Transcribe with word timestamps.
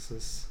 Das 0.00 0.10
ist. 0.12 0.48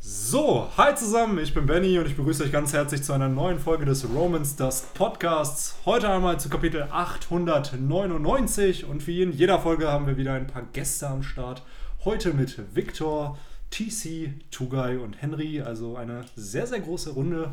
So, 0.00 0.68
hi 0.76 0.94
zusammen, 0.94 1.38
ich 1.38 1.54
bin 1.54 1.64
Benny 1.64 1.98
und 1.98 2.04
ich 2.04 2.14
begrüße 2.14 2.44
euch 2.44 2.52
ganz 2.52 2.74
herzlich 2.74 3.02
zu 3.02 3.14
einer 3.14 3.30
neuen 3.30 3.58
Folge 3.58 3.86
des 3.86 4.06
Romans 4.06 4.54
Dust 4.56 4.92
Podcasts. 4.92 5.76
Heute 5.86 6.10
einmal 6.10 6.38
zu 6.38 6.50
Kapitel 6.50 6.82
899 6.90 8.84
und 8.84 9.06
wie 9.06 9.22
in 9.22 9.32
jeder 9.32 9.60
Folge 9.60 9.90
haben 9.90 10.06
wir 10.06 10.18
wieder 10.18 10.34
ein 10.34 10.46
paar 10.46 10.60
Gäste 10.74 11.08
am 11.08 11.22
Start. 11.22 11.62
Heute 12.04 12.34
mit 12.34 12.60
Victor, 12.74 13.38
TC, 13.70 14.34
Tugai 14.50 14.98
und 14.98 15.22
Henry, 15.22 15.62
also 15.62 15.96
eine 15.96 16.26
sehr, 16.36 16.66
sehr 16.66 16.80
große 16.80 17.12
Runde. 17.12 17.50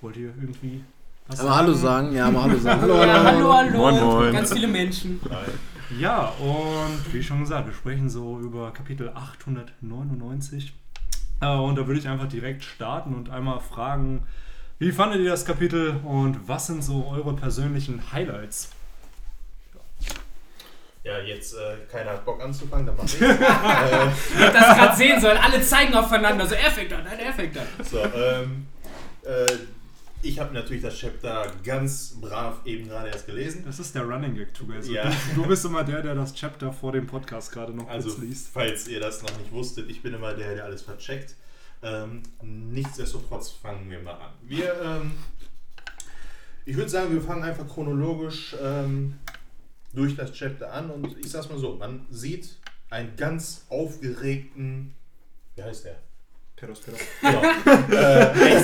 Wollt 0.00 0.16
ihr 0.16 0.34
irgendwie 0.40 0.82
was 1.28 1.38
Aber 1.38 1.54
Hallo 1.54 1.74
sagen, 1.74 2.12
ja, 2.12 2.28
mal 2.28 2.42
Hallo 2.42 2.58
sagen. 2.58 2.80
Hallo, 2.80 3.04
ja, 3.04 3.22
hallo, 3.22 3.54
hallo. 3.54 3.78
Moin, 3.78 4.02
moin. 4.02 4.32
Ganz 4.32 4.52
viele 4.52 4.66
Menschen. 4.66 5.20
Ja, 5.98 6.32
und 6.38 7.12
wie 7.12 7.22
schon 7.22 7.40
gesagt, 7.40 7.66
wir 7.66 7.74
sprechen 7.74 8.08
so 8.08 8.38
über 8.40 8.72
Kapitel 8.72 9.10
899. 9.10 10.74
Äh, 11.40 11.46
und 11.46 11.76
da 11.76 11.86
würde 11.86 12.00
ich 12.00 12.08
einfach 12.08 12.28
direkt 12.28 12.64
starten 12.64 13.14
und 13.14 13.30
einmal 13.30 13.60
fragen, 13.60 14.26
wie 14.78 14.92
fandet 14.92 15.20
ihr 15.20 15.30
das 15.30 15.44
Kapitel 15.44 16.00
und 16.04 16.48
was 16.48 16.66
sind 16.66 16.82
so 16.82 17.06
eure 17.08 17.34
persönlichen 17.34 18.12
Highlights? 18.12 18.70
Ja, 21.04 21.18
jetzt 21.18 21.54
äh, 21.54 21.76
keiner 21.90 22.12
hat 22.12 22.24
Bock 22.24 22.40
anzufangen, 22.40 22.86
dann 22.86 22.96
mach 22.96 23.04
ich. 23.04 23.20
äh, 23.20 23.36
das 24.36 24.78
gerade 24.78 24.96
sehen 24.96 25.20
sollen, 25.20 25.36
alle 25.36 25.60
zeigen 25.60 25.94
aufeinander, 25.94 26.46
so 26.46 26.54
er 26.54 26.70
fängt 26.70 26.92
an, 26.92 27.04
nein, 27.04 27.18
er 27.18 27.32
fängt 27.32 27.58
an. 27.58 27.66
So, 27.82 27.98
ähm, 27.98 28.66
äh, 29.24 29.52
ich 30.22 30.38
habe 30.38 30.54
natürlich 30.54 30.82
das 30.82 30.96
Chapter 30.96 31.52
ganz 31.64 32.16
brav 32.20 32.64
eben 32.64 32.88
gerade 32.88 33.08
erst 33.08 33.26
gelesen. 33.26 33.64
Das 33.66 33.80
ist 33.80 33.94
der 33.94 34.02
Running 34.04 34.36
Gag, 34.36 34.54
Together. 34.54 34.86
Ja. 34.86 35.10
Du, 35.34 35.42
du, 35.42 35.48
bist 35.48 35.64
immer 35.64 35.82
der, 35.82 36.02
der 36.02 36.14
das 36.14 36.32
Chapter 36.34 36.72
vor 36.72 36.92
dem 36.92 37.06
Podcast 37.06 37.50
gerade 37.50 37.72
noch 37.72 37.88
also, 37.88 38.16
liest. 38.20 38.48
Falls 38.52 38.86
ihr 38.86 39.00
das 39.00 39.22
noch 39.22 39.36
nicht 39.38 39.50
wusstet, 39.52 39.90
ich 39.90 40.00
bin 40.00 40.14
immer 40.14 40.32
der, 40.34 40.54
der 40.54 40.64
alles 40.64 40.82
vercheckt. 40.82 41.34
Ähm, 41.82 42.22
nichtsdestotrotz 42.40 43.50
fangen 43.50 43.90
wir 43.90 44.00
mal 44.00 44.14
an. 44.14 44.32
Wir, 44.42 44.80
ähm, 44.80 45.12
ich 46.64 46.76
würde 46.76 46.88
sagen, 46.88 47.12
wir 47.12 47.20
fangen 47.20 47.42
einfach 47.42 47.68
chronologisch 47.68 48.54
ähm, 48.62 49.18
durch 49.92 50.14
das 50.14 50.32
Chapter 50.32 50.72
an 50.72 50.90
und 50.90 51.18
ich 51.18 51.30
sag's 51.30 51.48
mal 51.48 51.58
so: 51.58 51.74
Man 51.74 52.06
sieht 52.10 52.56
einen 52.90 53.16
ganz 53.16 53.66
aufgeregten, 53.68 54.94
wie 55.56 55.62
heißt 55.64 55.86
der? 55.86 55.96
Peros, 56.62 56.80
Peros. 56.80 57.00
Genau. 57.20 57.42
äh, 57.92 58.62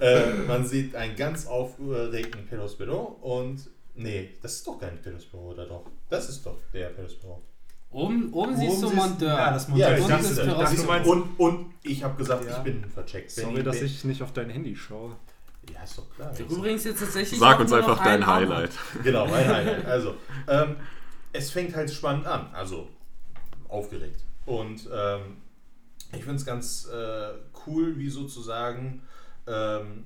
äh, 0.00 0.32
man 0.46 0.66
sieht 0.66 0.96
einen 0.96 1.14
ganz 1.14 1.46
aufgeregten 1.46 2.46
Perospero 2.46 3.18
und 3.20 3.68
nee, 3.94 4.30
das 4.40 4.54
ist 4.54 4.66
doch 4.66 4.78
kein 4.80 4.96
Perospero, 5.02 5.50
oder 5.50 5.66
doch? 5.66 5.84
Das 6.08 6.30
ist 6.30 6.46
doch 6.46 6.56
der 6.72 6.86
Perospero. 6.86 7.42
Oben, 7.90 8.32
oben 8.32 8.56
siehst 8.56 8.82
du 8.82 8.90
Monteur. 8.90 9.28
Ja, 9.28 9.52
das 9.52 9.68
Monteur. 9.68 9.90
Ja, 9.90 9.98
ich 9.98 10.06
dachte, 10.06 10.34
das, 10.34 10.74
das 10.74 10.86
meinst, 10.86 11.06
und, 11.06 11.38
und 11.38 11.74
ich 11.82 12.02
habe 12.02 12.16
gesagt, 12.16 12.46
ja. 12.46 12.56
ich 12.56 12.62
bin 12.62 12.82
vercheckt. 12.86 13.30
Sorry, 13.30 13.62
dass 13.62 13.82
ich 13.82 14.02
nicht 14.04 14.22
auf 14.22 14.32
dein 14.32 14.48
Handy 14.48 14.74
schaue. 14.74 15.16
Ja, 15.74 15.82
ist 15.82 15.98
doch 15.98 16.08
klar. 16.14 16.32
Übrigens 16.38 16.84
jetzt 16.84 17.00
tatsächlich. 17.00 17.38
Sag 17.38 17.60
uns 17.60 17.72
einfach 17.74 18.02
dein 18.02 18.26
Highlight. 18.26 18.70
Genau, 19.04 19.26
mein 19.26 19.46
Highlight. 19.54 19.84
Also, 19.84 20.14
ähm, 20.48 20.76
es 21.34 21.50
fängt 21.50 21.76
halt 21.76 21.90
spannend 21.90 22.26
an, 22.26 22.48
also 22.54 22.88
aufgeregt. 23.68 24.24
Und 24.46 24.88
ähm, 24.90 25.36
ich 26.12 26.24
finde 26.24 26.36
es 26.36 26.44
ganz 26.44 26.88
äh, 26.92 27.32
cool, 27.66 27.96
wie 27.98 28.08
sozusagen 28.08 29.02
ähm, 29.46 30.04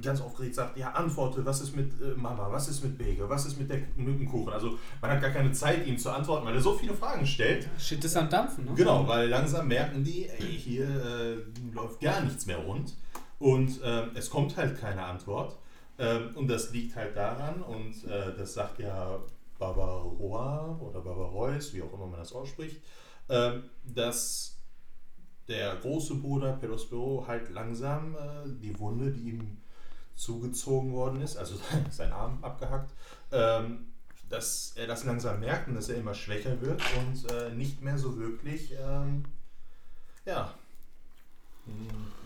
ganz 0.00 0.20
aufgeregt 0.20 0.54
sagt, 0.54 0.76
ja, 0.76 0.92
antworte, 0.92 1.44
was 1.44 1.60
ist 1.60 1.74
mit 1.74 1.92
äh, 2.00 2.14
Mama, 2.16 2.48
was 2.50 2.68
ist 2.68 2.82
mit 2.82 2.96
Bege, 2.96 3.28
was 3.28 3.46
ist 3.46 3.58
mit, 3.58 3.70
der, 3.70 3.78
mit 3.96 4.20
dem 4.20 4.28
Kuchen? 4.28 4.52
Also 4.52 4.78
man 5.00 5.10
hat 5.10 5.20
gar 5.20 5.30
keine 5.30 5.52
Zeit, 5.52 5.86
ihm 5.86 5.98
zu 5.98 6.10
antworten, 6.10 6.46
weil 6.46 6.54
er 6.54 6.60
so 6.60 6.74
viele 6.74 6.94
Fragen 6.94 7.26
stellt. 7.26 7.68
Shit 7.78 8.04
ist 8.04 8.16
am 8.16 8.28
Dampfen, 8.28 8.64
ne? 8.64 8.72
Genau, 8.74 9.06
weil 9.08 9.28
langsam 9.28 9.68
merken 9.68 10.04
die, 10.04 10.28
ey, 10.28 10.58
hier 10.58 10.84
äh, 10.84 11.36
läuft 11.72 12.00
gar 12.00 12.20
nichts 12.22 12.46
mehr 12.46 12.58
rund 12.58 12.94
und 13.38 13.82
äh, 13.82 14.06
es 14.14 14.30
kommt 14.30 14.56
halt 14.56 14.78
keine 14.80 15.04
Antwort. 15.04 15.58
Ähm, 15.98 16.30
und 16.36 16.48
das 16.48 16.70
liegt 16.70 16.94
halt 16.94 17.16
daran, 17.16 17.60
und 17.62 18.04
äh, 18.04 18.32
das 18.36 18.54
sagt 18.54 18.78
ja 18.78 19.18
Barbaroa 19.58 20.78
oder 20.80 21.00
Barbarois, 21.00 21.72
wie 21.72 21.82
auch 21.82 21.92
immer 21.92 22.06
man 22.06 22.20
das 22.20 22.32
ausspricht, 22.32 22.80
ähm, 23.28 23.64
dass 23.84 24.57
der 25.48 25.76
große 25.76 26.16
Bruder 26.16 26.52
Perospero 26.52 27.24
halt 27.26 27.50
langsam 27.50 28.14
äh, 28.14 28.48
die 28.60 28.78
Wunde, 28.78 29.10
die 29.10 29.30
ihm 29.30 29.58
zugezogen 30.14 30.92
worden 30.92 31.22
ist, 31.22 31.36
also 31.36 31.56
sein 31.90 32.12
Arm 32.12 32.38
abgehackt, 32.42 32.92
ähm, 33.32 33.86
dass 34.28 34.72
er 34.76 34.86
das 34.86 35.04
langsam 35.04 35.40
merkt 35.40 35.68
und 35.68 35.74
dass 35.74 35.88
er 35.88 35.96
immer 35.96 36.14
schwächer 36.14 36.60
wird 36.60 36.82
und 36.98 37.30
äh, 37.30 37.50
nicht 37.54 37.82
mehr 37.82 37.96
so 37.96 38.18
wirklich, 38.18 38.74
ähm, 38.78 39.24
ja, 40.26 40.54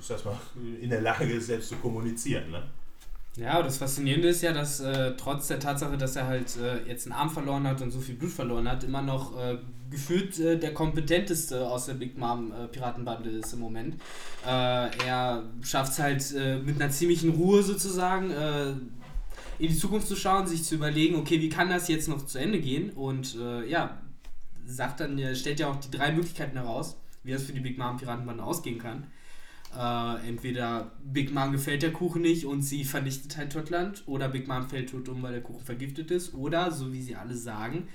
ich 0.00 0.06
sag's 0.06 0.24
mal, 0.24 0.36
in 0.80 0.90
der 0.90 1.00
Lage 1.00 1.32
ist, 1.32 1.46
selbst 1.46 1.68
zu 1.68 1.76
kommunizieren. 1.76 2.50
Ne? 2.50 2.62
Ja, 3.36 3.58
und 3.58 3.66
das 3.66 3.78
Faszinierende 3.78 4.28
ist 4.28 4.42
ja, 4.42 4.52
dass 4.52 4.80
äh, 4.80 5.14
trotz 5.16 5.48
der 5.48 5.58
Tatsache, 5.58 5.96
dass 5.96 6.16
er 6.16 6.26
halt 6.26 6.54
äh, 6.58 6.86
jetzt 6.86 7.06
einen 7.06 7.14
Arm 7.14 7.30
verloren 7.30 7.66
hat 7.66 7.80
und 7.80 7.90
so 7.90 7.98
viel 7.98 8.14
Blut 8.14 8.30
verloren 8.30 8.68
hat, 8.68 8.84
immer 8.84 9.00
noch 9.00 9.38
äh, 9.38 9.56
gefühlt 9.92 10.38
äh, 10.38 10.58
der 10.58 10.74
kompetenteste 10.74 11.66
aus 11.66 11.86
der 11.86 11.94
Big 11.94 12.18
Mom 12.18 12.52
äh, 12.52 12.68
Piratenbande 12.68 13.30
ist 13.30 13.54
im 13.54 13.60
Moment. 13.60 13.94
Äh, 14.44 14.48
er 15.06 15.44
schafft 15.62 15.92
es 15.92 15.98
halt 15.98 16.64
mit 16.64 16.80
einer 16.80 16.90
ziemlichen 16.90 17.30
Ruhe 17.30 17.62
sozusagen 17.62 18.30
in 19.58 19.68
die 19.68 19.76
Zukunft 19.76 20.08
zu 20.08 20.16
schauen, 20.16 20.46
sich 20.46 20.64
zu 20.64 20.74
überlegen, 20.74 21.16
okay, 21.16 21.40
wie 21.40 21.48
kann 21.48 21.70
das 21.70 21.88
jetzt 21.88 22.08
noch 22.08 22.26
zu 22.26 22.38
Ende 22.38 22.60
gehen? 22.60 22.90
Und 22.90 23.36
ja, 23.68 23.98
sagt 24.64 25.00
dann, 25.00 25.20
stellt 25.36 25.60
ja 25.60 25.70
auch 25.70 25.76
die 25.76 25.90
drei 25.90 26.12
Möglichkeiten 26.12 26.56
heraus, 26.56 26.96
wie 27.22 27.32
das 27.32 27.44
für 27.44 27.52
die 27.52 27.60
Big 27.60 27.78
Mom 27.78 27.98
Piratenbande 27.98 28.42
ausgehen 28.42 28.78
kann. 28.78 29.06
Äh, 29.76 30.28
entweder 30.28 30.92
Big 31.02 31.32
Mom 31.32 31.52
gefällt 31.52 31.82
der 31.82 31.92
Kuchen 31.92 32.22
nicht 32.22 32.44
und 32.44 32.62
sie 32.62 32.84
vernichtet 32.84 33.38
halt 33.38 33.52
Totland 33.52 34.02
oder 34.06 34.28
Big 34.28 34.46
Mom 34.46 34.68
fällt 34.68 34.90
tot 34.90 35.08
um, 35.08 35.22
weil 35.22 35.32
der 35.32 35.42
Kuchen 35.42 35.64
vergiftet 35.64 36.10
ist 36.10 36.34
oder, 36.34 36.70
so 36.70 36.92
wie 36.92 37.00
sie 37.00 37.16
alle 37.16 37.34
sagen, 37.34 37.88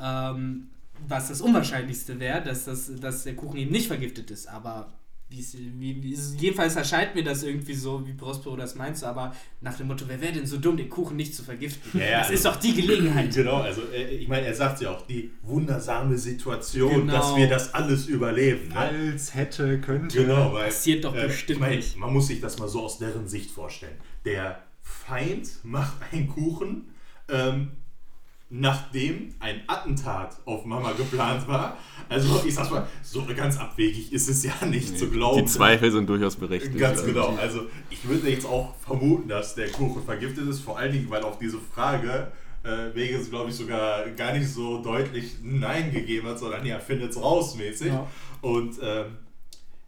ähm, 0.00 0.68
was 1.08 1.28
das 1.28 1.40
Unwahrscheinlichste 1.40 2.20
wäre, 2.20 2.42
dass, 2.42 2.64
das, 2.64 2.94
dass 3.00 3.24
der 3.24 3.34
Kuchen 3.34 3.58
eben 3.58 3.72
nicht 3.72 3.88
vergiftet 3.88 4.30
ist. 4.30 4.46
Aber 4.46 4.92
wie, 5.28 6.02
wie, 6.02 6.14
jedenfalls 6.38 6.76
erscheint 6.76 7.16
mir 7.16 7.24
das 7.24 7.42
irgendwie 7.42 7.74
so, 7.74 8.06
wie 8.06 8.12
Prospero 8.12 8.54
das 8.56 8.76
meinst, 8.76 9.02
aber 9.02 9.34
nach 9.60 9.76
dem 9.76 9.88
Motto, 9.88 10.04
wer 10.06 10.20
wäre 10.20 10.34
denn 10.34 10.46
so 10.46 10.56
dumm, 10.56 10.76
den 10.76 10.88
Kuchen 10.88 11.16
nicht 11.16 11.34
zu 11.34 11.42
vergiften? 11.42 11.98
Ja, 11.98 12.06
ja, 12.06 12.18
das 12.20 12.30
ist 12.30 12.44
doch 12.44 12.56
die 12.56 12.74
Gelegenheit. 12.74 13.26
Genau, 13.36 13.56
also 13.56 13.82
äh, 13.92 14.14
ich 14.14 14.28
meine, 14.28 14.46
er 14.46 14.54
sagt 14.54 14.80
ja 14.80 14.92
auch, 14.92 15.02
die 15.02 15.30
wundersame 15.42 16.16
Situation, 16.16 17.06
genau. 17.06 17.12
dass 17.12 17.36
wir 17.36 17.48
das 17.48 17.74
alles 17.74 18.06
überleben. 18.06 18.68
Ne? 18.68 18.76
Als 18.76 19.34
hätte, 19.34 19.80
könnte. 19.80 20.22
Genau, 20.22 20.54
weil, 20.54 20.66
Passiert 20.66 21.04
doch 21.04 21.14
äh, 21.14 21.26
bestimmt 21.26 21.56
ich 21.56 21.60
mein, 21.60 21.76
nicht. 21.76 21.96
Man 21.96 22.12
muss 22.12 22.28
sich 22.28 22.40
das 22.40 22.58
mal 22.58 22.68
so 22.68 22.82
aus 22.82 22.98
deren 22.98 23.26
Sicht 23.26 23.50
vorstellen. 23.50 23.96
Der 24.24 24.62
Feind 24.80 25.48
macht 25.64 25.96
einen 26.12 26.28
Kuchen, 26.28 26.88
ähm, 27.28 27.72
nachdem 28.48 29.34
ein 29.40 29.62
Attentat 29.66 30.36
auf 30.44 30.64
Mama 30.64 30.92
geplant 30.92 31.48
war. 31.48 31.76
Also 32.08 32.42
ich 32.46 32.54
sag 32.54 32.70
mal, 32.70 32.86
so 33.02 33.24
ganz 33.36 33.58
abwegig 33.58 34.12
ist 34.12 34.28
es 34.28 34.44
ja 34.44 34.52
nicht 34.66 34.92
nee, 34.92 34.96
zu 34.96 35.10
glauben. 35.10 35.38
Die 35.38 35.44
Zweifel 35.46 35.90
sind 35.90 36.08
durchaus 36.08 36.36
berechtigt. 36.36 36.78
Ganz 36.78 37.04
genau. 37.04 37.36
Also 37.40 37.62
ich 37.90 38.06
würde 38.08 38.30
jetzt 38.30 38.46
auch 38.46 38.74
vermuten, 38.76 39.28
dass 39.28 39.56
der 39.56 39.70
Kuchen 39.70 40.04
vergiftet 40.04 40.48
ist, 40.48 40.60
vor 40.60 40.78
allen 40.78 40.92
Dingen, 40.92 41.10
weil 41.10 41.22
auf 41.22 41.38
diese 41.38 41.58
Frage 41.58 42.30
äh, 42.62 42.94
Vegas, 42.94 43.30
glaube 43.30 43.50
ich, 43.50 43.56
sogar 43.56 44.08
gar 44.10 44.32
nicht 44.32 44.48
so 44.48 44.82
deutlich 44.82 45.36
Nein 45.42 45.92
gegeben 45.92 46.28
hat, 46.28 46.38
sondern 46.38 46.64
ja, 46.64 46.78
findet's 46.78 47.20
raus 47.20 47.56
mäßig. 47.56 47.88
Ja. 47.88 48.06
Und 48.42 48.78
ähm, 48.80 49.16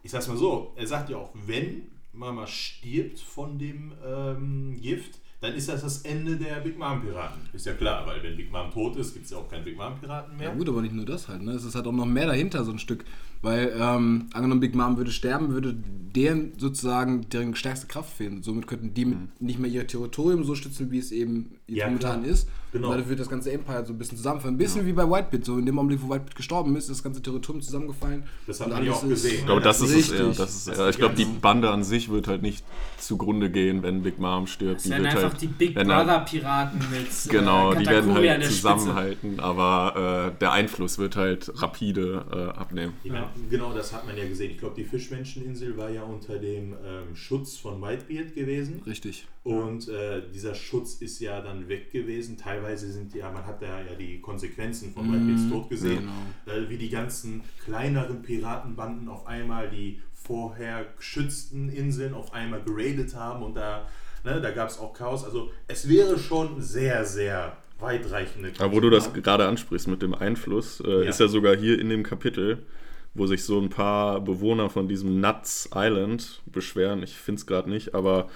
ich 0.03 0.11
sag's 0.11 0.27
mal 0.27 0.37
so, 0.37 0.73
er 0.75 0.87
sagt 0.87 1.09
ja 1.09 1.17
auch, 1.17 1.29
wenn 1.33 1.83
Mama 2.11 2.47
stirbt 2.47 3.19
von 3.19 3.57
dem 3.57 3.93
ähm, 4.05 4.77
Gift, 4.81 5.19
dann 5.41 5.53
ist 5.53 5.69
das 5.69 5.81
das 5.81 6.01
Ende 6.01 6.35
der 6.35 6.55
Big 6.55 6.77
Mom 6.77 7.01
Piraten. 7.01 7.41
Ist 7.53 7.65
ja 7.65 7.73
klar, 7.73 8.05
weil 8.05 8.21
wenn 8.21 8.35
Big 8.35 8.51
Mom 8.51 8.69
tot 8.71 8.97
ist, 8.97 9.13
gibt 9.13 9.25
es 9.25 9.31
ja 9.31 9.37
auch 9.37 9.49
keinen 9.49 9.63
Big 9.63 9.77
Mom 9.77 9.97
Piraten 9.97 10.35
mehr. 10.35 10.49
Ja 10.49 10.53
gut, 10.53 10.67
aber 10.67 10.81
nicht 10.81 10.93
nur 10.93 11.05
das 11.05 11.29
halt. 11.29 11.41
Ne? 11.41 11.51
Es 11.51 11.63
ist 11.63 11.75
halt 11.75 11.87
auch 11.87 11.93
noch 11.93 12.05
mehr 12.05 12.27
dahinter, 12.27 12.65
so 12.65 12.71
ein 12.71 12.79
Stück. 12.79 13.05
Weil, 13.41 13.73
ähm, 13.79 14.27
angenommen, 14.33 14.59
Big 14.59 14.75
Mom 14.75 14.97
würde 14.97 15.11
sterben, 15.11 15.49
würde 15.49 15.73
deren 15.73 16.51
sozusagen 16.57 17.29
deren 17.29 17.55
stärkste 17.55 17.87
Kraft 17.87 18.11
fehlen. 18.17 18.43
Somit 18.43 18.67
könnten 18.67 18.93
die 18.93 19.05
mhm. 19.05 19.29
nicht 19.39 19.59
mehr 19.59 19.71
ihr 19.71 19.87
Territorium 19.87 20.43
so 20.43 20.55
stützen, 20.55 20.91
wie 20.91 20.97
es 20.97 21.13
eben 21.13 21.51
ja, 21.67 21.85
momentan 21.85 22.23
klar. 22.23 22.33
ist. 22.33 22.49
Genau. 22.71 22.87
Und 22.87 22.93
dadurch 22.93 23.09
wird 23.09 23.19
das 23.19 23.29
ganze 23.29 23.51
Empire 23.51 23.85
so 23.85 23.93
ein 23.93 23.97
bisschen 23.97 24.17
zusammenfallen. 24.17 24.55
Ein 24.55 24.57
bisschen 24.57 24.81
ja. 24.81 24.87
wie 24.87 24.93
bei 24.93 25.09
Whitebit. 25.09 25.45
So 25.45 25.57
in 25.57 25.65
dem 25.65 25.79
Augenblick, 25.79 26.01
wo 26.03 26.09
Whitebit 26.09 26.35
gestorben 26.35 26.75
ist, 26.75 26.83
ist 26.83 26.97
das 26.97 27.03
ganze 27.03 27.21
Territorium 27.21 27.61
zusammengefallen. 27.61 28.23
Das 28.45 28.59
haben 28.59 28.83
wir 28.83 28.93
auch 28.93 29.07
gesehen. 29.07 29.39
Ich 29.39 29.45
glaube, 29.45 29.61
das 29.61 29.81
ist 29.81 29.95
es 29.95 30.11
eher. 30.11 30.27
Das 30.27 30.55
ist, 30.55 30.67
das 30.67 30.89
ich 30.89 30.97
glaube, 30.97 31.15
die 31.15 31.25
Bande 31.25 31.71
an 31.71 31.83
sich 31.83 32.09
wird 32.09 32.27
halt 32.27 32.41
nicht 32.41 32.63
zugrunde 32.97 33.49
gehen, 33.49 33.81
wenn 33.81 34.03
Big 34.03 34.19
Mom 34.19 34.47
stirbt. 34.47 34.83
Die 34.85 34.89
wird 34.89 35.15
halt 35.15 35.28
noch 35.29 35.37
die 35.37 35.47
Big 35.47 35.75
er- 35.75 35.85
Brother 35.85 36.19
Piraten 36.19 36.79
mit 36.91 37.07
Genau, 37.29 37.73
äh, 37.73 37.77
die 37.77 37.85
werden 37.85 38.13
halt 38.13 38.45
zusammenhalten, 38.45 39.39
aber 39.39 40.33
äh, 40.35 40.39
der 40.39 40.51
Einfluss 40.51 40.97
wird 40.97 41.15
halt 41.15 41.51
rapide 41.61 42.25
äh, 42.31 42.57
abnehmen. 42.59 42.93
Ich 43.03 43.11
meine, 43.11 43.27
genau 43.49 43.73
das 43.73 43.93
hat 43.93 44.05
man 44.05 44.17
ja 44.17 44.27
gesehen. 44.27 44.51
Ich 44.51 44.57
glaube, 44.57 44.75
die 44.75 44.85
Fischmenscheninsel 44.85 45.77
war 45.77 45.89
ja 45.89 46.03
unter 46.03 46.37
dem 46.39 46.73
ähm, 46.73 47.15
Schutz 47.15 47.57
von 47.57 47.81
Whitebeard 47.81 48.35
gewesen. 48.35 48.81
Richtig. 48.85 49.27
Und 49.43 49.87
äh, 49.87 50.21
dieser 50.33 50.53
Schutz 50.53 50.95
ist 50.95 51.19
ja 51.19 51.41
dann 51.41 51.69
weg 51.69 51.91
gewesen. 51.91 52.37
Teilweise 52.37 52.91
sind 52.91 53.15
ja, 53.15 53.31
man 53.31 53.45
hat 53.45 53.61
da 53.61 53.79
ja 53.79 53.95
die 53.97 54.19
Konsequenzen 54.21 54.93
von 54.93 55.11
Whitebeards 55.11 55.49
Tod 55.49 55.69
gesehen, 55.69 56.09
äh, 56.45 56.69
wie 56.69 56.77
die 56.77 56.89
ganzen 56.89 57.41
kleineren 57.63 58.21
Piratenbanden 58.21 59.07
auf 59.07 59.25
einmal 59.27 59.69
die 59.69 60.01
vorher 60.13 60.85
geschützten 60.97 61.69
Inseln 61.69 62.13
auf 62.13 62.33
einmal 62.33 62.61
geradet 62.61 63.15
haben 63.15 63.41
und 63.43 63.55
da, 63.55 63.87
ne, 64.23 64.41
da 64.41 64.51
gab 64.51 64.69
es 64.69 64.79
auch 64.79 64.93
Chaos. 64.93 65.23
Also 65.23 65.51
es 65.67 65.87
wäre 65.87 66.17
schon 66.19 66.61
sehr, 66.61 67.05
sehr 67.05 67.53
weitreichende. 67.79 68.51
Aber 68.59 68.73
wo 68.73 68.79
du 68.79 68.89
das 68.89 69.13
gerade 69.13 69.47
ansprichst 69.47 69.87
mit 69.87 70.01
dem 70.01 70.13
Einfluss, 70.13 70.81
äh, 70.85 71.03
Ja. 71.03 71.09
ist 71.09 71.19
ja 71.19 71.27
sogar 71.27 71.55
hier 71.55 71.79
in 71.79 71.89
dem 71.89 72.03
Kapitel, 72.03 72.65
wo 73.13 73.25
sich 73.25 73.43
so 73.43 73.59
ein 73.59 73.69
paar 73.69 74.19
Bewohner 74.21 74.69
von 74.69 74.87
diesem 74.87 75.19
Nuts 75.21 75.69
Island 75.73 76.41
beschweren. 76.45 77.01
Ich 77.03 77.15
finde 77.15 77.39
es 77.39 77.45
gerade 77.47 77.69
nicht, 77.69 77.95
aber 77.95 78.27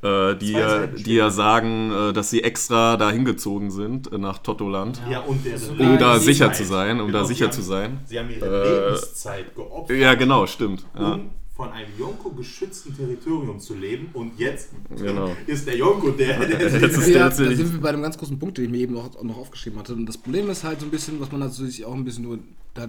äh, 0.00 0.36
die, 0.36 0.52
ja, 0.52 0.86
die 0.86 1.16
ja 1.16 1.28
sagen, 1.28 1.90
äh, 1.90 2.12
dass 2.12 2.30
sie 2.30 2.44
extra 2.44 2.96
da 2.96 3.10
hingezogen 3.10 3.72
sind 3.72 4.12
äh, 4.12 4.16
nach 4.18 4.38
Totoland, 4.38 5.02
Ja, 5.10 5.20
und 5.20 5.44
deren 5.44 5.58
So 5.58 5.72
um 5.72 5.98
da 5.98 6.20
sicher 6.20 6.52
zu 6.52 6.62
sein, 6.64 7.00
um 7.00 7.08
Genau, 7.08 7.18
da 7.18 7.24
sie 7.24 7.34
sicher 7.34 7.46
haben- 7.46 7.52
zu 7.52 7.62
sein. 7.62 7.98
Sie 8.06 8.16
haben 8.16 8.30
ihre 8.30 8.46
Äh, 8.46 8.90
Lebenszeit 8.90 9.54
geopfert. 9.56 9.98
Ja, 9.98 10.14
genau, 10.14 10.46
stimmt. 10.46 10.86
Ja. 10.96 11.18
Von 11.58 11.72
einem 11.72 11.90
Yonko 11.98 12.30
geschützten 12.30 12.96
Territorium 12.96 13.58
zu 13.58 13.74
leben 13.74 14.10
und 14.12 14.38
jetzt 14.38 14.68
Genau. 14.96 15.34
ist 15.44 15.66
der 15.66 15.76
Yonko 15.76 16.12
der, 16.12 16.38
der 16.46 16.60
Jetzt 16.62 16.96
ist 16.98 17.08
Ja, 17.08 17.28
der 17.28 17.48
da 17.50 17.56
sind 17.56 17.72
wir 17.72 17.80
bei 17.80 17.88
einem 17.88 18.00
ganz 18.02 18.16
großen 18.16 18.38
Punkt, 18.38 18.58
den 18.58 18.66
ich 18.66 18.70
mir 18.70 18.78
eben 18.78 18.94
noch, 18.94 19.20
noch 19.24 19.36
aufgeschrieben 19.38 19.76
hatte. 19.76 19.92
Und 19.92 20.06
das 20.06 20.16
Problem 20.16 20.48
ist 20.50 20.62
halt 20.62 20.78
so 20.78 20.86
ein 20.86 20.90
bisschen, 20.92 21.18
was 21.20 21.32
man 21.32 21.42
also 21.42 21.66
sich 21.66 21.84
auch 21.84 21.94
ein 21.94 22.04
bisschen 22.04 22.22
nur 22.22 22.38
da, 22.74 22.86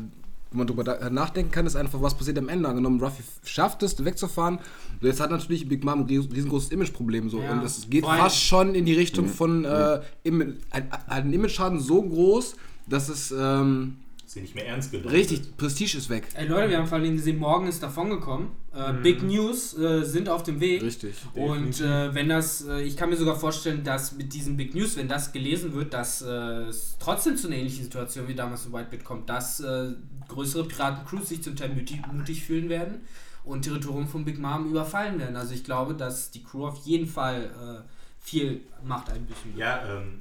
wo 0.51 0.57
man 0.59 0.67
drüber 0.67 0.83
da, 0.83 1.09
nachdenken 1.09 1.49
kann, 1.51 1.65
ist 1.65 1.75
einfach, 1.75 1.99
was 1.99 2.13
passiert 2.15 2.37
am 2.37 2.47
Ende. 2.47 2.69
Angenommen, 2.69 3.01
Ruffy 3.01 3.23
schafft 3.43 3.81
es, 3.81 4.05
wegzufahren. 4.05 4.59
Jetzt 5.01 5.19
hat 5.19 5.31
natürlich 5.31 5.67
Big 5.67 5.83
Mom 5.83 6.01
ein 6.01 6.05
ries- 6.07 6.31
riesengroßes 6.31 6.69
Imageproblem. 6.71 7.27
So. 7.31 7.41
Ja. 7.41 7.53
Und 7.53 7.63
es 7.63 7.87
geht 7.89 8.03
Vor 8.03 8.11
allem- 8.13 8.21
fast 8.21 8.39
schon 8.43 8.75
in 8.75 8.85
die 8.85 8.93
Richtung 8.93 9.25
von 9.29 9.65
äh, 9.65 9.99
Im- 10.23 10.57
ein, 10.69 10.87
ein 11.07 11.33
Image-Schaden 11.33 11.79
so 11.79 12.03
groß, 12.03 12.55
dass 12.87 13.09
es 13.09 13.33
ähm, 13.35 13.95
sie 14.29 14.41
nicht 14.41 14.53
mehr 14.53 14.67
ernst 14.67 14.91
genommen 14.91 15.09
richtig. 15.09 15.57
Prestige 15.57 15.97
ist 15.97 16.09
weg. 16.09 16.27
Ey 16.35 16.47
Leute, 16.47 16.69
wir 16.69 16.77
haben 16.77 16.87
vor 16.87 16.99
allem 16.99 17.15
gesehen, 17.15 17.39
morgen 17.39 17.67
ist 17.67 17.81
davongekommen. 17.81 18.49
Äh, 18.73 18.93
Big 19.01 19.23
News 19.23 19.77
äh, 19.77 20.03
sind 20.03 20.29
auf 20.29 20.43
dem 20.43 20.59
Weg. 20.59 20.83
Richtig. 20.83 21.15
Und 21.33 21.81
äh, 21.81 22.13
wenn 22.13 22.29
das, 22.29 22.65
äh, 22.67 22.81
ich 22.81 22.95
kann 22.95 23.09
mir 23.09 23.17
sogar 23.17 23.35
vorstellen, 23.35 23.83
dass 23.83 24.13
mit 24.13 24.33
diesen 24.33 24.55
Big 24.55 24.75
News, 24.75 24.97
wenn 24.97 25.07
das 25.07 25.31
gelesen 25.31 25.73
wird, 25.73 25.93
dass 25.93 26.21
äh, 26.21 26.27
es 26.67 26.95
trotzdem 26.99 27.37
zu 27.37 27.47
einer 27.47 27.57
ähnlichen 27.57 27.83
Situation 27.83 28.27
wie 28.27 28.35
damals 28.35 28.67
in 28.67 28.73
Whitebeard 28.73 29.03
kommt, 29.03 29.29
dass 29.29 29.61
äh, 29.61 29.93
größere 30.27 30.65
Piratencrews 30.65 31.29
sich 31.29 31.41
zum 31.41 31.55
Teil 31.55 31.69
mutig, 31.69 32.01
mutig 32.11 32.43
fühlen 32.43 32.69
werden 32.69 33.01
und 33.43 33.63
Territorium 33.63 34.07
von 34.07 34.25
Big 34.25 34.37
Mom 34.37 34.69
überfallen 34.69 35.17
werden. 35.19 35.35
Also 35.35 35.55
ich 35.55 35.63
glaube, 35.63 35.95
dass 35.95 36.29
die 36.29 36.43
Crew 36.43 36.67
auf 36.67 36.85
jeden 36.85 37.07
Fall 37.07 37.45
äh, 37.45 37.89
viel 38.19 38.61
Macht 38.83 39.09
einbüßen 39.09 39.55
wird. 39.55 39.57
Ja, 39.57 39.97
ähm, 39.97 40.19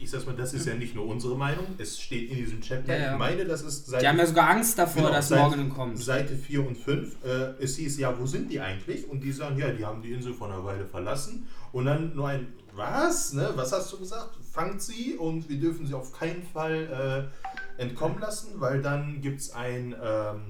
ich 0.00 0.10
sag's 0.10 0.26
mal, 0.26 0.34
das 0.34 0.54
ist 0.54 0.66
ja 0.66 0.74
nicht 0.74 0.94
nur 0.94 1.06
unsere 1.06 1.36
Meinung. 1.36 1.66
Es 1.78 2.00
steht 2.00 2.30
in 2.30 2.36
diesem 2.36 2.60
Chapter. 2.60 2.94
Ja, 2.96 3.04
ja. 3.04 3.12
Ich 3.12 3.18
meine, 3.18 3.44
das 3.44 3.62
ist 3.62 3.86
Die 3.86 3.90
Seite, 3.92 4.08
haben 4.08 4.18
ja 4.18 4.26
sogar 4.26 4.48
Angst 4.50 4.78
davor, 4.78 5.02
Genau, 5.02 5.14
dass 5.14 5.28
seit- 5.28 5.38
morgen 5.40 5.68
kommt. 5.68 5.98
Seite 5.98 6.36
4 6.36 6.66
und 6.66 6.76
5. 6.76 7.16
Äh, 7.24 7.62
es 7.62 7.76
hieß 7.76 7.98
ja, 7.98 8.18
wo 8.18 8.26
sind 8.26 8.50
die 8.50 8.60
eigentlich? 8.60 9.08
Und 9.08 9.20
die 9.22 9.32
sagen, 9.32 9.58
ja, 9.58 9.70
die 9.70 9.84
haben 9.84 10.02
die 10.02 10.12
Insel 10.12 10.32
vor 10.34 10.48
einer 10.52 10.64
Weile 10.64 10.86
verlassen. 10.86 11.46
Und 11.72 11.84
dann 11.84 12.14
nur 12.14 12.28
ein, 12.28 12.48
was? 12.72 13.32
Ne? 13.32 13.50
Was 13.54 13.72
hast 13.72 13.92
du 13.92 13.98
gesagt? 13.98 14.36
Fangt 14.52 14.80
sie 14.82 15.14
und 15.16 15.48
wir 15.48 15.58
dürfen 15.60 15.86
sie 15.86 15.94
auf 15.94 16.12
keinen 16.12 16.42
Fall 16.42 17.30
äh, 17.78 17.82
entkommen 17.82 18.18
lassen, 18.18 18.60
weil 18.60 18.80
dann 18.82 19.20
gibt 19.20 19.40
es 19.40 19.52
ein, 19.52 19.94
ähm, 20.02 20.40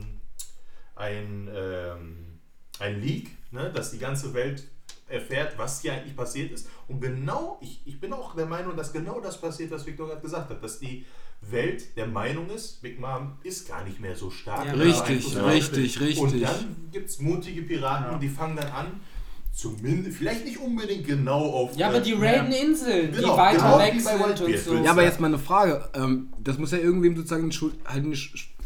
ein, 0.96 1.48
ähm, 1.54 2.16
ein 2.78 3.00
Leak, 3.00 3.30
ne? 3.50 3.70
dass 3.72 3.90
die 3.90 3.98
ganze 3.98 4.32
Welt 4.34 4.68
erfährt, 5.10 5.58
was 5.58 5.80
hier 5.82 5.92
eigentlich 5.92 6.16
passiert 6.16 6.52
ist. 6.52 6.68
Und 6.88 7.00
genau, 7.00 7.58
ich, 7.60 7.80
ich 7.84 8.00
bin 8.00 8.12
auch 8.12 8.34
der 8.34 8.46
Meinung, 8.46 8.76
dass 8.76 8.92
genau 8.92 9.20
das 9.20 9.40
passiert, 9.40 9.70
was 9.70 9.86
Victor 9.86 10.08
gerade 10.08 10.20
gesagt 10.20 10.50
hat, 10.50 10.62
dass 10.62 10.78
die 10.78 11.04
Welt 11.42 11.96
der 11.96 12.06
Meinung 12.06 12.50
ist, 12.50 12.82
Big 12.82 13.00
Mom 13.00 13.32
ist 13.42 13.66
gar 13.68 13.82
nicht 13.84 13.98
mehr 14.00 14.14
so 14.14 14.30
stark. 14.30 14.66
Ja, 14.66 14.72
Richtig, 14.74 15.36
richtig, 15.36 16.00
richtig. 16.00 16.18
Und 16.18 16.40
dann 16.42 16.76
gibt 16.92 17.08
es 17.08 17.18
mutige 17.18 17.62
Piraten, 17.62 18.20
die 18.20 18.28
fangen 18.28 18.56
dann 18.56 18.68
an, 18.70 19.00
zumindest, 19.52 20.18
vielleicht 20.18 20.44
nicht 20.44 20.58
unbedingt 20.58 21.06
genau 21.06 21.40
auf. 21.40 21.76
Ja, 21.76 21.88
aber 21.88 22.00
die 22.00 22.12
raiden 22.12 22.52
Inseln, 22.52 23.12
Genau, 23.12 23.32
die 23.32 23.38
weiter 23.38 23.56
genau 23.56 23.78
weg 23.78 23.92
bei 24.04 24.16
sind 24.16 24.40
und 24.46 24.58
so. 24.64 24.74
Ja, 24.84 24.90
aber 24.92 25.02
jetzt 25.04 25.20
mal 25.20 25.26
eine 25.28 25.38
Frage. 25.38 25.88
Ähm, 25.94 26.32
das 26.38 26.58
muss 26.58 26.72
ja 26.72 26.78
irgendwem 26.78 27.16
sozusagen 27.16 27.44
halt 27.44 27.54
Schu- 27.54 27.72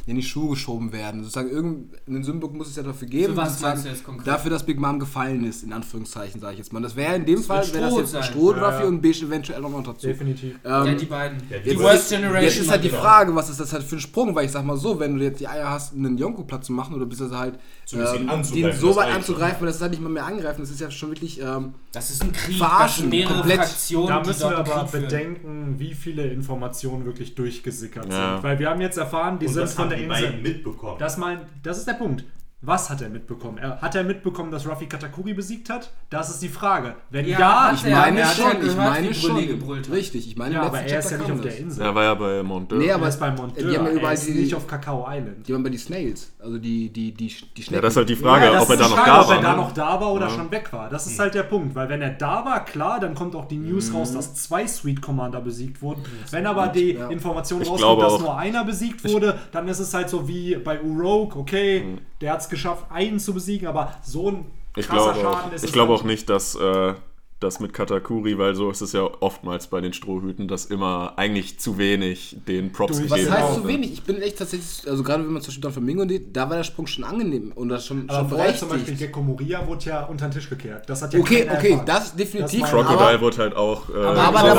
in 0.06 0.16
die 0.16 0.22
Schuhe 0.22 0.50
geschoben 0.50 0.92
werden. 0.92 1.20
Sozusagen 1.22 1.50
irgendeinen 1.50 2.24
Symbol 2.24 2.50
muss 2.50 2.68
es 2.68 2.76
ja 2.76 2.82
dafür 2.82 3.08
geben. 3.08 3.34
Für 3.34 3.38
was 3.38 3.58
du 3.58 3.88
jetzt 3.88 4.04
konkret? 4.04 4.26
Dafür, 4.26 4.50
dass 4.50 4.64
Big 4.64 4.78
Mom 4.78 4.98
gefallen 4.98 5.44
ist, 5.44 5.62
in 5.62 5.72
Anführungszeichen, 5.72 6.40
sage 6.40 6.52
ich 6.54 6.58
jetzt 6.58 6.72
mal. 6.72 6.82
Das 6.82 6.94
wäre 6.96 7.16
in 7.16 7.24
dem 7.24 7.36
Das 7.36 7.46
Fall, 7.46 7.72
wäre 7.74 7.84
das 7.90 7.96
jetzt 7.96 8.10
sein. 8.12 8.22
Stroh, 8.22 8.54
Ja, 8.54 8.80
und 8.84 9.00
Beige 9.00 9.24
eventuell 9.26 9.64
auch 9.64 9.70
noch 9.70 9.82
dazu. 9.82 10.06
Definitiv. 10.06 10.56
Ähm, 10.64 10.70
ja, 10.86 10.94
die 10.94 11.04
beiden. 11.06 11.38
Ja, 11.50 11.58
die 11.58 11.70
jetzt- 11.70 11.82
Worst 11.82 12.10
Generation. 12.10 12.42
Jetzt 12.44 12.58
ist 12.60 12.70
halt 12.70 12.84
die. 12.84 12.90
Frage, 12.94 13.34
was 13.34 13.50
ist 13.50 13.60
das 13.60 13.72
halt 13.72 13.82
für 13.82 13.96
ein 13.96 14.00
Sprung? 14.00 14.34
Weil 14.34 14.44
ich 14.46 14.52
sag 14.52 14.64
mal 14.64 14.76
so, 14.76 14.98
wenn 15.00 15.16
du 15.18 15.24
jetzt 15.24 15.40
die 15.40 15.48
Eier 15.48 15.68
hast, 15.70 15.94
einen 15.94 16.16
Yonko 16.16 16.44
platt 16.44 16.64
zu 16.64 16.72
machen 16.72 16.94
oder 16.94 17.06
bist 17.06 17.20
du 17.20 17.30
halt 17.30 17.58
ihn 17.92 18.00
ähm, 18.30 18.42
den 18.54 18.72
so 18.72 18.94
weit 18.96 19.12
anzugreifen, 19.14 19.60
weil 19.60 19.66
das 19.66 19.76
ist 19.76 19.82
halt 19.82 19.90
nicht 19.90 20.02
mal 20.02 20.08
mehr 20.08 20.24
angreifen, 20.24 20.60
das 20.60 20.70
ist 20.70 20.80
ja 20.80 20.90
schon 20.90 21.10
wirklich. 21.10 21.40
Ähm, 21.40 21.74
Das 21.92 22.10
ist 22.10 22.22
ein 22.22 22.32
Krieg, 22.32 22.56
Verarschen, 22.56 22.86
das 22.86 22.96
sind 22.96 23.08
mehrere 23.10 23.34
komplett. 23.34 23.56
Fraktionen, 23.58 24.08
Da 24.08 24.22
müssen 24.24 24.50
wir 24.50 24.58
aber 24.58 24.84
bedenken, 24.90 25.74
wie 25.78 25.94
viele 25.94 26.26
Informationen 26.28 27.04
wirklich 27.04 27.34
durchgesickert 27.34 28.06
Ja. 28.10 28.34
sind. 28.34 28.42
Weil 28.44 28.58
wir 28.58 28.70
haben 28.70 28.80
jetzt 28.80 28.96
erfahren, 28.96 29.38
die 29.38 29.46
und 29.46 29.52
sind 29.54 29.68
von 29.68 29.88
der 29.88 29.93
die 29.96 30.04
Insel. 30.04 30.22
beiden 30.22 30.42
mitbekommen. 30.42 30.98
Das, 30.98 31.16
mein, 31.16 31.40
das 31.62 31.78
ist 31.78 31.86
der 31.88 31.94
Punkt. 31.94 32.24
Was 32.66 32.88
hat 32.88 33.02
er 33.02 33.08
mitbekommen? 33.10 33.58
Er, 33.58 33.80
hat 33.80 33.94
er 33.94 34.04
mitbekommen, 34.04 34.50
dass 34.50 34.66
Ruffy 34.66 34.86
Katakuri 34.86 35.34
besiegt 35.34 35.68
hat? 35.70 35.90
Das 36.08 36.30
ist 36.30 36.40
die 36.42 36.48
Frage. 36.48 36.94
Wenn 37.10 37.26
Ja, 37.26 37.38
ja, 37.38 37.62
hat 37.68 37.74
ich 37.74 37.84
er. 37.84 37.96
meine 37.98 38.20
er 38.20 38.26
ja 38.26 38.32
schon, 38.32 38.66
ich 38.66 38.76
meine 38.76 39.14
schon. 39.14 39.46
Gebrüllt 39.46 39.86
hat. 39.88 39.94
Richtig, 39.94 40.26
ich 40.28 40.36
meine, 40.36 40.54
ja 40.54 40.62
aber 40.62 40.80
er 40.80 40.98
ist 40.98 41.10
ja 41.10 41.18
Chapter 41.18 41.32
nicht 41.32 41.32
auf 41.32 41.40
der. 41.42 41.58
Insel. 41.58 41.82
Er 41.84 41.94
war 41.94 42.02
ja 42.04 42.14
bei 42.14 42.42
Monteur. 42.42 42.78
Nee, 42.78 42.86
er 42.86 42.94
aber 42.94 43.08
ist 43.08 43.20
bei 43.20 43.30
Monteur. 43.30 43.68
die 43.70 43.76
haben 43.76 43.84
ja 43.84 43.90
er 43.90 43.96
überall 43.98 44.16
die- 44.16 44.30
nicht 44.32 44.54
auf 44.54 44.66
Kakao 44.66 45.06
Island. 45.08 45.46
Die 45.46 45.52
waren 45.52 45.62
bei 45.62 45.68
die 45.70 45.78
Snails, 45.78 46.32
also 46.38 46.58
die, 46.58 46.90
die, 46.92 47.12
die, 47.12 47.26
die 47.26 47.62
Schnecken. 47.62 47.74
ja, 47.74 47.80
das 47.80 47.92
ist 47.92 47.96
halt 47.98 48.08
die 48.08 48.16
Frage, 48.16 48.46
das 48.46 48.62
ob 48.62 48.70
er 48.70 48.76
da 48.76 48.88
noch 48.88 48.96
Frage, 48.96 49.10
da 49.10 49.20
ob 49.22 49.28
war. 49.28 49.36
er 49.36 49.42
da 49.42 49.50
ne? 49.50 49.56
noch 49.58 49.72
da 49.72 50.00
war 50.00 50.12
oder 50.12 50.28
Ja. 50.28 50.34
schon 50.34 50.50
weg 50.50 50.72
war. 50.72 50.88
Das 50.88 51.06
ist 51.06 51.18
halt 51.18 51.34
der 51.34 51.42
Punkt, 51.42 51.74
weil 51.74 51.88
wenn 51.88 52.00
er 52.02 52.10
da 52.10 52.44
war, 52.44 52.64
klar, 52.64 52.98
dann 53.00 53.14
kommt 53.14 53.34
auch 53.36 53.44
die 53.46 53.58
News 53.58 53.90
Mhm. 53.90 53.96
raus, 53.96 54.12
dass 54.12 54.34
zwei 54.34 54.66
Sweet 54.66 55.02
Commander 55.02 55.40
besiegt 55.40 55.82
wurden. 55.82 56.02
Wenn 56.30 56.46
aber 56.46 56.68
die 56.68 56.92
ja. 56.94 57.08
Information 57.08 57.62
rauskommt, 57.62 58.00
dass 58.02 58.18
nur 58.20 58.36
einer 58.38 58.64
besiegt 58.64 59.04
wurde, 59.04 59.38
dann 59.52 59.68
ist 59.68 59.80
es 59.80 59.92
halt 59.92 60.08
so 60.08 60.26
wie 60.28 60.54
bei 60.56 60.80
Uroke, 60.80 61.38
okay, 61.38 61.82
Mhm. 61.84 61.98
der 62.20 62.32
hat 62.32 62.40
es 62.40 62.48
geschafft, 62.54 62.86
einen 62.90 63.18
zu 63.18 63.34
besiegen, 63.34 63.68
aber 63.68 63.94
so 64.02 64.30
ein 64.30 64.46
Ich 64.76 64.86
krasser 64.86 65.12
glaube 65.12 65.20
Schaden 65.20 65.50
auch, 65.50 65.54
ist 65.54 65.64
ich 65.64 65.72
glaube 65.72 65.92
halt 65.92 66.00
auch 66.00 66.04
nicht, 66.04 66.28
dass 66.30 66.54
äh, 66.54 66.94
das 67.44 67.60
mit 67.60 67.72
Katakuri, 67.72 68.36
weil 68.38 68.54
so 68.56 68.70
ist 68.70 68.80
es 68.80 68.92
ja 68.92 69.02
oftmals 69.20 69.68
bei 69.68 69.80
den 69.80 69.92
Strohhüten, 69.92 70.48
dass 70.48 70.64
immer 70.66 71.12
eigentlich 71.16 71.58
zu 71.60 71.78
wenig 71.78 72.36
den 72.48 72.72
Props 72.72 72.94
Was 72.94 73.02
gegeben 73.10 73.30
heißt 73.30 73.48
Genau. 73.50 73.60
zu 73.62 73.68
wenig? 73.68 73.92
Ich 73.92 74.02
bin 74.02 74.20
echt 74.20 74.38
tatsächlich, 74.38 74.90
also 74.90 75.02
gerade 75.04 75.22
wenn 75.24 75.32
man 75.32 75.42
zum 75.42 75.48
Beispiel 75.50 75.62
Don 75.62 75.72
Flamingo 75.72 76.08
sieht, 76.08 76.36
da 76.36 76.48
war 76.50 76.56
der 76.56 76.64
Sprung 76.64 76.86
schon 76.86 77.04
angenehm 77.04 77.52
und 77.54 77.68
das 77.68 77.86
schon, 77.86 78.08
Aber 78.10 78.20
schon 78.20 78.28
vorher 78.30 78.56
zum 78.56 78.68
Beispiel. 78.70 78.94
Gecko 78.96 79.22
Moria 79.22 79.66
wurde 79.66 79.84
ja 79.84 80.04
unter 80.06 80.26
den 80.28 80.32
Tisch 80.32 80.48
gekehrt. 80.50 80.88
Das 80.88 81.02
hat 81.02 81.12
ja 81.14 81.20
Okay, 81.20 81.46
okay, 81.48 81.70
erfahren. 81.70 81.86
das 81.86 82.16
definitiv. 82.16 82.60
Das 82.62 82.70
Crocodile 82.70 83.20
wurde 83.20 83.36
halt 83.38 83.54
auch 83.56 83.88
äh, 83.90 83.92
Aber- 83.92 84.14
so 84.16 84.20
aber 84.22 84.42
nur 84.42 84.54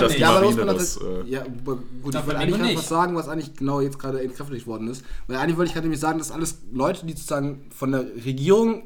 dass 0.00 0.08
nicht. 0.08 0.16
die 0.16 0.20
ja, 0.20 0.32
Marine 0.32 0.64
das... 0.66 1.00
halt, 1.00 1.26
Äh, 1.26 1.30
ja, 1.30 1.42
gut, 1.42 1.78
ich 2.08 2.14
wollte 2.14 2.38
eigentlich 2.38 2.52
halt 2.54 2.62
nicht. 2.62 2.78
was 2.78 2.88
sagen, 2.88 3.14
was 3.16 3.28
eigentlich 3.28 3.54
genau 3.54 3.80
jetzt 3.80 3.98
gerade 3.98 4.22
entkräftigt 4.22 4.66
worden 4.66 4.88
ist. 4.88 5.04
Weil 5.26 5.36
eigentlich 5.38 5.56
wollte 5.56 5.68
ich 5.68 5.74
gerade 5.74 5.86
nämlich 5.86 6.00
sagen, 6.00 6.18
dass 6.18 6.30
alles 6.30 6.58
Leute, 6.72 7.04
die 7.04 7.12
sozusagen 7.12 7.66
von 7.74 7.92
der 7.92 8.04
Regierung 8.24 8.84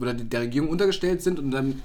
oder 0.00 0.14
die- 0.14 0.24
der 0.28 0.40
Regierung 0.42 0.68
untergestellt 0.70 1.22
sind 1.22 1.38
und 1.38 1.50
dann 1.50 1.82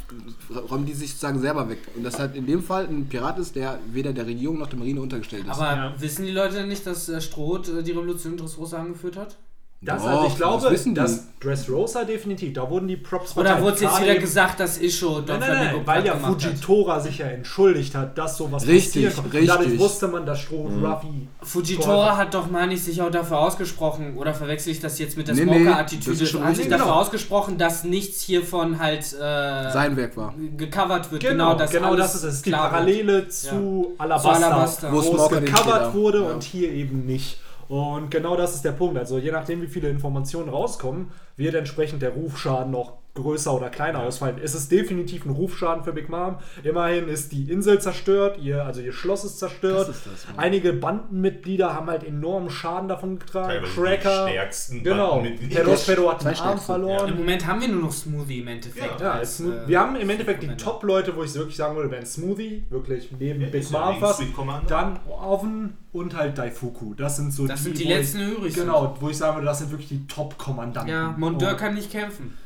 räumen 0.70 0.86
die 0.86 0.94
sich 0.94 1.10
sozusagen 1.12 1.40
selber 1.40 1.70
weg. 1.70 1.80
Und 1.96 2.04
das 2.04 2.18
halt 2.20 2.36
in 2.36 2.46
dem 2.46 2.64
Fall 2.64 2.88
ein 2.88 3.08
Pirat 3.08 3.38
ist, 3.40 3.56
der 3.56 3.80
weder 3.92 4.14
der 4.14 4.26
Regierung 4.26 4.58
noch 4.60 4.68
der 4.68 4.80
Marine 4.80 5.02
untergestellt 5.02 5.44
ist. 5.46 5.52
Aber 5.52 5.76
Ja. 5.76 5.94
wissen 6.00 6.26
die 6.26 6.32
Leute 6.32 6.56
denn 6.56 6.68
nicht, 6.68 6.86
dass 6.88 7.10
äh, 7.10 7.20
Strohd 7.22 7.68
äh, 7.70 7.84
die 7.84 7.92
Revolution 7.92 8.34
in 8.34 8.38
Dressrosa 8.40 8.80
angeführt 8.80 9.18
hat? 9.18 9.38
Das, 9.82 10.02
Doch, 10.02 10.10
also 10.10 10.22
ich 10.24 10.30
das 10.30 10.38
glaube, 10.38 10.72
wissen 10.72 10.96
die. 10.96 11.02
das 11.02 11.26
Dressrosa 11.40 12.06
definitiv, 12.06 12.54
da 12.54 12.68
wurden 12.68 12.88
die 12.88 12.96
Props 12.98 13.38
Oder 13.38 13.50
verteilt. 13.50 13.64
wurde 13.66 13.72
jetzt 13.82 13.92
Gerade 13.94 14.04
wieder 14.06 14.16
gesagt, 14.20 14.60
dass 14.60 14.78
Isho 14.80 15.22
Don 15.22 15.40
Nein, 15.40 15.50
nein, 15.52 15.66
nein, 15.76 15.82
weil 15.86 16.06
ja 16.06 16.14
gemacht 16.16 16.34
hat? 16.34 16.42
Fujitora 16.42 17.00
sich 17.00 17.18
ja 17.20 17.28
entschuldigt 17.28 17.94
hat, 17.94 18.18
dass 18.18 18.38
sowas 18.38 18.66
Richtig, 18.66 19.06
passiert. 19.14 19.26
Und 19.26 19.48
dadurch 19.48 19.60
richtig. 19.68 19.80
wusste 19.80 20.08
man, 20.08 20.26
dass 20.26 20.40
Stroh 20.40 20.62
und 20.64 20.84
Ruffy. 20.84 21.28
Fujitora 21.44 22.18
hat 22.18 22.34
doch, 22.34 22.50
meine 22.50 22.74
ich, 22.74 22.84
sich 22.84 23.00
auch 23.00 23.12
dafür 23.12 23.38
ausgesprochen, 23.38 24.18
oder 24.18 24.34
verwechsel 24.34 24.72
ich 24.72 24.80
das 24.80 24.98
jetzt 24.98 25.18
mit 25.18 25.28
der 25.28 25.36
Nee, 25.36 25.46
nee, 25.46 25.64
Smoker-Attitüde, 25.64 26.18
das 26.18 26.30
schon 26.30 26.42
hat 26.44 26.50
sich 26.56 26.60
richtig. 26.66 26.72
dafür 26.72 26.86
Genau. 26.88 27.00
ausgesprochen, 27.02 27.58
dass 27.60 27.84
nichts 27.84 28.22
hiervon 28.24 28.80
halt 28.80 29.02
äh, 29.14 29.72
Sein 29.72 29.96
Werk 29.98 30.18
war. 30.18 30.34
gecovert 30.58 31.12
wird. 31.12 31.22
Genau, 31.22 31.50
Genau, 31.50 31.56
dass 31.60 31.70
genau 31.70 31.90
alles 31.90 32.00
das 32.14 32.16
ist 32.16 32.24
es. 32.24 32.30
Es 32.30 32.36
ist 32.38 32.46
die 32.48 32.52
wird. 32.52 32.60
Parallele 32.62 33.28
zu 33.28 33.94
Alabasta, 34.00 34.48
Alabasta. 34.48 34.92
wo, 34.92 34.96
Wo 35.04 35.16
es 35.36 35.46
gecovert 35.46 35.94
wurde 35.94 36.22
ja. 36.24 36.32
und 36.32 36.44
hier 36.44 36.72
eben 36.72 37.06
nicht. 37.06 37.38
Und 37.68 38.12
genau 38.12 38.36
das 38.36 38.56
ist 38.56 38.66
der 38.66 38.74
Punkt. 38.74 38.98
Also 38.98 39.18
je 39.18 39.32
nachdem, 39.32 39.62
wie 39.62 39.68
viele 39.68 39.90
Informationen 39.90 40.50
rauskommen, 40.50 41.12
wird 41.36 41.56
entsprechend 41.56 42.02
der 42.02 42.12
Rufschaden 42.12 42.72
noch 42.72 42.98
größer 43.16 43.54
oder 43.54 43.70
kleiner 43.70 44.02
ausfallen. 44.02 44.38
Es 44.44 44.54
ist 44.54 44.72
definitiv 44.72 45.26
ein 45.26 45.32
Rufschaden 45.32 45.84
für 45.84 45.94
Big 45.94 46.10
Mom. 46.10 46.36
Immerhin 46.64 47.08
ist 47.08 47.32
die 47.32 47.50
Insel 47.50 47.80
zerstört, 47.80 48.38
ihr, 48.42 48.64
also 48.66 48.82
ihr 48.82 48.92
Schloss 48.92 49.24
ist 49.24 49.40
zerstört. 49.40 49.88
Das 49.88 49.96
ist 49.96 50.06
das, 50.06 50.24
ja. 50.26 50.30
Einige 50.38 50.74
Bandenmitglieder 50.74 51.74
haben 51.74 51.88
halt 51.90 52.04
enormen 52.04 52.50
Schaden 52.50 52.90
davon 52.90 53.18
getragen. 53.18 53.48
Teilweise 53.64 53.74
Cracker. 53.74 54.26
die 54.26 54.32
stärksten 54.32 54.84
Genau. 54.84 55.24
Perospero 55.50 56.12
hat 56.12 56.26
einen 56.26 56.36
Arm 56.38 56.60
verloren. 56.60 57.10
Im 57.10 57.18
Moment 57.18 57.48
haben 57.48 57.62
wir 57.62 57.68
nur 57.70 57.84
noch 57.84 57.92
Smoothie 57.92 58.40
im 58.40 58.48
Endeffekt. 58.50 59.00
Ja, 59.00 59.14
als, 59.14 59.40
es, 59.40 59.48
äh, 59.48 59.68
wir 59.68 59.80
haben 59.80 59.96
im 59.96 60.10
Endeffekt 60.10 60.44
die. 60.44 60.48
Top-Leute, 60.58 61.16
wo 61.16 61.24
ich 61.24 61.34
wirklich 61.36 61.56
sagen 61.56 61.76
würde, 61.76 61.92
wären 61.92 62.06
Smoothie, 62.06 62.64
wirklich 62.70 63.10
neben 63.18 63.42
Ja, 63.42 63.48
Big 63.50 63.70
ja 63.72 63.80
Mom 63.92 64.00
fast, 64.00 64.22
dann 64.68 65.00
Oven 65.10 65.78
und 65.94 66.16
halt 66.18 66.38
Daifuku. 66.38 66.94
Das 66.96 67.16
sind 67.16 67.32
so 67.34 67.48
Das 67.48 67.64
sind 67.64 67.78
die 67.80 67.86
wo 67.86 67.90
ich- 67.90 67.96
letzten, 67.96 68.18
die 68.20 68.26
übrig 68.34 68.54
sind. 68.54 68.66
Genau, 68.66 68.96
wo 69.00 69.10
ich 69.10 69.18
sagen 69.18 69.36
würde, 69.38 69.46
das 69.48 69.60
sind 69.60 69.72
wirklich 69.72 69.88
die 69.90 70.06
Top-Kommandanten. 70.08 70.92
Ja, 70.94 71.16
Mondeur 71.18 71.52
Und- 71.52 71.58
kann 71.58 71.74
nicht 71.76 71.92
kämpfen. 71.92 72.38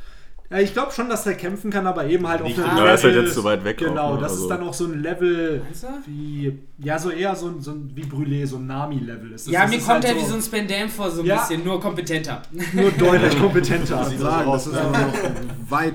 Ja, 0.51 0.57
ich 0.57 0.73
glaube 0.73 0.91
schon, 0.91 1.09
dass 1.09 1.27
er 1.27 1.35
kämpfen 1.35 1.69
kann, 1.69 1.85
aber 1.85 2.05
eben 2.07 2.27
halt 2.27 2.41
auf 2.41 2.47
Nicht 2.47 2.59
einem 2.59 2.71
so- 2.71 2.77
Ja, 2.79 2.87
er 2.87 2.95
ist 2.95 3.03
halt 3.03 3.15
jetzt 3.15 3.33
zu 3.35 3.43
weit 3.43 3.63
weg 3.63 3.77
Genau, 3.77 4.01
auch, 4.01 4.15
ne? 4.15 4.21
das 4.21 4.31
Also- 4.31 4.43
ist 4.45 4.49
dann 4.49 4.63
auch 4.63 4.73
so 4.73 4.85
ein 4.85 4.99
Level 5.03 5.61
wie, 6.07 6.57
ja, 6.79 6.97
so 6.97 7.11
eher 7.11 7.35
so 7.35 7.49
ein, 7.49 7.61
so 7.61 7.69
ein 7.71 7.91
wie 7.93 8.01
Brûlé, 8.01 8.47
so 8.47 8.55
ein 8.57 8.65
Nami-Level 8.65 9.31
ist. 9.33 9.45
Das 9.45 9.53
Ja, 9.53 9.63
ist 9.65 9.69
mir 9.69 9.77
es 9.77 9.85
kommt 9.85 10.03
halt 10.03 10.15
er 10.15 10.15
wie 10.21 10.25
so 10.27 10.33
ein 10.33 10.41
Spandam 10.41 10.89
vor, 10.89 11.11
so 11.11 11.21
ein 11.21 11.27
Ja. 11.27 11.35
bisschen, 11.41 11.63
nur 11.63 11.79
kompetenter. 11.79 12.41
nur 12.73 12.89
deutlich 12.91 13.37
kompetenter. 13.39 14.03
Sagen, 14.05 14.51
das 14.51 14.65
ist 14.67 14.75
aber 14.75 14.97
noch 14.97 15.13
weit. 15.69 15.93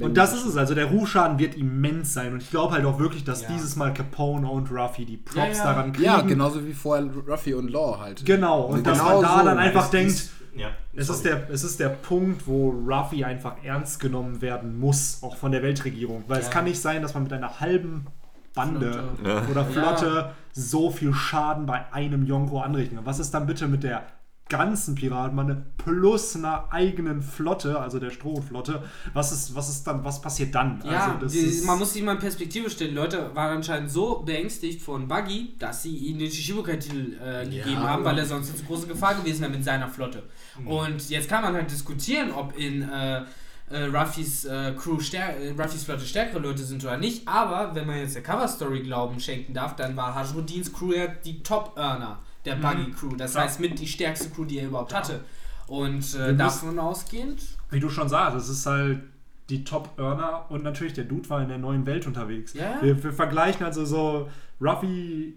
Und 0.00 0.16
das 0.16 0.34
ist 0.34 0.44
es, 0.44 0.56
also 0.56 0.74
der 0.74 0.86
Rufschaden 0.86 1.38
wird 1.38 1.54
immens 1.54 2.12
sein 2.14 2.32
und 2.32 2.42
ich 2.42 2.50
glaube 2.50 2.72
halt 2.74 2.84
auch 2.86 2.98
wirklich, 2.98 3.22
dass 3.22 3.42
Ja. 3.42 3.48
dieses 3.52 3.76
Mal 3.76 3.94
Capone 3.94 4.48
und 4.50 4.72
Ruffy 4.72 5.04
die 5.04 5.18
Props 5.18 5.36
Ja, 5.36 5.46
ja. 5.52 5.64
daran 5.72 5.92
kriegen. 5.92 6.04
Ja, 6.04 6.20
genauso 6.22 6.66
wie 6.66 6.72
vorher 6.72 7.06
Ruffy 7.28 7.54
und 7.54 7.70
Law 7.70 8.00
halt. 8.00 8.26
Genau, 8.26 8.62
und 8.62 8.78
Und 8.78 8.86
dass 8.88 8.98
genau 8.98 9.20
man 9.20 9.22
da 9.22 9.38
so. 9.38 9.44
dann 9.44 9.58
einfach 9.58 9.88
denkt, 9.90 10.10
ist- 10.14 10.30
ja, 10.56 10.68
es 10.94 11.08
ist, 11.08 11.24
der, 11.24 11.48
es 11.50 11.64
ist 11.64 11.80
der 11.80 11.88
Punkt, 11.90 12.46
wo 12.46 12.70
Ruffy 12.70 13.24
einfach 13.24 13.56
ernst 13.64 14.00
genommen 14.00 14.40
werden 14.42 14.78
muss, 14.78 15.22
auch 15.22 15.36
von 15.36 15.52
der 15.52 15.62
Weltregierung. 15.62 16.24
Weil 16.28 16.40
es 16.40 16.46
Ja. 16.46 16.52
kann 16.52 16.64
nicht 16.64 16.80
sein, 16.80 17.02
dass 17.02 17.14
man 17.14 17.24
mit 17.24 17.32
einer 17.32 17.60
halben 17.60 18.06
Bande 18.54 18.92
Flotte. 19.20 19.50
Oder 19.50 19.64
Flotte 19.64 20.06
Ja. 20.06 20.32
so 20.52 20.90
viel 20.90 21.12
Schaden 21.12 21.66
bei 21.66 21.92
einem 21.92 22.24
Yonko 22.24 22.60
anrichten 22.60 22.96
kann. 22.96 23.06
Was 23.06 23.18
ist 23.18 23.32
dann 23.34 23.46
bitte 23.46 23.66
mit 23.66 23.82
der 23.82 24.02
ganzen 24.48 24.94
Piratenbande 24.94 25.64
plus 25.78 26.36
einer 26.36 26.70
eigenen 26.70 27.22
Flotte, 27.22 27.80
also 27.80 27.98
der 27.98 28.10
Strohflotte? 28.10 28.82
Was 29.14 29.32
ist, 29.32 29.54
was 29.54 29.70
ist 29.70 29.86
dann, 29.86 30.04
was 30.04 30.20
passiert 30.20 30.54
dann? 30.54 30.82
Ja, 30.84 31.06
also 31.06 31.18
das 31.20 31.32
die, 31.32 31.38
ist, 31.38 31.64
man 31.64 31.78
muss 31.78 31.94
sich 31.94 32.02
mal 32.02 32.12
in 32.12 32.18
Perspektive 32.18 32.68
stellen. 32.68 32.94
Leute 32.94 33.34
waren 33.34 33.56
anscheinend 33.56 33.90
so 33.90 34.20
beängstigt 34.20 34.82
von 34.82 35.08
Buggy, 35.08 35.54
dass 35.58 35.82
sie 35.82 35.96
ihm 35.96 36.18
den 36.18 36.30
Shishibukai-Titel 36.30 37.16
äh, 37.22 37.44
gegeben 37.44 37.80
haben, 37.80 38.04
weil 38.04 38.18
er 38.18 38.26
sonst 38.26 38.54
eine 38.54 38.62
große 38.64 38.86
Gefahr 38.86 39.14
gewesen 39.14 39.40
wäre 39.40 39.52
mit 39.52 39.64
seiner 39.64 39.88
Flotte. 39.88 40.24
Und 40.64 41.08
jetzt 41.08 41.28
kann 41.28 41.42
man 41.42 41.54
halt 41.54 41.70
diskutieren, 41.70 42.30
ob 42.32 42.56
in 42.56 42.82
äh, 42.82 43.22
äh, 43.70 43.84
Ruffys 43.84 44.44
äh, 44.44 44.74
Crew 44.76 45.00
stär 45.00 45.40
äh, 45.40 45.50
Ruffys 45.50 45.84
Flotte 45.84 46.04
stärkere 46.04 46.38
Leute 46.38 46.62
sind 46.62 46.84
oder 46.84 46.98
nicht. 46.98 47.26
Aber 47.26 47.74
wenn 47.74 47.86
man 47.86 47.98
jetzt 47.98 48.14
der 48.14 48.22
Cover-Story 48.22 48.82
Glauben 48.82 49.18
schenken 49.20 49.54
darf, 49.54 49.74
dann 49.76 49.96
war 49.96 50.14
Hajrudins 50.14 50.72
Crew 50.72 50.92
ja 50.92 51.06
die 51.06 51.42
Top-Earner 51.42 52.18
der 52.44 52.56
Buggy-Crew. 52.56 53.16
Das 53.16 53.34
Ja. 53.34 53.42
heißt 53.42 53.60
mit 53.60 53.78
die 53.78 53.86
stärkste 53.86 54.28
Crew, 54.30 54.44
die 54.44 54.58
er 54.58 54.66
überhaupt 54.68 54.94
hatte. 54.94 55.20
Und 55.66 56.12
Wir 56.14 56.20
äh, 56.20 56.26
müssen- 56.26 56.38
davon 56.38 56.78
ausgehend 56.78 57.42
wie 57.70 57.80
du 57.80 57.88
schon 57.90 58.08
sagst, 58.08 58.36
es 58.36 58.48
ist 58.48 58.66
halt 58.66 59.00
die 59.48 59.64
Top-Earner 59.64 60.46
und 60.48 60.62
natürlich 60.62 60.92
der 60.92 61.04
Dude 61.04 61.28
war 61.28 61.42
in 61.42 61.48
der 61.48 61.58
neuen 61.58 61.84
Welt 61.86 62.06
unterwegs. 62.06 62.54
Ja. 62.54 62.78
Wir, 62.80 63.02
wir 63.02 63.12
vergleichen 63.12 63.64
also 63.66 63.84
so 63.84 64.28
Ruffy, 64.60 65.34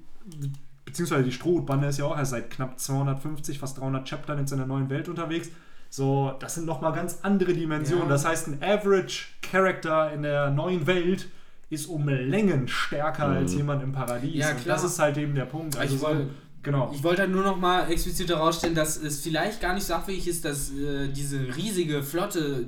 beziehungsweise 0.85 1.23
die 1.23 1.31
Strohhutbande 1.31 1.87
ist 1.87 1.97
ja 1.97 2.05
auch 2.05 2.17
erst 2.17 2.31
seit 2.31 2.49
knapp 2.51 2.79
250, 2.79 3.59
fast 3.59 3.79
300 3.79 4.07
Chaptern 4.07 4.39
jetzt 4.39 4.51
in 4.51 4.59
der 4.59 4.67
neuen 4.67 4.89
Welt 4.89 5.09
unterwegs. 5.09 5.49
So, 5.89 6.33
das 6.39 6.55
sind 6.55 6.65
nochmal 6.67 6.93
ganz 6.93 7.19
andere 7.23 7.53
Dimensionen. 7.53 8.03
Ja. 8.05 8.09
Das 8.09 8.25
heißt, 8.25 8.47
ein 8.47 8.61
Average 8.61 9.25
Character 9.41 10.11
in 10.13 10.21
der 10.23 10.51
neuen 10.51 10.85
Welt 10.85 11.27
ist 11.69 11.87
um 11.87 12.07
Längen 12.07 12.67
stärker 12.67 13.25
als 13.25 13.53
jemand 13.55 13.83
im 13.83 13.91
Paradies. 13.93 14.35
Ja, 14.35 14.51
Und 14.51 14.61
klar. 14.61 14.75
das 14.75 14.83
ist 14.85 14.99
halt 14.99 15.17
eben 15.17 15.33
der 15.35 15.45
Punkt. 15.45 15.75
Also 15.77 15.95
Ich 15.95 15.99
so, 16.01 16.07
woll- 16.07 16.29
genau. 16.67 16.91
Ich 16.93 17.03
wollte 17.03 17.21
halt 17.21 17.31
nur 17.31 17.43
noch 17.43 17.57
mal 17.57 17.89
explizit 17.89 18.29
herausstellen, 18.29 18.75
dass 18.75 18.97
es 18.97 19.21
vielleicht 19.21 19.61
gar 19.61 19.73
nicht 19.73 19.89
abwegig 19.89 20.27
ist, 20.27 20.43
dass 20.45 20.69
äh, 20.71 21.07
diese 21.07 21.55
riesige 21.55 22.03
Flotte, 22.03 22.65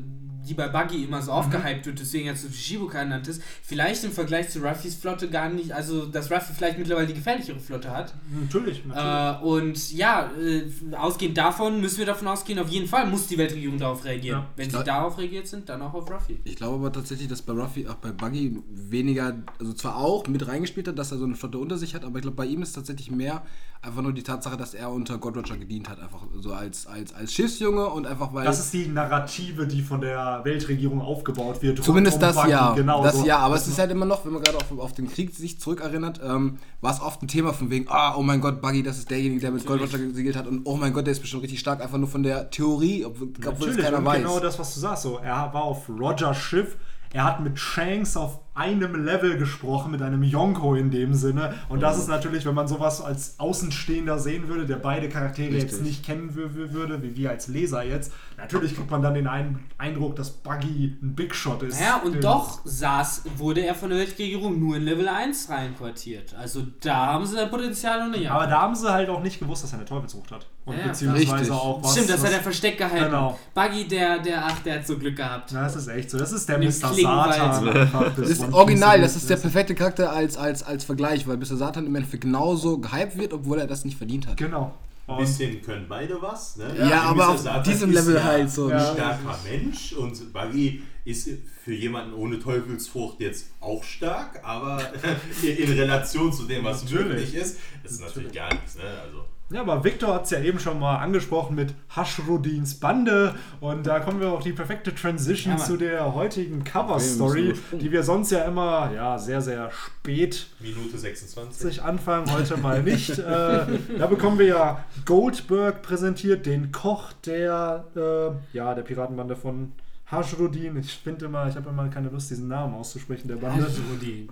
die 0.48 0.54
bei 0.54 0.68
Buggy 0.68 1.04
immer 1.04 1.18
Mhm. 1.20 1.24
so 1.24 1.32
aufgehypt 1.32 1.86
wird, 1.86 2.00
deswegen 2.00 2.26
jetzt 2.28 2.42
so 2.44 2.50
Shibukai 2.50 3.04
genannt 3.04 3.28
ist, 3.28 3.42
vielleicht 3.64 4.04
im 4.04 4.12
Vergleich 4.12 4.50
zu 4.50 4.60
Ruffys 4.60 4.96
Flotte 4.96 5.30
gar 5.30 5.50
nicht, 5.50 5.72
also 5.72 6.06
dass 6.06 6.32
Ruffy 6.32 6.54
vielleicht 6.54 6.78
mittlerweile 6.78 7.08
die 7.08 7.14
gefährlichere 7.14 7.60
Flotte 7.60 7.90
hat. 7.92 8.14
Natürlich, 8.42 8.86
natürlich. 8.86 9.42
Äh, 9.42 9.44
und 9.46 9.92
ja, 9.94 10.30
äh, 10.42 10.96
ausgehend 10.96 11.38
davon 11.38 11.82
müssen 11.82 12.00
wir 12.00 12.06
davon 12.06 12.28
ausgehen, 12.28 12.58
auf 12.60 12.70
jeden 12.70 12.88
Fall 12.88 13.08
muss 13.08 13.28
die 13.28 13.38
Weltregierung 13.38 13.78
darauf 13.78 14.04
reagieren. 14.06 14.40
Ja. 14.40 14.48
Wenn 14.56 14.66
Ich 14.68 14.72
sie 14.72 14.78
glaub- 14.78 14.86
darauf 14.86 15.18
reagiert 15.18 15.48
sind, 15.48 15.68
dann 15.70 15.82
auch 15.82 15.94
auf 15.94 16.10
Ruffy. 16.10 16.40
Ich 16.44 16.56
glaube 16.56 16.76
aber 16.76 16.92
tatsächlich, 16.92 17.28
dass 17.28 17.42
bei 17.42 17.54
Ruffy 17.54 17.88
auch 17.88 17.96
bei 17.96 18.12
Buggy 18.12 18.58
weniger, 18.72 19.36
also 19.60 19.74
zwar 19.74 19.98
auch 19.98 20.26
mit 20.28 20.48
reingespielt 20.48 20.88
hat, 20.88 20.98
dass 20.98 21.12
er 21.12 21.18
so 21.18 21.26
eine 21.26 21.36
Flotte 21.36 21.58
unter 21.58 21.78
sich 21.78 21.94
hat, 21.96 22.04
aber 22.06 22.18
ich 22.18 22.22
glaube, 22.24 22.38
bei 22.38 22.46
ihm 22.46 22.62
ist 22.62 22.74
tatsächlich 22.74 23.12
mehr 23.12 23.44
einfach 23.82 24.02
nur 24.02 24.12
die 24.14 24.24
Tatsache, 24.24 24.58
dass 24.58 24.74
er 24.74 24.92
unter 24.92 25.18
God 25.18 25.38
Roger 25.38 25.56
gedient 25.58 25.88
hat, 25.90 26.00
einfach 26.02 26.24
so 26.38 26.52
als, 26.54 26.86
als, 26.86 27.14
als 27.14 27.34
Schiffsjunge 27.34 27.86
und 27.88 28.06
einfach 28.08 28.34
weil. 28.34 28.44
Das 28.46 28.60
ist 28.60 28.74
die 28.74 28.88
Narrative, 28.88 29.66
die 29.68 29.82
von 29.82 30.02
der 30.02 30.39
Weltregierung 30.46 31.02
aufgebaut 31.02 31.62
wird. 31.62 31.84
Zumindest 31.84 32.18
um 32.18 32.22
das 32.22 32.36
Buggy, 32.36 32.52
ja. 32.52 32.74
Genau 32.74 33.04
das 33.04 33.18
so. 33.18 33.26
ja, 33.26 33.38
aber 33.40 33.56
es 33.56 33.68
ist 33.68 33.80
halt 33.80 33.92
immer 33.92 34.06
noch, 34.06 34.26
wenn 34.26 34.34
man 34.34 34.42
gerade 34.42 34.58
auf, 34.58 34.78
auf 34.78 34.94
den 34.94 35.10
Krieg 35.10 35.34
sich 35.36 35.60
zurückerinnert, 35.60 36.20
ähm, 36.24 36.58
war 36.82 36.94
es 36.94 37.02
oft 37.02 37.22
ein 37.22 37.28
Thema 37.28 37.54
von 37.54 37.70
wegen, 37.70 37.86
ah, 37.90 38.16
oh 38.16 38.22
mein 38.22 38.42
Gott, 38.42 38.62
Buggy, 38.62 38.84
das 38.84 38.98
ist 38.98 39.10
derjenige, 39.10 39.42
der 39.42 39.52
mit 39.52 39.66
Gold 39.66 39.82
Roger 39.82 39.98
gesegelt 39.98 40.36
hat 40.36 40.48
und 40.48 40.62
oh 40.66 40.76
mein 40.76 40.94
Gott, 40.94 41.06
der 41.06 41.12
ist 41.12 41.20
bestimmt 41.20 41.44
richtig 41.44 41.60
stark, 41.60 41.82
einfach 41.82 41.98
nur 41.98 42.08
von 42.08 42.24
der 42.24 42.50
Theorie, 42.50 43.06
obwohl, 43.06 43.70
es 43.70 43.78
keiner 43.78 43.98
und 43.98 44.06
weiß. 44.06 44.18
genau 44.18 44.40
das, 44.40 44.58
was 44.60 44.74
du 44.74 44.80
sagst. 44.80 45.04
So, 45.04 45.18
er 45.18 45.54
war 45.54 45.64
auf 45.64 45.90
Rogers 45.90 46.38
Schiff, 46.38 46.78
er 47.12 47.24
hat 47.24 47.40
mit 47.42 47.60
Shanks 47.60 48.16
auf 48.16 48.40
einem 48.56 49.06
Level 49.06 49.38
gesprochen, 49.38 49.92
mit 49.92 50.02
einem 50.02 50.22
Yonko 50.24 50.76
in 50.76 50.92
dem 50.92 51.14
Sinne. 51.14 51.54
Und 51.70 51.82
das 51.82 51.98
ist 51.98 52.08
natürlich, 52.08 52.46
wenn 52.46 52.56
man 52.56 52.68
sowas 52.68 53.02
als 53.02 53.40
Außenstehender 53.40 54.20
sehen 54.20 54.48
würde, 54.48 54.66
der 54.66 54.76
beide 54.78 55.08
Charaktere 55.08 55.52
jetzt 55.54 55.74
Richtig. 55.74 55.82
nicht 55.82 56.06
kennen 56.06 56.32
wür- 56.36 56.54
wür- 56.56 56.74
würde, 56.74 57.02
wie 57.02 57.16
wir 57.16 57.30
als 57.30 57.48
Leser 57.48 57.84
jetzt, 57.84 58.12
natürlich 58.38 58.76
kriegt 58.76 58.92
man 58.92 59.02
dann 59.02 59.14
den 59.14 59.28
Ein 59.28 59.60
Eindruck, 59.78 60.16
dass 60.16 60.30
Buggy 60.32 60.98
ein 61.02 61.16
Big 61.16 61.34
Shot 61.36 61.64
ist. 61.64 61.80
Ja, 61.80 62.02
und 62.04 62.14
Den- 62.16 62.22
doch 62.22 62.60
saß, 62.66 63.24
wurde 63.38 63.62
er 63.66 63.76
von 63.76 63.90
der 63.90 64.00
Weltregierung 64.00 64.60
nur 64.60 64.76
in 64.76 64.84
Level 64.84 65.08
1 65.08 65.50
reinquartiert. 65.50 66.36
Also 66.38 66.64
da 66.82 67.08
haben 67.14 67.26
sie 67.26 67.36
sein 67.36 67.50
Potenzial 67.50 68.08
noch 68.10 68.18
nicht. 68.18 68.30
Aber 68.30 68.48
da 68.48 68.62
haben 68.62 68.76
sie 68.76 68.92
halt 68.92 69.10
auch 69.10 69.22
nicht 69.24 69.40
gewusst, 69.40 69.64
dass 69.64 69.72
er 69.72 69.80
eine 69.80 69.86
Teufelsfrucht 69.88 70.32
hat. 70.32 70.46
Und 70.66 70.76
Ja, 70.76 70.82
ja, 70.82 70.88
beziehungsweise 70.90 71.32
richtig. 71.34 71.52
auch 71.52 71.82
was. 71.84 71.94
Stimmt, 71.94 72.10
das 72.10 72.20
was, 72.22 72.28
hat 72.28 72.34
er 72.38 72.44
versteckt 72.44 72.78
gehalten. 72.78 73.06
Genau. 73.06 73.40
Buggy, 73.56 73.88
der, 73.88 74.20
der, 74.20 74.46
ach, 74.46 74.60
der 74.60 74.76
hat 74.76 74.86
so 74.88 74.98
Glück 75.00 75.16
gehabt. 75.16 75.50
Na, 75.54 75.64
das 75.64 75.76
ist 75.78 75.88
echt 75.88 76.12
so. 76.12 76.18
Das 76.20 76.32
ist 76.32 76.48
der 76.48 76.60
Mit 76.60 76.68
Mr. 76.70 76.94
Satan. 76.94 77.90
Das 78.16 78.30
ist 78.30 78.39
One 78.42 78.54
original, 78.54 78.98
Piece. 79.00 79.02
das 79.14 79.16
ist 79.18 79.30
der 79.30 79.38
perfekte 79.38 79.76
Charakter 79.76 80.12
als, 80.12 80.38
als, 80.38 80.64
als 80.64 80.84
Vergleich, 80.84 81.28
weil 81.28 81.38
Mr. 81.38 81.58
Satan 81.58 81.86
im 81.86 81.96
Endeffekt 81.96 82.24
genauso 82.24 82.78
gehypt 82.80 83.18
wird, 83.18 83.34
obwohl 83.34 83.60
er 83.60 83.68
das 83.68 83.86
nicht 83.86 83.98
verdient 83.98 84.28
hat. 84.28 84.38
Genau. 84.38 84.74
Ein 85.08 85.14
Und 85.16 85.22
bisschen 85.22 85.62
können 85.64 85.86
beide 85.90 86.22
was. 86.22 86.56
Ne? 86.58 86.66
Ja, 86.78 86.88
Der 86.88 87.02
aber 87.02 87.30
auf 87.30 87.40
Satan 87.40 87.64
diesem 87.64 87.90
ist 87.90 87.96
Level 87.96 88.16
ja 88.16 88.24
halt 88.24 88.52
so. 88.52 88.66
Ein 88.66 88.72
Ja. 88.72 88.94
starker 88.94 89.40
Mensch 89.50 89.94
und 89.94 90.32
Buggy 90.34 90.84
ist 91.04 91.28
für 91.64 91.74
jemanden 91.74 92.14
ohne 92.14 92.40
Teufelsfrucht 92.40 93.20
jetzt 93.20 93.48
auch 93.60 93.84
stark, 93.84 94.40
aber 94.44 94.80
in 95.42 95.72
Relation 95.72 96.32
zu 96.32 96.44
dem, 96.44 96.64
was 96.64 96.84
Natürlich. 96.84 97.34
ist, 97.34 97.58
ist 97.84 97.92
es 97.94 98.00
natürlich 98.00 98.34
gar 98.34 98.54
nichts. 98.54 98.76
Ne? 98.76 98.84
Also, 99.04 99.26
Ja, 99.52 99.62
aber 99.62 99.84
Victor 99.84 100.14
hat 100.14 100.26
es 100.26 100.30
ja 100.30 100.40
eben 100.42 100.60
schon 100.60 100.80
mal 100.80 100.98
angesprochen 100.98 101.56
mit 101.56 101.74
Hashrudins 101.96 102.80
Bande 102.80 103.34
und 103.60 103.88
da 103.88 104.00
kommen 104.00 104.20
wir 104.20 104.32
auf 104.32 104.44
die 104.44 104.54
perfekte 104.54 104.94
Transition 104.94 105.58
Ja, 105.58 105.64
zu 105.64 105.76
der 105.76 106.14
heutigen 106.14 106.64
Cover-Story, 106.64 107.56
die 107.72 107.92
wir 107.92 108.04
sonst 108.04 108.32
ja 108.32 108.44
immer 108.44 108.92
ja, 108.94 109.18
sehr, 109.18 109.42
sehr 109.42 109.72
spät 109.72 110.48
Minute 110.60 111.00
26. 111.00 111.62
sich 111.62 111.82
anfangen, 111.82 112.32
heute 112.32 112.58
mal 112.58 112.84
nicht. 112.84 113.18
äh, 113.18 113.66
da 113.98 114.08
bekommen 114.08 114.38
wir 114.38 114.46
ja 114.46 114.86
Goldberg 115.06 115.82
präsentiert, 115.82 116.46
den 116.46 116.72
Koch 116.72 117.12
der, 117.26 117.86
äh, 117.96 118.56
ja, 118.56 118.76
der 118.76 118.84
Piratenbande 118.84 119.36
von 119.36 119.72
Hashrudin. 120.12 120.78
Ich 120.78 120.92
finde 121.04 121.26
immer, 121.26 121.48
ich 121.48 121.56
habe 121.56 121.70
immer 121.70 121.88
keine 121.90 122.10
Lust, 122.10 122.32
diesen 122.32 122.48
Namen 122.48 122.74
auszusprechen, 122.74 123.28
der 123.28 123.36
Bande. 123.36 123.68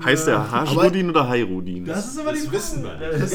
Heißt 0.03 0.25
der 0.27 0.51
Hashrudin 0.51 1.10
oder 1.12 1.27
Hairudin? 1.29 1.86
Das 1.86 2.07
ist 2.07 2.19
immer 2.19 2.31
Das 2.31 2.41
die 2.41 2.51
wissen 2.51 2.86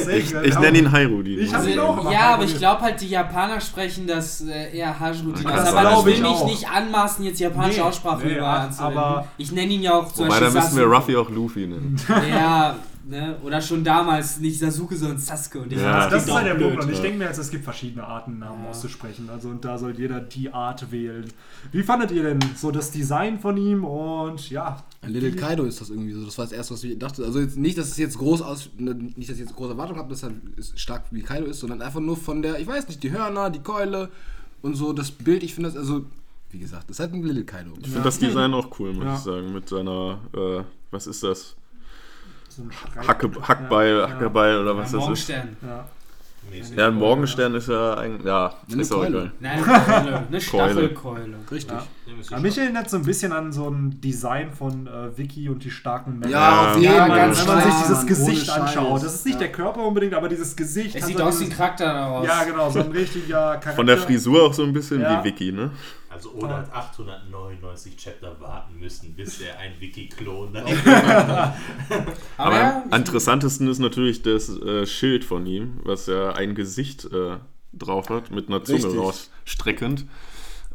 echt- 0.09 0.33
Ich 0.43 0.59
nenne 0.59 0.77
ihn 0.77 0.91
Hairudin. 0.91 1.39
Ich 1.39 1.51
hab 1.53 1.59
Also, 1.61 1.69
ihn 1.71 1.79
auch 1.79 2.01
immer 2.01 2.11
ja, 2.11 2.19
aber 2.19 2.27
Hajrudin. 2.33 2.49
ich 2.53 2.57
glaube 2.57 2.81
halt, 2.81 3.01
die 3.01 3.07
Japaner 3.09 3.61
sprechen 3.61 4.07
das 4.07 4.41
äh, 4.41 4.75
eher 4.77 4.99
Hajrudin 4.99 5.47
aus. 5.47 5.53
das 5.55 5.69
Aber 5.73 5.81
glaub 5.81 6.07
ich 6.07 6.13
ich 6.15 6.21
will 6.23 6.29
mich 6.29 6.39
auch. 6.41 6.45
nicht 6.45 6.69
anmaßen, 6.69 7.25
jetzt 7.25 7.39
japanische 7.39 7.79
Nee, 7.79 7.85
Aussprache 7.87 8.27
nee, 8.27 8.39
anzuwenden. 8.39 8.97
aber- 8.97 9.27
Ich 9.37 9.51
nenne 9.51 9.71
ihn 9.71 9.81
ja 9.81 9.93
auch 9.93 10.11
zum 10.11 10.25
Wobei, 10.25 10.39
da 10.39 10.45
Beispiel 10.49 10.61
müssen 10.61 10.77
wir. 10.77 10.85
Ruffy 10.85 11.15
auch 11.15 11.29
Luffy 11.29 11.67
nennen. 11.67 11.95
Ja, 12.29 12.75
ne? 13.05 13.37
oder 13.43 13.61
schon 13.61 13.83
damals 13.83 14.39
nicht 14.39 14.59
Sasuke, 14.59 14.95
sondern 14.95 15.17
Sasuke. 15.17 15.59
Und 15.61 15.71
ich 15.73 15.79
Ja, 15.79 16.09
Das, 16.09 16.23
klingt 16.23 16.27
ist 16.27 16.33
halt 16.33 16.45
der 16.47 16.53
auch 16.55 16.57
Punkt. 16.59 16.73
blöd. 16.75 16.83
Und 16.85 16.89
ich 16.91 16.97
ja. 16.97 17.03
denke 17.03 17.17
mir 17.19 17.25
jetzt, 17.25 17.37
es 17.37 17.49
gibt 17.49 17.63
verschiedene 17.63 18.03
Arten, 18.05 18.39
Namen 18.39 18.63
Ja. 18.63 18.69
auszusprechen. 18.69 19.29
Also 19.29 19.49
und 19.49 19.63
da 19.65 19.77
soll 19.77 19.93
jeder 19.97 20.19
die 20.21 20.51
Art 20.53 20.91
wählen. 20.91 21.25
Wie 21.71 21.83
fandet 21.83 22.11
ihr 22.11 22.23
denn 22.23 22.39
so 22.55 22.71
das 22.71 22.91
Design 22.91 23.39
von 23.39 23.57
ihm? 23.57 23.83
Und 23.85 24.49
ja, 24.49 24.83
Little 25.05 25.31
Kaido 25.33 25.63
ist 25.63 25.81
das 25.81 25.89
irgendwie 25.89 26.13
so. 26.13 26.25
Das 26.25 26.37
war 26.37 26.45
das 26.45 26.51
erste, 26.51 26.73
was 26.73 26.83
ich 26.83 26.97
dachte. 26.97 27.23
Also 27.25 27.39
jetzt 27.39 27.57
nicht, 27.57 27.77
dass 27.77 27.87
es 27.89 27.97
jetzt 27.97 28.17
groß 28.17 28.41
aus, 28.41 28.69
ne, 28.77 28.93
nicht, 28.93 29.29
dass 29.29 29.35
ich 29.37 29.41
jetzt 29.43 29.55
große 29.55 29.71
Erwartungen 29.71 29.99
habe, 29.99 30.09
dass 30.09 30.23
er 30.23 30.31
ist 30.55 30.79
stark 30.79 31.03
wie 31.11 31.21
Kaido 31.21 31.45
ist, 31.45 31.59
sondern 31.59 31.81
einfach 31.81 31.99
nur 31.99 32.17
von 32.17 32.41
der, 32.41 32.59
ich 32.59 32.67
weiß 32.67 32.87
nicht, 32.87 33.03
die 33.03 33.11
Hörner, 33.11 33.49
die 33.49 33.59
Keule 33.59 34.09
und 34.61 34.75
so 34.75 34.93
das 34.93 35.11
Bild. 35.11 35.43
Ich 35.43 35.53
finde 35.55 35.69
das, 35.69 35.77
also 35.77 36.05
wie 36.51 36.59
gesagt, 36.59 36.83
das 36.89 36.97
ist 36.97 36.99
halt 36.99 37.13
ein 37.13 37.23
Little 37.23 37.43
Kaido. 37.45 37.71
Ich 37.81 37.87
finde 37.87 38.03
das 38.03 38.19
Design 38.19 38.53
auch 38.53 38.79
cool, 38.79 38.93
muss 38.93 39.03
Ja. 39.05 39.13
ich 39.15 39.19
sagen. 39.21 39.53
Mit 39.53 39.67
seiner, 39.67 40.19
äh, 40.35 40.63
was 40.91 41.07
ist 41.07 41.23
das? 41.23 41.55
So 42.55 42.61
ein 42.63 42.71
Schrei- 42.71 43.07
Hacke, 43.07 43.29
Hackbeil, 43.41 43.97
Ja, 43.97 44.09
Hackebeil 44.09 44.59
oder 44.59 44.71
Ja, 44.71 44.77
was 44.77 44.83
das 44.85 44.93
ist. 44.93 44.99
Morgenstern. 44.99 45.57
Ja. 45.61 45.85
mäßig. 46.51 46.77
Ja, 46.77 46.87
ein 46.87 46.95
Morgenstern 46.95 47.55
ist 47.55 47.69
ja 47.69 47.93
eigentlich, 47.95 48.25
ja, 48.25 48.53
Eine 48.71 48.81
ist 48.81 48.91
auch 48.91 48.97
Keule. 48.97 49.17
egal. 49.17 49.31
Nein, 49.39 49.63
eine 49.63 49.63
Keule. 49.63 50.23
Eine 50.29 50.41
Staffelkeule. 50.41 51.35
Richtig. 51.51 51.71
Ja. 51.75 51.83
Ja, 52.29 52.39
mich 52.39 52.57
erinnert 52.57 52.89
so 52.89 52.97
ein 52.97 53.03
bisschen 53.03 53.31
an 53.31 53.51
so 53.51 53.69
ein 53.69 53.99
Design 54.01 54.51
von 54.51 54.87
äh, 54.87 55.17
Vicky 55.17 55.49
und 55.49 55.63
die 55.63 55.71
starken 55.71 56.19
Männer. 56.19 56.31
Ja, 56.31 56.71
auf 56.71 56.75
Ja, 56.75 56.81
jeden 56.81 56.93
Ja, 56.93 56.99
Fall. 57.07 57.09
wenn 57.47 57.47
man 57.47 57.63
sich 57.63 57.73
dieses 57.87 58.05
Gesicht 58.05 58.49
anschaut. 58.49 59.03
Das 59.03 59.15
ist 59.15 59.25
nicht 59.25 59.35
Ja. 59.35 59.39
der 59.39 59.51
Körper 59.51 59.81
unbedingt, 59.85 60.13
aber 60.13 60.27
dieses 60.29 60.55
Gesicht. 60.55 60.95
Es 60.95 61.01
hat 61.03 61.07
sieht 61.07 61.17
so 61.17 61.23
aus 61.23 61.39
wie 61.39 61.45
ein 61.45 61.49
Charakter 61.49 61.85
daraus. 61.85 62.27
Ja, 62.27 62.43
genau, 62.43 62.69
so 62.69 62.79
ein 62.79 62.91
richtiger 62.91 63.35
Charakter. 63.57 63.71
Von 63.73 63.87
der 63.87 63.97
Frisur 63.97 64.43
auch 64.43 64.53
so 64.53 64.63
ein 64.63 64.73
bisschen 64.73 65.01
Ja. 65.01 65.21
wie 65.21 65.29
Vicky, 65.29 65.51
ne? 65.53 65.71
Also 66.13 66.31
Oda 66.33 66.57
hat 66.57 66.71
899 66.71 67.97
Chapter 67.97 68.39
warten 68.39 68.79
müssen, 68.79 69.15
bis 69.15 69.41
er 69.41 69.57
ein 69.57 69.73
Wiki-Klon 69.79 70.55
Aber, 70.57 71.55
Aber 72.37 72.55
ja, 72.55 72.83
am 72.87 72.99
interessantesten 72.99 73.67
ist 73.67 73.79
natürlich 73.79 74.21
das 74.21 74.49
äh, 74.49 74.85
Schild 74.85 75.25
von 75.25 75.47
ihm, 75.47 75.79
was 75.83 76.05
ja 76.05 76.33
ein 76.33 76.53
Gesicht 76.53 77.05
äh, 77.05 77.37
drauf 77.73 78.09
hat, 78.09 78.29
mit 78.29 78.47
einer 78.47 78.63
Zunge 78.63 78.95
rausstreckend. 78.95 80.05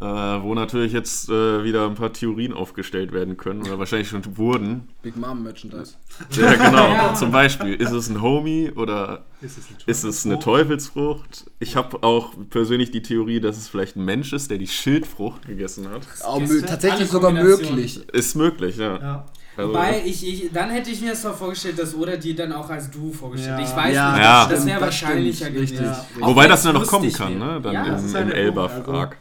Äh, 0.00 0.05
wo 0.05 0.55
natürlich 0.55 0.93
jetzt 0.93 1.28
äh, 1.28 1.64
wieder 1.64 1.87
ein 1.87 1.97
paar 1.97 2.12
Theorien 2.12 2.52
aufgestellt 2.52 3.11
werden 3.11 3.37
können 3.37 3.62
oder 3.62 3.81
wahrscheinlich 3.81 4.09
schon 4.09 4.37
wurden. 4.37 4.88
Big 5.02 5.17
Mom 5.17 5.43
Merchandise. 5.43 5.95
Ja, 6.31 6.55
genau. 6.55 6.88
Ja. 6.93 7.14
Zum 7.14 7.33
Beispiel, 7.33 7.75
ist 7.75 7.90
es 7.90 8.09
ein 8.09 8.23
Homie 8.23 8.71
oder 8.71 9.25
ist 9.40 9.59
es, 9.59 9.69
ein 9.69 9.76
ist 9.87 10.05
es 10.05 10.25
eine 10.25 10.38
Teufelsfrucht? 10.38 11.47
Ich 11.59 11.75
habe 11.75 12.05
auch 12.05 12.33
persönlich 12.49 12.93
die 12.93 13.02
Theorie, 13.02 13.40
dass 13.40 13.57
es 13.57 13.67
vielleicht 13.69 13.97
ein 13.97 14.05
Mensch 14.05 14.33
ist, 14.33 14.52
der 14.52 14.59
die 14.59 14.69
Schildfrucht 14.69 15.47
gegessen 15.49 15.90
hat. 15.90 16.02
Alle 16.25 16.62
tatsächlich 16.62 17.09
sogar 17.09 17.33
möglich. 17.33 18.00
Ist 18.12 18.37
möglich, 18.37 18.76
ja. 18.76 18.99
Ja. 19.00 19.26
Also, 19.57 19.71
Wobei, 19.71 20.02
ich, 20.07 20.25
ich, 20.25 20.52
dann 20.52 20.71
hätte 20.71 20.90
ich 20.90 21.00
mir 21.00 21.11
das 21.11 21.23
doch 21.23 21.35
vorgestellt, 21.37 21.76
dass 21.81 21.93
Oda 21.97 22.14
die 22.17 22.37
dann 22.37 22.52
auch 22.52 22.71
als 22.71 22.88
Du 22.88 23.12
vorgestellt 23.12 23.59
Ja. 23.59 23.64
Ich 23.64 23.75
weiß 23.75 23.95
Ja, 23.95 24.12
nicht, 24.12 24.23
Ja. 24.23 24.47
das 24.47 24.47
stimmt, 24.52 24.67
wäre 24.67 24.78
das 24.78 24.87
wahrscheinlicher 24.87 25.50
gewesen. 25.50 25.90
Wobei 26.21 26.47
das 26.47 26.62
ja 26.64 26.73
noch 26.73 26.87
kommen 26.87 27.12
kann, 27.12 27.37
ne? 27.37 27.61
Dann 27.61 27.75
das 27.75 28.05
im, 28.05 28.14
halt 28.14 28.23
im 28.26 28.31
Punkt, 28.31 28.35
Elbaf-Arc. 28.37 29.17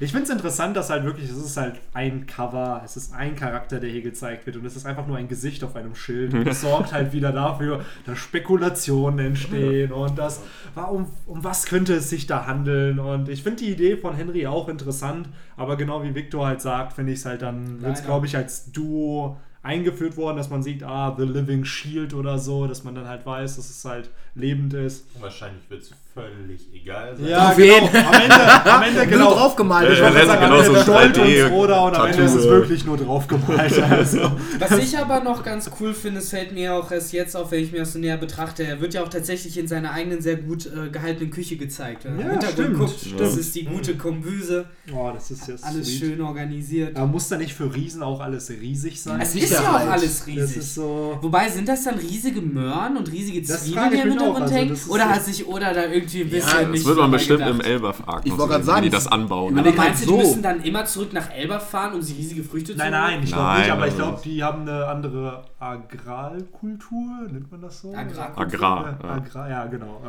Ich 0.00 0.12
finde 0.12 0.24
es 0.24 0.30
interessant, 0.30 0.76
dass 0.76 0.90
halt 0.90 1.04
wirklich, 1.04 1.28
es 1.28 1.36
ist 1.36 1.56
halt 1.56 1.80
ein 1.92 2.26
Cover, 2.26 2.82
es 2.84 2.96
ist 2.96 3.12
ein 3.14 3.34
Charakter, 3.34 3.80
der 3.80 3.90
hier 3.90 4.02
gezeigt 4.02 4.46
wird 4.46 4.56
und 4.56 4.64
es 4.64 4.76
ist 4.76 4.86
einfach 4.86 5.06
nur 5.08 5.16
ein 5.16 5.26
Gesicht 5.26 5.64
auf 5.64 5.74
einem 5.74 5.96
Schild 5.96 6.34
und 6.34 6.46
es 6.46 6.60
sorgt 6.60 6.92
halt 6.92 7.12
wieder 7.12 7.32
dafür, 7.32 7.84
dass 8.06 8.18
Spekulationen 8.18 9.26
entstehen 9.26 9.90
und 9.90 10.16
das, 10.16 10.40
warum, 10.74 11.06
um 11.26 11.42
was 11.42 11.66
könnte 11.66 11.94
es 11.94 12.10
sich 12.10 12.28
da 12.28 12.46
handeln? 12.46 13.00
Und 13.00 13.28
ich 13.28 13.42
finde 13.42 13.64
die 13.64 13.72
Idee 13.72 13.96
von 13.96 14.14
Henry 14.14 14.46
auch 14.46 14.68
interessant, 14.68 15.28
aber 15.56 15.76
genau 15.76 16.04
wie 16.04 16.14
Victor 16.14 16.46
halt 16.46 16.60
sagt, 16.60 16.92
finde 16.92 17.12
ich 17.12 17.18
es 17.18 17.24
halt 17.26 17.42
dann, 17.42 17.82
wird 17.82 17.96
es 17.96 18.04
glaube 18.04 18.26
ich 18.26 18.36
als 18.36 18.70
Duo 18.70 19.36
eingeführt 19.62 20.16
worden, 20.16 20.36
dass 20.36 20.50
man 20.50 20.62
sieht, 20.62 20.82
ah, 20.84 21.14
The 21.18 21.24
Living 21.24 21.64
Shield 21.64 22.14
oder 22.14 22.38
so, 22.38 22.66
dass 22.66 22.84
man 22.84 22.94
dann 22.94 23.08
halt 23.08 23.26
weiß, 23.26 23.56
dass 23.56 23.68
es 23.68 23.84
halt 23.84 24.10
lebend 24.38 24.74
ist. 24.74 25.04
Wahrscheinlich 25.20 25.62
wird 25.68 25.82
es 25.82 25.90
völlig 26.14 26.60
egal 26.74 27.16
sein. 27.16 27.26
Ja, 27.28 27.50
Auf 27.50 27.56
genau. 27.56 27.74
jeden. 27.74 27.96
Am 27.96 28.12
Ende, 28.14 28.64
am 28.72 28.82
Ende 28.82 28.98
Nur 29.00 29.06
genau. 29.06 29.34
draufgemalt. 29.34 29.88
Äh, 29.88 29.92
Ich 29.92 29.98
äh, 30.00 30.02
wollte 30.02 30.26
sagen, 30.26 30.40
genau 30.40 30.58
Am 30.58 30.64
so 30.64 30.72
Ende 30.72 30.80
ein 30.80 30.86
Gold 30.86 31.18
und 31.18 31.24
3D 31.24 31.48
Froda 31.48 31.80
und 31.86 31.94
am 31.96 32.06
Ende 32.06 32.22
ist 32.22 32.34
es 32.34 32.44
wirklich 32.44 32.84
nur 32.84 32.96
draufgemalt. 32.96 33.82
Also. 33.90 34.32
Was 34.58 34.78
ich 34.78 34.98
aber 34.98 35.20
noch 35.20 35.42
ganz 35.44 35.70
cool 35.80 35.94
finde, 35.94 36.20
es 36.20 36.30
fällt 36.30 36.52
mir 36.52 36.74
auch 36.74 36.90
erst 36.90 37.12
jetzt 37.12 37.36
auf, 37.36 37.50
wenn 37.52 37.62
ich 37.62 37.72
mir 37.72 37.78
das 37.80 37.92
so 37.92 37.98
näher 37.98 38.16
betrachte, 38.16 38.64
er 38.64 38.80
wird 38.80 38.94
ja 38.94 39.02
auch 39.02 39.08
tatsächlich 39.08 39.56
in 39.58 39.68
seiner 39.68 39.92
eigenen 39.92 40.20
sehr 40.20 40.36
gut 40.36 40.66
äh, 40.66 40.88
gehaltenen 40.90 41.30
Küche 41.30 41.56
gezeigt. 41.56 42.04
Wenn 42.04 42.18
Ja, 42.20 42.40
stimmt, 42.50 42.78
guckt, 42.78 42.98
stimmt. 43.00 43.20
das 43.20 43.36
ist 43.36 43.54
die 43.54 43.64
gute 43.64 43.96
Kombüse, 43.96 44.66
Oh, 44.94 45.10
das 45.12 45.30
ist 45.30 45.46
ja 45.48 45.54
alles 45.62 45.86
sweet. 45.86 45.98
schön 46.00 46.20
organisiert. 46.20 46.96
Aber 46.96 47.06
muss 47.06 47.28
da 47.28 47.36
nicht 47.36 47.52
für 47.54 47.72
Riesen 47.74 48.02
auch 48.02 48.20
alles 48.20 48.50
riesig 48.50 49.00
sein? 49.02 49.20
Es 49.20 49.34
ist 49.34 49.50
ja 49.52 49.60
auch 49.60 49.86
alles 49.90 50.18
das 50.20 50.26
riesig. 50.26 50.56
ist 50.58 50.74
so. 50.74 51.18
Wobei, 51.20 51.48
sind 51.50 51.68
das 51.68 51.84
dann 51.84 51.96
riesige 51.98 52.40
Möhren 52.40 52.96
und 52.96 53.10
riesige 53.12 53.42
Das 53.46 53.64
Zwiebeln, 53.64 53.90
die 53.90 53.96
ich 53.96 54.02
im 54.04 54.08
Hintergrund 54.36 54.52
Also, 54.52 54.68
das 54.74 54.80
ist 54.82 54.90
Oder 54.90 55.08
hat 55.08 55.24
sich 55.24 55.46
Oda 55.46 55.72
da 55.74 55.84
irgendwie 55.84 56.20
ein 56.22 56.30
bisschen 56.30 56.60
Das 56.60 56.68
nicht 56.68 56.84
wird 56.86 56.96
man 56.98 57.10
bestimmt 57.10 57.38
gedacht? 57.40 57.54
im 57.54 57.60
Elbaf-Arc 57.60 58.26
Ich 58.26 58.36
wollte 58.38 58.52
grad 58.54 58.64
sagen, 58.64 58.80
wie 58.80 58.84
die 58.84 58.90
das 58.90 59.06
anbauen. 59.06 59.58
Aber 59.58 59.72
meinst 59.72 60.02
du, 60.02 60.04
die 60.06 60.10
so. 60.10 60.16
müssen 60.18 60.42
dann 60.42 60.62
immer 60.62 60.84
zurück 60.84 61.12
nach 61.12 61.30
Elbaf 61.30 61.70
fahren, 61.70 61.94
um 61.94 62.02
sich 62.02 62.16
riesige 62.18 62.42
Früchte 62.44 62.72
zu 62.72 62.78
Nein, 62.78 62.92
holen? 62.92 63.02
nein, 63.02 63.20
ich 63.22 63.28
glaube 63.32 63.44
Nein, 63.44 63.60
nicht, 63.62 63.70
aber 63.72 63.86
ich 63.88 63.94
glaube, 63.96 64.20
die 64.24 64.42
haben 64.44 64.62
eine 64.62 64.86
andere 64.86 65.44
Agrarkultur, 65.58 67.28
nennt 67.30 67.50
man 67.50 67.60
das 67.60 67.80
so? 67.80 67.94
Agrarkultur. 67.94 68.42
Agrar, 68.44 68.98
Ja, 69.02 69.08
ja. 69.08 69.14
Agrar, 69.14 69.50
ja, 69.50 69.66
genau. 69.66 70.00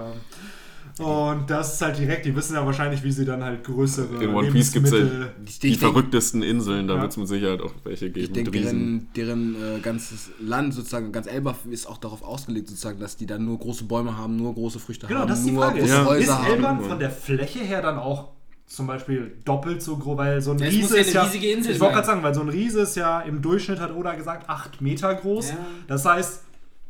Und 0.98 1.50
das 1.50 1.76
ist 1.76 1.82
halt 1.82 1.98
direkt, 1.98 2.26
die 2.26 2.36
wissen 2.36 2.56
ja 2.56 2.66
wahrscheinlich, 2.66 3.04
wie 3.04 3.12
sie 3.12 3.24
dann 3.26 3.44
halt 3.44 3.64
größere 3.64 4.24
In 4.24 4.34
One 4.34 4.52
Piece 4.52 4.74
ja 4.74 4.82
Lebensmittel- 4.82 5.30
Ich, 5.46 5.60
Die 5.60 5.70
denk- 5.70 5.80
verrücktesten 5.82 6.42
Inseln, 6.44 6.88
da 6.88 6.96
Ja. 6.96 7.02
wird 7.02 7.12
es 7.12 7.18
mit 7.18 7.28
Sicherheit 7.28 7.62
auch 7.62 7.72
welche 7.84 8.10
geben. 8.10 8.26
Ich 8.26 8.32
denke, 8.34 8.52
mit 8.52 8.60
Riesen. 8.60 9.08
deren, 9.16 9.56
deren 9.56 9.78
äh, 9.78 9.80
ganzes 9.80 10.32
Land, 10.42 10.74
sozusagen, 10.74 11.12
ganz 11.12 11.28
Elbaf 11.28 11.66
ist 11.70 11.88
auch 11.88 11.98
darauf 11.98 12.22
ausgelegt, 12.24 12.68
sozusagen, 12.68 13.00
dass 13.00 13.16
die 13.16 13.26
dann 13.26 13.46
nur 13.46 13.58
große 13.60 13.86
Bäume 13.86 14.18
haben, 14.18 14.36
nur 14.36 14.54
große 14.54 14.80
Früchte 14.80 15.08
Genau, 15.08 15.22
haben, 15.22 15.28
das 15.30 15.40
ist 15.40 15.46
die 15.48 15.52
nur 15.52 15.64
Frage. 15.64 15.80
große 15.80 15.92
Ist, 15.92 15.98
Ja. 16.00 16.06
Häuser 16.06 16.22
ist 16.22 16.30
haben. 16.32 16.46
Elbern 16.54 16.82
von 16.82 17.00
der 17.00 17.12
Fläche 17.12 17.60
her 17.60 17.82
dann 17.82 17.98
auch 17.98 18.30
zum 18.68 18.86
Beispiel 18.86 19.32
doppelt 19.46 19.82
so 19.82 19.98
groß, 19.98 20.18
weil 20.18 20.42
so 20.42 20.52
ein 20.52 20.60
Ja, 20.60 20.68
es 20.68 20.74
Riese 20.74 20.82
muss 20.84 20.92
ja 20.92 20.98
ist 21.02 21.14
ja. 21.14 21.24
riesige 21.24 21.52
Insel 21.52 21.72
ich 21.74 21.80
wollte 21.80 21.96
gerade 21.96 22.08
sagen, 22.08 22.22
weil 22.24 22.34
so 22.36 22.42
ein 22.42 22.50
Riese 22.50 22.82
ist 22.82 22.96
ja 22.96 23.22
im 23.22 23.42
Durchschnitt, 23.42 23.80
hat 23.80 23.96
Oda 23.96 24.14
gesagt, 24.14 24.48
8 24.48 24.80
Meter 24.82 25.16
groß. 25.16 25.50
Ja. 25.50 25.58
Das 25.88 26.06
heißt, 26.06 26.42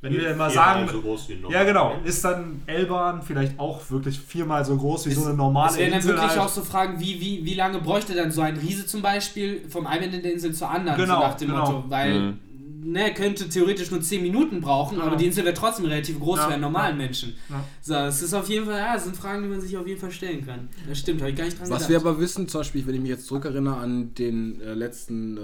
wenn 0.01 0.13
wir 0.13 0.35
mal 0.35 0.49
sagen. 0.49 0.87
so 0.91 1.01
groß 1.01 1.27
wie 1.29 1.33
ein 1.33 1.43
Ja, 1.49 1.63
genau. 1.63 1.89
normaler 1.89 2.05
Ist 2.05 2.23
dann 2.23 2.61
Elban 2.67 3.21
vielleicht 3.21 3.59
auch 3.59 3.89
wirklich 3.91 4.19
viermal 4.19 4.63
so 4.63 4.77
groß 4.77 5.07
wie 5.07 5.13
so 5.13 5.25
eine 5.25 5.33
normale 5.33 5.71
Es 5.71 5.77
wären 5.77 5.89
dann 5.91 5.99
Insel? 5.99 6.13
wirklich 6.15 6.29
halt. 6.31 6.39
auch 6.39 6.49
so 6.49 6.61
Fragen, 6.63 6.99
wie, 6.99 7.19
wie, 7.19 7.43
wie 7.45 7.53
lange 7.55 7.79
bräuchte 7.79 8.13
dann 8.15 8.31
so 8.31 8.41
ein 8.41 8.57
Riese 8.57 8.85
zum 8.85 9.01
Beispiel 9.01 9.61
vom 9.69 9.85
einen 9.87 10.03
Ende 10.03 10.19
der 10.19 10.33
Insel 10.33 10.53
zur 10.53 10.69
anderen, 10.69 10.97
Genau, 10.99 11.15
so 11.15 11.27
nach 11.27 11.33
dem 11.35 11.47
genau. 11.49 11.65
Motto, 11.71 11.83
weil 11.89 12.19
Mhm. 12.21 12.91
ne, 12.93 13.13
könnte 13.13 13.49
theoretisch 13.49 13.91
nur 13.91 13.99
10 14.01 14.21
Minuten 14.23 14.61
brauchen, 14.61 14.99
Ja. 14.99 15.03
aber 15.03 15.17
die 15.17 15.25
Insel 15.25 15.43
wäre 15.43 15.53
trotzdem 15.53 15.83
relativ 15.85 16.17
groß 16.17 16.37
Ja, 16.39 16.45
für 16.47 16.53
einen 16.53 16.61
normalen 16.61 16.97
ja. 16.97 17.03
Menschen. 17.05 17.35
Ja. 17.49 17.63
So, 17.81 17.93
es 17.95 18.21
ist 18.21 18.33
auf 18.33 18.47
jeden 18.47 18.65
Fall, 18.67 18.77
ja, 18.79 18.93
das 18.93 19.03
sind 19.03 19.17
Fragen, 19.17 19.43
die 19.43 19.49
man 19.49 19.59
sich 19.59 19.75
auf 19.77 19.85
jeden 19.85 19.99
Fall 19.99 20.11
stellen 20.11 20.45
kann. 20.45 20.69
Das 20.87 20.97
stimmt, 20.99 21.19
habe 21.19 21.31
ich 21.31 21.35
gar 21.37 21.43
nicht 21.43 21.59
dran 21.59 21.69
Was 21.69 21.79
gedacht. 21.79 21.89
wir 21.89 21.97
aber 22.09 22.19
wissen, 22.21 22.47
zum 22.47 22.61
Beispiel, 22.61 22.87
wenn 22.87 22.95
ich 22.95 23.01
mich 23.01 23.09
jetzt 23.09 23.27
zurückerinnere 23.27 23.75
an 23.75 24.13
den 24.13 24.61
äh, 24.61 24.73
letzten 24.75 25.35
äh, 25.35 25.41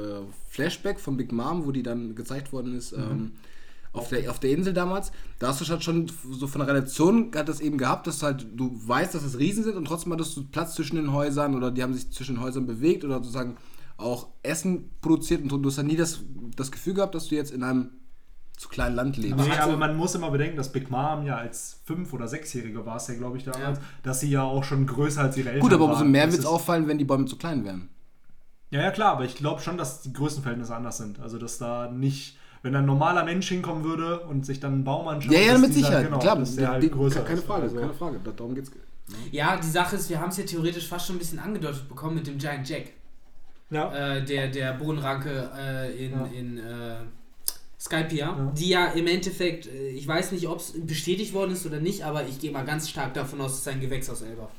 Flashback 0.50 0.98
von 1.02 1.18
Big 1.18 1.34
Mom, 1.34 1.66
wo 1.66 1.72
die 1.74 1.84
dann 1.84 2.16
gezeigt 2.16 2.54
worden 2.54 2.74
ist, 2.78 2.96
Mhm. 2.96 3.04
ähm, 3.04 3.32
auf, 3.96 4.10
der, 4.10 4.30
auf 4.30 4.40
der 4.40 4.52
Insel 4.52 4.74
damals, 4.74 5.12
da 5.40 5.48
hast 5.48 5.62
du 5.62 5.66
halt 5.68 5.84
schon 5.84 6.12
so 6.32 6.48
von 6.48 6.60
der 6.60 6.68
Relation 6.68 7.32
hat 7.36 7.50
das 7.50 7.60
eben 7.62 7.78
gehabt, 7.78 8.08
dass 8.08 8.22
halt 8.24 8.46
du 8.56 8.72
weißt, 8.88 9.14
dass 9.16 9.24
es 9.24 9.40
Riesen 9.40 9.64
sind 9.64 9.76
und 9.76 9.86
trotzdem 9.86 10.12
hattest 10.14 10.36
du 10.38 10.44
Platz 10.46 10.76
zwischen 10.76 10.96
den 10.98 11.12
Häusern 11.14 11.56
oder 11.56 11.72
die 11.72 11.82
haben 11.84 11.94
sich 11.94 12.12
zwischen 12.12 12.36
den 12.36 12.42
Häusern 12.44 12.66
bewegt 12.68 13.04
oder 13.04 13.16
sozusagen 13.16 13.58
auch 13.98 14.28
Essen 14.44 14.90
produziert 15.02 15.42
und 15.42 15.50
du 15.64 15.70
hast 15.70 15.78
dann 15.78 15.88
nie 15.88 15.96
das, 15.96 16.20
das 16.56 16.72
Gefühl 16.72 16.94
gehabt, 16.96 17.16
dass 17.16 17.28
du 17.30 17.36
jetzt 17.36 17.52
in 17.52 17.64
einem 17.64 17.92
zu 18.58 18.70
kleinen 18.70 18.96
Land 18.96 19.18
lebst. 19.18 19.38
Nee, 19.38 19.50
hatte- 19.52 19.64
aber 19.64 19.78
man 19.78 19.98
muss 19.98 20.16
immer 20.16 20.32
bedenken, 20.32 20.56
dass 20.58 20.72
Big 20.72 20.90
Mom 20.90 21.26
ja 21.26 21.36
als 21.38 21.82
fünf- 21.84 22.14
oder 22.14 22.28
sechsjährige 22.28 22.86
war 22.86 22.96
es 22.98 23.08
ja, 23.08 23.16
glaube 23.16 23.38
ich, 23.38 23.44
damals, 23.44 23.80
Ja. 23.80 23.84
dass 24.04 24.22
sie 24.22 24.30
ja 24.30 24.44
auch 24.44 24.64
schon 24.64 24.86
größer 24.88 25.22
als 25.22 25.36
ihre 25.38 25.50
Eltern 25.50 25.62
Gut, 25.62 25.74
aber 25.74 25.86
umso 25.86 26.06
mehr 26.06 26.26
Das 26.26 26.34
wird 26.36 26.44
es 26.44 26.48
auffallen, 26.50 26.88
wenn 26.88 26.98
die 26.98 27.04
Bäume 27.04 27.26
zu 27.26 27.38
klein 27.38 27.66
wären. 27.66 27.90
Ja, 28.72 28.82
ja, 28.82 28.92
klar, 28.92 29.12
aber 29.14 29.26
ich 29.26 29.36
glaube 29.36 29.62
schon, 29.62 29.78
dass 29.78 30.02
die 30.02 30.12
Größenverhältnisse 30.14 30.76
anders 30.76 30.98
sind. 30.98 31.20
Also, 31.20 31.38
dass 31.38 31.58
da 31.58 31.92
nicht, 31.92 32.38
wenn 32.66 32.76
ein 32.76 32.86
normaler 32.88 33.24
Mensch 33.24 33.48
hinkommen 33.50 33.84
würde 33.84 34.22
und 34.22 34.44
sich 34.44 34.60
dann 34.60 34.74
einen 34.74 34.84
Baum 34.84 35.08
anschaut, 35.08 35.32
Ja, 35.32 35.40
ja, 35.40 35.58
mit 35.60 35.70
dieser- 35.70 35.82
Sicherheit. 35.86 36.06
genau, 36.06 36.18
Klar, 36.18 36.36
dass 36.40 36.56
der 36.56 36.70
halt 36.70 36.82
die- 36.84 36.90
größer 36.90 37.22
keine 37.22 37.38
ist. 37.40 37.46
Frage, 37.46 37.62
Also, 37.64 37.76
keine 37.76 37.94
Frage. 37.94 38.20
Da- 38.24 38.32
Darum 38.32 38.56
geht's. 38.56 38.72
Ja, 39.32 39.56
die 39.58 39.68
Sache 39.68 39.96
ist, 39.98 40.10
wir 40.10 40.20
haben 40.20 40.30
es 40.30 40.38
ja 40.38 40.46
theoretisch 40.46 40.88
fast 40.88 41.06
schon 41.06 41.18
ein 41.18 41.20
bisschen 41.20 41.38
angedeutet 41.38 41.88
bekommen 41.88 42.16
mit 42.16 42.26
dem 42.26 42.40
Giant 42.40 42.68
Jack, 42.68 42.86
Ja. 43.70 43.94
äh, 44.16 44.26
der, 44.26 44.48
der 44.48 44.74
Bodenranke 44.74 45.48
äh, 45.56 46.06
in, 46.06 46.12
Ja. 46.12 46.26
in 46.36 46.58
äh, 46.58 46.96
Skypia, 47.80 48.26
Ja. 48.26 48.52
die 48.58 48.70
ja 48.70 48.86
im 48.88 49.06
Endeffekt, 49.06 49.68
äh, 49.68 49.90
ich 49.90 50.08
weiß 50.08 50.32
nicht, 50.32 50.48
ob 50.48 50.58
es 50.60 50.74
bestätigt 50.88 51.36
worden 51.36 51.52
ist 51.52 51.68
oder 51.68 51.80
nicht, 51.80 52.04
aber 52.04 52.26
ich 52.28 52.40
gehe 52.40 52.52
mal 52.52 52.66
ganz 52.66 52.90
stark 52.90 53.14
davon 53.14 53.42
aus, 53.42 53.52
es 53.54 53.58
ist 53.60 53.68
ein 53.68 53.80
Gewächs 53.80 54.10
aus 54.10 54.24
Elbaf. 54.24 54.50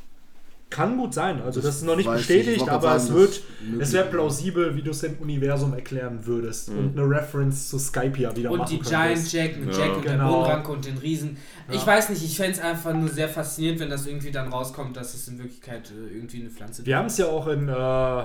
Kann 0.68 0.96
gut 0.96 1.14
sein. 1.14 1.40
Also, 1.42 1.60
das 1.60 1.76
ist 1.76 1.82
noch 1.84 1.94
nicht 1.96 2.06
ich. 2.06 2.12
bestätigt, 2.12 2.56
Ich 2.56 2.62
aber 2.68 2.80
gerade 2.80 2.96
es 2.96 3.06
sagen, 3.06 3.14
wird, 3.20 3.30
das 3.30 3.40
ist 3.82 3.88
es 3.88 3.92
wäre 3.92 4.06
plausibel, 4.08 4.74
wie 4.74 4.82
du 4.82 4.90
es 4.90 5.02
im 5.04 5.16
Universum 5.18 5.72
erklären 5.74 6.26
würdest 6.26 6.70
Mhm. 6.70 6.78
und 6.78 6.98
eine 6.98 7.08
Reference 7.08 7.68
zu 7.68 7.78
Skypia 7.78 8.34
wieder 8.36 8.50
Und 8.50 8.58
machen 8.58 8.70
die 8.76 8.80
Giant 8.80 9.06
könntest. 9.14 9.32
Jack 9.32 9.56
mit 9.60 9.72
Ja. 9.76 9.84
Jack 9.86 9.96
und 9.96 10.04
der 10.04 10.12
Genau. 10.14 10.38
Bodenranke 10.40 10.72
und 10.72 10.84
den 10.84 10.98
Riesen. 10.98 11.36
Ich 11.70 11.80
Ja. 11.82 11.86
weiß 11.86 12.08
nicht, 12.08 12.24
ich 12.24 12.36
fände 12.36 12.52
es 12.52 12.60
einfach 12.60 12.92
nur 12.92 13.08
sehr 13.08 13.28
faszinierend, 13.28 13.78
wenn 13.80 13.90
das 13.90 14.06
irgendwie 14.08 14.32
dann 14.32 14.48
rauskommt, 14.48 14.96
dass 14.96 15.14
es 15.14 15.28
in 15.28 15.38
Wirklichkeit 15.38 15.90
äh, 15.92 16.14
irgendwie 16.16 16.40
eine 16.40 16.50
Pflanze 16.50 16.84
Wir 16.84 16.96
haben 16.98 17.06
es 17.06 17.16
ja 17.18 17.26
auch 17.26 17.46
in 17.46 17.68
äh, 17.68 18.24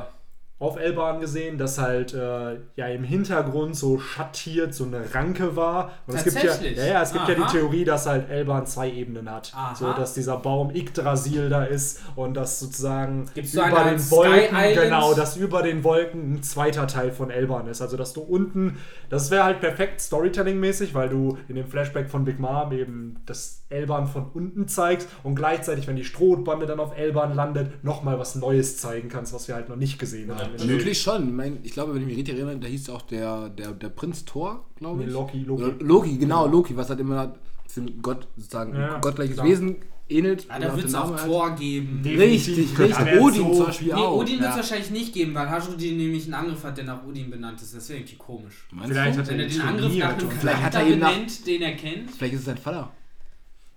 auf 0.61 0.77
Elban 0.77 1.19
gesehen, 1.19 1.57
dass 1.57 1.79
halt 1.79 2.13
äh, 2.13 2.59
ja 2.75 2.85
im 2.85 3.03
Hintergrund 3.03 3.75
so 3.75 3.97
schattiert 3.97 4.75
so 4.75 4.83
eine 4.83 5.11
Ranke 5.11 5.55
war. 5.55 5.89
Und 6.05 6.15
es 6.15 6.23
gibt 6.23 6.43
ja, 6.43 6.53
ja, 6.53 6.85
ja, 6.85 7.01
es 7.01 7.13
gibt 7.13 7.27
ja 7.27 7.33
die 7.33 7.41
Aha. 7.41 7.51
Theorie, 7.51 7.83
dass 7.83 8.05
halt 8.05 8.29
Elban 8.29 8.67
zwei 8.67 8.91
Ebenen 8.91 9.29
hat. 9.29 9.51
Aha. 9.55 9.73
So 9.73 9.91
dass 9.91 10.13
dieser 10.13 10.37
Baum 10.37 10.69
Yggdrasil 10.69 11.49
da 11.49 11.63
ist 11.63 12.01
und 12.15 12.35
dass 12.35 12.59
sozusagen 12.59 13.27
Gibt's 13.33 13.55
über 13.55 13.85
den 13.85 14.11
Wolken, 14.11 14.55
genau, 14.75 15.15
dass 15.15 15.35
über 15.35 15.63
den 15.63 15.83
Wolken 15.83 16.35
ein 16.35 16.43
zweiter 16.43 16.85
Teil 16.85 17.11
von 17.11 17.31
Elban 17.31 17.67
ist. 17.67 17.81
Also 17.81 17.97
dass 17.97 18.13
du 18.13 18.21
unten, 18.21 18.77
das 19.09 19.31
wäre 19.31 19.45
halt 19.45 19.61
perfekt 19.61 19.99
Storytelling-mäßig, 19.99 20.93
weil 20.93 21.09
du 21.09 21.39
in 21.47 21.55
dem 21.55 21.65
Flashback 21.65 22.07
von 22.07 22.23
Big 22.23 22.39
Mom 22.39 22.71
eben 22.71 23.19
das 23.25 23.60
Elban 23.71 24.07
von 24.07 24.25
unten 24.33 24.67
zeigst 24.67 25.07
und 25.23 25.35
gleichzeitig, 25.35 25.87
wenn 25.87 25.95
die 25.95 26.03
Strohbande 26.03 26.65
dann 26.65 26.79
auf 26.79 26.97
Elban 26.97 27.33
landet, 27.33 27.83
nochmal 27.83 28.19
was 28.19 28.35
Neues 28.35 28.77
zeigen 28.77 29.09
kannst, 29.09 29.33
was 29.33 29.47
wir 29.47 29.55
halt 29.55 29.69
noch 29.69 29.75
nicht 29.75 29.99
gesehen 29.99 30.31
Und 30.31 30.39
haben. 30.39 30.51
Möglich 30.65 31.01
schon. 31.01 31.27
Ich, 31.27 31.33
mein, 31.33 31.59
ich 31.63 31.71
glaube, 31.71 31.93
wenn 31.93 32.01
ich 32.01 32.07
mich 32.07 32.17
richtig 32.17 32.35
erinnere, 32.35 32.57
da 32.57 32.67
hieß 32.67 32.89
auch 32.89 33.01
der, 33.03 33.49
der, 33.49 33.71
der 33.71 33.89
Prinz 33.89 34.25
Thor, 34.25 34.65
glaube 34.75 35.03
ich. 35.03 35.11
Loki, 35.11 35.39
Loki. 35.39 35.63
Oder 35.63 35.73
Loki, 35.79 36.17
genau, 36.17 36.47
Loki, 36.47 36.75
was 36.75 36.89
halt 36.89 36.99
immer 36.99 37.35
für 37.67 37.81
Gott 38.01 38.27
sozusagen 38.35 38.75
Ja, 38.75 38.95
ein 38.95 39.01
gottgleiches 39.01 39.35
klar. 39.35 39.47
Wesen 39.47 39.77
ähnelt. 40.09 40.47
Ja, 40.49 40.59
da 40.59 40.75
wird 40.75 40.87
es 40.87 40.95
auch 40.95 41.05
Name 41.05 41.17
halt. 41.17 41.31
Tor 41.31 41.55
geben. 41.55 42.01
Richtig, 42.03 42.77
richtig. 42.77 42.77
Werden 42.77 43.19
Odin 43.19 43.41
so 43.41 43.53
zum 43.53 43.65
Beispiel 43.65 43.87
Nee, 43.87 43.93
auch. 43.93 44.17
Odin 44.17 44.39
wird 44.39 44.49
es 44.49 44.49
ja. 44.49 44.55
wahrscheinlich 44.55 44.91
nicht 44.91 45.13
geben, 45.13 45.33
weil 45.33 45.49
Hashudin 45.49 45.97
nämlich 45.97 46.25
einen 46.25 46.33
Angriff 46.33 46.63
hat, 46.63 46.77
der 46.77 46.83
nach 46.85 47.05
Odin 47.05 47.31
benannt 47.31 47.61
ist. 47.61 47.75
Das 47.75 47.87
wäre 47.89 47.99
irgendwie 47.99 48.17
komisch. 48.17 48.67
Meinst 48.71 48.91
Vielleicht 48.91 49.15
du? 49.15 49.21
hat 49.21 49.29
Wenn 49.29 49.39
er 49.39 49.45
ihn 49.45 49.51
den 49.51 49.61
Angriff 49.61 49.95
nach 49.95 50.09
einem 50.09 50.39
Charakter 50.39 50.79
er 50.79 50.85
benennt, 50.85 51.47
den 51.47 51.61
er 51.61 51.71
kennt. 51.75 52.11
Vielleicht 52.11 52.33
ist 52.33 52.39
es 52.41 52.45
sein 52.45 52.57
Vater. 52.57 52.91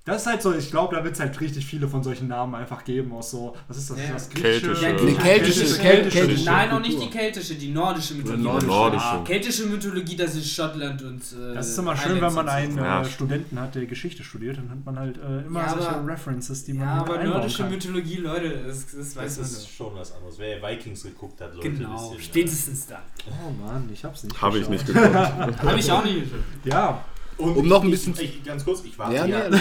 Das 0.06 0.20
ist 0.20 0.26
halt 0.26 0.42
so, 0.42 0.52
ich 0.52 0.70
glaube, 0.70 0.94
da 0.94 1.02
wird 1.02 1.14
es 1.14 1.20
halt 1.20 1.40
richtig 1.40 1.64
viele 1.64 1.88
von 1.88 2.02
solchen 2.02 2.28
Namen 2.28 2.54
einfach 2.54 2.84
geben, 2.84 3.10
aus 3.14 3.30
so, 3.30 3.56
was 3.68 3.78
ist 3.78 3.88
das, 3.88 3.96
Ja. 3.98 4.12
das 4.12 4.28
Keltische. 4.28 4.74
Ja, 4.86 4.92
Nee, 5.02 5.12
keltische, 5.14 5.64
kel- 5.80 6.08
keltische. 6.10 6.44
Nein, 6.44 6.70
auch 6.72 6.80
nicht 6.80 7.00
die 7.00 7.08
keltische, 7.08 7.54
die 7.54 7.70
nordische 7.70 8.12
Mythologie. 8.16 8.42
nordische. 8.42 8.66
Nordische. 8.66 9.04
Ah, 9.06 9.22
keltische 9.24 9.64
Mythologie, 9.64 10.14
das 10.16 10.34
ist 10.34 10.52
Schottland 10.52 11.00
und. 11.00 11.22
Äh, 11.32 11.54
Das 11.54 11.70
ist 11.70 11.78
immer 11.78 11.96
schön, 11.96 12.20
wenn 12.20 12.34
man 12.34 12.46
einen 12.50 12.76
Ja. 12.76 13.00
äh, 13.00 13.04
Studenten 13.06 13.58
hat, 13.58 13.74
der 13.76 13.86
Geschichte 13.86 14.22
studiert, 14.22 14.58
dann 14.58 14.68
hat 14.68 14.84
man 14.84 14.98
halt 14.98 15.16
äh, 15.16 15.46
immer 15.46 15.60
Ja, 15.62 15.70
solche 15.70 15.88
aber- 15.88 16.06
References, 16.12 16.64
die 16.64 16.74
man 16.74 16.86
Ja, 16.86 16.94
aber 16.96 17.24
nordische 17.24 17.62
kann. 17.62 17.70
Mythologie, 17.72 18.16
Leute, 18.16 18.62
das, 18.66 18.84
das 18.94 19.16
weiß 19.16 19.36
Das 19.38 19.38
man 19.38 19.46
ist 19.46 19.70
schon 19.74 19.94
was 19.96 20.12
anderes. 20.12 20.38
Wer 20.38 20.60
Vikings 20.62 21.02
geguckt 21.04 21.40
hat, 21.40 21.54
Leute, 21.54 21.70
Genau, 21.70 22.10
wisst 22.10 22.12
ihr, 22.18 22.24
spätestens 22.24 22.86
dann. 22.88 23.00
Oh 23.30 23.50
Mann, 23.64 23.88
ich 23.90 24.04
hab's 24.04 24.22
nicht. 24.22 24.42
Habe 24.42 24.58
ich 24.58 24.68
nicht 24.68 24.84
geguckt. 24.86 25.14
Habe 25.14 25.78
ich 25.78 25.90
auch 25.90 26.04
nicht. 26.04 26.24
Ja, 26.66 27.02
Und 27.36 27.56
Um 27.56 27.64
ich, 27.64 27.70
noch 27.70 27.82
ein 27.82 27.86
ich- 27.92 28.04
bisschen- 28.04 28.14
Ich, 28.24 28.44
ganz 28.44 28.64
kurz, 28.64 28.82
ich 28.84 28.98
warte, 28.98 29.14
Ja, 29.16 29.26
ja, 29.26 29.48
nee. 29.48 29.56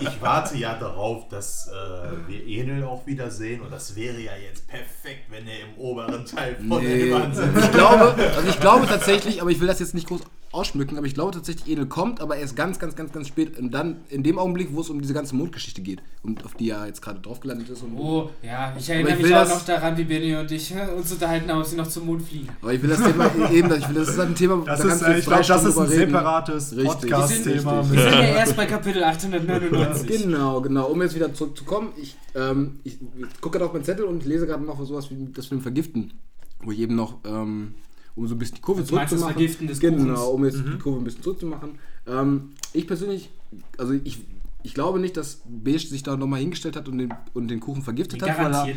ich, 0.00 0.08
ich 0.08 0.20
warte 0.22 0.56
ja 0.56 0.74
darauf, 0.78 1.28
dass 1.28 1.68
äh, 1.68 2.28
wir 2.28 2.46
Enel 2.46 2.84
auch 2.84 3.06
wieder 3.06 3.30
sehen. 3.30 3.60
Und 3.60 3.70
das 3.72 3.94
wäre 3.94 4.18
ja 4.18 4.32
jetzt 4.36 4.66
perfekt, 4.66 5.26
wenn 5.30 5.46
er 5.46 5.60
im 5.60 5.78
oberen 5.78 6.24
Teil 6.26 6.56
von 6.56 6.82
Nee. 6.82 7.08
der 7.10 7.20
Wand 7.20 7.36
sitzt. 7.36 7.56
Ich 7.64 7.72
glaube, 7.72 8.14
also 8.36 8.48
ich 8.48 8.60
glaube 8.60 8.86
tatsächlich, 8.86 9.40
aber 9.40 9.50
ich 9.50 9.60
will 9.60 9.68
das 9.68 9.78
jetzt 9.80 9.94
nicht 9.94 10.08
groß 10.08 10.22
ausschmücken, 10.50 10.96
aber 10.96 11.06
ich 11.06 11.14
glaube 11.14 11.32
tatsächlich, 11.32 11.70
Enel 11.72 11.86
kommt, 11.86 12.20
aber 12.20 12.36
erst 12.36 12.56
ganz, 12.56 12.78
ganz, 12.78 12.96
ganz, 12.96 13.12
ganz 13.12 13.28
spät. 13.28 13.58
Und 13.58 13.72
dann 13.72 13.98
in 14.08 14.22
dem 14.22 14.38
Augenblick, 14.38 14.68
wo 14.72 14.80
es 14.80 14.88
um 14.90 15.00
diese 15.00 15.12
ganze 15.14 15.34
Mondgeschichte 15.36 15.82
geht, 15.82 16.02
und 16.22 16.44
auf 16.44 16.54
die 16.54 16.70
er 16.70 16.86
jetzt 16.86 17.02
gerade 17.02 17.20
drauf 17.20 17.40
gelandet 17.40 17.68
ist. 17.68 17.82
Und 17.82 17.98
Oh, 17.98 18.30
ja, 18.42 18.74
ich 18.78 18.88
erinnere 18.88 19.16
ich 19.16 19.22
mich 19.22 19.34
auch 19.34 19.48
noch 19.48 19.64
daran, 19.64 19.96
wie 19.96 20.04
Benny 20.04 20.34
und 20.36 20.50
ich 20.50 20.74
äh, 20.74 20.88
uns 20.96 21.12
unterhalten 21.12 21.50
haben, 21.50 21.60
ob 21.60 21.66
sie 21.66 21.76
noch 21.76 21.86
zum 21.88 22.06
Mond 22.06 22.22
fliegen. 22.22 22.48
aber 22.62 22.72
ich 22.74 22.82
will 22.82 22.90
das 22.90 23.02
Thema 23.02 23.30
eben, 23.52 23.72
ich 23.74 23.88
will, 23.88 23.94
das 23.96 24.08
ist 24.08 24.18
ein 24.20 24.34
Thema, 24.34 24.62
das 24.64 24.80
da 24.80 24.84
ist, 24.84 24.88
kannst 24.88 25.02
du 25.02 25.06
äh, 25.06 25.10
jetzt 25.10 25.18
ich 25.20 25.26
glaube, 25.26 25.44
das 25.46 25.64
ist 25.64 25.78
ein 25.78 25.86
reden. 25.86 26.10
separates 26.12 26.76
Richtig. 26.76 27.10
Podcast-Thema. 27.10 27.90
Wir 27.92 28.00
sind 28.02 28.12
ja 28.12 28.20
erst 28.22 28.56
bei 28.56 28.66
Kapitel 28.66 29.04
899. 29.04 30.08
Genau, 30.28 30.60
genau. 30.60 30.86
Um 30.88 31.00
jetzt 31.02 31.14
wieder 31.14 31.32
zurückzukommen, 31.32 31.92
ich, 32.00 32.16
ähm, 32.34 32.80
ich, 32.84 32.98
ich 33.16 33.40
gucke 33.40 33.58
gerade 33.58 33.66
auf 33.66 33.72
meinen 33.72 33.84
Zettel 33.84 34.04
und 34.04 34.24
lese 34.24 34.46
gerade 34.46 34.64
noch 34.64 34.82
sowas 34.84 35.10
wie 35.10 35.28
das 35.32 35.50
mit 35.50 35.60
dem 35.60 35.62
Vergiften, 35.62 36.12
wo 36.62 36.70
ich 36.72 36.78
eben 36.80 36.94
noch, 36.94 37.18
ähm, 37.24 37.74
um 38.18 38.26
so 38.26 38.34
ein 38.34 38.38
bisschen 38.38 38.56
die 38.56 38.60
Kurve 38.62 38.80
das 38.80 38.88
zurückzumachen. 38.90 39.32
Vergiften 39.34 39.66
des 39.68 39.80
Genau, 39.80 39.96
Kuchens? 40.14 40.20
um 40.28 40.44
jetzt 40.44 40.58
die 40.74 40.78
Kurve 40.78 40.98
ein 41.00 41.04
bisschen 41.04 41.22
zurückzumachen. 41.22 41.70
Ähm, 42.06 42.50
ich 42.72 42.86
persönlich, 42.86 43.30
also 43.78 43.92
ich, 43.92 44.18
ich 44.62 44.74
glaube 44.74 44.98
nicht, 44.98 45.16
dass 45.16 45.40
Beige 45.46 45.78
sich 45.86 46.02
da 46.02 46.16
nochmal 46.16 46.40
hingestellt 46.40 46.76
hat 46.76 46.88
und 46.88 46.98
den, 46.98 47.14
und 47.34 47.48
den 47.48 47.60
Kuchen 47.60 47.82
vergiftet 47.82 48.20
hat, 48.22 48.38
weil 48.38 48.52
er 48.52 48.64
nicht. 48.66 48.76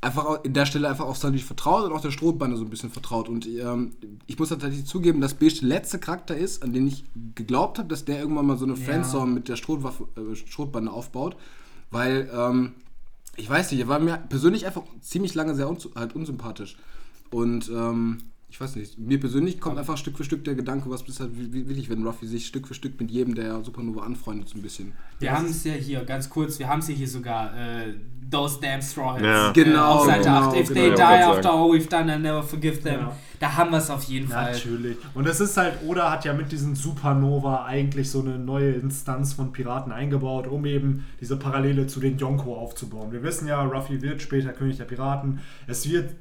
einfach 0.00 0.42
in 0.42 0.54
der 0.54 0.64
Stelle 0.66 0.88
einfach 0.88 1.04
auf 1.04 1.18
Sandy 1.18 1.38
vertraut 1.38 1.84
und 1.84 1.92
auch 1.92 2.00
der 2.00 2.10
Strohbande 2.10 2.56
so 2.56 2.64
ein 2.64 2.70
bisschen 2.70 2.90
vertraut. 2.90 3.28
Und 3.28 3.46
ähm, 3.46 3.92
ich 4.26 4.38
muss 4.38 4.48
tatsächlich 4.48 4.86
zugeben, 4.86 5.20
dass 5.20 5.34
Beige 5.34 5.54
der 5.60 5.68
letzte 5.68 5.98
Charakter 5.98 6.36
ist, 6.36 6.62
an 6.62 6.72
den 6.72 6.86
ich 6.88 7.04
geglaubt 7.34 7.78
habe, 7.78 7.88
dass 7.88 8.04
der 8.06 8.18
irgendwann 8.20 8.46
mal 8.46 8.56
so 8.56 8.64
eine 8.64 8.74
Ja. 8.74 8.84
Friendzone 8.84 9.30
mit 9.32 9.48
der 9.48 9.56
Strohwaffe, 9.56 10.08
äh, 10.16 10.34
Strohbande 10.34 10.90
aufbaut. 10.90 11.36
Weil, 11.90 12.30
ähm, 12.34 12.72
ich 13.36 13.48
weiß 13.48 13.70
nicht, 13.70 13.80
er 13.80 13.88
war 13.88 13.98
mir 14.00 14.16
persönlich 14.28 14.66
einfach 14.66 14.82
ziemlich 15.00 15.34
lange 15.34 15.54
sehr 15.54 15.68
halt 15.94 16.14
unsympathisch. 16.16 16.76
Und 17.30 17.68
ähm, 17.68 18.18
ich 18.50 18.60
weiß 18.60 18.76
nicht, 18.76 18.98
mir 18.98 19.20
persönlich 19.20 19.60
kommt 19.60 19.78
einfach 19.78 19.96
Stück 19.98 20.16
für 20.16 20.24
Stück 20.24 20.42
der 20.44 20.54
Gedanke, 20.54 20.88
was 20.90 21.02
ist 21.02 21.20
halt 21.20 21.30
wie- 21.34 21.68
willig, 21.68 21.90
wenn 21.90 22.04
Ruffy 22.06 22.26
sich 22.26 22.46
Stück 22.46 22.66
für 22.66 22.74
Stück 22.74 22.98
mit 23.00 23.10
jedem 23.10 23.34
der 23.34 23.62
Supernova 23.62 24.02
anfreundet, 24.02 24.48
so 24.48 24.56
ein 24.58 24.62
bisschen. 24.62 24.92
Wir 25.18 25.32
haben 25.36 25.46
es 25.46 25.64
ja 25.64 25.74
hier, 25.74 26.04
ganz 26.04 26.30
kurz, 26.30 26.58
wir 26.58 26.68
haben 26.68 26.78
es 26.80 26.88
ja 26.88 26.94
hier 26.94 27.08
sogar, 27.08 27.54
äh, 27.56 27.94
Those 28.30 28.58
Damn 28.60 28.82
Straw 28.82 29.12
Hats. 29.14 29.22
Ja. 29.22 29.50
äh, 29.50 29.52
Genau, 29.54 29.92
auf 29.94 30.04
Seite 30.06 30.24
genau, 30.24 30.48
8. 30.50 30.56
If 30.60 30.68
genau. 30.68 30.80
they 30.80 30.94
die 30.94 31.02
after 31.02 31.42
sagen. 31.42 31.46
all 31.48 31.70
we've 31.70 31.88
done, 31.88 32.14
I 32.14 32.18
never 32.18 32.42
forgive 32.42 32.80
them. 32.82 33.00
Ja. 33.00 33.16
Da 33.40 33.56
haben 33.56 33.70
wir 33.70 33.78
es 33.78 33.88
auf 33.88 34.02
jeden 34.04 34.28
Fall. 34.28 34.52
Natürlich. 34.52 34.96
Und 35.14 35.26
es 35.26 35.40
ist 35.40 35.56
halt, 35.56 35.74
Oda 35.86 36.10
hat 36.10 36.24
ja 36.26 36.34
mit 36.34 36.52
diesen 36.52 36.74
Supernova 36.74 37.64
eigentlich 37.64 38.10
so 38.10 38.20
eine 38.20 38.38
neue 38.38 38.72
Instanz 38.72 39.32
von 39.32 39.52
Piraten 39.52 39.92
eingebaut, 39.92 40.46
um 40.46 40.66
eben 40.66 41.06
diese 41.20 41.36
Parallele 41.38 41.86
zu 41.86 42.00
den 42.00 42.18
Yonko 42.18 42.54
aufzubauen. 42.56 43.12
Wir 43.12 43.22
wissen 43.22 43.46
ja, 43.48 43.62
Ruffy 43.62 44.02
wird 44.02 44.20
später 44.20 44.52
König 44.52 44.76
der 44.76 44.84
Piraten. 44.84 45.40
Es 45.66 45.88
wird 45.88 46.14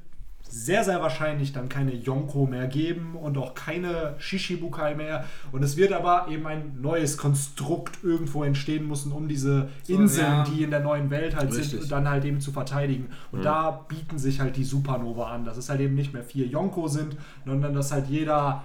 sehr, 0.49 0.83
sehr 0.83 1.01
wahrscheinlich 1.01 1.53
dann 1.53 1.69
keine 1.69 1.93
Yonko 1.93 2.45
mehr 2.45 2.67
geben 2.67 3.15
und 3.15 3.37
auch 3.37 3.53
keine 3.53 4.15
Shishibukai 4.17 4.95
mehr. 4.95 5.25
Und 5.51 5.63
es 5.63 5.77
wird 5.77 5.93
aber 5.93 6.27
eben 6.29 6.47
ein 6.47 6.81
neues 6.81 7.17
Konstrukt 7.17 8.03
irgendwo 8.03 8.43
entstehen 8.43 8.87
müssen, 8.87 9.11
um 9.11 9.27
diese 9.27 9.69
Inseln, 9.87 10.25
ja. 10.25 10.43
die 10.43 10.63
in 10.63 10.71
der 10.71 10.79
neuen 10.79 11.09
Welt 11.09 11.35
halt 11.35 11.51
Richtig. 11.53 11.81
sind, 11.81 11.91
dann 11.91 12.09
halt 12.09 12.25
eben 12.25 12.41
zu 12.41 12.51
verteidigen. 12.51 13.09
Und 13.31 13.43
da 13.43 13.71
bieten 13.71 14.17
sich 14.17 14.39
halt 14.39 14.55
die 14.57 14.63
Supernova 14.63 15.31
an, 15.31 15.45
dass 15.45 15.57
es 15.57 15.69
halt 15.69 15.81
eben 15.81 15.95
nicht 15.95 16.13
mehr 16.13 16.23
vier 16.23 16.47
Yonko 16.47 16.87
sind, 16.87 17.17
sondern 17.45 17.73
dass 17.73 17.91
halt 17.91 18.07
jeder 18.07 18.63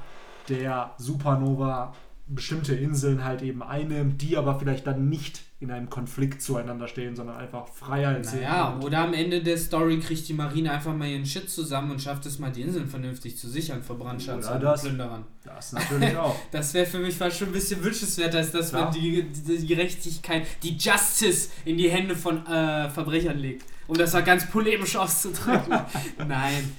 der 0.49 0.93
Supernova 0.99 1.95
bestimmte 2.27 2.75
Inseln 2.75 3.25
halt 3.25 3.43
eben 3.43 3.63
einnimmt, 3.63 4.23
die 4.23 4.37
aber 4.37 4.59
vielleicht 4.59 4.87
dann 4.87 5.09
nicht 5.09 5.43
in 5.63 5.71
einem 5.71 5.89
Konflikt 5.89 6.43
zueinander 6.43 6.89
stehen, 6.89 7.15
sondern 7.17 7.37
einfach 7.37 7.69
Freiheit 7.69 8.27
sind. 8.27 8.43
Naja, 8.43 8.69
Und- 8.71 8.85
oder 8.85 8.99
am 8.99 9.15
Ende 9.15 9.43
der 9.43 9.57
Story 9.57 9.99
kriegt 10.01 10.29
die 10.29 10.35
Marine 10.35 10.73
einfach 10.73 10.95
mal 10.95 11.09
ihren 11.09 11.25
Shit 11.25 11.49
zusammen 11.49 11.93
und 11.93 12.03
schafft 12.03 12.27
es 12.27 12.39
mal, 12.39 12.51
die 12.51 12.63
Inseln 12.63 12.89
vernünftig 12.89 13.39
zu 13.39 13.49
sichern 13.49 13.83
vor 13.83 13.97
Brandschatz 13.99 14.47
Oder 14.47 14.55
und 14.57 14.63
das. 14.63 14.83
Plünderern. 14.83 15.25
Das 15.45 15.73
natürlich 15.73 16.17
auch. 16.17 16.37
Das 16.51 16.75
wäre 16.75 16.85
für 16.87 16.99
mich 16.99 17.15
fast 17.15 17.39
schon 17.39 17.49
ein 17.49 17.53
bisschen 17.53 17.83
wünschenswerter, 17.83 18.39
als 18.39 18.51
dass 18.53 18.73
man 18.73 18.93
die, 18.93 19.23
die, 19.23 19.59
die 19.59 19.67
Gerechtigkeit, 19.67 20.47
die 20.63 20.77
Justice 20.77 21.49
in 21.65 21.77
die 21.79 21.89
Hände 21.89 22.15
von 22.17 22.45
äh, 22.47 22.91
Verbrechern 22.91 23.39
legt. 23.39 23.65
Um 23.87 23.97
das 23.97 24.13
mal 24.13 24.23
ganz 24.25 24.51
polemisch 24.51 24.97
auszudrücken. 24.97 25.79
Nein. 26.29 26.73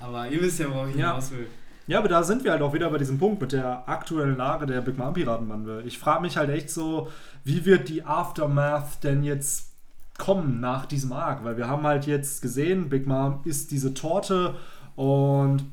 Aber 0.00 0.28
ihr 0.28 0.40
wisst 0.40 0.60
ja, 0.60 0.70
worauf 0.70 0.88
ich 0.90 0.96
Ja. 0.96 1.08
hinaus 1.12 1.30
will. 1.32 1.46
Ja, 1.88 2.00
aber 2.00 2.08
da 2.08 2.22
sind 2.22 2.44
wir 2.44 2.50
halt 2.52 2.60
auch 2.60 2.74
wieder 2.74 2.90
bei 2.90 2.98
diesem 2.98 3.18
Punkt 3.18 3.40
mit 3.40 3.52
der 3.52 3.88
aktuellen 3.88 4.36
Lage 4.36 4.66
der 4.66 4.82
Big 4.82 4.98
Mom 4.98 5.14
Piratenbande. 5.14 5.82
Ich 5.86 5.98
frage 5.98 6.20
mich 6.20 6.36
halt 6.36 6.50
echt 6.50 6.68
so, 6.68 7.08
wie 7.44 7.64
wird 7.64 7.88
die 7.88 8.04
Aftermath 8.04 9.02
denn 9.02 9.24
jetzt 9.24 9.72
kommen 10.18 10.60
nach 10.60 10.84
diesem 10.84 11.12
Arc? 11.12 11.44
Weil 11.44 11.56
wir 11.56 11.66
haben 11.66 11.84
halt 11.84 12.06
jetzt 12.06 12.42
gesehen, 12.42 12.90
Big 12.90 13.06
Mom 13.06 13.40
isst 13.44 13.70
diese 13.70 13.94
Torte 13.94 14.54
und 14.96 15.64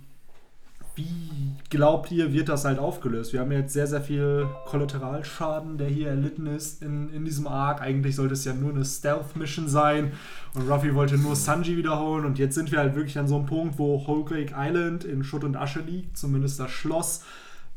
wie 0.95 1.53
glaubt 1.69 2.11
ihr, 2.11 2.33
wird 2.33 2.49
das 2.49 2.65
halt 2.65 2.79
aufgelöst? 2.79 3.33
Wir 3.33 3.41
haben 3.41 3.51
jetzt 3.51 3.73
sehr, 3.73 3.87
sehr 3.87 4.01
viel 4.01 4.47
Kollateralschaden, 4.65 5.77
der 5.77 5.87
hier 5.87 6.09
erlitten 6.09 6.47
ist 6.47 6.81
in, 6.81 7.11
in 7.13 7.25
diesem 7.25 7.47
Arc. 7.47 7.81
Eigentlich 7.81 8.15
sollte 8.15 8.33
es 8.33 8.45
ja 8.45 8.53
nur 8.53 8.71
eine 8.71 8.85
Stealth-Mission 8.85 9.67
sein 9.67 10.13
und 10.53 10.69
Ruffy 10.69 10.95
wollte 10.95 11.17
nur 11.17 11.35
Sanji 11.35 11.77
wiederholen 11.77 12.25
und 12.25 12.39
jetzt 12.39 12.55
sind 12.55 12.71
wir 12.71 12.79
halt 12.79 12.95
wirklich 12.95 13.17
an 13.19 13.27
so 13.27 13.35
einem 13.35 13.45
Punkt, 13.45 13.77
wo 13.77 14.05
Whole 14.07 14.25
Cake 14.25 14.53
Island 14.57 15.03
in 15.03 15.23
Schutt 15.23 15.43
und 15.43 15.55
Asche 15.55 15.81
liegt, 15.81 16.17
zumindest 16.17 16.59
das 16.59 16.71
Schloss. 16.71 17.23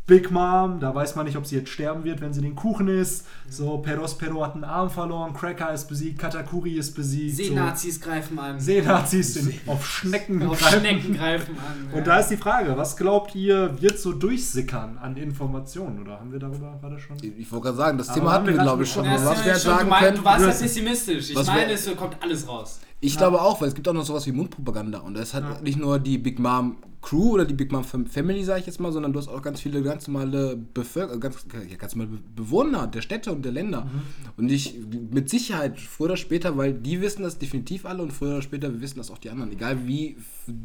Big 0.08 0.30
Mom, 0.30 0.80
da 0.80 0.94
weiß 0.94 1.16
man 1.16 1.26
nicht, 1.26 1.36
ob 1.36 1.44
sie 1.44 1.56
jetzt 1.56 1.68
sterben 1.68 2.02
wird, 2.02 2.22
wenn 2.22 2.32
sie 2.32 2.40
den 2.40 2.54
Kuchen 2.54 2.88
isst. 2.88 3.26
So, 3.46 3.76
Peros 3.76 4.16
Pero 4.16 4.42
hat 4.42 4.54
einen 4.54 4.64
Arm 4.64 4.88
verloren, 4.88 5.34
Cracker 5.34 5.70
ist 5.74 5.86
besiegt, 5.86 6.18
Katakuri 6.18 6.78
ist 6.78 6.94
besiegt. 6.94 7.36
so. 7.36 7.42
Seenazis 7.42 8.00
greifen 8.00 8.38
an. 8.38 8.58
Seenazis 8.58 9.36
in, 9.36 9.60
auf 9.66 9.86
Schnecken 9.86 10.42
Auf 10.48 10.58
greifen. 10.58 10.80
Schnecken 10.80 11.14
greifen 11.14 11.56
an. 11.58 11.92
Und 11.92 12.06
da 12.06 12.20
ist 12.20 12.28
die 12.30 12.38
Frage, 12.38 12.74
was 12.74 12.96
glaubt 12.96 13.34
ihr, 13.34 13.78
wird 13.82 13.98
so 13.98 14.14
durchsickern 14.14 14.96
an 14.96 15.18
Informationen? 15.18 16.00
Oder 16.00 16.18
haben 16.18 16.32
wir 16.32 16.38
darüber 16.38 16.78
gerade 16.80 16.98
schon? 16.98 17.18
Ich 17.22 17.52
wollte 17.52 17.64
gerade 17.64 17.76
sagen, 17.76 17.98
das 17.98 18.08
Aber 18.08 18.18
Thema 18.18 18.32
hatten 18.32 18.46
wir 18.46 18.54
glaube 18.54 18.84
ich, 18.84 18.90
schon? 18.90 19.04
Ja, 19.04 19.12
was 19.12 19.36
ist 19.36 19.44
wir 19.44 19.52
ja 19.52 19.58
schon, 19.58 19.72
du, 19.72 19.76
sagen 19.76 19.88
mein, 19.90 20.04
können, 20.04 20.16
du 20.16 20.24
warst 20.24 20.46
ja 20.46 20.52
pessimistisch. 20.52 21.30
Ich 21.30 21.36
was 21.36 21.46
meine, 21.48 21.72
es 21.72 21.96
kommt 21.96 22.16
alles 22.22 22.48
raus. 22.48 22.80
Ich 23.00 23.16
glaube 23.18 23.42
auch, 23.42 23.60
weil 23.60 23.68
es 23.68 23.74
gibt 23.74 23.86
auch 23.86 23.92
noch 23.92 24.06
sowas 24.06 24.26
wie 24.26 24.32
Mundpropaganda. 24.32 25.00
Und 25.00 25.18
es 25.18 25.34
hat 25.34 25.62
nicht 25.62 25.78
nur 25.78 25.98
die 25.98 26.16
Big 26.16 26.38
Mom 26.38 26.76
Crew 27.08 27.32
oder 27.34 27.44
die 27.44 27.54
Big 27.54 27.72
Mom 27.72 27.84
Fam- 27.84 28.06
Family, 28.06 28.44
sage 28.44 28.60
ich 28.60 28.66
jetzt 28.66 28.80
mal, 28.80 28.92
sondern 28.92 29.12
du 29.12 29.18
hast 29.18 29.28
auch 29.28 29.40
ganz 29.40 29.60
viele 29.60 29.82
ganz 29.82 30.06
normale 30.08 30.56
Bevölker 30.74 31.16
ganz, 31.18 31.46
ja, 31.70 31.76
ganz 31.76 31.94
normale 31.94 32.16
Be- 32.18 32.22
Bewohner 32.36 32.86
der 32.86 33.00
Städte 33.02 33.32
und 33.32 33.44
der 33.44 33.52
Länder. 33.52 33.88
Und 34.36 34.50
ich 34.50 34.74
mit 35.10 35.30
Sicherheit, 35.30 35.78
früher 35.80 36.06
oder 36.08 36.16
später, 36.16 36.56
weil 36.58 36.74
die 36.74 37.00
wissen 37.00 37.22
das 37.22 37.38
definitiv 37.38 37.86
alle 37.86 38.02
und 38.02 38.12
früher 38.12 38.32
oder 38.32 38.42
später 38.42 38.80
wissen 38.80 38.98
das 38.98 39.10
auch 39.10 39.18
die 39.18 39.30
anderen. 39.30 39.52
Egal 39.52 39.86
wie 39.86 40.16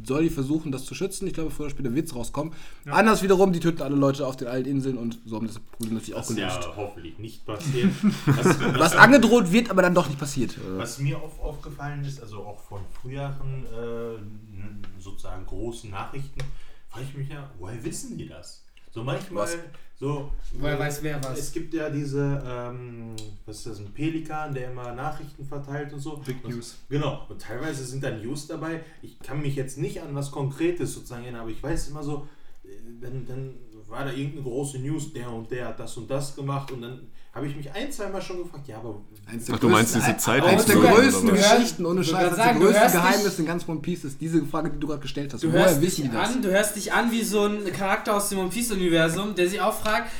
soll 0.05 0.23
die 0.23 0.29
versuchen, 0.29 0.71
das 0.71 0.85
zu 0.85 0.95
schützen, 0.95 1.27
ich 1.27 1.33
glaube, 1.33 1.51
früher 1.51 1.65
oder 1.67 1.75
später 1.75 1.93
wird 1.95 2.07
es 2.07 2.15
rauskommen. 2.15 2.53
Anders 2.85 3.21
wiederum, 3.23 3.53
die 3.53 3.59
töten 3.59 3.81
alle 3.81 3.95
Leute 3.95 4.25
auf 4.25 4.35
den 4.37 4.47
alten 4.47 4.69
Inseln 4.69 4.97
und 4.97 5.19
so 5.25 5.35
haben 5.37 5.47
das 5.47 5.59
Problem 5.59 5.95
natürlich 5.95 6.15
auch 6.15 6.19
Das 6.21 6.29
ist 6.31 6.37
ja 6.37 6.49
gelöst. 6.49 6.69
hoffentlich 6.75 7.19
nicht 7.19 7.45
passiert. 7.45 7.89
Was, 8.25 8.59
was, 8.79 8.95
angedroht 8.95 9.51
wird, 9.51 9.69
aber 9.69 9.81
dann 9.81 9.93
doch 9.93 10.07
nicht 10.07 10.19
passiert. 10.19 10.57
was 10.77 10.99
mir 10.99 11.17
auf, 11.17 11.39
aufgefallen 11.39 12.03
ist, 12.05 12.21
also 12.21 12.37
auch 12.39 12.59
von 12.63 12.79
früheren 13.01 13.65
äh, 13.65 14.52
sozusagen 14.99 15.45
großen 15.45 15.89
Nachrichten, 15.89 16.41
frage 16.89 17.05
ich 17.09 17.17
mich 17.17 17.29
ja, 17.29 17.49
woher 17.57 17.83
wissen 17.83 18.17
die 18.17 18.27
das? 18.27 18.63
So 18.91 19.03
manchmal, 19.03 19.45
Was? 19.45 19.57
so. 19.99 20.31
Woher 20.53 20.77
weiß 20.77 21.01
wer 21.01 21.23
was? 21.23 21.39
Es 21.39 21.51
gibt 21.51 21.73
ja 21.73 21.89
diese, 21.89 22.43
ähm, 22.45 23.15
was 23.45 23.57
ist 23.57 23.65
das, 23.65 23.79
ein 23.79 23.91
Pelikan, 23.91 24.53
der 24.53 24.71
immer 24.71 24.93
Nachrichten 24.93 25.43
verteilt 25.45 25.91
und 25.93 25.99
so. 25.99 26.17
Big 26.17 26.43
und, 26.43 26.51
News. 26.51 26.77
Genau. 26.89 27.25
Und 27.27 27.41
teilweise 27.41 27.83
sind 27.85 28.03
da 28.03 28.11
News 28.11 28.45
dabei. 28.45 28.83
Ich 29.01 29.17
kann 29.19 29.41
mich 29.41 29.55
jetzt 29.55 29.79
nicht 29.79 29.99
an 29.99 30.13
was 30.13 30.29
Konkretes 30.29 30.93
sozusagen 30.93 31.23
erinnern, 31.23 31.41
aber 31.41 31.49
ich 31.49 31.63
weiß 31.63 31.89
immer 31.89 32.03
so, 32.03 32.27
äh, 32.63 32.69
dann, 33.01 33.25
dann 33.25 33.55
war 33.87 34.05
da 34.05 34.11
irgendeine 34.11 34.43
große 34.43 34.77
News, 34.77 35.11
der 35.11 35.31
und 35.31 35.49
der 35.49 35.69
hat 35.69 35.79
das 35.79 35.97
und 35.97 36.09
das 36.09 36.35
gemacht 36.35 36.71
und 36.71 36.83
dann 36.83 37.07
habe 37.33 37.47
ich 37.47 37.55
mich 37.55 37.71
ein, 37.73 37.91
zweimal 37.91 38.21
schon 38.21 38.43
gefragt, 38.43 38.67
ja, 38.67 38.77
aber 38.77 38.95
Eins 39.25 39.47
Ach, 39.51 39.57
du 39.57 39.69
meinst 39.69 39.95
diese 39.95 40.15
Zeit- 40.17 40.43
Eins 40.43 40.65
der 40.65 40.75
größten 40.75 41.31
hörst- 41.31 41.55
Geschichten 41.55 41.85
ohne 41.85 42.03
Scheiß. 42.03 42.35
sagen, 42.35 42.37
der 42.37 42.53
du 42.53 42.59
größte 42.59 42.81
hörst 42.81 42.95
Geheimnis 42.95 43.23
dich- 43.31 43.39
in 43.39 43.45
ganz 43.45 43.67
One 43.69 43.79
Piece 43.79 44.03
ist 44.03 44.21
diese 44.21 44.45
Frage, 44.45 44.69
die 44.69 44.79
du 44.79 44.87
gerade 44.87 44.99
gestellt 45.01 45.33
hast. 45.33 45.43
Du 45.43 45.51
Woher 45.51 45.65
hörst, 45.65 45.81
wissen 45.81 46.03
dich 46.03 46.11
das? 46.11 46.29
an, 46.35 46.41
du 46.41 46.51
hörst 46.51 46.75
dich 46.75 46.93
an 46.93 47.11
wie 47.11 47.23
so 47.23 47.45
ein 47.45 47.71
Charakter 47.73 48.15
aus 48.15 48.29
dem 48.29 48.39
One 48.39 48.49
Piece-Universum, 48.49 49.33
der 49.35 49.47
sich 49.49 49.61
auch 49.61 49.73
fragt, 49.73 50.11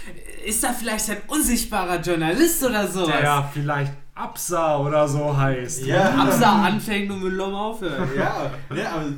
ist 0.46 0.64
da 0.64 0.70
vielleicht 0.74 1.10
ein 1.10 1.18
unsichtbarer 1.28 2.00
Journalist 2.02 2.64
oder 2.64 2.88
sowas? 2.88 3.08
Der 3.08 3.24
ja 3.24 3.50
vielleicht 3.54 3.92
Absa 4.16 4.80
oder 4.80 5.08
so 5.08 5.36
heißt. 5.36 5.86
Ja. 5.86 6.12
Absa 6.16 6.64
anfängt 6.66 7.12
und 7.12 7.24
mit 7.24 7.34
Lom 7.34 7.54
aufhört. 7.54 8.10
ja, 8.18 8.52
ne, 8.74 8.90
aber 8.90 9.08
äh, 9.08 9.12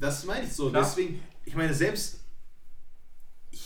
das 0.00 0.24
meine 0.26 0.44
ich 0.44 0.52
so. 0.52 0.68
Klar. 0.70 0.82
Deswegen, 0.82 1.20
ich 1.44 1.54
meine, 1.54 1.72
selbst 1.72 2.18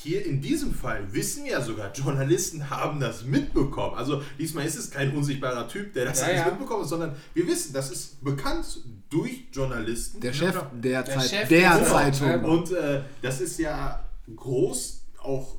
hier 0.06 0.24
in 0.24 0.40
diesem 0.40 0.72
Fall 0.72 1.12
wissen 1.12 1.44
wir 1.44 1.52
ja 1.52 1.60
sogar, 1.60 1.92
Journalisten 1.92 2.70
haben 2.70 3.00
das 3.00 3.24
mitbekommen. 3.24 3.94
Also 3.96 4.22
diesmal 4.38 4.64
ist 4.64 4.76
es 4.76 4.90
kein 4.90 5.14
unsichtbarer 5.16 5.66
Typ, 5.68 5.92
der 5.94 6.04
das 6.06 6.20
Ja, 6.20 6.26
alles 6.26 6.38
ja. 6.40 6.46
mitbekommen 6.46 6.82
hat, 6.82 6.88
sondern 6.88 7.16
wir 7.34 7.46
wissen, 7.46 7.72
das 7.72 7.90
ist 7.90 8.22
bekannt 8.22 8.80
durch 9.10 9.44
Journalisten. 9.52 10.20
Der 10.20 10.32
Chef 10.32 10.54
der, 10.72 11.02
Der 11.02 11.04
Zeit, 11.04 11.30
Chef 11.30 11.48
der 11.48 11.76
der 11.78 11.84
Zeitung. 11.86 12.28
Zeitung. 12.28 12.44
Und 12.50 12.70
äh, 12.72 13.02
das 13.22 13.40
ist 13.40 13.58
ja 13.58 14.04
groß 14.34 15.02
auch 15.22 15.56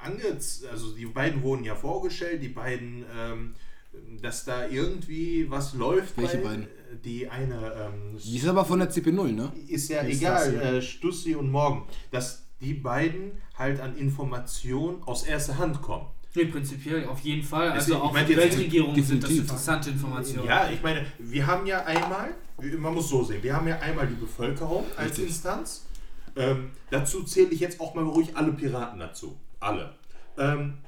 ange... 0.00 0.22
Also 0.70 0.92
die 0.96 1.06
beiden 1.06 1.42
wurden 1.42 1.64
ja 1.64 1.74
vorgestellt, 1.74 2.42
die 2.42 2.48
beiden, 2.48 3.04
ähm, 3.18 3.54
dass 4.22 4.44
da 4.44 4.66
irgendwie 4.68 5.50
was 5.50 5.74
läuft. 5.74 6.16
Welche 6.16 6.38
bei, 6.38 6.44
beiden? 6.44 6.66
Die 7.04 7.28
eine... 7.28 7.54
Ähm, 7.74 8.18
Die 8.22 8.36
ist 8.36 8.46
aber 8.46 8.64
von 8.64 8.78
der 8.78 8.90
CP0, 8.90 9.32
ne? 9.32 9.52
ist 9.68 9.88
ja 9.88 10.02
Die 10.02 10.12
egal, 10.12 10.50
Stassi. 10.50 10.76
äh, 10.76 10.82
Stussi 10.82 11.34
und 11.34 11.50
Morgen, 11.50 11.86
dass 12.10 12.41
die 12.62 12.74
beiden 12.74 13.32
halt 13.58 13.80
an 13.80 13.96
Informationen 13.96 15.02
aus 15.04 15.24
erster 15.24 15.58
Hand 15.58 15.82
kommen. 15.82 16.06
Nee, 16.34 16.46
prinzipiell 16.46 17.04
auf 17.06 17.20
jeden 17.20 17.42
Fall. 17.42 17.72
Also 17.72 17.96
auch 17.96 18.16
für 18.16 18.24
die 18.24 18.32
jetzt- 18.32 18.42
Weltregierung 18.56 19.02
sind 19.02 19.22
das 19.22 19.30
interessante 19.30 19.90
Informationen. 19.90 20.46
Ja, 20.46 20.70
ich 20.70 20.82
meine, 20.82 21.04
wir 21.18 21.46
haben 21.46 21.66
ja 21.66 21.84
einmal, 21.84 22.34
man 22.78 22.94
muss 22.94 23.10
so 23.10 23.22
sehen, 23.22 23.42
wir 23.42 23.54
haben 23.54 23.68
ja 23.68 23.78
einmal 23.80 24.06
die 24.06 24.14
Bevölkerung 24.14 24.86
als 24.96 25.10
Richtig. 25.10 25.26
Instanz. 25.26 25.86
Ähm, 26.34 26.70
dazu 26.90 27.24
zähle 27.24 27.50
ich 27.50 27.60
jetzt 27.60 27.78
auch 27.80 27.94
mal 27.94 28.04
ruhig 28.04 28.34
alle 28.34 28.52
Piraten 28.52 28.98
dazu. 28.98 29.38
Alle. 29.60 29.94
Ähm, 30.38 30.78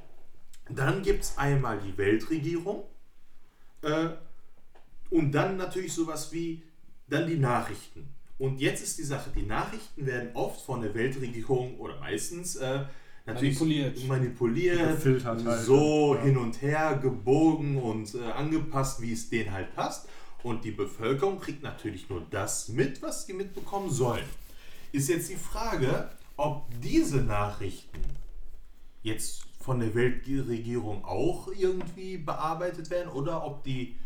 dann 0.70 1.02
gibt 1.02 1.24
es 1.24 1.37
einmal 1.37 1.78
die 1.78 1.98
Weltregierung. 1.98 2.84
Äh, 3.82 4.08
und 5.10 5.32
dann 5.32 5.58
natürlich 5.58 5.92
sowas 5.92 6.32
wie 6.32 6.62
dann 7.08 7.26
die 7.26 7.37
Nachrichten. 7.37 8.08
Und 8.38 8.61
jetzt 8.61 8.83
ist 8.83 8.99
die 8.99 9.05
Sache, 9.05 9.31
die 9.35 9.42
Nachrichten 9.47 10.07
werden 10.07 10.31
oft 10.35 10.61
von 10.64 10.81
der 10.83 10.94
Weltregierung 10.94 11.79
oder 11.79 11.99
meistens 12.01 12.57
äh, 12.57 12.81
natürlich 13.27 13.59
Manipuliert. 13.61 14.09
manipuliert, 14.09 15.25
halt. 15.25 15.64
so 15.64 16.14
Ja. 16.16 16.23
hin 16.23 16.37
und 16.37 16.61
her 16.61 16.99
gebogen 17.01 17.79
und 17.81 18.14
äh, 18.14 18.25
angepasst, 18.33 19.01
wie 19.01 19.12
es 19.12 19.31
denen 19.31 19.53
halt 19.53 19.75
passt. 19.75 20.09
Und 20.42 20.64
die 20.64 20.73
Bevölkerung 20.73 21.40
kriegt 21.40 21.62
natürlich 21.62 22.09
nur 22.11 22.23
das 22.31 22.68
mit, 22.68 23.01
was 23.01 23.25
sie 23.27 23.33
mitbekommen 23.33 23.90
sollen. 23.90 24.25
Ist 24.92 25.09
jetzt 25.09 25.31
die 25.31 25.37
Frage, 25.37 26.11
ob 26.37 26.66
diese 26.83 27.18
Nachrichten 27.23 27.99
jetzt 29.03 29.42
von 29.61 29.81
der 29.81 29.94
Weltregierung 29.94 31.05
auch 31.05 31.49
irgendwie 31.57 32.18
bearbeitet 32.18 32.90
werden 32.90 33.09
oder 33.11 33.44
ob 33.44 33.64
die 33.64 33.97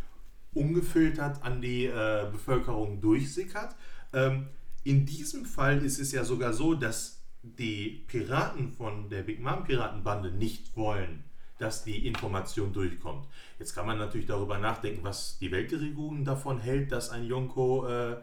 ungefiltert 0.54 1.42
an 1.42 1.60
die 1.60 1.86
äh, 1.86 2.26
Bevölkerung 2.30 3.00
durchsickert. 3.00 3.74
Ähm, 4.12 4.48
in 4.84 5.06
diesem 5.06 5.44
Fall 5.44 5.84
ist 5.84 5.98
es 5.98 6.12
ja 6.12 6.24
sogar 6.24 6.52
so, 6.52 6.74
dass 6.74 7.22
die 7.42 8.04
Piraten 8.08 8.72
von 8.72 9.08
der 9.10 9.22
Big 9.22 9.40
Mom 9.40 9.64
Piratenbande 9.64 10.30
nicht 10.30 10.76
wollen, 10.76 11.24
dass 11.58 11.84
die 11.84 12.06
Information 12.06 12.72
durchkommt. 12.72 13.26
Jetzt 13.58 13.74
kann 13.74 13.86
man 13.86 13.98
natürlich 13.98 14.26
darüber 14.26 14.58
nachdenken, 14.58 15.02
was 15.02 15.38
die 15.38 15.50
Weltregierung 15.50 16.24
davon 16.24 16.60
hält, 16.60 16.92
dass 16.92 17.10
ein 17.10 17.24
Yonko 17.24 17.86
äh, 17.88 18.16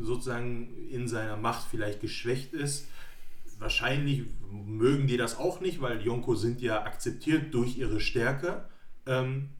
sozusagen 0.00 0.88
in 0.88 1.08
seiner 1.08 1.36
Macht 1.36 1.66
vielleicht 1.68 2.00
geschwächt 2.00 2.52
ist. 2.52 2.88
Wahrscheinlich 3.58 4.24
mögen 4.50 5.06
die 5.06 5.16
das 5.16 5.36
auch 5.36 5.60
nicht, 5.60 5.80
weil 5.80 6.00
Yonko 6.00 6.34
sind 6.34 6.60
ja 6.60 6.82
akzeptiert 6.82 7.54
durch 7.54 7.78
ihre 7.78 8.00
Stärke. 8.00 8.68
Ähm, 9.06 9.50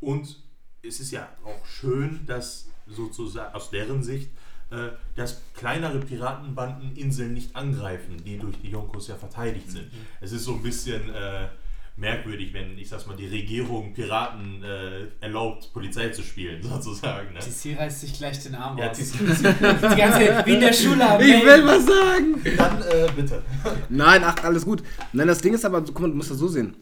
und 0.00 0.42
es 0.82 1.00
ist 1.00 1.10
ja 1.10 1.28
auch 1.44 1.66
schön, 1.66 2.20
dass 2.26 2.68
sozusagen 2.86 3.54
aus 3.54 3.70
deren 3.70 4.02
Sicht, 4.02 4.30
äh, 4.70 4.90
dass 5.16 5.40
kleinere 5.56 5.98
Piratenbanden 5.98 6.94
Inseln 6.96 7.34
nicht 7.34 7.54
angreifen, 7.56 8.16
die 8.24 8.38
durch 8.38 8.56
die 8.62 8.70
Yonkos 8.70 9.08
ja 9.08 9.16
verteidigt 9.16 9.70
sind. 9.70 9.90
Es 10.20 10.32
ist 10.32 10.44
so 10.44 10.54
ein 10.54 10.62
bisschen 10.62 11.08
äh, 11.14 11.48
merkwürdig, 11.96 12.52
wenn, 12.54 12.78
ich 12.78 12.88
sag's 12.88 13.06
mal, 13.06 13.16
die 13.16 13.26
Regierung 13.26 13.92
Piraten 13.92 14.62
äh, 14.62 15.06
erlaubt, 15.20 15.70
Polizei 15.72 16.08
zu 16.08 16.22
spielen, 16.22 16.62
sozusagen. 16.62 17.34
Ne? 17.34 17.40
TC 17.40 17.78
reißt 17.78 18.00
sich 18.00 18.14
gleich 18.14 18.42
den 18.42 18.54
Arm 18.54 18.78
Ja, 18.78 18.90
aus. 18.90 18.96
TC 18.98 19.18
Die 19.18 19.96
ganze, 19.96 20.42
wie 20.46 20.54
in 20.54 20.60
der 20.60 20.72
Schule. 20.72 21.04
Ich 21.20 21.26
Mail. 21.26 21.44
will 21.46 21.66
was 21.66 21.86
sagen! 21.86 22.56
Dann 22.56 22.82
äh, 22.82 23.08
bitte. 23.14 23.42
Nein, 23.88 24.22
ach, 24.24 24.42
alles 24.44 24.64
gut. 24.64 24.82
Nein, 25.12 25.26
das 25.26 25.40
Ding 25.40 25.52
ist 25.54 25.64
aber, 25.64 25.82
guck 25.82 26.00
mal, 26.00 26.08
du 26.08 26.14
musst 26.16 26.30
das 26.30 26.38
so 26.38 26.48
sehen. 26.48 26.74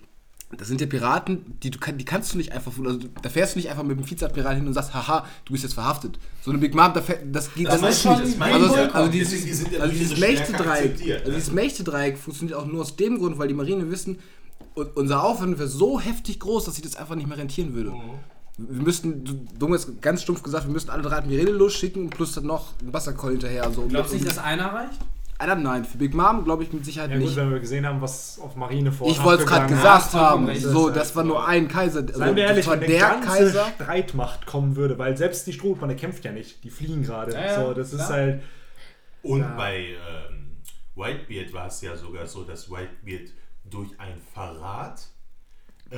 Das 0.56 0.66
sind 0.66 0.80
ja 0.80 0.86
Piraten, 0.86 1.58
die, 1.62 1.70
du 1.70 1.78
kann, 1.78 1.98
die 1.98 2.06
kannst 2.06 2.32
du 2.32 2.38
nicht 2.38 2.52
einfach, 2.52 2.72
also, 2.82 3.00
da 3.20 3.28
fährst 3.28 3.54
du 3.54 3.58
nicht 3.58 3.68
einfach 3.68 3.82
mit 3.82 3.98
dem 3.98 4.10
Vizeadmiral 4.10 4.54
hin 4.56 4.66
und 4.66 4.72
sagst, 4.72 4.94
haha, 4.94 5.26
du 5.44 5.52
bist 5.52 5.62
jetzt 5.62 5.74
verhaftet. 5.74 6.18
So 6.42 6.50
eine 6.50 6.58
Big 6.58 6.74
Mom, 6.74 6.90
da 6.94 7.02
fährt, 7.02 7.20
das 7.30 7.52
geht 7.52 7.66
Das 7.68 7.82
das, 7.82 8.00
schon 8.02 8.22
nicht. 8.22 8.38
meine 8.38 8.54
Also, 8.54 8.74
also 8.74 9.10
dieses, 9.10 9.44
die 9.44 9.76
also 9.78 9.92
dieses 9.92 10.16
Stärke 10.16 10.32
Mächtedreieck, 10.40 11.00
also 11.20 11.32
dieses 11.32 11.52
Mächtedreieck 11.52 12.16
funktioniert 12.16 12.58
auch 12.58 12.64
nur 12.64 12.80
aus 12.80 12.96
dem 12.96 13.18
Grund, 13.18 13.38
weil 13.38 13.48
die 13.48 13.54
Marine 13.54 13.90
wissen, 13.90 14.18
unser 14.94 15.22
Aufwand 15.22 15.58
wäre 15.58 15.68
so 15.68 16.00
heftig 16.00 16.40
groß, 16.40 16.64
dass 16.64 16.76
sich 16.76 16.84
das 16.84 16.96
einfach 16.96 17.14
nicht 17.14 17.28
mehr 17.28 17.36
rentieren 17.36 17.74
würde. 17.74 17.92
Wir 18.56 18.82
müssten, 18.82 19.24
du, 19.24 19.34
du 19.58 19.74
hast 19.74 20.00
ganz 20.00 20.22
stumpf 20.22 20.42
gesagt, 20.42 20.66
wir 20.66 20.72
müssten 20.72 20.90
alle 20.90 21.02
drei 21.02 21.16
Admiräle 21.16 21.50
losschicken 21.52 22.08
plus 22.10 22.32
dann 22.32 22.46
noch 22.46 22.72
ein 22.82 22.92
Wasserkoll 22.92 23.32
hinterher. 23.32 23.64
Also, 23.64 23.82
um- 23.82 23.88
Glaubst 23.88 24.12
du 24.12 24.16
nicht, 24.16 24.26
dass 24.26 24.38
einer 24.38 24.72
reicht? 24.72 24.98
Alter, 25.40 25.54
nein, 25.54 25.84
für 25.84 25.98
Big 25.98 26.14
Mom 26.14 26.42
glaube 26.42 26.64
ich 26.64 26.72
mit 26.72 26.84
Sicherheit 26.84 27.10
Ja 27.10 27.16
gut, 27.16 27.26
nicht. 27.26 27.36
wenn 27.36 27.50
wir 27.52 27.60
gesehen 27.60 27.86
haben, 27.86 28.00
was 28.00 28.40
auf 28.40 28.56
Marine 28.56 28.90
vor 28.90 29.08
Ich 29.08 29.22
wollte 29.22 29.44
es 29.44 29.48
gerade 29.48 29.68
gesagt 29.68 30.12
haben. 30.14 30.52
So, 30.58 30.90
das 30.90 31.14
war 31.14 31.22
nur 31.22 31.46
ein 31.46 31.68
Kaiser. 31.68 32.00
Also, 32.00 32.18
Seien 32.18 32.34
wir 32.34 32.42
ehrlich, 32.44 32.64
das 32.66 32.74
war 32.74 32.80
wenn 32.80 32.90
der 32.90 33.08
Kaiser. 33.20 33.66
Streitmacht 33.76 34.46
kommen 34.46 34.74
würde, 34.74 34.98
weil 34.98 35.16
selbst 35.16 35.46
die 35.46 35.52
Strohmann, 35.52 35.90
der 35.90 35.96
kämpft 35.96 36.24
ja 36.24 36.32
nicht, 36.32 36.64
die 36.64 36.70
fliehen 36.70 37.04
gerade. 37.04 37.34
Ja, 37.34 37.40
ja, 37.44 37.54
so, 37.66 37.72
das 37.72 37.92
ist 37.92 38.06
klar. 38.06 38.10
halt, 38.10 38.42
Und 39.22 39.40
Ja. 39.40 39.54
bei 39.56 39.76
ähm, 39.76 40.56
Whitebeard 40.96 41.52
war 41.52 41.68
es 41.68 41.80
ja 41.82 41.96
sogar 41.96 42.26
so, 42.26 42.42
dass 42.42 42.68
Whitebeard 42.68 43.30
durch 43.64 43.90
einen 44.00 44.20
Verrat, 44.34 45.06
äh, 45.90 45.96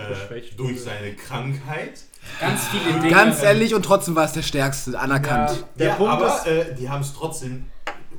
durch 0.56 0.82
seine 0.82 1.14
Krankheit, 1.14 2.02
Ganz 2.38 2.68
viele 2.68 3.00
Dinge. 3.00 3.08
Ganz 3.08 3.42
ehrlich, 3.42 3.74
und 3.74 3.82
trotzdem 3.84 4.14
war 4.14 4.26
es 4.26 4.32
der 4.32 4.42
Stärkste, 4.42 4.98
anerkannt. 5.00 5.50
Ja, 5.50 5.68
der 5.78 5.86
ja, 5.88 5.94
Punkt 5.94 6.12
aber 6.12 6.26
ist, 6.26 6.46
äh, 6.46 6.74
die 6.74 6.90
haben 6.90 7.00
es 7.00 7.14
trotzdem 7.14 7.64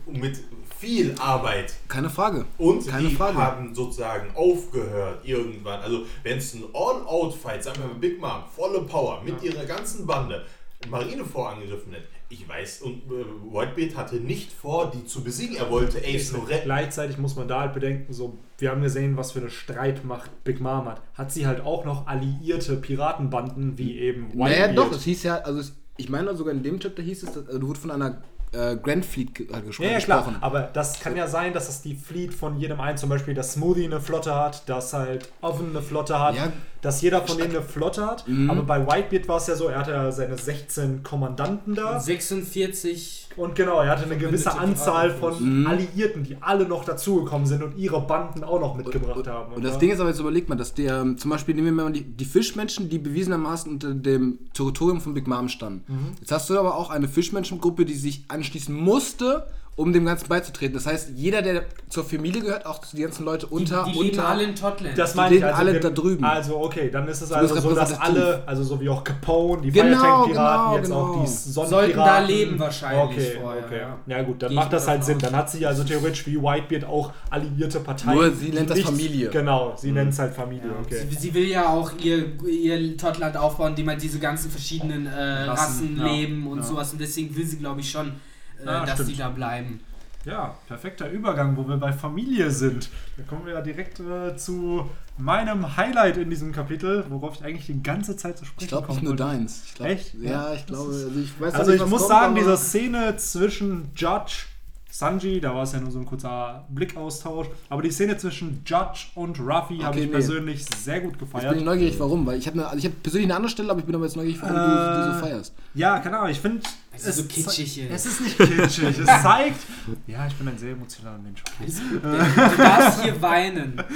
mit 0.07 0.39
viel 0.81 1.15
Arbeit 1.19 1.73
Keine 1.87 2.09
Frage. 2.09 2.45
und 2.57 2.87
Keine 2.87 3.07
die 3.09 3.15
Frage. 3.15 3.37
haben 3.37 3.73
sozusagen 3.75 4.35
aufgehört 4.35 5.23
irgendwann. 5.25 5.79
Also 5.81 6.05
wenn 6.23 6.37
es 6.39 6.53
ein 6.55 6.63
All-Out-Fight, 6.73 7.63
sagen 7.63 7.77
wir 7.81 7.87
mal 7.87 7.95
Big 7.99 8.19
Mom, 8.19 8.43
volle 8.55 8.81
Power 8.81 9.21
mit 9.23 9.41
ihrer 9.43 9.63
ganzen 9.65 10.05
Bande, 10.07 10.43
Marinefort 10.89 11.53
angegriffen 11.55 11.93
hat, 11.93 12.01
ich 12.29 12.47
weiß, 12.47 12.81
und 12.83 13.03
äh, 13.11 13.25
Whitebeard 13.53 13.95
hatte 13.97 14.15
nicht 14.15 14.51
vor, 14.53 14.89
die 14.89 15.05
zu 15.05 15.21
besiegen. 15.23 15.57
Er 15.57 15.69
wollte 15.69 15.99
Ace 15.99 16.31
nur 16.31 16.47
retten. 16.49 16.63
gleichzeitig 16.65 17.17
muss 17.17 17.35
man 17.35 17.47
da 17.47 17.59
halt 17.61 17.73
bedenken, 17.73 18.11
so, 18.13 18.37
wir 18.57 18.71
haben 18.71 18.81
gesehen, 18.81 19.17
was 19.17 19.33
für 19.33 19.39
eine 19.41 19.49
Streitmacht 19.49 20.43
Big 20.43 20.59
Mom 20.61 20.85
hat. 20.85 21.01
Hat 21.13 21.31
sie 21.31 21.45
halt 21.45 21.61
auch 21.61 21.83
noch 21.85 22.07
alliierte 22.07 22.77
Piratenbanden 22.77 23.77
wie 23.77 23.99
eben 23.99 24.29
Naja, 24.33 24.67
Whitebeard. 24.69 24.77
doch, 24.77 24.91
es 24.93 25.03
hieß 25.03 25.23
ja, 25.23 25.35
also 25.39 25.59
es, 25.59 25.73
ich 25.97 26.09
meine 26.09 26.35
sogar 26.35 26.53
in 26.53 26.63
dem 26.63 26.79
Chapter 26.79 27.03
hieß 27.03 27.23
es, 27.23 27.33
dass, 27.33 27.47
also, 27.47 27.61
wurde 27.67 27.79
von 27.79 27.91
einer 27.91 28.23
äh, 28.53 28.75
Grand 28.77 29.05
Fleet 29.05 29.33
ge 29.35 29.47
äh, 29.47 29.61
gespro 29.61 29.83
Ja, 29.83 29.89
ja, 29.91 29.95
gesprochen. 29.95 30.35
klar, 30.35 30.37
aber 30.43 30.61
das 30.73 30.99
kann 30.99 31.15
ja 31.15 31.27
sein, 31.27 31.53
dass 31.53 31.67
das 31.67 31.81
die 31.81 31.95
Fleet 31.95 32.33
von 32.33 32.57
jedem 32.57 32.79
einen, 32.79 32.97
zum 32.97 33.09
Beispiel, 33.09 33.33
dass 33.33 33.53
Smoothie 33.53 33.85
eine 33.85 34.01
Flotte 34.01 34.35
hat, 34.35 34.67
dass 34.69 34.93
halt 34.93 35.29
Oven 35.41 35.69
eine 35.69 35.81
Flotte 35.81 36.19
hat, 36.19 36.35
Ja. 36.35 36.51
Dass 36.81 37.01
jeder 37.01 37.21
von 37.21 37.37
denen 37.37 37.51
eine 37.51 37.61
Flotte 37.61 38.05
hat. 38.05 38.25
Aber 38.49 38.63
bei 38.63 38.85
Whitebeard 38.85 39.27
war 39.27 39.37
es 39.37 39.47
ja 39.47 39.55
so, 39.55 39.67
er 39.67 39.79
hatte 39.79 39.91
ja 39.91 40.11
seine 40.11 40.37
16 40.37 41.03
Kommandanten 41.03 41.75
da. 41.75 41.99
46. 42.45 43.27
Und 43.37 43.55
genau, 43.55 43.79
er 43.81 43.89
hatte 43.91 44.03
eine 44.03 44.17
gewisse 44.17 44.57
Anzahl 44.57 45.11
von 45.11 45.65
Alliierten, 45.65 46.23
die 46.23 46.37
alle 46.41 46.65
noch 46.67 46.83
dazugekommen 46.83 47.47
sind 47.47 47.63
und 47.63 47.77
ihre 47.77 48.01
Banden 48.01 48.43
auch 48.43 48.59
noch 48.59 48.75
mitgebracht 48.75 49.25
haben. 49.27 49.53
Und 49.53 49.63
das 49.63 49.73
da- 49.73 49.79
Ding 49.79 49.91
ist 49.91 49.99
aber 49.99 50.09
jetzt 50.09 50.19
überlegt 50.19 50.49
mal, 50.49 50.55
dass 50.55 50.73
der, 50.73 51.01
ähm, 51.01 51.17
zum 51.17 51.31
Beispiel 51.31 51.55
nehmen 51.55 51.75
wir 51.77 51.83
mal 51.83 51.91
die, 51.91 52.03
die 52.03 52.25
Fischmenschen, 52.25 52.89
die 52.89 52.97
bewiesenermaßen 52.99 53.71
unter 53.71 53.93
dem 53.93 54.39
Territorium 54.53 54.99
von 55.01 55.13
Big 55.13 55.27
Mom 55.27 55.47
standen. 55.49 55.83
Mhm. 55.87 55.97
Jetzt 56.19 56.31
hast 56.31 56.49
du 56.49 56.59
aber 56.59 56.75
auch 56.75 56.89
eine 56.89 57.07
Fischmenschengruppe, 57.07 57.85
die 57.85 57.93
sich 57.95 58.25
anschließen 58.27 58.75
musste, 58.75 59.45
um 59.77 59.93
dem 59.93 60.05
Ganzen 60.05 60.27
beizutreten. 60.27 60.73
Das 60.75 60.85
heißt, 60.85 61.11
jeder, 61.15 61.41
der 61.41 61.63
zur 61.89 62.03
Familie 62.03 62.41
gehört, 62.41 62.65
auch 62.65 62.79
zu 62.81 62.95
den 62.95 63.05
ganzen 63.05 63.23
Leute 63.25 63.47
unter, 63.47 63.85
die, 63.85 63.93
die 63.93 63.97
leben 63.99 64.09
unter 64.17 64.27
alle 64.27 64.43
in 64.43 64.53
Totland. 64.55 64.97
Das 64.97 65.11
Die 65.13 65.17
meine 65.17 65.35
ich 65.35 65.41
leben 65.41 65.53
alle 65.53 65.73
wir- 65.73 65.79
da 65.79 65.89
drüben. 65.89 66.23
Also 66.25 66.57
okay, 66.59 66.89
dann 66.91 67.07
ist 67.07 67.21
es 67.21 67.31
also 67.31 67.59
so, 67.59 67.73
dass 67.73 67.99
alle, 67.99 68.43
also 68.45 68.63
so 68.63 68.79
wie 68.81 68.89
auch 68.89 69.03
Capone, 69.03 69.61
die 69.63 69.71
Genau, 69.71 69.97
Firetank-Piraten, 69.97 70.27
genau, 70.33 70.75
jetzt 70.77 70.91
auch 70.91 71.11
genau. 71.13 71.21
die 71.23 71.27
Sonnenpiraten. 71.27 71.69
Sollten 71.69 71.97
da 71.97 72.19
leben 72.19 72.59
wahrscheinlich 72.59 73.17
okay, 73.17 73.37
vorher, 73.41 73.65
Okay, 73.65 73.77
ja. 74.07 74.17
ja. 74.17 74.23
gut, 74.23 74.43
dann 74.43 74.53
macht 74.53 74.73
das 74.73 74.87
halt 74.87 75.03
Sinn. 75.05 75.15
aus. 75.15 75.21
Dann 75.23 75.35
hat 75.35 75.49
sie 75.49 75.65
also 75.65 75.83
theoretisch 75.83 76.27
wie 76.27 76.35
Whitebeard 76.41 76.85
auch 76.85 77.11
alliierte 77.29 77.79
Parteien. 77.79 78.15
Nur 78.17 78.31
sie 78.31 78.49
nennt 78.49 78.69
das 78.69 78.81
Familie. 78.81 79.29
Genau, 79.29 79.73
sie 79.77 79.91
nennt 79.91 80.11
es 80.13 80.19
halt 80.19 80.33
Familie, 80.33 80.67
Ja, 80.67 80.79
okay. 80.85 81.07
sie, 81.09 81.15
sie 81.15 81.33
will 81.33 81.47
ja 81.47 81.69
auch 81.69 81.91
ihr, 82.03 82.25
ihr 82.45 82.97
Totland 82.97 83.37
aufbauen, 83.37 83.73
dem 83.75 83.87
halt 83.89 84.01
diese 84.03 84.19
ganzen 84.19 84.51
verschiedenen 84.51 85.07
äh, 85.07 85.09
Rassen, 85.43 85.47
Rassen, 85.49 85.97
ja. 85.97 86.05
leben 86.07 86.45
und 86.47 86.57
Ja. 86.59 86.63
sowas. 86.63 86.91
Und 86.91 86.99
deswegen 87.01 87.35
will 87.35 87.45
sie, 87.45 87.57
glaube 87.57 87.79
ich, 87.79 87.89
schon, 87.89 88.11
äh, 88.61 88.65
Ja, 88.65 88.85
dass 88.85 88.93
stimmt. 88.95 89.09
sie 89.09 89.15
da 89.17 89.29
bleiben. 89.29 89.79
Ja, 90.23 90.53
perfekter 90.67 91.09
Übergang, 91.09 91.57
wo 91.57 91.67
wir 91.67 91.77
bei 91.77 91.91
Familie 91.91 92.51
sind. 92.51 92.89
Da 93.17 93.23
kommen 93.23 93.43
wir 93.45 93.53
ja 93.53 93.61
direkt 93.61 93.99
äh, 93.99 94.35
zu 94.37 94.87
meinem 95.17 95.77
Highlight 95.77 96.17
in 96.17 96.29
diesem 96.29 96.51
Kapitel, 96.51 97.03
worauf 97.09 97.35
ich 97.35 97.43
eigentlich 97.43 97.65
die 97.65 97.81
ganze 97.81 98.15
Zeit 98.15 98.37
zu 98.37 98.45
sprechen 98.45 98.65
Ich 98.65 98.69
glaube 98.69 98.91
nicht 98.91 99.01
nur 99.01 99.15
deins. 99.15 99.63
Ich 99.65 99.73
glaub, 99.73 99.87
Echt? 99.87 100.13
Ja, 100.13 100.29
Ja, 100.49 100.53
ich 100.53 100.65
glaube, 100.67 100.91
also 100.91 101.19
ich 101.19 101.41
weiß 101.41 101.55
Also 101.55 101.71
nicht, 101.71 101.77
ich 101.77 101.81
was 101.83 101.89
muss 101.89 102.01
kommt, 102.01 102.09
sagen, 102.11 102.35
diese 102.35 102.55
Szene 102.57 103.17
zwischen 103.17 103.89
Judge, 103.95 104.45
Sanji, 104.91 105.39
da 105.39 105.55
war 105.55 105.63
es 105.63 105.71
ja 105.71 105.79
nur 105.79 105.89
so 105.89 105.99
ein 105.99 106.05
kurzer 106.05 106.65
Blickaustausch, 106.69 107.47
aber 107.69 107.81
die 107.81 107.91
Szene 107.91 108.17
zwischen 108.17 108.61
Judge 108.65 109.07
und 109.15 109.39
Ruffy 109.39 109.77
habe 109.79 109.89
Okay, 109.89 109.99
ich 110.01 110.05
nee. 110.05 110.11
persönlich 110.11 110.65
sehr 110.65 110.99
gut 110.99 111.11
Jetzt 111.13 111.19
gefeiert. 111.19 111.49
bin 111.49 111.59
ich 111.59 111.65
neugierig, 111.65 111.99
warum, 111.99 112.25
weil 112.25 112.37
ich 112.37 112.45
habe 112.47 112.65
also 112.65 112.77
ich 112.77 112.85
hab 112.85 113.01
persönlich 113.01 113.27
eine 113.27 113.35
andere 113.37 113.49
Stelle, 113.51 113.69
aber 113.71 113.79
ich 113.79 113.85
bin 113.85 113.95
aber 113.95 114.03
jetzt 114.03 114.17
neugierig, 114.17 114.41
warum 114.41 114.55
du 114.55 114.61
Äh, 114.61 115.05
die 115.07 115.13
so 115.13 115.25
feierst. 115.25 115.53
Ja, 115.73 115.99
keine 115.99 116.17
Ahnung, 116.19 116.29
ich 116.31 116.39
finde. 116.41 116.61
Es 116.93 117.05
ist 117.05 117.15
so 117.17 117.23
kitschig 117.23 117.71
hier. 117.71 117.89
Es 117.89 118.05
ist 118.05 118.19
nicht 118.21 118.37
kitschig. 118.37 118.99
es 118.99 119.05
zeigt. 119.23 119.59
Ja, 120.07 120.27
ich 120.27 120.35
bin 120.35 120.47
ein 120.49 120.57
sehr 120.57 120.71
emotionaler 120.73 121.19
Mensch. 121.19 121.41
Okay. 121.61 121.71
Du 122.01 122.57
darfst 122.57 123.01
hier 123.03 123.21
weinen. 123.21 123.81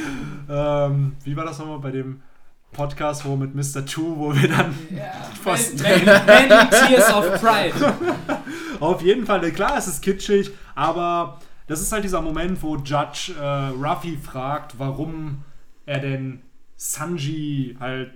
Ähm, 0.47 1.15
wie 1.23 1.35
war 1.35 1.43
das 1.45 1.57
nochmal 1.57 1.79
bei 1.79 1.89
dem 1.91 2.21
Podcast, 2.71 3.25
wo 3.25 3.35
mit 3.35 3.55
Mr. 3.55 3.83
Two, 3.85 4.15
wo 4.17 4.35
wir 4.35 4.47
dann. 4.47 4.75
Ja, 4.95 5.11
Fast. 5.43 5.81
Many, 5.81 6.05
many 6.05 6.69
Tears 6.69 7.11
of 7.13 7.41
Pride. 7.41 7.73
Auf 8.79 9.01
jeden 9.01 9.25
Fall, 9.25 9.51
klar, 9.51 9.77
es 9.77 9.87
ist 9.87 10.01
kitschig, 10.01 10.51
aber 10.75 11.39
das 11.67 11.81
ist 11.81 11.91
halt 11.91 12.03
dieser 12.03 12.21
Moment, 12.21 12.61
wo 12.61 12.77
Judge 12.77 13.33
äh, 13.39 13.69
Ruffy 13.69 14.17
fragt, 14.17 14.77
warum 14.77 15.43
er 15.85 15.99
denn 15.99 16.41
Sanji 16.75 17.77
halt 17.79 18.11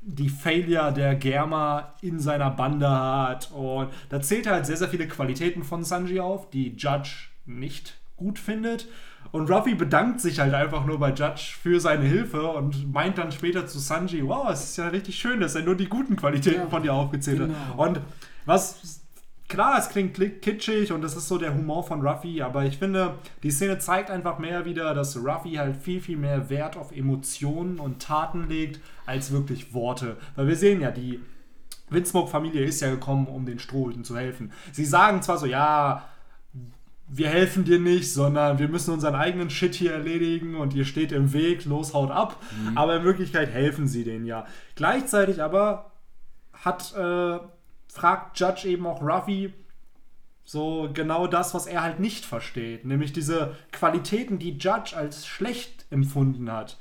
die 0.00 0.28
Failure 0.28 0.92
der 0.92 1.16
Germa 1.16 1.94
in 2.00 2.20
seiner 2.20 2.50
Bande 2.50 2.88
hat. 2.88 3.50
Und 3.52 3.90
da 4.08 4.20
zählt 4.20 4.46
er 4.46 4.54
halt 4.54 4.66
sehr, 4.66 4.76
sehr 4.76 4.88
viele 4.88 5.08
Qualitäten 5.08 5.64
von 5.64 5.82
Sanji 5.82 6.20
auf, 6.20 6.48
die 6.50 6.76
Judge 6.76 7.28
nicht 7.44 7.98
gut 8.16 8.38
findet. 8.38 8.86
Und 9.32 9.50
Ruffy 9.50 9.74
bedankt 9.74 10.20
sich 10.20 10.38
halt 10.38 10.54
einfach 10.54 10.86
nur 10.86 10.98
bei 11.00 11.10
Judge 11.10 11.56
für 11.60 11.80
seine 11.80 12.04
Hilfe 12.04 12.46
und 12.46 12.92
meint 12.92 13.18
dann 13.18 13.32
später 13.32 13.66
zu 13.66 13.80
Sanji, 13.80 14.26
wow, 14.26 14.48
es 14.50 14.64
ist 14.64 14.76
ja 14.76 14.88
richtig 14.88 15.16
schön, 15.18 15.40
dass 15.40 15.56
er 15.56 15.62
nur 15.62 15.74
die 15.74 15.88
guten 15.88 16.14
Qualitäten 16.16 16.62
Ja, 16.62 16.68
von 16.68 16.82
dir 16.82 16.94
aufgezählt 16.94 17.38
genau. 17.38 17.54
hat. 17.54 17.78
Und 17.78 18.00
was 18.44 19.02
klar, 19.48 19.78
es 19.78 19.88
klingt 19.88 20.16
kli- 20.16 20.40
kitschig 20.40 20.92
und 20.92 21.02
das 21.02 21.16
ist 21.16 21.28
so 21.28 21.38
der 21.38 21.54
Humor 21.54 21.84
von 21.84 22.06
Ruffy, 22.06 22.42
aber 22.42 22.64
ich 22.64 22.78
finde, 22.78 23.14
die 23.42 23.50
Szene 23.50 23.78
zeigt 23.78 24.10
einfach 24.10 24.38
mehr 24.38 24.64
wieder, 24.64 24.94
dass 24.94 25.16
Ruffy 25.16 25.54
halt 25.54 25.76
viel, 25.76 26.00
viel 26.00 26.16
mehr 26.16 26.50
Wert 26.50 26.76
auf 26.76 26.92
Emotionen 26.92 27.78
und 27.78 28.02
Taten 28.02 28.48
legt, 28.48 28.80
als 29.06 29.30
wirklich 29.30 29.72
Worte. 29.72 30.16
Weil 30.34 30.48
wir 30.48 30.56
sehen 30.56 30.80
ja, 30.80 30.90
die 30.90 31.20
Windsmoke-Familie 31.90 32.64
ist 32.64 32.80
ja 32.80 32.90
gekommen, 32.90 33.26
um 33.28 33.46
den 33.46 33.58
Strohhüten 33.58 34.04
zu 34.04 34.16
helfen. 34.16 34.52
Sie 34.72 34.84
sagen 34.84 35.22
zwar 35.22 35.38
so, 35.38 35.46
ja, 35.46 36.04
wir 37.08 37.28
helfen 37.28 37.64
dir 37.64 37.78
nicht, 37.78 38.12
sondern 38.12 38.58
wir 38.58 38.66
müssen 38.66 38.92
unseren 38.92 39.14
eigenen 39.14 39.48
Shit 39.48 39.76
hier 39.76 39.92
erledigen 39.92 40.56
und 40.56 40.74
ihr 40.74 40.84
steht 40.84 41.12
im 41.12 41.32
Weg, 41.32 41.64
los, 41.64 41.94
haut 41.94 42.10
ab. 42.10 42.42
Aber 42.74 42.96
in 42.96 43.04
Wirklichkeit 43.04 43.48
helfen 43.48 43.86
sie 43.86 44.02
denen 44.02 44.26
ja. 44.26 44.44
Gleichzeitig 44.74 45.40
aber 45.40 45.92
hat, 46.52 46.92
äh, 46.96 47.38
fragt 47.88 48.38
Judge 48.38 48.68
eben 48.68 48.86
auch 48.86 49.02
Ruffy 49.02 49.52
so 50.44 50.88
genau 50.94 51.26
das, 51.26 51.54
was 51.54 51.66
er 51.66 51.82
halt 51.82 51.98
nicht 51.98 52.24
versteht. 52.24 52.84
Nämlich 52.84 53.12
diese 53.12 53.56
Qualitäten, 53.72 54.38
die 54.38 54.56
Judge 54.56 54.96
als 54.96 55.26
schlecht 55.26 55.86
empfunden 55.90 56.50
hat, 56.50 56.78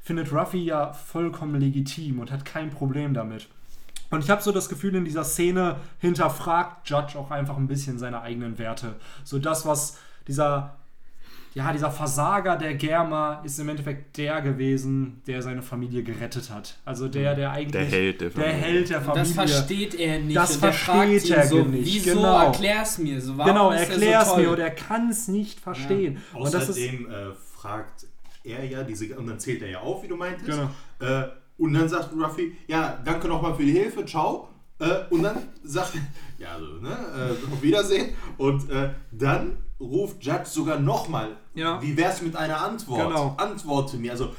findet 0.00 0.32
Ruffy 0.32 0.64
ja 0.64 0.92
vollkommen 0.92 1.58
legitim 1.58 2.18
und 2.20 2.30
hat 2.30 2.44
kein 2.44 2.70
Problem 2.70 3.14
damit. 3.14 3.48
Und 4.10 4.22
ich 4.22 4.30
habe 4.30 4.42
so 4.42 4.52
das 4.52 4.68
Gefühl, 4.68 4.94
in 4.94 5.06
dieser 5.06 5.24
Szene 5.24 5.76
hinterfragt 5.98 6.88
Judge 6.88 7.18
auch 7.18 7.30
einfach 7.30 7.56
ein 7.56 7.66
bisschen 7.66 7.98
seine 7.98 8.20
eigenen 8.20 8.58
Werte. 8.58 8.96
So 9.24 9.38
das, 9.38 9.64
was 9.64 9.98
dieser, 10.28 10.76
ja, 11.54 11.72
dieser 11.72 11.90
Versager 11.90 12.56
der 12.56 12.74
Germa 12.74 13.40
ist 13.44 13.60
im 13.60 13.68
Endeffekt 13.68 14.16
der 14.16 14.42
gewesen, 14.42 15.22
der 15.26 15.40
seine 15.40 15.62
Familie 15.62 16.02
gerettet 16.02 16.50
hat. 16.50 16.76
Also 16.84 17.06
der, 17.06 17.36
der 17.36 17.52
eigentlich. 17.52 17.70
Der 17.70 17.84
Held 17.84 18.20
der 18.20 18.30
Der 18.30 18.42
Familie. 18.42 18.60
Held 18.60 18.90
der 18.90 19.00
Familie. 19.00 19.22
das 19.22 19.32
versteht 19.32 19.94
er 19.94 20.18
nicht. 20.18 20.36
Das 20.36 20.56
und 20.56 20.64
er 20.64 20.72
versteht 20.72 20.94
fragt 20.94 21.24
ihn 21.26 21.32
er 21.32 21.46
so, 21.46 21.62
nicht, 21.62 21.94
Wieso 21.94 22.16
genau. 22.16 22.44
erklär's 22.46 22.98
mir? 22.98 23.20
So, 23.20 23.38
warum 23.38 23.52
genau, 23.52 23.70
er 23.70 23.88
erklär's 23.88 24.30
so 24.30 24.36
mir 24.36 24.50
und 24.50 24.58
er 24.58 24.70
kann 24.70 25.08
es 25.10 25.28
nicht 25.28 25.60
verstehen. 25.60 26.18
Und 26.32 26.52
das 26.52 26.68
ist. 26.68 26.70
Außerdem 26.70 27.10
äh, 27.10 27.34
fragt 27.56 28.06
er 28.42 28.64
ja 28.64 28.82
diese, 28.82 29.16
und 29.16 29.28
dann 29.28 29.38
zählt 29.38 29.62
er 29.62 29.70
ja 29.70 29.80
auf, 29.80 30.02
wie 30.02 30.08
du 30.08 30.16
meintest. 30.16 30.46
Genau. 30.46 30.70
Äh, 30.98 31.28
und 31.56 31.72
dann 31.72 31.88
sagt 31.88 32.12
Ruffy, 32.12 32.56
ja, 32.66 33.00
danke 33.04 33.28
nochmal 33.28 33.54
für 33.54 33.64
die 33.64 33.72
Hilfe, 33.72 34.04
ciao. 34.04 34.48
Äh, 34.80 35.04
und 35.10 35.22
dann 35.22 35.36
sagt 35.62 35.94
er, 35.94 36.00
ja, 36.44 36.54
also, 36.54 36.80
ne, 36.80 36.90
äh, 36.90 37.52
auf 37.52 37.62
Wiedersehen. 37.62 38.14
Und 38.38 38.68
äh, 38.70 38.90
dann 39.12 39.56
ruft 39.84 40.24
Judge 40.24 40.46
sogar 40.46 40.78
nochmal, 40.78 41.36
Ja. 41.54 41.80
wie 41.82 41.96
wär's 41.96 42.20
mit 42.22 42.34
einer 42.36 42.60
Antwort? 42.60 43.08
Genau. 43.08 43.34
Antworte 43.38 43.96
mir. 43.96 44.12
Also, 44.12 44.34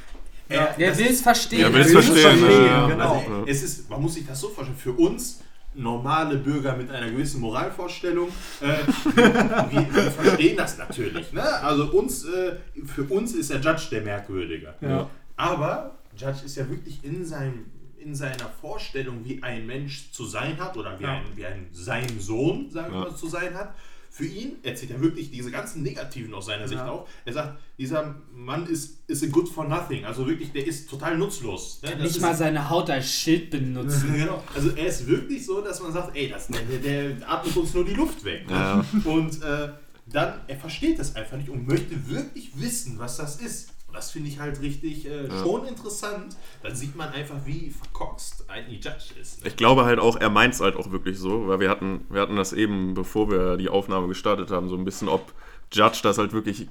Ja. 0.50 0.66
er, 0.66 0.74
Der 0.78 0.90
das 0.90 1.00
will 1.00 1.08
es 1.08 1.22
verstehen. 1.22 1.62
Er 1.62 1.74
will's 1.74 1.90
will 1.90 1.98
es 1.98 2.06
verstehen. 2.10 2.38
verstehen, 2.40 2.66
ja. 2.66 2.88
genau. 2.88 3.16
Also, 3.20 3.46
es 3.48 3.64
ist, 3.64 3.90
man 3.90 4.02
muss 4.02 4.14
sich 4.16 4.26
das 4.28 4.40
so 4.40 4.50
vorstellen, 4.50 4.78
für 4.78 4.94
uns 4.94 5.42
normale 5.78 6.38
Bürger 6.38 6.76
mit 6.78 6.90
einer 6.90 7.10
gewissen 7.10 7.42
Moralvorstellung, 7.42 8.30
äh, 8.62 8.66
wir, 9.16 9.94
wir 9.94 10.12
verstehen 10.12 10.56
das 10.56 10.78
natürlich. 10.78 11.34
Ne? 11.34 11.44
Also 11.44 11.86
uns, 11.92 12.24
äh, 12.26 12.56
für 12.86 13.04
uns 13.04 13.34
ist 13.34 13.50
der 13.52 13.60
Judge 13.60 13.88
der 13.92 14.02
Merkwürdige. 14.02 14.74
Ja. 14.82 15.10
Aber 15.36 15.96
Judge 16.18 16.46
ist 16.46 16.56
ja 16.56 16.70
wirklich 16.70 17.04
in, 17.04 17.26
seinem, 17.26 17.66
in 17.98 18.16
seiner 18.16 18.48
Vorstellung, 18.62 19.26
wie 19.26 19.44
ein 19.44 19.66
Mensch 19.68 20.12
zu 20.14 20.26
sein 20.26 20.58
hat 20.60 20.78
oder 20.78 20.98
wie, 20.98 21.04
Ja. 21.04 21.10
ein, 21.12 21.24
wie 21.36 21.46
ein 21.46 21.68
sein 21.74 22.08
Sohn, 22.20 22.70
sagen 22.72 22.94
wir 22.94 23.00
mal, 23.02 23.16
zu 23.16 23.28
sein 23.28 23.54
hat. 23.54 23.74
Für 24.18 24.26
ihn, 24.26 24.54
er 24.64 24.74
zieht 24.76 24.92
ja 24.92 25.02
wirklich 25.02 25.30
diese 25.30 25.52
ganzen 25.52 25.84
Negativen 25.84 26.34
aus 26.34 26.46
seiner 26.46 26.70
Sicht 26.70 26.80
Ja. 26.80 26.88
auf. 26.90 27.10
Er 27.26 27.34
sagt, 27.34 27.60
dieser 27.78 28.16
Mann 28.34 28.66
ist, 28.66 29.00
ist 29.08 29.22
a 29.26 29.28
good 29.28 29.50
for 29.50 29.68
nothing. 29.68 30.06
Also 30.06 30.26
wirklich, 30.26 30.54
der 30.54 30.66
ist 30.66 30.90
total 30.90 31.18
nutzlos. 31.18 31.82
Ne? 31.84 31.90
Das 31.92 32.00
Nicht 32.00 32.16
ist- 32.16 32.22
mal 32.22 32.34
seine 32.34 32.70
Haut 32.70 32.90
als 32.90 33.12
Schild 33.12 33.50
benutzen. 33.50 34.14
Genau. 34.18 34.42
Also 34.56 34.70
er 34.70 34.86
ist 34.88 35.06
wirklich 35.06 35.46
so, 35.46 35.60
dass 35.60 35.82
man 35.82 35.92
sagt, 35.92 36.16
ey, 36.16 36.30
das, 36.30 36.48
der, 36.48 36.62
der, 36.62 37.10
der 37.10 37.30
atmet 37.30 37.58
uns 37.58 37.74
nur 37.74 37.84
die 37.84 37.94
Luft 37.94 38.24
weg. 38.24 38.48
Ne? 38.48 38.54
Ja. 38.54 38.86
Und 39.04 39.42
äh, 39.44 39.68
dann, 40.06 40.40
er 40.48 40.56
versteht 40.56 40.98
das 40.98 41.14
einfach 41.18 41.36
nicht 41.36 41.50
und 41.50 41.68
möchte 41.68 42.10
wirklich 42.10 42.52
wissen, 42.56 42.98
was 42.98 43.18
das 43.18 43.42
ist. 43.42 43.70
Das 43.96 44.12
finde 44.12 44.28
ich 44.30 44.40
halt 44.40 44.62
richtig 44.62 45.08
äh, 45.08 45.28
Ja. 45.28 45.38
schon 45.42 45.66
interessant. 45.66 46.36
Dann 46.62 46.76
sieht 46.76 46.96
man 46.98 47.10
einfach, 47.10 47.38
wie 47.46 47.70
verkorkst 47.70 48.50
ein 48.50 48.70
E-Judge 48.70 49.14
ist. 49.20 49.42
Ne? 49.42 49.48
Ich 49.48 49.56
glaube 49.56 49.86
halt 49.86 50.00
auch, 50.00 50.18
er 50.18 50.30
meint 50.30 50.54
es 50.54 50.60
halt 50.60 50.76
auch 50.76 50.92
wirklich 50.92 51.18
so, 51.18 51.48
weil 51.48 51.62
wir 51.62 51.70
hatten, 51.70 52.06
wir 52.10 52.20
hatten 52.22 52.36
das 52.36 52.52
eben, 52.52 52.94
bevor 52.94 53.30
wir 53.32 53.56
die 53.58 53.70
Aufnahme 53.70 54.08
gestartet 54.10 54.52
haben, 54.52 54.68
so 54.68 54.76
ein 54.76 54.84
bisschen, 54.84 55.08
ob 55.08 55.34
Judge 55.72 56.00
das 56.04 56.18
halt 56.18 56.34
wirklich 56.34 56.68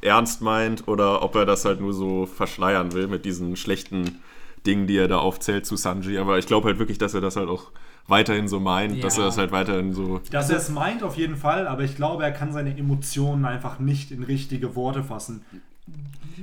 ernst 0.00 0.40
meint 0.40 0.88
oder 0.88 1.22
ob 1.22 1.34
er 1.36 1.44
das 1.44 1.64
halt 1.66 1.80
nur 1.80 1.92
so 1.92 2.24
verschleiern 2.26 2.92
will 2.94 3.06
mit 3.06 3.24
diesen 3.26 3.54
schlechten 3.56 4.20
Dingen, 4.66 4.86
die 4.86 4.96
er 4.96 5.08
da 5.08 5.18
aufzählt 5.18 5.66
zu 5.66 5.76
Sanji. 5.76 6.16
Aber 6.18 6.38
ich 6.38 6.46
glaube 6.46 6.68
halt 6.68 6.78
wirklich, 6.78 6.96
dass 6.98 7.12
er 7.12 7.20
das 7.20 7.36
halt 7.36 7.48
auch 7.50 7.70
weiterhin 8.08 8.48
so 8.48 8.60
meint, 8.60 9.04
dass 9.04 9.16
Ja. 9.16 9.24
er 9.24 9.26
das 9.26 9.36
halt 9.38 9.52
weiterhin 9.52 9.92
so. 9.92 10.20
Dass 10.30 10.48
er 10.50 10.56
es 10.56 10.70
meint, 10.70 11.02
auf 11.02 11.16
jeden 11.16 11.36
Fall, 11.36 11.66
aber 11.68 11.82
ich 11.82 11.96
glaube, 11.96 12.24
er 12.24 12.32
kann 12.32 12.52
seine 12.52 12.76
Emotionen 12.76 13.44
einfach 13.44 13.78
nicht 13.78 14.10
in 14.10 14.22
richtige 14.22 14.74
Worte 14.74 15.04
fassen. 15.04 15.44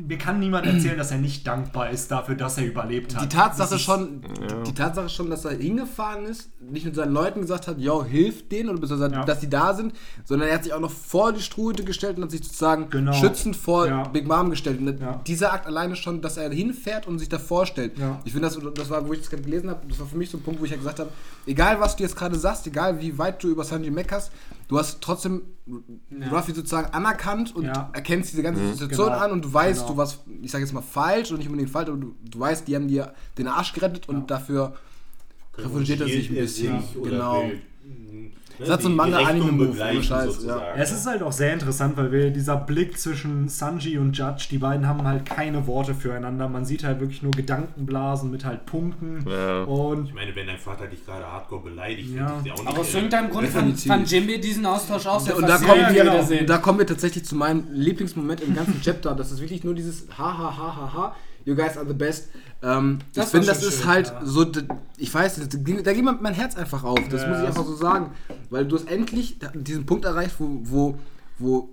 Mir 0.08 0.18
kann 0.18 0.40
niemand 0.40 0.66
erzählen, 0.68 0.98
dass 0.98 1.12
er 1.12 1.18
nicht 1.18 1.48
dankbar 1.48 1.90
ist 1.90 2.12
dafür, 2.12 2.36
dass 2.36 2.58
er 2.58 2.66
überlebt 2.66 3.16
hat. 3.16 3.24
Die 3.24 3.36
Tatsache 3.36 3.76
ist- 3.76 3.82
schon, 3.82 4.22
Ja. 4.40 4.62
die 4.64 4.74
Tatsache 4.74 5.10
schon, 5.10 5.30
dass 5.30 5.46
er 5.46 5.52
hingefahren 5.58 6.26
ist, 6.26 6.50
nicht 6.62 6.86
mit 6.86 6.94
seinen 6.96 7.12
Leuten 7.14 7.42
gesagt 7.42 7.68
hat, 7.68 7.80
yo, 7.80 8.04
hilf 8.04 8.48
denen 8.50 8.70
oder 8.70 8.80
beziehungsweise, 8.80 9.16
Ja. 9.16 9.26
dass 9.26 9.40
die 9.40 9.50
da 9.50 9.74
sind, 9.74 9.94
sondern 10.26 10.48
er 10.50 10.56
hat 10.56 10.64
sich 10.64 10.74
auch 10.74 10.80
noch 10.80 10.92
vor 10.92 11.34
die 11.34 11.42
Strohhüte 11.42 11.84
gestellt 11.84 12.18
und 12.18 12.24
hat 12.24 12.32
sich 12.32 12.44
sozusagen 12.44 12.90
Genau. 12.90 13.14
schützend 13.14 13.56
vor 13.56 13.88
Ja. 13.88 14.04
Big 14.04 14.28
Mom 14.28 14.50
gestellt. 14.52 14.80
Dieser 15.26 15.54
Akt 15.54 15.66
alleine 15.66 15.96
schon, 15.96 16.22
dass 16.22 16.38
er 16.38 16.50
hinfährt 16.52 17.08
und 17.08 17.18
sich 17.20 17.30
da 17.30 17.40
vorstellt. 17.40 17.98
Ja. 17.98 18.20
Ich 18.26 18.34
finde, 18.34 18.48
das, 18.48 18.60
das 18.76 18.90
war, 18.90 19.08
wo 19.08 19.14
ich 19.14 19.20
das 19.20 19.30
gerade 19.30 19.44
gelesen 19.44 19.70
habe, 19.70 19.80
das 19.88 20.00
war 20.00 20.06
für 20.08 20.18
mich 20.18 20.30
so 20.30 20.38
ein 20.38 20.44
Punkt, 20.44 20.60
wo 20.62 20.66
ich 20.66 20.72
ja 20.72 20.78
gesagt 20.78 21.00
habe, 21.00 21.10
egal 21.48 21.80
was 21.80 21.96
du 21.96 22.04
jetzt 22.04 22.16
gerade 22.16 22.38
sagst, 22.38 22.68
egal 22.68 23.00
wie 23.02 23.18
weit 23.18 23.42
du 23.44 23.48
über 23.50 23.64
Sanji 23.64 23.90
meckerst, 23.90 24.32
du 24.70 24.78
hast 24.78 25.02
trotzdem 25.02 25.42
Ja. 25.66 26.30
Ruffy 26.30 26.54
sozusagen 26.54 26.92
anerkannt 26.94 27.54
und 27.56 27.66
Ja. 27.66 27.90
erkennst 27.94 28.32
diese 28.32 28.42
ganze 28.42 28.66
Situation 28.74 29.08
Genau. 29.08 29.20
an 29.20 29.32
und 29.32 29.44
du 29.46 29.54
weißt, 29.54 29.82
Genau. 29.82 29.92
du 29.92 29.98
warst, 29.98 30.20
ich 30.42 30.50
sage 30.50 30.64
jetzt 30.64 30.74
mal 30.74 30.82
falsch 30.82 31.32
und 31.32 31.38
nicht 31.40 31.48
unbedingt 31.48 31.70
falsch, 31.70 31.90
aber 31.90 31.98
du, 31.98 32.16
du 32.24 32.40
weißt, 32.40 32.68
die 32.68 32.76
haben 32.76 32.88
dir 32.88 33.14
den 33.38 33.48
Arsch 33.48 33.74
gerettet 33.74 34.08
und 34.10 34.32
dafür 34.32 34.74
revanchiert 35.58 36.00
er 36.02 36.08
sich 36.08 36.30
ein 36.30 36.36
bisschen. 36.36 36.82
sich 36.82 36.98
oder 36.98 37.10
genau. 37.12 37.44
will, 37.44 37.62
mh, 38.60 38.66
Das 38.66 38.70
hat 38.70 38.82
so 38.82 38.90
ein 38.90 38.96
Manga-Anime-Move, 38.96 39.70
ohne 39.82 40.04
Scheiß, 40.04 40.10
ja. 40.10 40.26
sozusagen. 40.32 40.80
Es 40.80 40.92
ist 40.92 41.06
halt 41.08 41.24
auch 41.24 41.32
sehr 41.32 41.54
interessant, 41.54 41.98
weil 41.98 42.12
wir, 42.12 42.30
dieser 42.32 42.58
Blick 42.58 43.00
zwischen 43.00 43.48
Sanji 43.48 43.98
und 43.98 44.18
Judge, 44.18 44.48
die 44.52 44.58
beiden 44.58 44.88
haben 44.88 45.04
halt 45.08 45.26
keine 45.26 45.66
Worte 45.68 45.94
füreinander. 45.96 46.48
Man 46.50 46.66
sieht 46.66 46.84
halt 46.84 47.00
wirklich 47.00 47.22
nur 47.24 47.32
Gedankenblasen 47.32 48.30
mit 48.32 48.46
halt 48.46 48.66
Punkten. 48.66 49.26
Ja. 49.30 49.64
Und 49.64 50.08
Ich 50.08 50.14
meine, 50.14 50.36
wenn 50.36 50.48
dein 50.48 50.58
Vater 50.58 50.88
dich 50.88 51.06
gerade 51.06 51.26
hardcore 51.26 51.64
beleidigt, 51.64 52.10
Ja. 52.16 52.42
ja 52.46 52.54
auch 52.54 52.58
nicht 52.60 52.68
Aber 52.68 52.80
aus 52.80 52.94
irgendeinem 52.94 53.30
Grund 53.30 53.48
fand, 53.48 53.80
fand 53.80 54.12
Jimmy 54.12 54.40
diesen 54.40 54.66
Austausch 54.66 55.06
auch 55.08 55.20
sehr 55.20 55.36
Und 55.38 55.48
da 55.48 55.58
kommen, 55.58 55.82
wir, 55.94 56.04
wiedersehen. 56.04 56.40
und 56.42 56.50
da 56.50 56.58
kommen 56.58 56.80
wir 56.80 56.88
tatsächlich 56.88 57.26
zu 57.26 57.36
meinem 57.36 57.66
Lieblingsmoment 57.74 58.42
im 58.42 58.56
ganzen 58.56 58.82
Chapter. 58.82 59.16
Das 59.16 59.32
ist 59.32 59.40
wirklich 59.42 59.64
nur 59.64 59.74
dieses 59.76 60.06
Ha 60.18 60.38
ha 60.38 60.58
ha 60.58 60.76
ha 60.76 60.94
ha. 60.94 61.16
You 61.46 61.56
guys 61.56 61.78
are 61.78 61.88
the 61.88 61.94
best. 61.94 62.30
Ähm, 62.62 63.00
ich 63.16 63.24
finde, 63.24 63.48
das 63.48 63.64
ist 63.64 63.80
schön, 63.80 63.88
halt 63.88 64.08
ja. 64.08 64.22
so, 64.26 64.46
ich 64.98 65.14
weiß, 65.14 65.40
da 65.48 65.94
geht 65.94 66.04
mein 66.04 66.34
Herz 66.34 66.56
einfach 66.56 66.84
auf. 66.84 67.00
Das 67.10 67.22
Ja, 67.22 67.30
muss 67.30 67.40
ich 67.40 67.48
einfach 67.48 67.66
so 67.66 67.76
sagen. 67.76 68.12
Weil 68.50 68.66
du 68.66 68.76
hast 68.76 68.90
endlich 68.90 69.38
diesen 69.54 69.86
Punkt 69.86 70.06
erreicht, 70.06 70.36
wo, 70.40 70.60
wo, 70.64 71.00
wo 71.38 71.70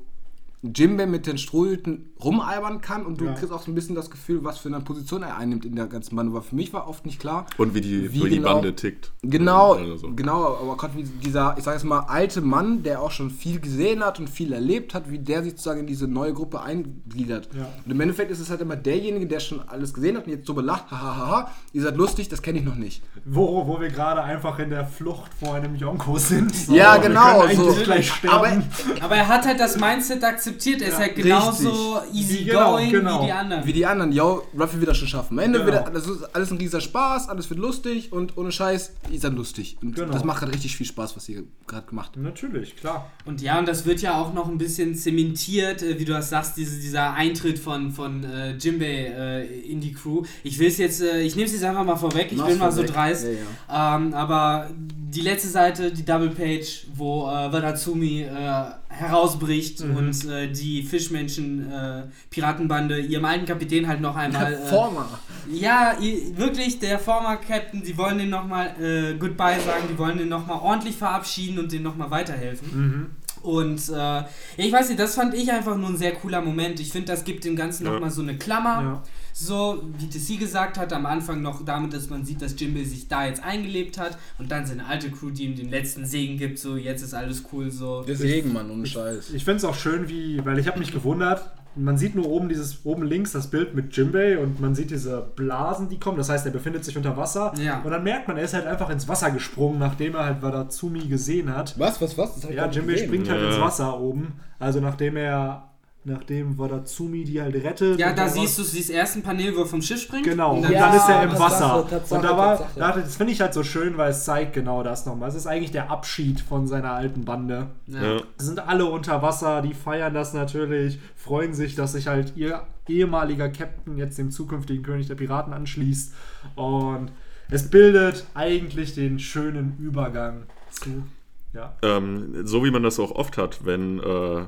Jimbe 0.63 1.07
mit 1.07 1.27
den 1.27 1.39
Strohhüten 1.39 2.11
rumalbern 2.23 2.81
kann 2.81 3.05
und 3.05 3.21
du 3.21 3.27
Ja. 3.27 3.33
kriegst 3.35 3.53
auch 3.53 3.63
so 3.63 3.71
ein 3.71 3.75
bisschen 3.75 3.95
das 3.95 4.11
Gefühl, 4.11 4.43
was 4.43 4.59
für 4.59 4.69
eine 4.69 4.81
Position 4.81 5.23
er 5.23 5.37
einnimmt 5.37 5.65
in 5.65 5.77
der 5.77 5.87
ganzen 5.87 6.17
Bande. 6.17 6.33
Weil 6.33 6.43
für 6.43 6.55
mich 6.57 6.73
war 6.73 6.89
oft 6.89 7.05
nicht 7.07 7.21
klar, 7.21 7.47
Und 7.59 7.75
wie 7.75 7.81
die, 7.81 8.13
Wie 8.13 8.25
wie 8.25 8.29
die 8.31 8.37
genau- 8.37 8.55
Bande 8.55 8.75
tickt. 8.75 9.13
Genau, 9.23 9.75
Also 9.75 9.97
so. 9.99 10.13
genau, 10.15 10.57
aber 10.63 10.77
gerade 10.77 10.97
wie 10.97 11.03
dieser, 11.03 11.55
ich 11.59 11.65
sage 11.65 11.77
jetzt 11.77 11.85
mal, 11.85 12.01
alte 12.01 12.41
Mann, 12.41 12.83
der 12.83 13.03
auch 13.03 13.11
schon 13.11 13.31
viel 13.31 13.61
gesehen 13.61 14.03
hat 14.05 14.19
und 14.19 14.31
viel 14.31 14.53
erlebt 14.53 14.95
hat, 14.95 15.11
wie 15.11 15.19
der 15.19 15.43
sich 15.43 15.53
sozusagen 15.53 15.81
in 15.81 15.87
diese 15.87 16.07
neue 16.09 16.33
Gruppe 16.33 16.63
eingliedert. 16.63 17.49
Ja. 17.55 17.69
Und 17.85 17.91
im 17.91 18.01
Endeffekt 18.01 18.31
ist 18.31 18.41
es 18.41 18.49
halt 18.51 18.61
immer 18.61 18.77
derjenige, 18.77 19.27
der 19.27 19.41
schon 19.41 19.61
alles 19.69 19.93
gesehen 19.93 20.17
hat 20.17 20.27
und 20.27 20.33
jetzt 20.33 20.47
so 20.47 20.55
belacht, 20.55 20.91
hahaha, 20.91 21.51
ihr 21.73 21.83
seid 21.83 21.97
lustig, 21.97 22.29
das 22.29 22.41
kenne 22.43 22.59
ich 22.61 22.65
noch 22.65 22.77
nicht. 22.77 23.03
wo, 23.25 23.67
wo 23.67 23.81
wir 23.81 23.89
gerade 23.89 24.23
einfach 24.23 24.59
in 24.59 24.71
der 24.71 24.87
Flucht 24.87 25.33
vor 25.35 25.55
einem 25.55 25.75
Yonko 25.77 26.17
sind. 26.19 26.55
So, 26.67 26.75
Ja, 26.75 26.97
genau, 26.97 27.47
so. 27.49 27.75
gleich 27.85 28.11
Aber- 28.29 28.47
sterben. 28.49 28.65
Aber 29.03 29.17
er 29.17 29.29
hat 29.29 29.45
halt 29.47 29.61
das 29.61 29.79
Mindset 29.79 30.23
akzeptiert. 30.25 30.81
Er 30.81 30.89
ist 30.89 30.95
Ja, 30.95 31.01
halt 31.01 31.17
genauso 31.17 31.95
richtig. 31.97 32.06
Easy 32.13 32.45
Genau, 32.45 32.73
going 32.77 32.91
genau. 32.91 33.23
wie 33.23 33.27
die 33.27 33.33
anderen. 33.33 33.67
Wie 33.67 33.73
die 33.73 33.87
anderen, 33.87 34.13
yo, 34.13 34.43
Ruffy 34.59 34.79
wird 34.81 34.89
das 34.91 34.99
schon 34.99 35.09
schaffen. 35.09 35.39
Am 35.39 35.45
Ende 35.45 35.59
Genau. 35.61 35.73
wird 35.73 35.95
das 35.95 36.07
ist 36.07 36.35
alles 36.35 36.51
ein 36.51 36.59
riesiger 36.59 36.81
Spaß, 36.81 37.29
alles 37.29 37.49
wird 37.51 37.61
lustig 37.61 38.13
und 38.13 38.37
ohne 38.37 38.53
Scheiß, 38.53 38.93
ihr 39.11 39.21
seid 39.21 39.33
lustig. 39.35 39.77
Und 39.83 39.95
Genau. 39.95 40.13
das 40.13 40.25
macht 40.25 40.41
gerade 40.41 40.53
richtig 40.53 40.77
viel 40.77 40.87
Spaß, 40.87 41.17
was 41.17 41.29
ihr 41.29 41.45
gerade 41.67 41.87
gemacht 41.87 42.11
habt. 42.15 42.19
Natürlich, 42.25 42.77
klar. 42.77 43.11
Und 43.25 43.41
ja, 43.43 43.59
und 43.59 43.67
das 43.69 43.85
wird 43.87 44.01
ja 44.03 44.21
auch 44.21 44.33
noch 44.33 44.49
ein 44.49 44.59
bisschen 44.59 44.95
zementiert, 44.95 45.83
äh, 45.83 45.99
wie 45.99 46.05
du 46.05 46.13
das 46.13 46.31
sagst, 46.31 46.57
diese, 46.57 46.79
dieser 46.81 47.13
Eintritt 47.15 47.59
von, 47.59 47.91
von 47.91 48.25
äh, 48.25 48.57
Jimbei 48.57 49.13
äh, 49.17 49.47
in 49.71 49.81
die 49.81 49.93
Crew. 49.93 50.23
Ich 50.45 50.59
will 50.59 50.69
es 50.69 50.79
jetzt, 50.79 51.01
äh, 51.03 51.23
ich 51.23 51.35
nehme 51.37 51.47
es 51.47 51.53
jetzt 51.53 51.65
einfach 51.65 51.85
mal 51.85 51.97
vorweg, 51.97 52.29
ich 52.31 52.39
Mach's 52.39 52.49
bin 52.51 52.59
mal 52.59 52.71
so 52.71 52.79
vorweg. 52.83 52.95
dreist. 52.95 53.27
Ja, 53.69 53.97
Ähm, 53.97 54.15
aber 54.15 54.71
die 55.09 55.21
letzte 55.23 55.49
Seite, 55.49 55.93
die 55.93 56.05
Double 56.05 56.31
Page, 56.31 56.87
wo 56.95 57.27
äh, 57.29 57.53
Wadatsumi 57.53 58.23
äh, 58.23 58.65
herausbricht 58.99 59.81
Mhm. 59.85 59.97
und 59.97 60.25
äh, 60.31 60.51
die 60.51 60.83
Fischmenschen 60.83 61.71
äh, 61.71 62.03
Piratenbande 62.31 62.99
ihrem 63.01 63.25
alten 63.25 63.45
Kapitän 63.47 63.87
halt 63.87 64.01
noch 64.01 64.17
einmal. 64.17 64.55
Äh, 64.55 64.67
Former. 64.67 65.09
ja, 65.53 65.97
wirklich, 66.37 66.79
der 66.79 66.99
former 66.99 67.37
Captain, 67.37 67.83
die 67.83 67.97
wollen 67.97 68.19
den 68.19 68.31
nochmal 68.31 68.75
äh, 68.81 69.15
Goodbye 69.19 69.61
sagen, 69.61 69.85
die 69.91 69.99
wollen 69.99 70.19
den 70.19 70.29
nochmal 70.29 70.59
ordentlich 70.61 70.97
verabschieden 70.97 71.59
und 71.59 71.71
den 71.73 71.83
nochmal 71.83 72.11
weiterhelfen. 72.11 72.69
Mhm. 72.73 73.07
Und 73.43 73.89
äh, 73.91 73.93
ja, 73.95 74.27
ich 74.57 74.73
weiß 74.73 74.89
nicht, 74.89 74.99
das 74.99 75.15
fand 75.15 75.35
ich 75.35 75.53
einfach 75.53 75.77
nur 75.77 75.91
ein 75.91 75.97
sehr 75.97 76.13
cooler 76.15 76.41
Moment. 76.41 76.81
Ich 76.81 76.91
finde, 76.91 77.13
das 77.13 77.23
gibt 77.25 77.45
dem 77.45 77.55
Ganzen 77.55 77.85
Ja. 77.87 77.93
nochmal 77.93 78.11
so 78.11 78.23
eine 78.23 78.37
Klammer. 78.37 78.83
Ja. 78.83 79.03
So, 79.39 79.83
wie 79.99 80.09
TC 80.09 80.41
gesagt 80.41 80.79
hat, 80.79 80.95
am 80.95 81.05
Anfang 81.05 81.43
noch 81.43 81.63
damit, 81.63 81.93
dass 81.93 82.09
man 82.09 82.25
sieht, 82.25 82.41
dass 82.41 82.59
Jimbe 82.59 82.83
sich 82.87 83.07
da 83.07 83.27
jetzt 83.27 83.45
eingelebt 83.45 83.99
hat 83.99 84.17
und 84.39 84.51
dann 84.51 84.65
seine 84.65 84.87
alte 84.87 85.11
Crew, 85.11 85.29
die 85.29 85.45
ihm 85.45 85.55
den 85.55 85.69
letzten 85.69 86.07
Segen 86.07 86.39
gibt, 86.39 86.59
so 86.59 86.79
jetzt 86.79 87.03
ist 87.03 87.13
alles 87.13 87.45
cool, 87.53 87.71
so. 87.71 88.03
Deswegen, 88.09 88.55
Mann, 88.55 88.71
ohne 88.71 88.87
Scheiß. 88.87 89.35
Ich 89.35 89.45
finde 89.45 89.59
es 89.59 89.65
auch 89.67 89.75
schön, 89.75 90.09
wie, 90.09 90.43
weil 90.43 90.59
ich 90.59 90.67
habe 90.67 90.79
mich 90.79 90.91
gewundert, 90.91 91.51
man 91.75 91.99
sieht 91.99 92.15
nur 92.15 92.27
oben 92.31 92.49
dieses, 92.49 92.87
oben 92.87 93.03
links 93.03 93.33
das 93.33 93.49
Bild 93.51 93.75
mit 93.75 93.95
Jimbei 93.95 94.39
und 94.39 94.59
man 94.59 94.75
sieht 94.75 94.91
diese 94.91 95.21
Blasen, 95.37 95.91
die 95.91 95.99
kommen. 96.01 96.17
Das 96.17 96.31
heißt, 96.31 96.47
er 96.47 96.53
befindet 96.53 96.87
sich 96.87 96.97
unter 96.97 97.15
Wasser. 97.19 97.53
Ja. 97.63 97.83
Und 97.83 97.91
dann 97.91 98.05
merkt 98.05 98.29
man, 98.29 98.39
er 98.39 98.45
ist 98.45 98.55
halt 98.55 98.67
einfach 98.67 98.89
ins 98.89 99.07
Wasser 99.07 99.31
gesprungen, 99.33 99.79
nachdem 99.79 100.15
er 100.15 100.25
halt 100.25 100.41
Wadatsumi 100.41 101.01
gesehen 101.01 101.55
hat. 101.55 101.79
Was, 101.79 102.01
was, 102.01 102.17
was? 102.17 102.43
Ich 102.43 102.55
Ja, 102.57 102.71
Jimbei 102.71 102.97
springt 102.97 103.29
halt 103.29 103.43
Ja. 103.43 103.49
ins 103.49 103.61
Wasser 103.61 104.01
oben. 104.01 104.41
Also 104.59 104.81
nachdem 104.81 105.19
er, 105.19 105.69
nachdem 106.07 106.57
Wadatsumi 106.57 107.25
die 107.25 107.41
halt 107.41 107.55
rettet. 107.57 107.99
Ja, 107.99 108.13
da 108.13 108.29
siehst 108.29 108.59
du 108.59 108.63
dieses 108.63 108.91
ersten 108.91 109.23
Panel, 109.23 109.57
wo 109.57 109.61
er 109.63 109.67
vom 109.67 109.83
Schiff 109.83 110.01
springt. 110.01 110.25
Genau, 110.25 110.55
und 110.55 110.63
dann, 110.63 110.73
dann 110.73 110.97
ist 110.97 111.09
er 111.09 111.23
im 111.25 111.39
Wasser. 111.39 111.87
Tatsache, 111.89 112.15
und 112.15 112.25
da 112.25 112.37
war, 112.37 112.59
Tatsache. 112.59 112.79
da, 112.79 112.93
das 113.01 113.17
finde 113.17 113.33
ich 113.33 113.41
halt 113.41 113.53
so 113.53 113.63
schön, 113.63 113.99
weil 113.99 114.11
es 114.11 114.25
zeigt 114.25 114.53
genau 114.53 114.83
das 114.83 115.05
nochmal. 115.05 115.29
Es 115.29 115.35
ist 115.35 115.47
eigentlich 115.47 115.73
der 115.73 115.91
Abschied 115.91 116.41
von 116.41 116.67
seiner 116.67 116.93
alten 116.93 117.25
Bande. 117.25 117.69
ja. 117.87 118.17
Ja. 118.17 118.21
Sind 118.39 118.61
alle 118.61 118.87
unter 118.87 119.23
Wasser, 119.23 119.63
die 119.63 119.75
feiern 119.75 120.15
das 120.15 120.33
natürlich, 120.33 121.01
freuen 121.17 121.55
sich, 121.55 121.75
dass 121.75 121.93
sich 121.93 122.07
halt 122.07 122.35
ihr 122.37 122.63
ehemaliger 122.89 123.49
Captain 123.49 123.97
jetzt 123.97 124.17
dem 124.19 124.31
zukünftigen 124.31 124.85
König 124.85 125.09
der 125.09 125.17
Piraten 125.17 125.53
anschließt. 125.53 126.15
Und 126.55 127.11
es 127.51 127.69
bildet 127.69 128.27
eigentlich 128.35 128.95
den 128.95 129.19
schönen 129.19 129.77
Übergang 129.79 130.45
zu. 130.71 131.05
Ja. 131.53 131.75
Ähm, 131.83 132.47
so 132.47 132.65
wie 132.65 132.71
man 132.71 132.83
das 132.83 133.01
auch 133.01 133.11
oft 133.13 133.39
hat, 133.39 133.65
wenn 133.65 133.99
äh, 133.99 134.45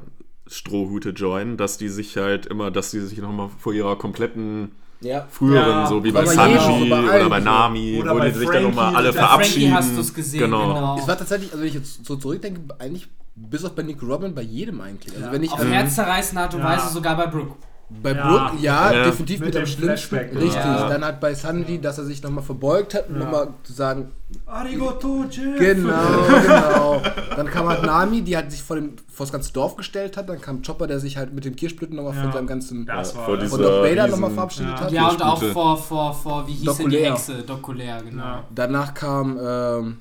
Strohhüte 0.49 1.11
joinen, 1.11 1.57
dass 1.57 1.79
die 1.79 1.89
sich 1.89 2.17
halt 2.17 2.47
immer, 2.47 2.71
dass 2.71 2.91
die 2.91 3.01
sich 3.01 3.19
nochmal 3.19 3.49
vor 3.59 3.73
ihrer 3.73 3.97
kompletten 3.97 4.73
Ja. 5.01 5.27
früheren, 5.31 5.69
Ja, 5.83 5.87
so 5.87 6.03
wie 6.03 6.11
bei 6.11 6.25
Sanji 6.25 6.89
bei 6.91 7.21
oder 7.21 7.29
bei. 7.31 7.41
Nami, 7.41 7.99
Oder 8.01 8.15
wo 8.15 8.19
bei 8.19 8.31
die 8.31 8.39
sich 8.39 8.49
dann 8.51 8.63
nochmal 8.65 8.97
alle 8.97 9.13
verabschieden. 9.13 9.75
hast 9.75 9.95
du 9.95 10.01
es 10.01 10.13
gesehen, 10.13 10.41
Genau. 10.41 10.75
genau. 10.75 10.99
Es 10.99 11.07
war 11.07 11.17
tatsächlich, 11.19 11.51
also 11.51 11.61
wenn 11.61 11.69
ich 11.69 11.75
jetzt 11.75 12.05
so 12.05 12.17
zurückdenke, 12.17 12.61
eigentlich 12.79 13.07
bis 13.37 13.65
auf 13.65 13.73
bei 13.77 13.83
Nick 13.85 14.03
Robin 14.03 14.35
bei 14.35 14.43
jedem 14.43 14.81
eigentlich. 14.81 15.15
Also 15.15 15.27
Ja. 15.27 15.33
wenn 15.33 15.43
ich 15.45 15.53
Auf 15.53 15.61
also 15.61 15.71
herzzerreißende 15.71 16.43
Art 16.43 16.55
und 16.55 16.61
Ja. 16.61 16.67
Weise 16.77 16.93
sogar 16.93 17.17
bei 17.17 17.27
Brooke. 17.27 17.55
Bei 17.91 18.13
Ja. 18.13 18.29
Brooke, 18.49 18.63
ja, 18.63 18.93
Ja. 18.93 19.05
definitiv 19.05 19.41
Mit 19.41 19.47
mit, 19.47 19.55
dem 19.55 19.67
schlimmsten. 19.67 19.85
Flashback, 20.17 20.35
Richtig. 20.35 20.55
ja. 20.55 20.89
Dann 20.89 21.05
halt 21.05 21.21
bei 21.21 21.33
Sanji, 21.35 21.81
dass 21.81 21.99
er 21.99 22.05
sich 22.05 22.23
nochmal 22.23 22.45
verbeugt 22.45 22.95
hat 22.95 23.09
und 23.09 23.15
Ja. 23.17 23.25
nochmal 23.25 23.49
zu 23.65 23.73
sagen, 23.73 24.11
Arigoto, 24.47 25.25
Jeff! 25.31 25.59
genau, 25.59 25.97
genau. 26.43 27.03
Dann 27.35 27.47
kam 27.47 27.67
halt 27.67 27.83
Nami, 27.83 28.21
die 28.23 28.37
halt 28.37 28.51
sich 28.51 28.63
vor, 28.63 28.77
dem, 28.77 28.93
vor 29.11 29.25
das 29.25 29.33
ganze 29.33 29.53
Dorf 29.55 29.77
gestellt 29.77 30.17
hat. 30.19 30.29
Dann 30.29 30.41
kam 30.41 30.61
Chopper, 30.63 30.87
der 30.87 31.01
sich 31.01 31.17
halt 31.17 31.33
mit 31.33 31.45
dem 31.47 31.57
Kirschblüten 31.57 31.97
nochmal 31.97 32.15
Ja. 32.15 32.23
von 32.25 32.33
seinem 32.33 32.47
ganzen 32.47 32.85
Das 32.85 33.17
war 33.17 33.25
von 33.25 33.39
Doc 33.63 33.83
Vader 33.83 34.07
nochmal 34.09 34.31
verabschiedet 34.33 34.73
Ja. 34.73 34.81
hat. 34.81 34.93
Ja, 34.93 35.09
und 35.09 35.23
auch 35.23 35.43
vor, 35.43 35.77
vor, 35.79 36.13
vor, 36.15 36.47
wie 36.47 36.53
hieß 36.53 36.77
denn 36.77 36.91
die. 36.91 36.99
Hexe? 36.99 37.43
Dokulär, 37.43 38.03
genau. 38.03 38.23
Ja. 38.23 38.45
Danach 38.55 38.93
kam, 38.93 39.39
ähm, 39.41 39.97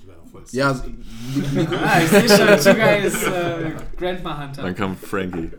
Voll 0.46 0.60
ja, 0.60 0.72
Ah, 1.86 2.00
ich 2.04 2.10
sehe 2.10 2.30
schon, 2.30 2.58
Sugar 2.60 2.98
ist 2.98 3.24
äh, 3.24 3.72
Grandma 4.00 4.42
Hunter. 4.44 4.62
Dann 4.64 4.76
kam 4.76 4.96
Frankie. 4.98 5.52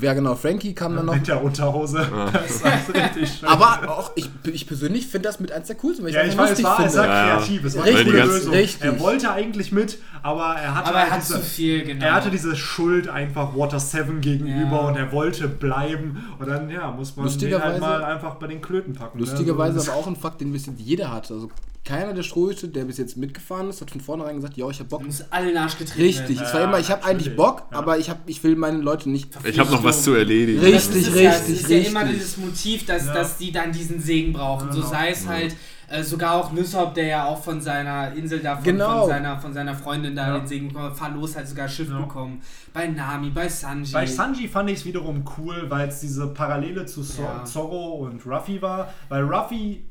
ja 0.00 0.12
genau, 0.12 0.34
Frankie 0.34 0.74
kam 0.74 0.94
dann 0.96 1.06
noch. 1.06 1.14
Mit 1.14 1.26
der 1.28 1.42
Unterhose. 1.42 2.06
Das 2.32 2.62
war 2.64 2.72
richtig 2.94 3.28
schön. 3.38 3.48
Aber 3.48 3.88
auch, 3.90 4.12
ich, 4.16 4.28
ich 4.52 4.66
persönlich 4.66 5.06
finde 5.06 5.28
das 5.28 5.40
mit 5.40 5.50
eins 5.52 5.66
der 5.68 5.76
coolsten, 5.76 6.04
weil 6.04 6.10
ich 6.10 6.16
ja, 6.16 6.22
das 6.24 6.32
ich 6.32 6.38
weiß, 6.38 6.50
es 6.52 6.62
war, 6.62 6.80
es 6.84 6.96
war 6.96 7.02
finde. 7.04 7.08
Ja. 7.08 7.36
kreativ, 7.36 7.64
es 7.64 7.76
war 7.78 7.84
Richtig, 7.84 8.06
eine 8.14 8.24
Lösung. 8.24 8.54
richtig. 8.54 8.84
Er 8.84 9.00
wollte 9.00 9.30
eigentlich 9.30 9.72
mit, 9.72 9.98
aber 10.22 10.54
er 10.56 10.74
hatte, 10.74 10.88
Aber 10.90 10.98
er 10.98 11.02
halt 11.04 11.12
hat 11.12 11.22
diese, 11.22 11.34
zu 11.34 11.40
viel, 11.40 11.84
genau. 11.84 12.04
er 12.04 12.14
hatte 12.14 12.30
diese 12.30 12.54
Schuld 12.56 13.08
einfach 13.08 13.56
Water 13.56 13.80
7 13.80 14.20
gegenüber 14.20 14.76
Ja. 14.82 14.88
und 14.88 14.96
er 14.96 15.12
wollte 15.12 15.48
bleiben 15.48 16.24
und 16.38 16.48
dann 16.48 16.68
ja, 16.70 16.90
muss 16.90 17.16
man 17.16 17.24
den 17.26 17.32
Lustigerweise- 17.32 17.64
halt 17.64 17.80
mal 17.80 18.04
einfach 18.04 18.34
bei 18.36 18.46
den 18.46 18.60
Klöten 18.60 18.92
packen. 18.94 19.18
ne? 19.18 19.24
Lustigerweise 19.24 19.80
So, 19.80 19.90
aber 19.92 20.00
auch 20.00 20.06
ein 20.06 20.16
Fakt, 20.16 20.40
den 20.40 20.52
bis 20.52 20.66
jetzt 20.66 20.80
jeder 20.80 21.12
hat. 21.12 21.30
Also 21.30 21.50
keiner 21.84 22.14
der 22.14 22.22
Strohhüte, 22.22 22.68
der 22.68 22.84
bis 22.84 22.96
jetzt 22.98 23.16
mitgefahren 23.16 23.68
ist, 23.68 23.80
hat 23.80 23.90
von 23.90 24.00
vornherein 24.00 24.36
gesagt, 24.36 24.56
ja, 24.56 24.68
ich 24.70 24.80
hab 24.80 24.88
Bock. 24.88 25.00
Du 25.00 25.06
musst 25.06 25.26
alle 25.30 25.48
in 25.48 25.54
den 25.54 25.62
Arsch 25.62 25.76
getreten 25.78 26.00
Richtig, 26.00 26.36
werden. 26.38 26.46
es 26.48 26.54
war 26.54 26.60
immer, 26.62 26.78
ich 26.80 26.90
habe 26.90 27.04
eigentlich. 27.04 27.36
Bock, 27.36 27.64
Ja. 27.70 27.78
aber 27.78 27.98
ich, 27.98 28.08
hab, 28.08 28.28
ich 28.28 28.42
will 28.42 28.56
meine 28.56 28.78
Leute 28.78 29.10
nicht. 29.10 29.28
Ich 29.44 29.58
habe 29.58 29.70
noch 29.70 29.84
was 29.84 30.02
zu 30.02 30.14
erledigen. 30.14 30.60
Richtig. 30.60 31.04
Das 31.04 31.14
ist 31.14 31.20
ja, 31.20 31.30
es 31.32 31.40
richtig, 31.48 31.60
ist 31.62 31.70
ja 31.70 31.78
immer 31.90 32.00
richtig. 32.04 32.18
dieses 32.18 32.36
Motiv, 32.38 32.86
dass, 32.86 33.06
Ja. 33.06 33.12
dass 33.14 33.36
die 33.36 33.52
dann 33.52 33.70
diesen 33.72 34.00
Segen 34.00 34.32
brauchen. 34.32 34.72
So 34.72 34.78
Genau. 34.80 34.90
sei 34.90 35.10
es 35.10 35.26
halt 35.26 35.54
äh, 35.90 36.02
sogar 36.02 36.32
auch 36.36 36.50
Lysop, 36.54 36.94
der 36.94 37.06
ja 37.06 37.24
auch 37.26 37.42
von 37.44 37.60
seiner 37.60 38.14
Insel 38.14 38.40
da, 38.40 38.54
von, 38.56 38.64
Genau. 38.64 39.00
von, 39.00 39.08
seiner, 39.10 39.38
von 39.38 39.52
seiner 39.52 39.74
Freundin 39.74 40.16
da 40.16 40.28
Ja. 40.28 40.38
den 40.38 40.46
Segen 40.46 40.68
bekommen. 40.68 40.94
Fahr 40.94 41.10
los, 41.10 41.36
hat 41.36 41.46
sogar 41.46 41.68
Schiff 41.68 41.90
Ja. 41.90 41.98
bekommen. 42.00 42.40
Bei 42.72 42.86
Nami, 42.86 43.28
bei 43.28 43.46
Sanji. 43.50 43.92
Bei 43.92 44.06
Sanji 44.06 44.48
fand 44.48 44.70
ich 44.70 44.78
es 44.78 44.84
wiederum 44.86 45.22
cool, 45.36 45.66
weil 45.68 45.88
es 45.88 46.00
diese 46.00 46.28
Parallele 46.28 46.86
zu 46.86 47.02
Zo 47.02 47.20
Ja. 47.22 47.44
Zorro 47.44 48.06
und 48.06 48.24
Ruffy 48.26 48.62
war. 48.62 48.92
Weil 49.10 49.24
Ruffy 49.24 49.84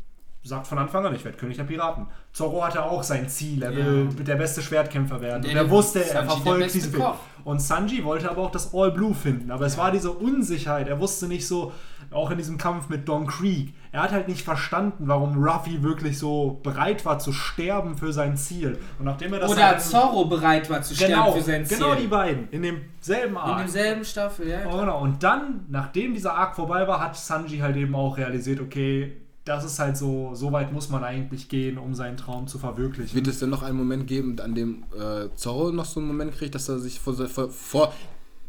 sagt 0.44 0.68
von 0.68 0.78
Anfang 0.78 1.06
an, 1.06 1.16
ich 1.16 1.24
werde 1.24 1.38
König 1.38 1.56
der 1.58 1.64
Piraten. 1.64 2.08
Zorro 2.34 2.64
hatte 2.66 2.84
auch 2.84 3.02
sein 3.04 3.30
Ziel, 3.30 3.64
er 3.64 3.74
will 3.76 4.10
Ja. 4.18 4.24
der 4.24 4.36
beste 4.36 4.62
Schwertkämpfer 4.62 5.22
werden. 5.22 5.44
Und 5.44 5.50
Und 5.50 5.56
er 5.56 5.64
er 5.64 5.70
wusste, 5.70 6.00
er 6.00 6.06
Sanji 6.06 6.18
der 6.22 6.32
verfolgt 6.32 6.64
beste 6.64 6.80
diese 6.80 6.92
Koch. 6.98 7.16
Und 7.46 7.62
Sanji 7.62 8.04
wollte 8.04 8.30
aber 8.30 8.42
auch 8.44 8.52
das 8.52 8.74
All 8.74 8.92
Blue 8.92 9.14
finden. 9.14 9.52
Aber 9.52 9.66
es 9.66 9.78
war 9.78 9.92
diese 9.92 10.12
Unsicherheit. 10.12 10.88
Er 10.88 11.00
wusste 11.00 11.28
nicht 11.28 11.48
so, 11.48 11.72
auch 12.12 12.30
in 12.32 12.38
diesem 12.38 12.58
Kampf 12.58 12.90
mit 12.90 13.08
Don 13.08 13.26
Creek, 13.26 13.74
er 13.92 14.04
hat 14.04 14.12
halt 14.12 14.28
nicht 14.28 14.44
verstanden, 14.44 15.08
warum 15.08 15.42
Ruffy 15.44 15.82
wirklich 15.84 16.18
so 16.20 16.60
bereit 16.64 17.06
war 17.06 17.20
zu 17.20 17.32
sterben 17.32 17.96
für 17.98 18.12
sein 18.12 18.36
Ziel. 18.38 18.78
Und 19.00 19.06
nachdem 19.06 19.34
er 19.34 19.40
das 19.40 19.52
Oder 19.52 19.68
halt- 19.68 19.82
Zorro 19.82 20.26
bereit 20.26 20.70
war 20.70 20.82
zu 20.82 20.94
sterben 20.96 21.14
genau, 21.14 21.32
für 21.32 21.42
sein 21.42 21.66
Ziel. 21.66 21.78
genau 21.78 21.96
die 21.96 22.08
beiden 22.08 22.50
in 22.50 22.62
demselben 22.64 23.38
Arc. 23.38 23.52
In 23.52 23.58
demselben 23.66 24.04
Staffel, 24.06 24.50
ja. 24.50 24.60
Oh, 24.70 24.78
genau. 24.78 25.00
Und 25.02 25.24
dann, 25.24 25.66
nachdem 25.70 26.14
dieser 26.14 26.34
Arc 26.36 26.56
vorbei 26.56 26.88
war, 26.88 27.00
hat 27.02 27.16
Sanji 27.16 27.60
halt 27.60 27.76
eben 27.78 27.96
auch 27.96 28.18
realisiert, 28.18 28.60
okay, 28.62 29.14
das 29.46 29.66
ist 29.66 29.78
halt 29.80 29.98
so, 29.98 30.34
so 30.36 30.52
weit 30.54 30.72
muss 30.72 30.90
man 30.90 31.04
eigentlich 31.04 31.50
gehen, 31.50 31.78
um 31.78 31.94
seinen 31.94 32.16
Traum 32.16 32.48
zu 32.48 32.60
verwirklichen. 32.60 33.14
Wird 33.14 33.28
es 33.28 33.40
denn 33.40 33.50
noch 33.50 33.62
einen 33.62 33.78
Moment 33.78 34.08
geben, 34.08 34.40
an 34.40 34.56
dem 34.56 34.84
äh, 34.98 35.28
Zorro 35.36 35.72
noch 35.72 35.86
so 35.86 36.00
einen 36.00 36.08
Moment 36.08 36.34
kriegt, 36.34 36.56
dass 36.56 36.70
er 36.70 36.80
sich 36.80 37.00
vor, 37.00 37.14
vor, 37.28 37.50
vor 37.50 37.94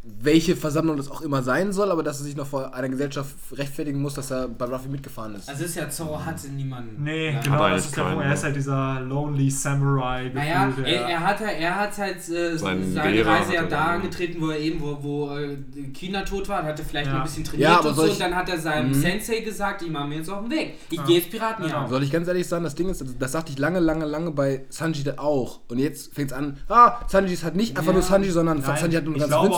welche 0.06 0.54
Versammlung 0.54 0.98
das 0.98 1.10
auch 1.10 1.22
immer 1.22 1.42
sein 1.42 1.72
soll, 1.72 1.90
aber 1.90 2.02
dass 2.02 2.18
er 2.20 2.24
sich 2.24 2.36
noch 2.36 2.46
vor 2.46 2.74
einer 2.74 2.88
Gesellschaft 2.90 3.34
rechtfertigen 3.52 4.02
muss, 4.02 4.12
dass 4.14 4.30
er 4.30 4.48
bei 4.48 4.66
Ruffy 4.66 4.88
mitgefahren 4.88 5.34
ist. 5.34 5.48
Also 5.48 5.64
ist 5.64 5.76
ja 5.76 5.88
Zorro 5.88 6.22
hatte 6.22 6.48
niemanden. 6.48 7.02
Nee, 7.02 7.30
ja. 7.32 7.40
genau, 7.40 7.64
er 7.64 7.70
das 7.74 7.86
ist 7.86 7.96
der 7.96 8.02
Punkt. 8.02 8.24
Er 8.24 8.34
ist 8.34 8.44
halt 8.44 8.56
dieser 8.56 9.00
Lonely 9.00 9.50
Samurai 9.50 10.30
Naja, 10.34 10.70
er, 10.84 11.08
er, 11.08 11.20
hat, 11.20 11.40
er 11.40 11.74
hat 11.80 11.96
halt 11.96 12.28
äh, 12.28 12.56
seine 12.58 12.84
Lehrer 13.10 13.30
Reise 13.32 13.54
ja 13.54 13.62
da 13.64 13.84
angetreten, 13.94 14.42
wo 14.42 14.50
er 14.50 14.58
eben, 14.58 14.80
wo, 14.82 14.98
wo 15.00 15.36
äh, 15.38 15.56
China 15.94 16.22
tot 16.22 16.48
war, 16.50 16.62
hat 16.64 16.78
er 16.78 16.84
vielleicht 16.84 17.06
Ja. 17.06 17.12
noch 17.14 17.20
ein 17.20 17.24
bisschen 17.24 17.44
trainiert 17.44 17.70
Ja, 17.70 17.78
aber 17.78 17.88
und 17.88 17.94
so. 17.96 18.02
Und 18.02 18.20
dann 18.20 18.34
hat 18.36 18.48
er 18.50 18.58
seinem 18.58 18.88
Mhm. 18.88 18.94
Sensei 18.94 19.40
gesagt, 19.40 19.80
ich 19.82 19.90
mache 19.90 20.06
mir 20.08 20.16
jetzt 20.16 20.28
auf 20.28 20.42
den 20.42 20.50
Weg. 20.50 20.74
Ich 20.90 20.98
Ja. 20.98 21.04
gehe 21.04 21.16
jetzt 21.18 21.30
Piraten 21.30 21.64
Genau. 21.64 21.88
Soll 21.88 22.02
ich 22.02 22.10
ganz 22.12 22.28
ehrlich 22.28 22.46
sagen, 22.46 22.64
das 22.64 22.74
Ding 22.74 22.90
ist, 22.90 23.02
das 23.18 23.32
sagte 23.32 23.52
ich 23.52 23.58
lange, 23.58 23.80
lange, 23.80 24.04
lange 24.04 24.30
bei 24.32 24.66
Sanji 24.68 25.02
da 25.02 25.14
auch. 25.16 25.60
Und 25.68 25.78
jetzt 25.78 26.14
fängt 26.14 26.30
es 26.30 26.36
an, 26.36 26.58
ah, 26.68 26.98
Sanji 27.08 27.32
ist 27.32 27.42
halt 27.44 27.56
nicht 27.56 27.70
einfach 27.78 27.88
Ja. 27.92 27.94
nur 27.94 28.02
Sanji, 28.02 28.30
sondern 28.30 28.58
Nein, 28.58 28.76
Sanji 28.76 28.96
hat 28.96 29.04
eine 29.04 29.12
ich, 29.14 29.20
ganze 29.20 29.28
glaube 29.28 29.48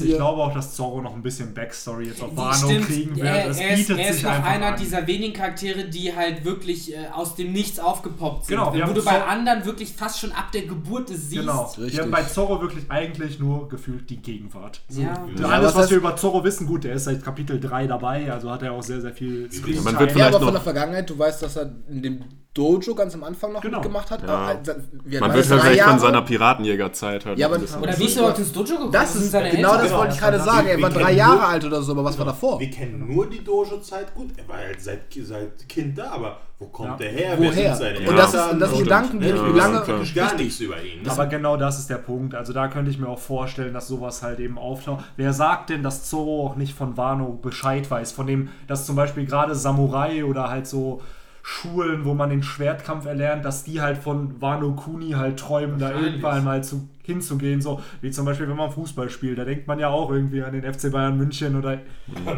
dass, 0.00 0.08
ich 0.08 0.14
glaube 0.16 0.42
auch, 0.42 0.54
dass 0.54 0.74
Zorro 0.74 1.00
noch 1.02 1.14
ein 1.14 1.22
bisschen 1.22 1.54
Backstory 1.54 2.06
jetzt 2.08 2.22
auf 2.22 2.36
Wano 2.36 2.54
stimmt, 2.68 2.86
kriegen 2.86 3.16
wird. 3.16 3.26
er, 3.26 3.48
es 3.50 3.58
er, 3.58 3.70
ist, 3.70 3.76
bietet 3.78 3.98
er 3.98 4.08
ist 4.10 4.14
sich 4.16 4.24
noch 4.24 4.44
einer 4.44 4.66
an. 4.66 4.76
dieser 4.80 5.06
wenigen 5.06 5.32
Charaktere, 5.32 5.84
die 5.84 6.14
halt 6.14 6.44
wirklich 6.44 6.92
äh, 6.94 7.06
aus 7.12 7.34
dem 7.36 7.52
Nichts 7.52 7.78
aufgepoppt 7.78 8.46
sind. 8.46 8.56
Genau, 8.56 8.72
wo 8.88 8.92
du 8.92 9.04
bei 9.04 9.22
anderen 9.24 9.64
wirklich 9.64 9.92
fast 9.92 10.18
schon 10.20 10.32
ab 10.32 10.52
der 10.52 10.62
Geburt 10.62 11.10
es 11.10 11.30
siehst. 11.30 11.40
Genau. 11.40 11.64
Richtig. 11.78 11.92
Wir 11.96 12.02
haben 12.02 12.10
bei 12.10 12.22
Zorro 12.22 12.60
wirklich 12.60 12.84
eigentlich 12.90 13.38
nur 13.38 13.68
gefühlt 13.68 14.08
die 14.10 14.18
Gegenwart. 14.22 14.80
So, 14.88 15.02
Ja. 15.02 15.14
Alles, 15.14 15.40
Ja, 15.40 15.74
was 15.74 15.90
wir 15.90 15.96
über 15.98 16.16
Zorro 16.16 16.44
wissen, 16.44 16.66
gut, 16.66 16.84
der 16.84 16.94
ist 16.94 17.04
seit 17.04 17.22
Kapitel 17.24 17.60
3 17.60 17.86
dabei, 17.86 18.30
also 18.32 18.50
hat 18.50 18.62
er 18.62 18.72
auch 18.72 18.82
sehr, 18.82 19.00
sehr 19.00 19.12
viel 19.12 19.50
Screentime. 19.50 19.82
man 19.82 19.98
wird 19.98 20.10
Ja, 20.10 20.14
vielleicht 20.14 20.28
aber 20.34 20.38
von 20.38 20.46
noch- 20.46 20.52
der 20.54 20.60
Vergangenheit, 20.62 21.08
du 21.10 21.18
weißt, 21.18 21.42
dass 21.42 21.56
er 21.56 21.70
in 21.88 22.02
dem 22.02 22.24
Dojo 22.54 22.94
ganz 22.94 23.14
am 23.14 23.24
Anfang 23.24 23.52
noch 23.52 23.60
Genau. 23.60 23.78
mitgemacht 23.78 24.10
hat. 24.12 24.22
Ja. 24.22 24.28
Äh, 24.28 24.46
alt 24.48 24.66
Man 24.66 24.74
wird 25.04 25.22
das? 25.22 25.50
halt 25.50 25.60
vielleicht 25.62 25.64
von 25.66 25.74
Jahre? 25.76 25.98
seiner 25.98 26.22
Piratenjägerzeit 26.22 27.26
halt 27.26 27.38
Ja, 27.38 27.48
aber- 27.48 27.56
Oder 27.56 27.98
wie 27.98 28.04
ist 28.04 28.14
er 28.16 28.20
überhaupt 28.22 28.38
ins 28.38 28.52
Dojo 28.52 28.74
gekommen? 28.74 28.92
Das 28.92 29.14
ist 29.16 29.30
seine 29.32 29.50
genau 29.50 29.72
das 29.72 29.82
Eltern. 29.82 29.98
wollte 29.98 30.14
ich 30.14 30.20
gerade 30.20 30.36
das- 30.36 30.46
sagen. 30.46 30.66
Er 30.68 30.80
war 30.82 30.90
drei 30.90 31.12
Jahre 31.12 31.34
nur- 31.36 31.48
alt 31.48 31.64
oder 31.64 31.82
so, 31.82 31.92
aber 31.92 32.04
was 32.04 32.16
war 32.16 32.26
davor? 32.26 32.60
Wir 32.60 32.70
kennen 32.70 33.12
nur 33.12 33.28
die 33.28 33.42
Dojo-Zeit. 33.42 34.14
Gut, 34.14 34.28
er 34.36 34.48
war 34.48 34.56
halt 34.58 34.80
seit, 34.80 35.00
seit 35.12 35.68
Kind 35.68 35.98
da, 35.98 36.12
aber 36.12 36.36
wo 36.60 36.66
kommt 36.66 36.90
Ja. 36.90 36.96
der 36.96 37.10
her? 37.10 37.34
Woher? 37.38 37.52
Wer 37.56 37.74
sind 37.74 37.76
seine 37.96 38.08
Und 38.08 38.16
das 38.16 38.28
ist- 38.28 38.34
Eltern? 38.34 38.50
und 38.52 38.60
das 38.60 38.78
Gedanken, 38.78 39.20
die- 39.20 39.28
Ja, 39.30 39.34
wie 39.54 39.58
lange- 39.58 39.80
praktisch 39.80 40.14
gar 40.14 40.34
nichts 40.36 40.60
über 40.60 40.76
ihn. 40.80 41.08
Aber 41.08 41.26
genau 41.26 41.56
das 41.56 41.80
ist 41.80 41.90
der 41.90 41.96
Punkt. 41.98 42.36
Also 42.36 42.52
da 42.52 42.68
könnte 42.68 42.88
ich 42.90 42.98
mir 43.00 43.08
auch 43.08 43.18
vorstellen, 43.18 43.74
dass 43.74 43.88
sowas 43.88 44.22
halt 44.22 44.38
eben 44.38 44.58
auftaucht. 44.58 45.04
Wer 45.16 45.32
sagt 45.32 45.70
denn, 45.70 45.82
dass 45.82 46.04
Zorro 46.04 46.46
auch 46.46 46.54
nicht 46.54 46.74
von 46.74 46.96
Wano 46.96 47.32
Bescheid 47.42 47.90
weiß? 47.90 48.12
Von 48.12 48.28
dem, 48.28 48.50
dass 48.68 48.86
zum 48.86 48.94
Beispiel 48.94 49.26
gerade 49.26 49.56
Samurai 49.56 50.24
oder 50.24 50.48
halt 50.50 50.68
so 50.68 51.02
Schulen, 51.46 52.06
wo 52.06 52.14
man 52.14 52.30
den 52.30 52.42
Schwertkampf 52.42 53.04
erlernt, 53.04 53.44
dass 53.44 53.64
die 53.64 53.82
halt 53.82 53.98
von 53.98 54.40
Wano 54.40 54.72
Kuni 54.72 55.10
halt 55.10 55.38
träumen, 55.38 55.78
da 55.78 55.92
irgendwann 55.92 56.42
mal 56.42 56.64
zu, 56.64 56.88
hinzugehen. 57.02 57.60
So 57.60 57.82
wie 58.00 58.10
zum 58.10 58.24
Beispiel, 58.24 58.48
wenn 58.48 58.56
man 58.56 58.70
Fußball 58.70 59.10
spielt. 59.10 59.36
Da 59.36 59.44
denkt 59.44 59.66
man 59.66 59.78
ja 59.78 59.88
auch 59.88 60.10
irgendwie 60.10 60.42
an 60.42 60.58
den 60.58 60.62
FC 60.62 60.90
Bayern 60.90 61.18
München 61.18 61.54
oder 61.54 61.80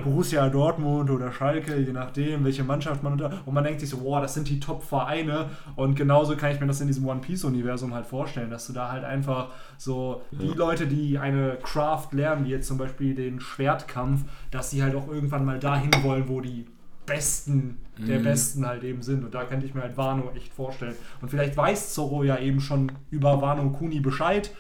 Borussia 0.03 0.49
Dortmund 0.49 1.09
oder 1.09 1.31
Schalke, 1.31 1.77
je 1.77 1.93
nachdem, 1.93 2.45
welche 2.45 2.65
Mannschaft 2.65 3.05
man 3.05 3.13
unter. 3.13 3.31
Und 3.47 3.55
man 3.55 3.63
denkt 3.63 3.79
sich 3.79 3.91
so, 3.91 4.03
wow, 4.03 4.21
das 4.21 4.35
sind 4.35 4.49
die 4.49 4.59
Top-Vereine. 4.59 5.51
Und 5.77 5.95
genauso 5.95 6.35
kann 6.35 6.51
ich 6.51 6.59
mir 6.59 6.67
das 6.67 6.81
in 6.81 6.89
diesem 6.89 7.07
One 7.07 7.21
Piece-Universum 7.21 7.95
halt 7.95 8.07
vorstellen, 8.07 8.51
dass 8.51 8.67
du 8.67 8.73
da 8.73 8.91
halt 8.91 9.05
einfach 9.05 9.51
so 9.79 10.23
die 10.33 10.49
Leute, 10.49 10.89
die 10.89 11.17
eine 11.17 11.59
Craft 11.63 12.09
lernen, 12.11 12.45
wie 12.45 12.51
jetzt 12.51 12.67
zum 12.67 12.77
Beispiel 12.77 13.15
den 13.15 13.39
Schwertkampf, 13.39 14.25
dass 14.51 14.73
sie 14.73 14.83
halt 14.83 14.97
auch 14.97 15.07
irgendwann 15.07 15.45
mal 15.45 15.61
dahin 15.61 15.93
wollen, 16.03 16.29
wo 16.29 16.41
die 16.41 16.67
Besten 17.07 17.79
der 17.99 18.19
Besten 18.19 18.67
halt 18.67 18.85
eben 18.85 19.03
sind. 19.03 19.25
Und 19.25 19.35
da 19.35 19.45
könnte 19.45 19.67
ich 19.67 19.75
mir 19.75 19.83
halt 19.83 19.97
Wano 19.97 20.31
echt 20.37 20.53
vorstellen. 20.53 20.95
Und 21.23 21.31
vielleicht 21.31 21.57
weiß 21.57 21.95
Zorro 21.95 22.25
ja 22.25 22.39
eben 22.39 22.61
schon 22.61 22.93
über 23.11 23.41
Wano 23.41 23.71
Kuni 23.71 24.01
Bescheid. 24.01 24.51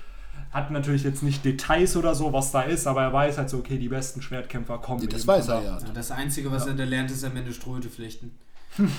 Hat 0.53 0.70
natürlich 0.70 1.03
jetzt 1.03 1.22
nicht 1.22 1.44
Details 1.44 1.97
oder 1.97 2.14
so, 2.14 2.32
was 2.32 2.51
da 2.53 2.62
ist, 2.62 2.86
aber 2.86 3.03
er 3.03 3.12
weiß 3.12 3.36
halt 3.36 3.51
so, 3.51 3.59
okay, 3.59 3.78
die 3.78 3.88
besten 3.88 4.22
Schwertkämpfer 4.22 4.78
kommen. 4.78 5.07
Das 5.09 5.20
eben 5.20 5.28
weiß 5.28 5.49
er 5.49 5.62
ja. 5.62 5.78
Ja, 5.78 5.92
das 5.92 6.11
Einzige, 6.11 6.51
was 6.51 6.66
er 6.66 6.74
da 6.74 6.84
lernt, 6.84 7.11
ist 7.11 7.24
am 7.24 7.36
Ende 7.36 7.53
Strohhüte 7.53 7.90
flechten. 7.90 8.30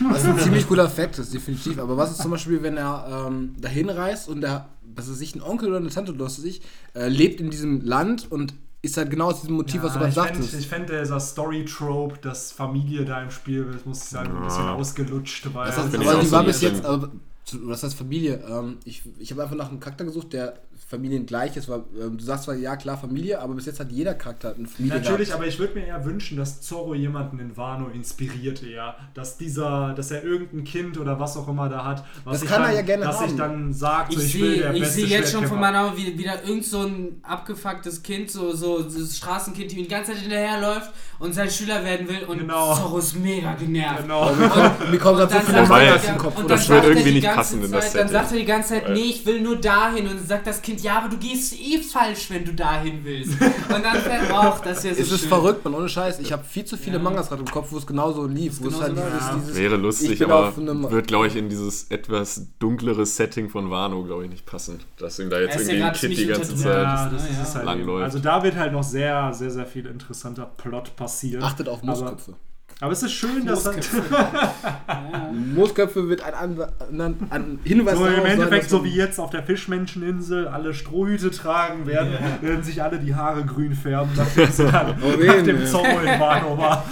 Was 0.10 0.26
ein 0.26 0.38
ziemlich 0.40 0.68
cooler 0.68 0.90
Fakt 0.90 1.20
ist, 1.20 1.34
definitiv. 1.34 1.80
Aber 1.80 1.98
was 1.98 2.12
ist 2.12 2.22
zum 2.22 2.32
Beispiel, 2.32 2.62
wenn 2.64 2.78
er 2.78 3.28
ähm, 3.28 3.56
dahin 3.60 3.90
reist 3.90 4.28
und 4.28 4.44
er, 4.44 4.70
was 4.96 5.10
weiß 5.10 5.22
ich, 5.22 5.36
ein 5.36 5.42
Onkel 5.42 5.70
oder 5.70 5.78
eine 5.78 5.90
Tante, 5.90 6.14
oder 6.14 6.26
was 6.26 6.40
weiß 6.40 6.46
ich, 6.46 6.62
äh, 6.96 7.08
lebt 7.08 7.40
in 7.42 7.50
diesem 7.50 7.82
Land 7.82 8.32
und 8.32 8.54
ist 8.82 8.96
halt 8.98 9.10
genau 9.10 9.28
aus 9.30 9.42
diesem 9.42 9.56
Motiv, 9.56 9.82
was 9.84 9.94
du 9.94 10.00
Ja, 10.00 10.06
gerade 10.06 10.10
ich 10.10 10.16
fände, 10.16 10.34
sagtest. 10.44 10.60
ich 10.62 10.68
fänd, 10.68 10.90
dieser 10.90 11.20
Story-Trope, 11.20 12.18
dass 12.20 12.52
Familie 12.52 13.06
da 13.06 13.22
im 13.24 13.32
Spiel 13.32 13.66
ist, 13.76 13.86
muss 13.86 14.04
ich 14.04 14.10
sagen, 14.10 14.36
ein 14.38 14.44
bisschen 14.44 14.66
Ja. 14.66 14.74
ausgelutscht. 14.76 15.48
Weil 15.54 15.66
Das 15.68 15.78
heißt, 15.78 15.96
aber 15.96 16.22
die 16.22 16.32
war 16.32 16.40
ein 16.42 16.46
bis 16.46 16.62
jetzt, 16.62 16.86
aber, 16.86 17.12
zu- 17.44 17.68
was 17.68 17.84
heißt 17.84 17.96
Familie? 17.96 18.44
Ähm, 18.48 18.78
ich 18.86 19.04
ich 19.18 19.32
habe 19.32 19.44
einfach 19.44 19.56
nach 19.56 19.70
einem 19.70 19.80
Charakter 19.80 20.06
gesucht, 20.06 20.34
der 20.34 20.60
familiengleich 20.90 21.56
ist. 21.58 21.70
Weil, 21.70 21.82
ähm, 22.00 22.18
du 22.18 22.24
sagst 22.24 22.46
zwar, 22.46 22.56
ja 22.56 22.76
klar, 22.76 22.98
Familie, 22.98 23.40
aber 23.40 23.54
bis 23.54 23.66
jetzt 23.66 23.80
hat 23.80 23.92
jeder 23.92 24.14
Charakter 24.14 24.54
eine 24.56 24.68
Familie 24.68 24.98
Natürlich, 25.00 25.28
gehabt. 25.30 25.42
aber 25.42 25.48
ich 25.48 25.60
würde 25.60 25.74
mir 25.80 25.86
eher 25.88 26.04
wünschen, 26.06 26.38
dass 26.38 26.62
Zorro 26.62 26.94
jemanden 26.94 27.40
in 27.40 27.56
Wano 27.58 27.88
inspiriert 27.90 28.64
eher. 28.64 28.96
Dass 29.14 29.38
dieser, 29.38 29.94
dass 29.94 30.12
er 30.12 30.24
irgendein 30.24 30.64
Kind 30.64 30.98
oder 30.98 31.20
was 31.20 31.36
auch 31.38 31.48
immer 31.48 31.70
da 31.70 31.84
hat, 31.86 32.04
was 32.24 32.34
Das 32.34 32.42
sich 32.42 32.50
kann 32.50 32.62
er 32.62 32.68
dann, 32.68 32.76
ja 32.76 32.82
gerne 32.84 33.06
dass 33.06 33.20
haben. 33.20 33.38
dann 33.38 33.74
sagt, 33.74 34.14
so, 34.14 34.20
Ich 34.20 34.26
ich, 34.36 34.42
will 34.42 34.50
sehe 34.54 34.62
der 34.62 34.74
ich 34.74 34.80
beste 34.82 34.96
seh 35.02 35.06
jetzt 35.08 35.32
schon 35.32 35.46
von 35.48 35.60
meiner 35.60 35.86
Augen 35.86 35.98
wie- 35.98 36.18
wieder 36.18 36.44
irgend 36.44 36.66
so 36.66 36.82
ein 36.82 37.20
abgefucktes 37.24 38.04
Kind, 38.04 38.30
so, 38.32 38.54
so 38.54 38.82
das 38.82 39.18
Straßenkind, 39.18 39.72
die 39.72 39.78
ihm 39.78 39.84
die 39.84 39.90
ganze 39.90 40.12
Zeit 40.12 40.22
hinterherläuft 40.22 40.92
und 41.20 41.34
sein 41.34 41.50
Schüler 41.50 41.84
werden 41.84 42.08
will 42.08 42.24
und 42.28 42.38
Genau. 42.40 42.76
Zorro 42.76 43.00
ist 43.00 43.16
mega 43.16 43.54
genervt. 43.56 44.02
Genau. 44.04 44.32
mir 44.34 44.98
kommen 45.00 45.18
gerade 45.18 45.44
so 45.44 45.52
er 45.52 45.68
Mangas 45.68 46.02
die 46.04 46.08
im 46.10 46.18
Kopf. 46.18 46.38
und 46.38 46.50
das 46.50 46.66
so. 46.66 46.70
wird 46.74 46.84
sagt 46.84 46.86
er 46.86 46.90
irgendwie 46.92 47.10
die 47.10 47.16
nicht 47.16 47.24
ganze 47.24 47.38
passen 47.38 47.64
in 47.64 47.72
das 47.72 47.92
Zeit, 47.92 48.02
Dann 48.02 48.10
sagt 48.10 48.32
er 48.32 48.38
die 48.38 48.46
ganze 48.46 48.70
Zeit, 48.70 48.90
nee, 48.92 49.00
ich 49.10 49.26
will 49.26 49.42
nur 49.42 49.56
dahin. 49.58 50.08
Und 50.08 50.28
sagt 50.28 50.46
das 50.48 50.62
Kind, 50.68 50.82
ja, 50.84 50.98
aber 51.00 51.08
du 51.10 51.18
gehst 51.18 51.54
eh 51.60 51.78
falsch, 51.80 52.30
wenn 52.30 52.44
du 52.44 52.54
dahin 52.54 53.00
willst. 53.06 53.32
Und 53.42 53.84
dann 53.84 53.96
fällt 54.02 54.30
auch, 54.32 54.60
das 54.60 54.80
ist 54.80 54.84
ja 54.84 54.94
so 54.96 55.02
Es 55.02 55.12
ist 55.14 55.20
schön. 55.22 55.30
verrückt, 55.30 55.64
man, 55.64 55.74
ohne 55.74 55.88
Scheiß. 55.88 56.20
Ich 56.20 56.34
habe 56.34 56.44
viel 56.44 56.66
zu 56.66 56.76
viele 56.78 56.98
Ja. 56.98 57.04
Mangas 57.04 57.30
gerade 57.30 57.42
im 57.42 57.48
Kopf, 57.50 57.72
wo 57.72 57.78
es 57.78 57.88
genauso 57.88 58.26
lief. 58.26 58.62
Wo 58.62 58.68
es 58.68 58.82
halt 58.82 58.96
genauso 58.96 59.38
dieses, 59.40 59.56
Wäre 59.56 59.78
lustig, 59.78 60.22
aber 60.24 60.54
wird, 60.92 61.08
glaube 61.08 61.28
ich, 61.28 61.36
in 61.38 61.48
dieses 61.48 61.86
etwas 61.90 62.48
dunklere 62.60 63.06
Setting 63.06 63.50
von 63.50 63.70
Wano, 63.72 64.04
glaube 64.04 64.26
ich, 64.26 64.30
nicht 64.30 64.46
passen. 64.46 64.80
Dass 64.98 65.18
ihm 65.20 65.30
da 65.30 65.40
jetzt 65.40 65.56
ja 65.56 65.62
irgendwie 65.62 65.84
ein 65.84 65.94
Kid 65.94 66.18
die 66.18 66.28
ganze 66.28 66.56
Zeit. 66.56 66.66
Ja, 66.84 67.10
das 67.10 67.24
Ja, 67.30 67.56
halt 67.56 67.66
lang 67.66 67.78
eben. 67.80 67.88
läuft. 67.88 68.04
Also 68.04 68.20
da 68.20 68.44
wird 68.44 68.56
halt 68.58 68.74
noch 68.74 68.84
sehr, 68.84 69.34
sehr, 69.34 69.52
sehr 69.52 69.66
viel 69.66 69.86
interessanter 69.86 70.46
Plot 70.58 70.96
passieren. 70.98 71.44
Achtet 71.44 71.70
auf 71.70 71.80
aber, 71.84 71.88
Moosköpfe. 71.88 72.34
Aber 72.80 72.92
es 72.92 73.02
ist 73.02 73.14
schön, 73.14 73.46
dass 73.46 73.66
halt, 73.66 73.90
Moosköpfe 75.56 76.10
wird 76.10 76.22
ein, 76.22 76.34
an, 76.36 77.16
an, 77.30 77.60
Hinweis 77.64 77.98
so 77.98 78.06
im 78.06 78.26
Endeffekt 78.26 78.70
so 78.70 78.84
wie 78.84 78.94
jetzt 78.94 79.20
auf 79.20 79.32
der 79.32 79.42
Fischmenscheninsel 79.42 80.48
alle 80.48 80.74
Strohhüte 80.76 81.32
tragen 81.32 81.88
werden, 81.88 82.14
werden 82.42 82.64
sich 82.64 82.84
alle 82.84 83.00
die 83.00 83.16
Haare 83.16 83.44
grün 83.46 83.74
färben, 83.74 84.12
nachdem 84.16 84.52
sie 84.52 84.66
dann 84.72 84.96
Oh, 85.02 85.24
nach 85.24 85.44
dem. 85.44 85.66
Zorro 85.66 86.00
in 86.02 86.20
Wano 86.20 86.58
war. 86.58 86.86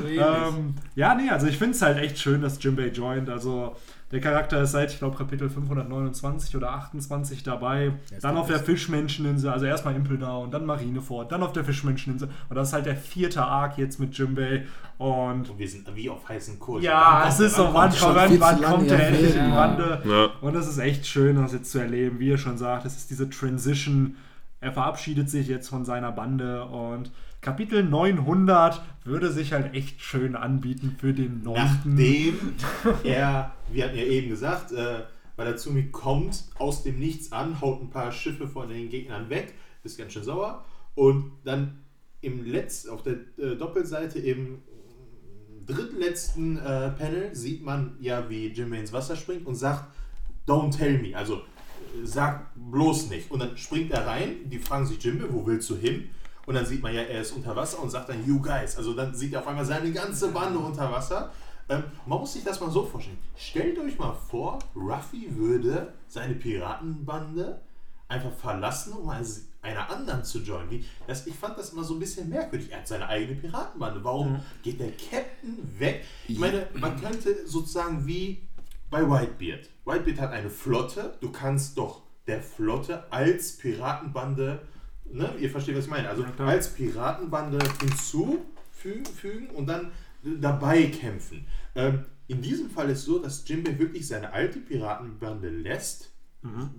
So. 0.00 0.08
Ähm, 0.08 0.74
ja, 0.94 1.14
nee, 1.14 1.28
also 1.28 1.46
ich 1.46 1.58
finde 1.58 1.74
es 1.74 1.82
halt 1.82 1.98
echt 1.98 2.18
schön, 2.18 2.40
dass 2.40 2.62
Jimbei 2.62 2.88
joint. 2.88 3.28
Also 3.28 3.76
der 4.10 4.20
Charakter 4.20 4.62
ist 4.62 4.72
seit, 4.72 4.90
ich 4.90 4.98
glaube, 4.98 5.16
Kapitel 5.18 5.50
529 5.50 6.56
oder 6.56 6.70
28 6.72 7.42
dabei. 7.42 7.92
ist 8.10 8.24
dann 8.24 8.36
auf 8.38 8.46
der. 8.46 8.58
Fischmenscheninsel, 8.58 9.50
also 9.50 9.66
erstmal 9.66 9.94
Impel 9.94 10.18
Down, 10.18 10.50
dann 10.50 10.64
Marineford, 10.64 11.30
dann 11.30 11.42
auf 11.42 11.52
der 11.52 11.64
Fischmenscheninsel. 11.64 12.28
Und 12.48 12.56
das 12.56 12.68
ist 12.68 12.74
halt 12.74 12.86
der 12.86 12.96
vierte 12.96 13.42
Arc 13.42 13.76
jetzt 13.76 14.00
mit 14.00 14.16
Jimbei. 14.16 14.66
Und 14.96 15.50
Und 15.50 15.58
wir 15.58 15.68
sind 15.68 15.94
wie 15.94 16.08
auf 16.08 16.28
heißen 16.28 16.58
Kohlen. 16.58 16.82
ja, 16.82 17.26
es 17.28 17.38
ist 17.38 17.56
so, 17.56 17.68
wann, 17.72 17.92
wann, 18.00 18.40
wann 18.40 18.62
kommt 18.62 18.90
der 18.90 19.08
endlich 19.08 19.36
in 19.36 19.44
die 19.44 19.50
Bande? 19.50 20.02
Ja. 20.04 20.30
Und 20.40 20.56
es 20.56 20.66
ist 20.66 20.78
echt 20.78 21.06
schön, 21.06 21.36
das 21.36 21.52
jetzt 21.52 21.70
zu 21.70 21.78
erleben, 21.78 22.18
wie 22.18 22.28
ihr 22.28 22.38
schon 22.38 22.56
sagt. 22.58 22.86
Es 22.86 22.96
ist 22.96 23.10
diese 23.10 23.28
Transition. 23.28 24.16
Er 24.60 24.72
verabschiedet 24.72 25.30
sich 25.30 25.46
jetzt 25.46 25.68
von 25.68 25.84
seiner 25.84 26.10
Bande 26.10 26.64
und 26.64 27.12
Kapitel 27.40 27.84
900 27.84 28.82
würde 29.04 29.30
sich 29.30 29.52
halt 29.52 29.74
echt 29.74 30.00
schön 30.00 30.34
anbieten 30.34 30.96
für 30.98 31.14
den 31.14 31.42
9. 31.42 31.54
Nachdem 31.54 32.54
er, 33.04 33.54
wir 33.70 33.84
hatten 33.84 33.96
ja 33.96 34.04
eben 34.04 34.28
gesagt, 34.28 34.72
äh, 34.72 35.04
weil 35.36 35.56
zu 35.56 35.72
mir 35.72 35.90
kommt, 35.90 36.44
aus 36.58 36.82
dem 36.82 36.98
Nichts 36.98 37.30
an, 37.30 37.60
haut 37.60 37.80
ein 37.80 37.90
paar 37.90 38.10
Schiffe 38.10 38.48
von 38.48 38.68
den 38.68 38.88
Gegnern 38.88 39.30
weg, 39.30 39.54
ist 39.84 39.96
ganz 39.96 40.12
schön 40.12 40.24
sauer. 40.24 40.64
Und 40.96 41.30
dann 41.44 41.78
im 42.20 42.44
Letz, 42.44 42.86
auf 42.86 43.02
der 43.02 43.14
äh, 43.38 43.54
Doppelseite 43.56 44.18
im 44.18 44.62
drittletzten 45.64 46.56
äh, 46.58 46.90
Panel 46.90 47.34
sieht 47.34 47.62
man 47.62 47.96
ja, 48.00 48.28
wie 48.28 48.48
Jimmy 48.48 48.78
ins 48.78 48.92
Wasser 48.92 49.14
springt 49.14 49.46
und 49.46 49.54
sagt, 49.54 49.84
don't 50.46 50.76
tell 50.76 50.98
me, 50.98 51.16
also 51.16 51.36
äh, 51.36 52.04
sag 52.04 52.50
bloß 52.56 53.10
nicht. 53.10 53.30
Und 53.30 53.40
dann 53.40 53.56
springt 53.56 53.92
er 53.92 54.06
rein, 54.06 54.48
die 54.50 54.58
fragen 54.58 54.86
sich 54.86 55.02
Jimmy, 55.02 55.22
wo 55.30 55.46
willst 55.46 55.70
du 55.70 55.76
hin? 55.76 56.10
Und 56.48 56.54
dann 56.54 56.64
sieht 56.64 56.82
man 56.82 56.94
ja, 56.94 57.02
er 57.02 57.20
ist 57.20 57.32
unter 57.32 57.54
Wasser 57.54 57.82
und 57.82 57.90
sagt 57.90 58.08
dann, 58.08 58.26
you 58.26 58.40
guys. 58.40 58.78
Also 58.78 58.94
dann 58.94 59.14
sieht 59.14 59.34
er 59.34 59.40
auf 59.40 59.46
einmal 59.46 59.66
seine 59.66 59.92
ganze 59.92 60.28
Bande 60.28 60.58
unter 60.58 60.90
Wasser. 60.90 61.30
Ähm, 61.68 61.84
man 62.06 62.20
muss 62.20 62.32
sich 62.32 62.42
das 62.42 62.58
mal 62.58 62.70
so 62.70 62.86
vorstellen. 62.86 63.18
Stellt 63.36 63.78
euch 63.78 63.98
mal 63.98 64.14
vor, 64.14 64.58
Ruffy 64.74 65.36
würde 65.36 65.92
seine 66.06 66.34
Piratenbande 66.34 67.60
einfach 68.08 68.32
verlassen, 68.32 68.94
um 68.94 69.10
einer 69.10 69.90
anderen 69.90 70.24
zu 70.24 70.38
joinen. 70.38 70.70
Wie, 70.70 70.86
das, 71.06 71.26
ich 71.26 71.34
fand 71.34 71.58
das 71.58 71.74
immer 71.74 71.84
so 71.84 71.92
ein 71.92 72.00
bisschen 72.00 72.30
merkwürdig. 72.30 72.72
Er 72.72 72.78
hat 72.78 72.88
seine 72.88 73.08
eigene 73.08 73.38
Piratenbande. 73.38 74.02
Warum 74.02 74.40
geht 74.62 74.80
der 74.80 74.92
Captain 74.92 75.58
weg? 75.78 76.02
Ich 76.28 76.38
meine, 76.38 76.66
man 76.72 76.98
könnte 76.98 77.46
sozusagen 77.46 78.06
wie 78.06 78.48
bei 78.88 79.02
Whitebeard. 79.02 79.68
Whitebeard 79.84 80.20
hat 80.22 80.32
eine 80.32 80.48
Flotte. 80.48 81.18
Du 81.20 81.30
kannst 81.30 81.76
doch 81.76 82.00
der 82.26 82.40
Flotte 82.40 83.04
als 83.12 83.58
Piratenbande, 83.58 84.62
ne, 85.12 85.34
ihr 85.40 85.50
versteht, 85.50 85.76
was 85.76 85.84
ich 85.84 85.90
meine, 85.90 86.08
also 86.08 86.22
klar. 86.22 86.48
als 86.48 86.74
Piratenbande 86.74 87.58
hinzufügen 87.80 89.50
und 89.50 89.66
dann 89.66 89.92
dabei 90.22 90.84
kämpfen. 90.84 91.46
Ähm, 91.74 92.04
in 92.26 92.42
diesem 92.42 92.70
Fall 92.70 92.90
ist 92.90 93.04
so, 93.04 93.18
dass 93.18 93.48
Jinbei 93.48 93.78
wirklich 93.78 94.06
seine 94.06 94.32
alte 94.32 94.58
Piratenbande 94.58 95.48
lässt, 95.48 96.12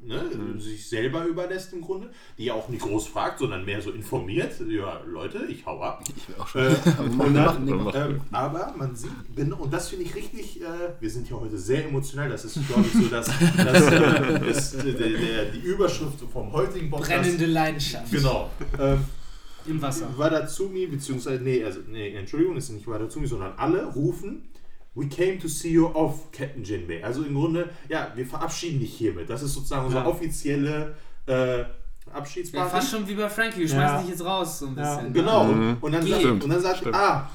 ne, 0.04 0.60
sich 0.60 0.88
selber 0.88 1.26
überlässt 1.26 1.74
im 1.74 1.82
Grunde, 1.82 2.12
die 2.38 2.46
ja 2.46 2.54
auch 2.54 2.70
nicht 2.70 2.82
groß 2.82 3.08
fragt, 3.08 3.40
sondern 3.40 3.66
mehr 3.66 3.82
so 3.82 3.92
informiert, 3.92 4.54
ja 4.68 5.02
Leute, 5.08 5.46
ich 5.50 5.66
hau 5.66 5.82
ab. 5.82 6.04
Ich 6.16 6.28
will 6.28 6.36
auch 6.40 6.48
schon. 6.48 6.62
Äh, 6.62 6.76
dann, 7.34 7.66
machen, 7.66 7.92
ähm, 7.94 8.22
aber 8.32 8.74
man 8.78 8.96
sieht, 8.96 9.12
und 9.38 9.74
das 9.74 9.90
finde 9.90 10.06
ich 10.06 10.16
richtig, 10.16 10.62
äh, 10.62 10.66
wir 11.00 11.10
sind 11.10 11.30
ja 11.30 11.38
heute 11.38 11.58
sehr 11.58 11.86
emotional, 11.86 12.30
das 12.30 12.46
ist, 12.46 12.68
glaube 12.68 12.86
ich, 12.86 12.94
so 12.94 13.08
dass, 13.08 13.28
dass 13.28 13.88
äh, 13.88 14.40
das, 14.40 14.72
der, 14.78 14.94
der, 14.94 15.46
die 15.46 15.60
Überschrift 15.60 16.20
vom 16.32 16.52
heutigen 16.52 16.90
Podcast. 16.90 17.22
Brennende 17.22 17.46
Leidenschaft. 17.46 18.12
Genau. 18.12 18.50
Ähm, 18.80 19.04
Im 19.66 19.82
Wasser. 19.82 20.08
Wadazumi, 20.18 20.88
beziehungsweise, 20.88 21.44
nee, 21.44 21.64
also, 21.64 21.80
nee, 21.88 22.14
Entschuldigung, 22.16 22.58
es 22.58 22.66
ist 22.66 22.76
nicht 22.76 22.88
Wadazumi, 22.88 23.28
sondern 23.28 23.54
alle 23.58 23.86
rufen, 23.86 24.44
We 24.96 25.08
came 25.08 25.38
to 25.40 25.48
see 25.48 25.72
you 25.72 25.88
off, 25.88 26.32
Captain 26.32 26.64
Jinbei. 26.64 27.04
Also 27.04 27.24
im 27.24 27.36
Grunde, 27.36 27.70
ja, 27.88 28.12
wir 28.16 28.26
verabschieden 28.26 28.80
dich 28.80 28.94
hiermit. 28.94 29.30
Das 29.30 29.42
ist 29.44 29.54
sozusagen 29.54 29.86
unsere 29.86 30.04
Ja. 30.04 30.10
offizielle 30.10 30.96
äh, 31.28 31.60
Ja, 31.60 31.68
Abschiedsparty. 32.14 32.70
fast 32.72 32.90
schon 32.92 33.08
wie 33.08 33.14
bei 33.14 33.30
Frankie, 33.30 33.60
du 33.60 33.64
Ja. 33.66 33.70
schmeißt 33.70 34.04
dich 34.04 34.10
jetzt 34.12 34.26
raus, 34.26 34.60
so 34.60 34.66
ein 34.68 34.76
Ja. 34.78 34.96
bisschen. 34.96 35.14
Genau. 35.14 35.44
Mhm. 35.44 35.78
Und, 35.80 35.92
dann 35.92 36.06
sagt, 36.06 36.24
und 36.26 36.50
dann 36.50 36.62
sagt 36.62 36.78
Stimmt. 36.78 36.96
ah, 36.96 37.30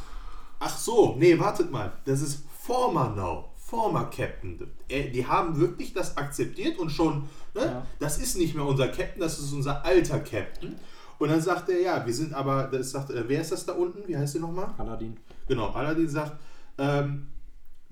ach 0.58 0.76
so, 0.76 1.14
nee, 1.16 1.38
wartet 1.38 1.70
mal, 1.70 1.92
das 2.04 2.20
ist 2.22 2.42
former 2.60 3.10
now, 3.10 3.50
former 3.56 4.06
Captain. 4.10 4.58
Äh, 4.88 5.10
Die 5.10 5.24
haben 5.24 5.58
wirklich 5.60 5.92
das 5.92 6.16
akzeptiert 6.16 6.76
und 6.78 6.90
schon, 6.90 7.28
ne, 7.54 7.62
Ja. 7.64 7.86
das 8.00 8.18
ist 8.18 8.36
nicht 8.36 8.54
mehr 8.56 8.64
unser 8.64 8.88
Captain, 8.88 9.20
das 9.20 9.38
ist 9.38 9.52
unser 9.52 9.84
alter 9.84 10.18
Captain. 10.20 10.74
Und 11.20 11.28
dann 11.28 11.40
sagt 11.40 11.68
er, 11.68 11.80
ja, 11.80 12.04
wir 12.04 12.12
sind 12.12 12.34
aber, 12.34 12.64
das 12.64 12.90
sagt, 12.90 13.10
äh, 13.10 13.22
wer 13.28 13.40
ist 13.42 13.52
das 13.52 13.64
da 13.64 13.74
unten? 13.74 14.06
Wie 14.08 14.16
heißt 14.16 14.34
der 14.34 14.40
nochmal? 14.40 14.74
Aladdin. 14.76 15.16
Genau, 15.46 15.68
Aladdin 15.70 16.08
sagt, 16.08 16.32
ähm, 16.78 17.28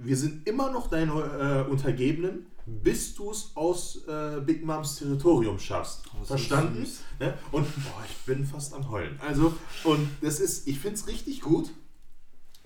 wir 0.05 0.17
sind 0.17 0.47
immer 0.49 0.71
noch 0.71 0.89
deine 0.89 1.65
äh, 1.67 1.71
Untergebenen, 1.71 2.47
bis 2.67 3.15
du 3.15 3.31
es 3.31 3.51
aus 3.55 4.01
äh, 4.07 4.41
Big 4.41 4.65
Moms 4.65 4.97
Territorium 4.97 5.59
schaffst. 5.59 6.05
Oh, 6.21 6.25
Verstanden? 6.25 6.87
Ne? 7.19 7.35
Und 7.51 7.67
boah, 7.85 8.03
ich 8.09 8.17
bin 8.25 8.45
fast 8.47 8.73
am 8.75 8.89
Heulen. 8.91 9.19
Also, 9.27 9.53
und 9.85 10.09
das 10.21 10.39
ist, 10.41 10.69
ich 10.69 10.79
finde 10.79 10.97
es 10.97 11.09
richtig 11.09 11.41
gut, 11.41 11.71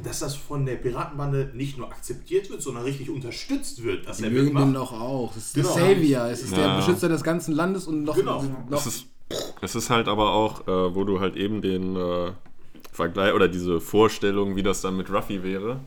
dass 0.02 0.18
das 0.18 0.34
von 0.36 0.66
der 0.66 0.74
Piratenbande 0.76 1.52
nicht 1.54 1.78
nur 1.78 1.88
akzeptiert 1.88 2.50
wird, 2.50 2.60
sondern 2.60 2.84
richtig 2.84 3.08
unterstützt 3.08 3.82
wird, 3.82 4.06
dass 4.06 4.18
Die 4.18 4.24
er 4.24 4.30
mögen 4.30 4.52
mitmacht. 4.52 4.74
doch 4.76 4.92
auch. 4.92 5.32
Das 5.34 5.46
ist 5.46 5.54
Genau. 5.54 5.74
der 5.74 5.94
Savior. 5.94 6.26
Es 6.26 6.42
ist 6.42 6.54
der 6.54 6.64
Ja. 6.66 6.76
Beschützer 6.76 7.08
des 7.08 7.22
ganzen 7.22 7.54
Landes 7.54 7.86
und 7.86 8.04
noch. 8.04 8.14
Genau. 8.14 8.42
noch 8.68 8.78
Es 8.78 8.86
ist, 8.86 9.06
es 9.62 9.74
ist 9.74 9.88
halt 9.88 10.08
aber 10.08 10.32
auch, 10.32 10.68
äh, 10.68 10.94
wo 10.94 11.04
du 11.04 11.20
halt 11.20 11.36
eben 11.36 11.62
den 11.62 11.96
äh, 11.96 12.32
Vergleich 12.92 13.32
oder 13.32 13.48
diese 13.48 13.80
Vorstellung, 13.80 14.54
wie 14.56 14.62
das 14.62 14.82
dann 14.82 14.98
mit 14.98 15.10
Ruffy 15.10 15.42
wäre, 15.42 15.80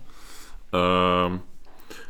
ähm, 0.74 1.42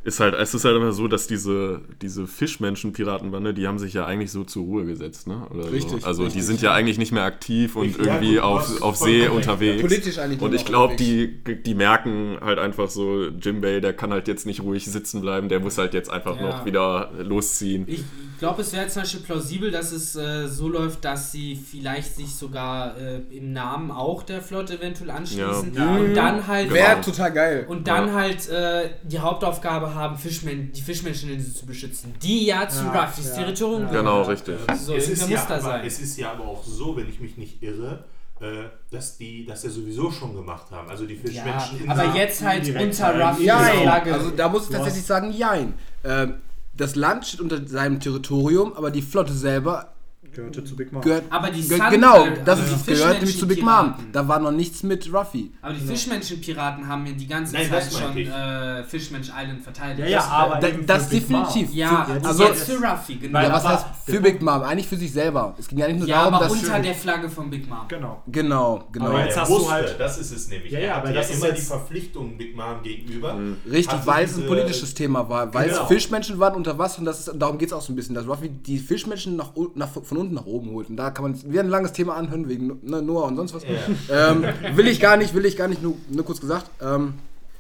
ist 0.04 0.20
halt, 0.20 0.34
es 0.36 0.54
ist 0.54 0.66
halt 0.66 0.76
immer 0.76 0.92
so, 0.92 1.08
dass 1.08 1.28
diese, 1.28 1.82
diese 2.02 2.26
Fischmenschen-Piratenbande, 2.74 3.54
die 3.54 3.68
haben 3.68 3.80
sich 3.80 3.94
ja 3.94 4.06
eigentlich 4.06 4.32
so 4.32 4.44
zur 4.44 4.64
Ruhe 4.64 4.86
gesetzt, 4.86 5.28
ne? 5.28 5.46
Oder 5.50 5.72
Richtig, 5.72 6.02
So. 6.02 6.08
Also 6.08 6.22
die 6.24 6.26
richtig. 6.28 6.44
sind 6.46 6.62
ja 6.62 6.74
eigentlich 6.74 6.98
nicht 6.98 7.12
mehr 7.12 7.24
aktiv 7.24 7.76
und 7.76 7.98
Ja, 7.98 8.04
irgendwie 8.06 8.36
du 8.36 8.44
auf, 8.44 8.82
auf 8.82 8.96
See 8.98 9.28
unterwegs. 9.28 9.82
Politisch 9.82 10.18
eigentlich 10.20 10.42
Und 10.42 10.54
ich 10.54 10.66
glaube, 10.66 10.96
die, 10.96 11.44
die 11.66 11.76
merken 11.76 12.38
halt 12.42 12.60
einfach 12.60 12.90
so, 12.90 13.26
Jimbei, 13.28 13.80
der 13.80 13.94
kann 13.94 14.12
halt 14.12 14.28
jetzt 14.28 14.46
nicht 14.46 14.62
ruhig 14.62 14.86
sitzen 14.86 15.22
bleiben, 15.22 15.50
der 15.50 15.60
muss 15.60 15.78
halt 15.78 15.94
jetzt 15.94 16.10
einfach 16.10 16.36
Ja. 16.38 16.42
noch 16.50 16.66
wieder 16.66 17.12
losziehen. 17.20 17.84
Ich 17.88 18.04
glaube, 18.40 18.62
es 18.62 18.72
wäre 18.72 18.88
zum 18.88 19.02
Beispiel 19.02 19.22
plausibel, 19.22 19.70
dass 19.72 19.92
es 19.92 20.16
äh, 20.16 20.48
so 20.48 20.70
läuft, 20.70 21.04
dass 21.04 21.32
sie 21.32 21.56
vielleicht 21.56 22.16
sich 22.16 22.34
sogar 22.36 22.98
äh, 22.98 23.20
im 23.36 23.52
Namen 23.52 23.92
auch 23.92 24.24
der 24.24 24.42
Flotte 24.42 24.78
eventuell 24.80 25.10
anschließen 25.12 25.74
Ja. 25.76 25.98
und 25.98 26.14
dann 26.14 26.48
halt 26.48 26.72
Wäre 26.74 26.92
Genau. 26.96 27.02
total 27.04 27.32
geil. 27.34 27.66
und 27.68 27.88
dann 27.88 28.08
Ja. 28.08 28.14
halt 28.14 28.48
äh, 28.50 28.90
die 29.04 29.20
Hauptaufgabe 29.20 29.89
haben, 29.94 30.18
Fischmen 30.18 30.72
die 30.72 30.82
Fischmenscheninsel 30.82 31.54
zu 31.54 31.66
beschützen, 31.66 32.14
die 32.22 32.46
ja 32.46 32.68
zu 32.68 32.86
Ja, 32.86 33.04
Ruffys 33.06 33.28
ja, 33.30 33.36
Territorium 33.36 33.84
ja. 33.84 33.88
gehört. 33.90 34.06
Genau, 34.06 34.22
richtig. 34.24 34.56
So, 34.78 34.96
es, 34.96 35.10
ist 35.10 35.22
ja 35.30 35.38
muss 35.38 35.48
da 35.48 35.54
aber, 35.56 35.64
sein. 35.64 35.86
es 35.86 36.00
ist 36.00 36.18
ja 36.18 36.32
aber 36.32 36.46
auch 36.46 36.64
so, 36.64 36.96
wenn 36.96 37.10
ich 37.10 37.20
mich 37.20 37.38
nicht 37.38 37.62
irre, 37.62 38.06
äh, 38.42 38.70
dass 38.92 39.18
die 39.18 39.46
das 39.46 39.64
ja 39.64 39.70
sowieso 39.70 40.12
schon 40.12 40.34
gemacht 40.36 40.72
haben. 40.72 40.90
Also 40.90 41.06
die 41.06 41.16
Ja, 41.16 41.22
Fischmenschen 41.22 41.84
in 41.84 41.90
aber 41.90 42.16
jetzt 42.16 42.42
halt 42.42 42.68
unter. 42.76 43.30
Ruffys 43.30 43.46
Jein. 43.46 43.82
Flagge. 43.82 44.14
Also 44.14 44.30
da 44.32 44.48
muss 44.50 44.64
ich 44.66 44.70
tatsächlich 44.70 45.06
sagen, 45.06 45.32
jein. 45.32 45.74
Ähm, 46.04 46.36
das 46.76 46.96
Land 46.96 47.26
steht 47.26 47.42
unter 47.42 47.68
seinem 47.68 48.00
Territorium, 48.00 48.74
aber 48.74 48.92
die 48.92 49.02
Flotte 49.02 49.34
selber 49.34 49.94
Gehörte 50.40 50.64
zu 50.64 50.76
Big 50.76 50.92
Mom. 50.92 51.02
gehört. 51.02 51.24
Aber 51.30 51.50
die 51.50 51.62
Sun- 51.62 51.80
genau, 51.90 52.26
das 52.46 52.60
also 52.60 52.76
ist, 52.76 52.88
die 52.88 52.92
gehört 52.94 53.18
nämlich 53.20 53.40
zu 53.40 53.48
Big 53.48 53.62
Mom. 53.64 53.94
Da 54.12 54.28
war 54.28 54.40
noch 54.40 54.52
nichts 54.52 54.84
mit 54.84 55.12
Ruffy. 55.14 55.52
aber 55.62 55.74
die 55.74 55.82
Fischmenschen-Piraten 55.82 56.88
haben 56.88 57.06
ja 57.06 57.14
die 57.14 57.28
ganze 57.28 57.54
Nein, 57.54 57.70
Zeit 57.70 57.86
das 57.88 57.98
schon 58.00 58.18
äh, 58.18 58.84
Fischmensch 58.84 59.30
Island 59.30 59.62
verteidigt. 59.64 60.00
Ja, 60.00 60.06
ja, 60.08 60.18
Das- 60.20 60.30
aber 60.30 60.56
Da, 60.60 60.68
eben 60.68 60.86
das 60.86 61.10
definitiv. 61.10 61.74
Ja, 61.74 62.06
Für- 62.06 62.14
jetzt, 62.14 62.26
also, 62.26 62.44
jetzt 62.44 62.64
für 62.70 62.78
Ruffy, 62.78 63.16
genau. 63.16 63.40
Ja, 63.42 63.52
was 63.54 63.68
heißt 63.68 63.86
für 64.06 64.22
Big 64.22 64.42
Mom? 64.42 64.62
Eigentlich 64.64 64.88
für 64.88 64.98
sich 64.98 65.12
selber. 65.12 65.56
Es 65.58 65.68
ging 65.68 65.78
ja 65.80 65.88
nicht 65.88 66.00
nur 66.00 66.08
ja, 66.08 66.20
darum, 66.20 66.34
aber 66.36 66.46
dass. 66.46 66.54
unter 66.54 66.80
der 66.80 66.94
Flagge 66.96 67.30
von 67.30 67.50
Big 67.50 67.68
Mom. 67.70 67.80
Genau. 67.88 68.24
genau, 68.28 68.84
genau. 68.92 69.06
Aber 69.08 69.26
jetzt 69.26 69.38
hast 69.40 69.50
du 69.50 69.56
wusste, 69.56 69.72
halt- 69.72 70.00
das 70.00 70.18
ist 70.18 70.32
es 70.32 70.48
nämlich. 70.50 70.72
Ja, 70.72 70.80
ja, 70.80 70.96
aber 70.98 71.10
ja 71.10 71.16
das 71.16 71.30
ist 71.30 71.44
immer 71.44 71.54
die 71.54 71.62
Verpflichtung 71.62 72.38
Big 72.38 72.56
Mom 72.56 72.82
gegenüber. 72.84 73.36
Richtig, 73.70 73.88
Hatte 73.94 74.08
weil 74.08 74.26
es 74.26 74.38
ein 74.38 74.46
politisches 74.48 74.94
Thema 74.94 75.28
war. 75.30 75.54
Weil 75.54 75.70
Genau. 75.70 75.82
es 75.84 75.88
Fischmenschen 75.88 76.40
waren 76.40 76.56
unter 76.56 76.78
Wasser 76.78 77.00
und 77.00 77.06
das 77.06 77.20
ist, 77.28 77.32
darum 77.36 77.58
geht 77.58 77.70
es 77.70 77.74
auch 77.74 77.82
so 77.82 77.92
ein 77.94 77.96
bisschen, 77.96 78.16
dass 78.16 78.28
Ruffy 78.28 78.50
die 78.50 78.80
Fischmenschen 78.80 79.36
nach, 79.36 79.56
u- 79.56 79.70
nach, 79.76 79.90
von 79.90 80.18
unten 80.18 80.29
nach 80.34 80.46
oben 80.46 80.72
holt. 80.72 80.90
Und 80.90 80.98
da 80.98 81.12
kann 81.12 81.24
man 81.24 81.44
wieder 81.52 81.62
ein 81.62 81.70
langes 81.70 81.94
Thema 81.94 82.16
anhören 82.16 82.48
wegen 82.50 82.80
ne, 82.82 83.02
Noah 83.02 83.26
und 83.28 83.36
sonst 83.36 83.54
was. 83.54 83.64
Ja. 83.64 84.32
Ähm, 84.32 84.46
will 84.76 84.88
ich 84.88 85.00
gar 85.00 85.18
nicht, 85.18 85.34
will 85.34 85.46
ich 85.46 85.56
gar 85.58 85.68
nicht, 85.68 85.82
nur, 85.84 85.96
nur 86.10 86.26
kurz 86.26 86.40
gesagt. 86.42 86.70
Ähm, 86.82 87.14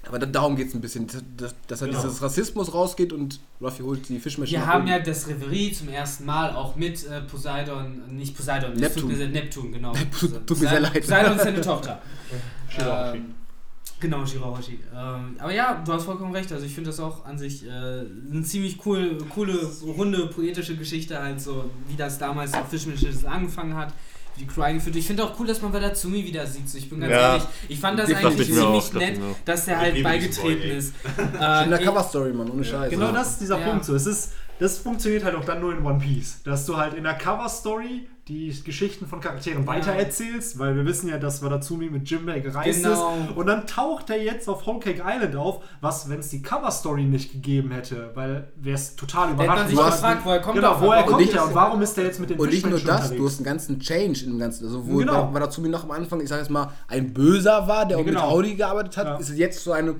aber 0.07 0.17
da, 0.17 0.25
darum 0.25 0.55
geht 0.55 0.69
es 0.69 0.73
ein 0.73 0.81
bisschen, 0.81 1.05
dass, 1.37 1.53
dass 1.67 1.79
Genau. 1.81 2.01
dieses 2.01 2.21
Rassismus 2.21 2.73
rausgeht 2.73 3.13
und 3.13 3.39
Ruffy 3.61 3.83
holt 3.83 4.09
die 4.09 4.17
Fischmenschen 4.19 4.57
Wir 4.57 4.65
haben 4.65 4.81
oben. 4.83 4.89
ja 4.91 4.99
das 4.99 5.27
Reverie 5.27 5.71
zum 5.71 5.89
ersten 5.89 6.25
Mal 6.25 6.55
auch 6.55 6.75
mit 6.75 7.05
äh, 7.05 7.21
Poseidon, 7.21 8.01
nicht 8.15 8.35
Poseidon, 8.35 8.73
Neptun. 8.73 9.01
Tut 9.03 9.11
mir, 9.11 9.17
sehr- 9.17 9.27
Neptun, 9.29 9.71
genau. 9.71 9.93
Tut- 10.19 10.47
tut 10.47 10.61
mir 10.61 10.69
sehr 10.69 10.79
leid. 10.79 10.93
Poseidon 11.01 11.35
ist 11.37 11.43
seine 11.43 11.61
Tochter. 11.61 12.01
Ähm, 12.79 13.33
genau, 13.99 14.25
Shirahoshi. 14.25 14.79
Ähm, 14.95 15.35
aber 15.39 15.53
ja, 15.53 15.81
du 15.85 15.93
hast 15.93 16.05
vollkommen 16.05 16.33
recht. 16.33 16.51
Also 16.51 16.65
ich 16.65 16.73
finde 16.73 16.89
das 16.89 16.99
auch 16.99 17.25
an 17.25 17.37
sich 17.37 17.65
äh, 17.65 17.69
eine 17.69 18.41
ziemlich 18.43 18.77
cool, 18.85 19.17
coole, 19.33 19.57
runde, 19.83 20.27
poetische 20.27 20.75
Geschichte, 20.75 21.21
halt 21.21 21.41
so, 21.41 21.69
wie 21.87 21.95
das 21.95 22.17
damals 22.17 22.53
auf 22.53 22.69
Fischmenschen 22.69 23.25
angefangen 23.27 23.75
hat. 23.75 23.93
wie 24.35 24.41
Die 24.45 24.47
Crew 24.47 24.61
eingeführt. 24.61 24.95
Ich 24.95 25.05
finde 25.07 25.23
auch 25.23 25.37
cool, 25.39 25.47
dass 25.47 25.61
man 25.61 25.71
bei 25.71 25.79
der 25.79 25.93
Zumi 25.93 26.23
wieder 26.25 26.45
sieht. 26.47 26.69
So, 26.69 26.77
ich 26.77 26.89
bin 26.89 26.99
ganz 27.01 27.11
Ja. 27.11 27.19
ehrlich, 27.33 27.43
ich 27.67 27.79
fand 27.79 27.99
das 27.99 28.13
eigentlich 28.13 28.47
ziemlich 28.47 28.63
auch, 28.63 28.93
nett, 28.93 29.19
dass 29.45 29.65
der 29.65 29.79
halt 29.79 30.01
beigetreten 30.03 30.69
ist. 30.77 30.93
in 31.17 31.39
der 31.69 31.73
Äh, 31.81 31.83
Cover-Story, 31.83 32.31
Mann, 32.33 32.49
ohne 32.49 32.63
Scheiß. 32.63 32.89
Genau 32.89 33.11
das 33.11 33.31
ist 33.31 33.41
dieser 33.41 33.59
Ja. 33.59 33.67
Punkt 33.69 33.83
so. 33.85 33.95
Es 33.95 34.05
ist, 34.05 34.31
das 34.59 34.77
funktioniert 34.77 35.23
halt 35.25 35.35
auch 35.35 35.43
dann 35.45 35.59
nur 35.61 35.73
in 35.77 35.85
One 35.85 35.99
Piece. 35.99 36.41
Dass 36.43 36.65
du 36.65 36.77
halt 36.77 36.93
in 36.93 37.03
der 37.03 37.15
Cover-Story 37.15 38.07
die 38.29 38.55
Geschichten 38.63 39.07
von 39.07 39.19
Charakteren 39.19 39.65
weitererzählst, 39.65 40.59
weil 40.59 40.75
wir 40.75 40.85
wissen 40.85 41.09
ja, 41.09 41.17
dass 41.17 41.43
Wadazumi 41.43 41.89
mit 41.89 42.09
Jimbei 42.09 42.39
gereist 42.39 42.83
Genau. 42.83 43.13
ist. 43.27 43.35
Und 43.35 43.47
dann 43.47 43.65
taucht 43.65 44.09
er 44.11 44.21
jetzt 44.21 44.47
auf 44.47 44.65
Whole 44.67 44.79
Cake 44.79 45.01
Island 45.05 45.35
auf, 45.35 45.63
was, 45.81 46.09
wenn 46.09 46.19
es 46.19 46.29
die 46.29 46.41
Cover-Story 46.41 47.03
nicht 47.05 47.31
gegeben 47.33 47.71
hätte, 47.71 48.11
weil 48.13 48.47
wäre 48.55 48.75
es 48.75 48.95
total 48.95 49.35
Da 49.35 49.43
hätte 49.43 49.47
man 49.47 49.47
überraschend. 49.47 49.69
sich 49.69 49.79
Du 49.79 49.85
gefragt, 49.91 50.21
woher 50.25 50.41
kommt 50.41 50.55
genau, 50.55 50.73
er? 50.73 50.81
woher 50.81 50.89
Warum 50.99 51.09
kommt 51.11 51.21
ist 51.23 51.33
er 51.33 51.43
und 51.47 51.55
warum 51.55 51.81
ist 51.81 51.97
er 51.97 52.03
jetzt 52.05 52.19
mit 52.19 52.29
den 52.29 52.39
Und 52.39 52.49
nicht 52.51 52.65
nur 52.65 52.79
das, 52.79 52.83
du 52.85 52.91
unterwegs? 53.15 53.23
hast 53.25 53.37
einen 53.39 53.45
ganzen 53.45 53.79
Change 53.79 54.25
im 54.25 54.39
Ganzen. 54.39 54.65
Also, 54.65 54.87
wo 54.87 54.97
Genau. 54.97 55.33
Wadazumi 55.33 55.69
noch 55.69 55.83
am 55.83 55.91
Anfang, 55.91 56.21
ich 56.21 56.29
sag 56.29 56.37
jetzt 56.37 56.51
mal, 56.51 56.71
ein 56.87 57.11
Böser 57.13 57.67
war, 57.67 57.85
der 57.87 57.97
auch 57.97 58.05
Genau. 58.05 58.21
mit 58.21 58.29
Audi 58.31 58.55
gearbeitet 58.55 58.95
hat, 58.97 59.05
Ja. 59.07 59.15
ist 59.17 59.29
es 59.29 59.37
jetzt 59.37 59.63
so 59.63 59.71
eine. 59.71 59.95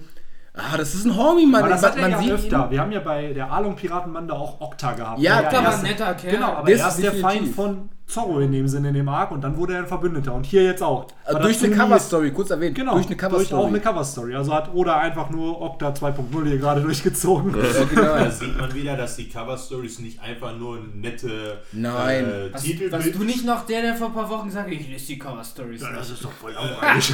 Ah, 0.53 0.77
das 0.77 0.93
ist 0.93 1.05
ein 1.05 1.15
Homie, 1.15 1.45
Mann. 1.45 1.61
Aber 1.61 1.69
das 1.71 1.83
hat 1.83 1.95
er 1.95 2.01
man 2.01 2.11
ja 2.11 2.19
sieht 2.21 2.31
öfter. 2.31 2.65
ihn- 2.65 2.71
Wir 2.71 2.81
haben 2.81 2.91
ja 2.91 2.99
bei 2.99 3.33
der 3.33 3.51
Along-Piratenbande 3.51 4.33
auch 4.33 4.59
Okta 4.61 4.91
gehabt. 4.93 5.19
Ja, 5.19 5.41
klar, 5.43 5.63
war 5.63 5.73
ein 5.75 5.81
netter 5.83 6.13
Kerl. 6.15 6.33
Genau, 6.35 6.47
aber 6.53 6.69
Das 6.69 6.79
er 6.81 6.87
ist 6.89 6.93
ist 6.95 7.03
der 7.03 7.11
definitiv. 7.11 7.39
Feind 7.45 7.55
von 7.55 7.89
Zorro 8.09 8.39
in 8.39 8.51
dem 8.51 8.67
Sinne 8.67 8.89
in 8.89 8.95
dem 8.95 9.07
Arc 9.07 9.31
und 9.31 9.41
dann 9.41 9.55
wurde 9.55 9.73
er 9.73 9.79
ein 9.79 9.87
Verbündeter. 9.87 10.33
Und 10.33 10.45
hier 10.45 10.63
jetzt 10.63 10.81
auch. 10.83 11.07
Also 11.25 11.39
durch 11.41 11.63
eine 11.63 11.75
Cover-Story, 11.75 12.31
kurz 12.31 12.49
erwähnt. 12.49 12.75
Genau, 12.75 12.93
durch 12.95 13.05
eine 13.05 13.15
Durch 13.15 13.27
auch 13.27 13.31
Cover-Story. 13.31 13.67
eine 13.67 13.79
Cover-Story. 13.79 14.35
Also 14.35 14.53
hat 14.53 14.73
Oda 14.73 14.97
einfach 14.97 15.29
nur 15.29 15.61
Okta 15.61 15.89
2.0 15.91 16.45
hier 16.47 16.57
gerade 16.57 16.81
durchgezogen. 16.89 17.53
Original. 17.55 18.23
Da 18.25 18.31
sieht 18.31 18.57
man 18.57 18.73
wieder, 18.73 18.97
dass 18.97 19.15
die 19.15 19.29
Cover-Stories 19.29 19.99
nicht 19.99 20.19
einfach 20.21 20.57
nur 20.57 20.79
nette 20.95 21.59
Nein. 21.71 22.25
Äh, 22.25 22.53
Was, 22.53 22.63
Titel 22.63 22.91
was 22.91 23.11
du 23.11 23.23
nicht 23.23 23.45
noch 23.45 23.65
der, 23.67 23.81
der 23.83 23.95
vor 23.95 24.07
ein 24.07 24.13
paar 24.13 24.29
Wochen 24.29 24.51
hat, 24.55 24.67
ich 24.69 24.87
lese 24.89 25.07
die 25.07 25.19
Cover-Stories. 25.19 25.81
Das 25.95 26.09
ist 26.09 26.23
doch 26.25 26.31
voll 26.31 26.53
langweilig. 26.81 27.13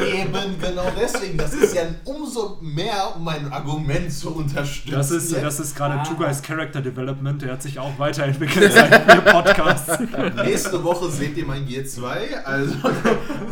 Eben 0.00 0.60
genau 0.60 0.84
deswegen. 1.00 1.36
Das 1.38 1.52
ist 1.54 1.74
ja 1.74 1.82
umso 2.04 2.58
mehr, 2.60 3.14
um 3.16 3.24
mein 3.24 3.52
Argument 3.52 4.12
zu 4.12 4.30
unterstützen. 4.36 4.92
Das 4.96 5.10
ist, 5.10 5.34
das 5.34 5.58
ist 5.60 5.76
gerade 5.76 5.94
Ah. 6.00 6.04
Two 6.04 6.14
Guys 6.14 6.40
Character 6.40 6.80
Development, 6.80 7.42
der 7.42 7.52
hat 7.52 7.62
sich 7.62 7.78
auch 7.78 7.98
weiterentwickelt 7.98 8.59
seit 8.68 9.10
vier 9.10 9.20
Podcasts. 9.22 9.98
Nächste 10.44 10.82
Woche 10.84 11.08
seht 11.10 11.36
ihr 11.36 11.46
mein 11.46 11.66
Gear 11.66 11.84
2. 11.84 12.44
Also, 12.44 12.74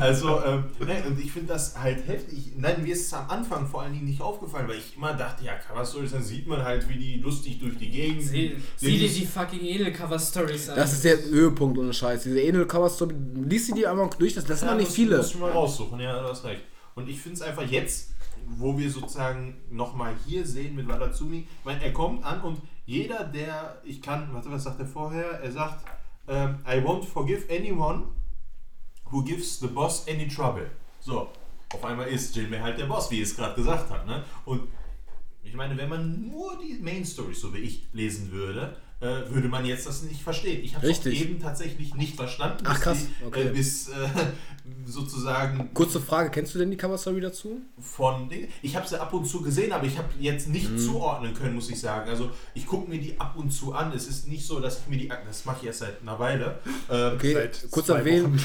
also 0.01 0.41
ähm, 0.45 0.65
nein, 0.87 1.05
und 1.07 1.21
ich 1.21 1.31
finde 1.33 1.53
das 1.53 1.79
halt 1.79 2.07
heftig. 2.07 2.53
Nein, 2.57 2.83
mir 2.83 2.93
ist 2.93 3.07
es 3.07 3.13
am 3.15 3.29
Anfang 3.31 3.67
vor 3.67 3.83
allen 3.83 3.93
Dingen 3.93 4.07
nicht 4.07 4.21
aufgefallen, 4.21 4.69
weil 4.69 4.79
ich 4.79 4.97
immer 4.97 5.13
dachte, 5.15 5.45
ja, 5.45 5.53
Cover 5.55 5.85
Stories, 5.85 6.13
dann 6.13 6.23
sieht 6.23 6.47
man 6.47 6.63
halt, 6.63 6.89
wie 6.89 6.97
die 6.99 7.17
lustig 7.19 7.59
durch 7.61 7.77
die 7.79 7.91
Gegend. 7.91 8.23
Sieh, 8.23 8.49
die- 8.51 8.57
sieh 8.77 8.99
dir 8.99 9.09
die 9.09 9.27
fucking 9.27 9.61
Edelcover-Stories 9.61 10.71
an. 10.71 10.77
Das 10.77 10.93
ist 10.93 11.05
der 11.05 11.23
Höhepunkt 11.23 11.79
ohne 11.79 11.93
Scheiß. 11.93 12.23
Diese 12.25 12.41
Enel 12.43 12.67
Cover 12.67 12.91
Story, 12.91 13.15
liest 13.45 13.67
sie 13.67 13.73
die 13.75 13.87
einmal 13.87 14.11
durch, 14.19 14.35
das, 14.35 14.45
das 14.45 14.61
sind 14.61 14.69
Ja, 14.69 14.75
noch 14.75 14.81
nicht 14.81 14.93
viele. 14.93 15.17
Muss 15.19 15.31
ich 15.31 15.39
mal 15.39 15.51
raussuchen, 15.51 16.01
ja, 16.01 16.21
du 16.21 16.29
hast 16.29 16.45
recht. 16.45 16.63
Und 16.95 17.09
ich 17.09 17.21
finde 17.21 17.37
es 17.37 17.43
einfach 17.43 17.63
jetzt, 17.71 18.11
wo 18.57 18.77
wir 18.79 18.91
sozusagen 18.91 19.57
nochmal 19.71 20.15
hier 20.27 20.45
sehen 20.47 20.75
mit 20.75 20.89
Wadatsumi, 20.89 21.39
ich 21.41 21.65
meine, 21.65 21.83
er 21.85 21.93
kommt 21.93 22.25
an 22.25 22.41
und 22.41 22.59
jeder, 22.89 23.23
der, 23.23 23.83
ich 23.85 24.01
kann, 24.01 24.33
warte, 24.33 24.51
was 24.51 24.65
sagt 24.65 24.81
er 24.81 24.87
vorher? 24.87 25.41
Er 25.43 25.53
sagt, 25.53 25.85
ähm, 26.27 26.57
I 26.67 26.81
won't 26.81 27.05
forgive 27.05 27.45
anyone 27.51 28.05
who 29.11 29.23
gives 29.23 29.61
the 29.61 29.67
boss 29.67 30.09
any 30.09 30.27
trouble. 30.27 30.71
So, 30.99 31.29
auf 31.75 31.85
einmal 31.85 32.09
ist 32.09 32.35
Jinbei 32.35 32.63
halt 32.63 32.79
der 32.79 32.87
Boss, 32.87 33.11
wie 33.11 33.19
er 33.19 33.25
es 33.25 33.37
gerade 33.37 33.55
gesagt 33.55 33.91
hat. 33.91 34.07
Ne? 34.07 34.25
Und 34.47 34.63
ich 35.43 35.53
meine, 35.53 35.77
wenn 35.77 35.91
man 35.91 36.29
nur 36.31 36.59
die 36.59 36.79
Main 36.83 37.05
Story, 37.05 37.35
so 37.35 37.53
wie 37.53 37.59
ich, 37.59 37.89
lesen 37.93 38.33
würde, 38.33 38.75
äh, 39.01 39.07
würde 39.31 39.49
man 39.49 39.65
jetzt 39.65 39.87
das 39.87 40.03
nicht 40.03 40.23
verstehen. 40.23 40.65
Ich 40.65 40.75
habe 40.75 40.89
es 40.91 41.07
eben 41.07 41.41
tatsächlich 41.41 41.95
nicht 41.95 42.17
verstanden. 42.17 42.65
Ach, 42.65 42.75
bis 42.75 42.83
krass, 42.83 42.99
Die, 43.21 43.25
okay. 43.27 43.43
äh, 43.47 43.51
bis 43.51 43.89
äh, 43.89 43.93
sozusagen 44.85 45.73
Kurze 45.75 46.01
Frage, 46.01 46.31
kennst 46.31 46.55
du 46.55 46.59
denn 46.59 46.71
die 46.71 46.77
Cover 46.77 46.99
Story 46.99 47.21
dazu? 47.21 47.61
von. 47.81 48.29
Ich 48.63 48.77
habe 48.77 48.87
sie 48.89 49.01
ab 49.01 49.13
und 49.13 49.25
zu 49.27 49.41
gesehen, 49.43 49.73
aber 49.73 49.87
ich 49.87 49.97
habe 49.99 50.09
jetzt 50.19 50.49
nicht 50.49 50.71
Mhm. 50.71 50.79
zuordnen 50.79 51.35
können, 51.35 51.55
muss 51.55 51.71
ich 51.71 51.81
sagen. 51.81 52.09
Also 52.11 52.31
ich 52.55 52.67
gucke 52.67 52.91
mir 52.91 52.99
die 53.01 53.19
ab 53.21 53.37
und 53.37 53.51
zu 53.51 53.73
an. 53.73 53.93
Es 53.93 54.09
ist 54.09 54.29
nicht 54.29 54.47
so, 54.47 54.61
dass 54.61 54.81
ich 54.81 54.89
mir 54.89 54.99
die. 54.99 55.09
Das 55.27 55.45
mache 55.45 55.59
ich 55.61 55.67
erst 55.67 55.81
seit 55.81 56.03
einer 56.03 56.19
Weile. 56.19 56.59
Ähm, 56.91 57.13
Okay, 57.15 57.35
Seit 57.35 57.71
kurz 57.71 57.89
erwähnt, 57.89 58.41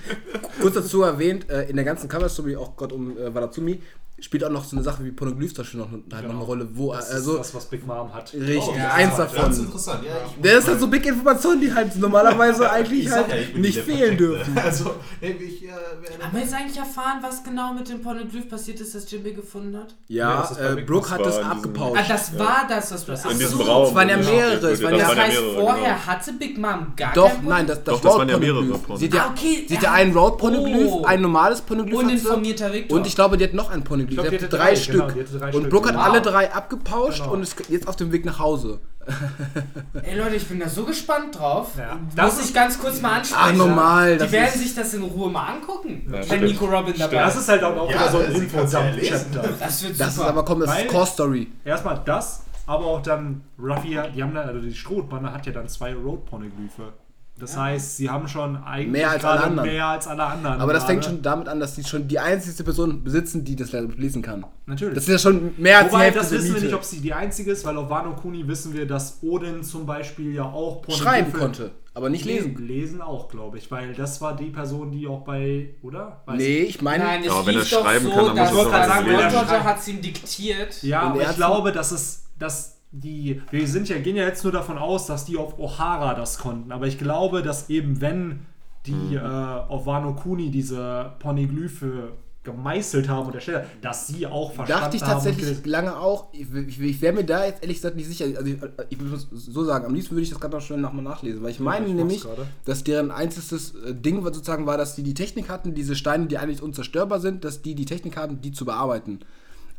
kurz 0.60 0.74
dazu 0.74 1.02
erwähnt, 1.02 1.48
äh, 1.50 1.68
in 1.68 1.76
der 1.76 1.84
ganzen 1.84 2.08
Cover 2.08 2.28
Story, 2.28 2.56
auch 2.56 2.76
Gott 2.76 2.92
um 2.92 3.16
äh, 3.16 3.32
Wadatsumi, 3.34 3.80
spielt 4.20 4.42
auch 4.44 4.50
noch 4.50 4.64
so 4.64 4.74
eine 4.76 4.84
Sache 4.84 5.04
wie 5.04 5.12
Pornoglyph 5.12 5.54
zum 5.54 5.62
Beispiel 5.64 5.80
noch, 5.80 5.88
halt 5.90 6.26
noch 6.26 6.34
eine 6.34 6.42
Rolle, 6.42 6.68
wo 6.74 6.92
Das 6.92 7.10
also 7.10 7.32
ist 7.34 7.38
das, 7.38 7.54
was 7.54 7.64
Big 7.66 7.86
Mom 7.86 8.12
hat. 8.12 8.32
richtig, 8.34 8.58
oh, 8.68 8.74
ja, 8.76 8.90
eins 8.92 9.16
Ganz 9.16 9.32
davon. 9.34 9.52
interessant. 9.64 10.04
Ja, 10.04 10.10
ich 10.26 10.42
Der 10.42 10.58
ist 10.58 10.66
halt 10.68 10.80
so 10.80 10.86
big 10.88 11.06
Informationen, 11.06 11.60
die 11.60 11.72
halt 11.72 11.94
normalerweise 11.96 12.68
eigentlich 12.70 13.10
halt 13.10 13.26
ja, 13.28 13.58
nicht 13.58 13.78
fehlen 13.78 14.16
Perfekte. 14.16 14.16
dürfen. 14.24 14.58
Also, 14.64 14.94
ich 15.20 15.64
äh. 15.64 15.68
Haben 15.68 16.32
wir 16.32 16.40
jetzt 16.40 16.54
eigentlich 16.54 16.76
erfahren, 16.76 17.18
was 17.22 17.42
genau 17.44 17.72
mit 17.74 17.88
dem 17.88 18.02
Pornoglyph 18.02 18.48
passiert 18.48 18.80
ist, 18.80 18.94
das 18.94 19.10
Jimmy 19.10 19.32
gefunden 19.32 19.76
hat? 19.76 19.94
Ja, 20.08 20.30
Ja, 20.34 20.40
das 20.42 20.50
ist 20.52 20.58
äh, 20.58 20.82
Brooke 20.82 21.10
hat 21.10 21.20
das 21.24 21.38
abgepauscht. 21.38 22.00
Ah, 22.02 22.04
das 22.08 22.38
war 22.38 22.66
das, 22.68 22.92
was 22.92 23.04
du 23.06 23.12
Das 23.12 23.24
Ach 23.24 23.30
in 23.30 23.40
ist 23.40 23.52
diesem. 23.52 23.60
Raum. 23.60 23.86
es 23.88 23.94
waren 23.94 24.08
ja 24.08 24.18
wo 24.18 24.30
mehrere, 24.30 24.60
das 24.60 24.80
Das 24.80 24.90
heißt, 24.92 25.16
mehrere, 25.40 25.54
vorher 25.60 25.94
genau. 25.94 26.06
hatte 26.06 26.32
Big 26.32 26.58
Mom 26.58 26.92
gar 26.96 27.12
Doch, 27.12 27.28
kein 27.30 27.44
nein, 27.44 27.66
das, 27.66 27.84
das 27.84 27.94
Doch, 27.94 28.00
das 28.02 28.18
waren 28.18 28.28
ja 28.28 28.38
mehrere 28.38 28.54
Pornoglyph. 28.62 28.82
Pornos. 28.86 29.00
Sie 29.00 29.06
hat 29.06 29.14
ja, 29.14 29.78
Ah, 29.78 29.82
ja 29.82 29.92
einen 29.92 30.12
Road 30.16 30.38
Pornoglyph, 30.38 30.90
Oh. 30.90 31.04
ein 31.04 31.20
normales 31.22 31.60
Pornoglyph. 31.60 31.98
Uninformierter 31.98 32.72
Victor. 32.72 32.98
Und 32.98 33.06
ich 33.06 33.14
glaube, 33.14 33.36
die 33.36 33.44
hat 33.44 33.54
noch 33.54 33.70
ein 33.70 33.84
Pornoglyph. 33.84 34.07
Ich 34.08 34.14
glaub, 34.16 34.26
hatte 34.26 34.48
drei 34.48 34.56
drei, 34.70 34.76
Stück. 34.76 34.94
genau, 34.94 35.10
die 35.10 35.20
hatte 35.20 35.38
drei 35.38 35.52
und. 35.54 35.68
Brooke 35.70 35.88
hat 35.88 35.96
Wow. 35.96 36.02
alle 36.04 36.20
drei 36.22 36.52
abgepauscht 36.52 37.20
Genau. 37.20 37.32
und 37.34 37.42
ist 37.42 37.56
jetzt 37.68 37.86
auf 37.88 37.96
dem 37.96 38.10
Weg 38.12 38.24
nach 38.24 38.38
Hause. 38.38 38.80
Ey 40.02 40.18
Leute, 40.18 40.36
ich 40.36 40.46
bin 40.46 40.60
da 40.60 40.68
so 40.68 40.84
gespannt 40.84 41.38
drauf. 41.38 41.68
Ja. 41.78 41.98
Das 42.14 42.32
Muss 42.34 42.42
ist- 42.42 42.48
ich 42.50 42.54
ganz 42.54 42.78
kurz 42.78 43.00
mal 43.00 43.18
ansprechen. 43.18 43.42
Ach, 43.42 43.52
normal. 43.54 44.12
Die 44.14 44.18
das 44.18 44.32
werden 44.32 44.48
ist- 44.54 44.58
sich 44.62 44.74
das 44.74 44.94
in 44.94 45.02
Ruhe 45.02 45.30
mal 45.30 45.46
angucken, 45.46 46.02
Ja, 46.06 46.12
wenn 46.12 46.22
stimmt. 46.24 46.42
Nico 46.44 46.66
Robin 46.66 46.94
dabei 46.98 47.16
Das 47.16 47.34
ist. 47.36 47.40
ist 47.42 47.48
halt 47.48 47.62
auch, 47.64 47.88
Ja, 47.90 47.94
wieder 47.94 48.10
so 48.10 48.18
ein. 48.18 48.32
Info-Dump-Chapter. 48.32 49.48
Das 49.58 49.82
wird 49.82 49.98
Das 50.00 50.08
ist 50.08 50.14
super. 50.16 50.28
aber, 50.28 50.44
komm, 50.44 50.60
das 50.60 50.70
Weil- 50.70 50.84
ist 50.86 50.90
Core 50.92 51.06
Story. 51.06 51.52
Erstmal 51.64 52.00
das, 52.04 52.42
aber 52.66 52.84
auch 52.86 53.02
dann 53.02 53.42
Ruffy, 53.58 53.98
die 54.14 54.22
haben 54.22 54.34
dann, 54.34 54.46
also 54.48 54.60
die 54.60 54.74
Strohbande 54.74 55.32
hat 55.32 55.46
ja 55.46 55.52
dann 55.52 55.68
zwei 55.68 55.94
Road-Pornoglyphe. 55.94 56.92
Das 57.38 57.54
Ja. 57.54 57.62
heißt, 57.64 57.96
sie 57.96 58.10
haben 58.10 58.26
schon 58.26 58.56
eigentlich 58.64 58.92
Mehr 58.92 59.10
als 59.10 59.24
alle 59.24 59.42
anderen. 59.44 59.68
mehr 59.68 59.86
als 59.86 60.06
alle 60.08 60.24
anderen. 60.24 60.60
Aber 60.60 60.72
das 60.72 60.84
fängt 60.84 61.04
schon 61.04 61.22
damit 61.22 61.48
an, 61.48 61.60
dass 61.60 61.76
sie 61.76 61.84
schon 61.84 62.08
die 62.08 62.18
einzige 62.18 62.64
Person 62.64 63.04
besitzen, 63.04 63.44
die 63.44 63.54
das 63.54 63.72
lesen 63.72 64.22
kann. 64.22 64.44
Natürlich. 64.66 64.94
Das 64.94 65.04
ist 65.04 65.10
ja 65.10 65.18
schon 65.18 65.52
mehr 65.56 65.78
als 65.78 65.88
die 65.88 65.92
Wobei, 65.92 66.04
Hälfte 66.04 66.18
das 66.20 66.28
der 66.30 66.38
wissen 66.38 66.46
wir 66.48 66.54
Miete. 66.54 66.64
nicht, 66.66 66.74
ob 66.74 66.84
sie 66.84 67.00
die 67.00 67.12
einzige 67.14 67.52
ist, 67.52 67.64
weil 67.64 67.76
auf 67.76 67.88
Wano 67.90 68.14
Kuni 68.16 68.46
wissen 68.48 68.74
wir, 68.74 68.86
dass 68.86 69.18
Odin 69.22 69.62
zum 69.62 69.86
Beispiel 69.86 70.34
ja 70.34 70.44
auch 70.44 70.82
schreiben 70.90 71.32
konnte, 71.32 71.70
aber 71.94 72.10
nicht 72.10 72.24
lesen. 72.24 72.56
Lesen 72.66 73.00
auch, 73.00 73.28
glaube 73.28 73.58
ich, 73.58 73.70
weil 73.70 73.94
das 73.94 74.20
war 74.20 74.34
die 74.36 74.50
Person, 74.50 74.90
die 74.90 75.06
auch 75.06 75.20
bei, 75.24 75.74
oder? 75.82 76.22
Weiß 76.26 76.36
Nee, 76.38 76.60
ich 76.62 76.82
meine, 76.82 77.04
Nein, 77.04 77.20
es 77.20 77.26
Ja, 77.26 77.32
aber 77.34 77.46
wenn 77.46 77.56
er 77.56 77.64
schreiben 77.64 78.04
so, 78.04 78.10
kann, 78.10 78.36
dann 78.36 78.54
muss 78.54 78.64
er 78.66 78.70
das 78.72 78.90
auch 78.90 79.02
lesen. 79.04 79.16
Gold 79.16 79.34
Roger 79.34 79.64
hat 79.64 79.78
es 79.78 79.88
ihm 79.88 80.00
diktiert. 80.02 80.82
Ja, 80.82 81.02
Und 81.02 81.12
aber 81.12 81.22
er 81.22 81.30
ich 81.30 81.36
glaube, 81.36 81.72
dass 81.72 81.92
es, 81.92 82.24
dass 82.38 82.77
die, 82.90 83.42
wir 83.50 83.66
sind 83.68 83.88
ja, 83.88 83.98
gehen 83.98 84.16
ja 84.16 84.24
jetzt 84.24 84.42
nur 84.44 84.52
davon 84.52 84.78
aus, 84.78 85.06
dass 85.06 85.24
die 85.24 85.36
auf 85.36 85.58
O'Hara 85.58 86.14
das 86.14 86.38
konnten, 86.38 86.72
aber 86.72 86.86
ich 86.86 86.98
glaube, 86.98 87.42
dass 87.42 87.68
eben 87.70 88.00
wenn 88.00 88.46
die 88.86 88.92
Mhm. 88.92 89.16
äh, 89.16 89.20
auf 89.20 89.86
Wano 89.86 90.14
Kuni 90.14 90.50
diese 90.50 91.12
Ponyglyphe 91.18 92.12
gemeißelt 92.44 93.08
haben 93.08 93.26
und 93.26 93.34
erstellt, 93.34 93.58
haben, 93.58 93.68
dass 93.82 94.06
sie 94.06 94.26
auch 94.26 94.52
verstanden 94.52 94.84
dachte 94.84 94.96
ich 94.96 95.02
tatsächlich 95.02 95.66
lange 95.66 95.98
auch. 95.98 96.28
Ich, 96.32 96.46
ich, 96.54 96.80
ich 96.80 97.02
wäre 97.02 97.12
mir 97.12 97.24
da 97.24 97.44
jetzt 97.44 97.62
ehrlich 97.62 97.76
gesagt 97.76 97.96
nicht 97.96 98.08
sicher. 98.08 98.24
Also 98.38 98.46
ich, 98.46 98.56
ich 98.88 99.00
muss 99.00 99.28
so 99.30 99.64
sagen, 99.64 99.84
am 99.84 99.94
liebsten 99.94 100.12
würde 100.12 100.22
ich 100.22 100.30
das 100.30 100.40
gerade 100.40 100.56
noch 100.56 100.62
schnell 100.62 100.78
nochmal 100.80 101.04
nachlesen, 101.04 101.42
weil 101.42 101.50
ich 101.50 101.60
meine 101.60 101.86
ich 101.86 101.92
mach's 101.92 101.98
nämlich, 101.98 102.24
dass 102.64 102.84
deren 102.84 103.10
einziges 103.10 103.74
äh, 103.74 103.92
Ding 103.94 104.22
sozusagen 104.22 104.64
war, 104.64 104.78
dass 104.78 104.94
die 104.94 105.02
die 105.02 105.14
Technik 105.14 105.50
hatten, 105.50 105.74
diese 105.74 105.94
Steine, 105.94 106.26
die 106.26 106.38
eigentlich 106.38 106.62
unzerstörbar 106.62 107.20
sind, 107.20 107.44
dass 107.44 107.60
die 107.60 107.74
die 107.74 107.84
Technik 107.84 108.16
hatten, 108.16 108.40
die 108.40 108.52
zu 108.52 108.64
bearbeiten. 108.64 109.20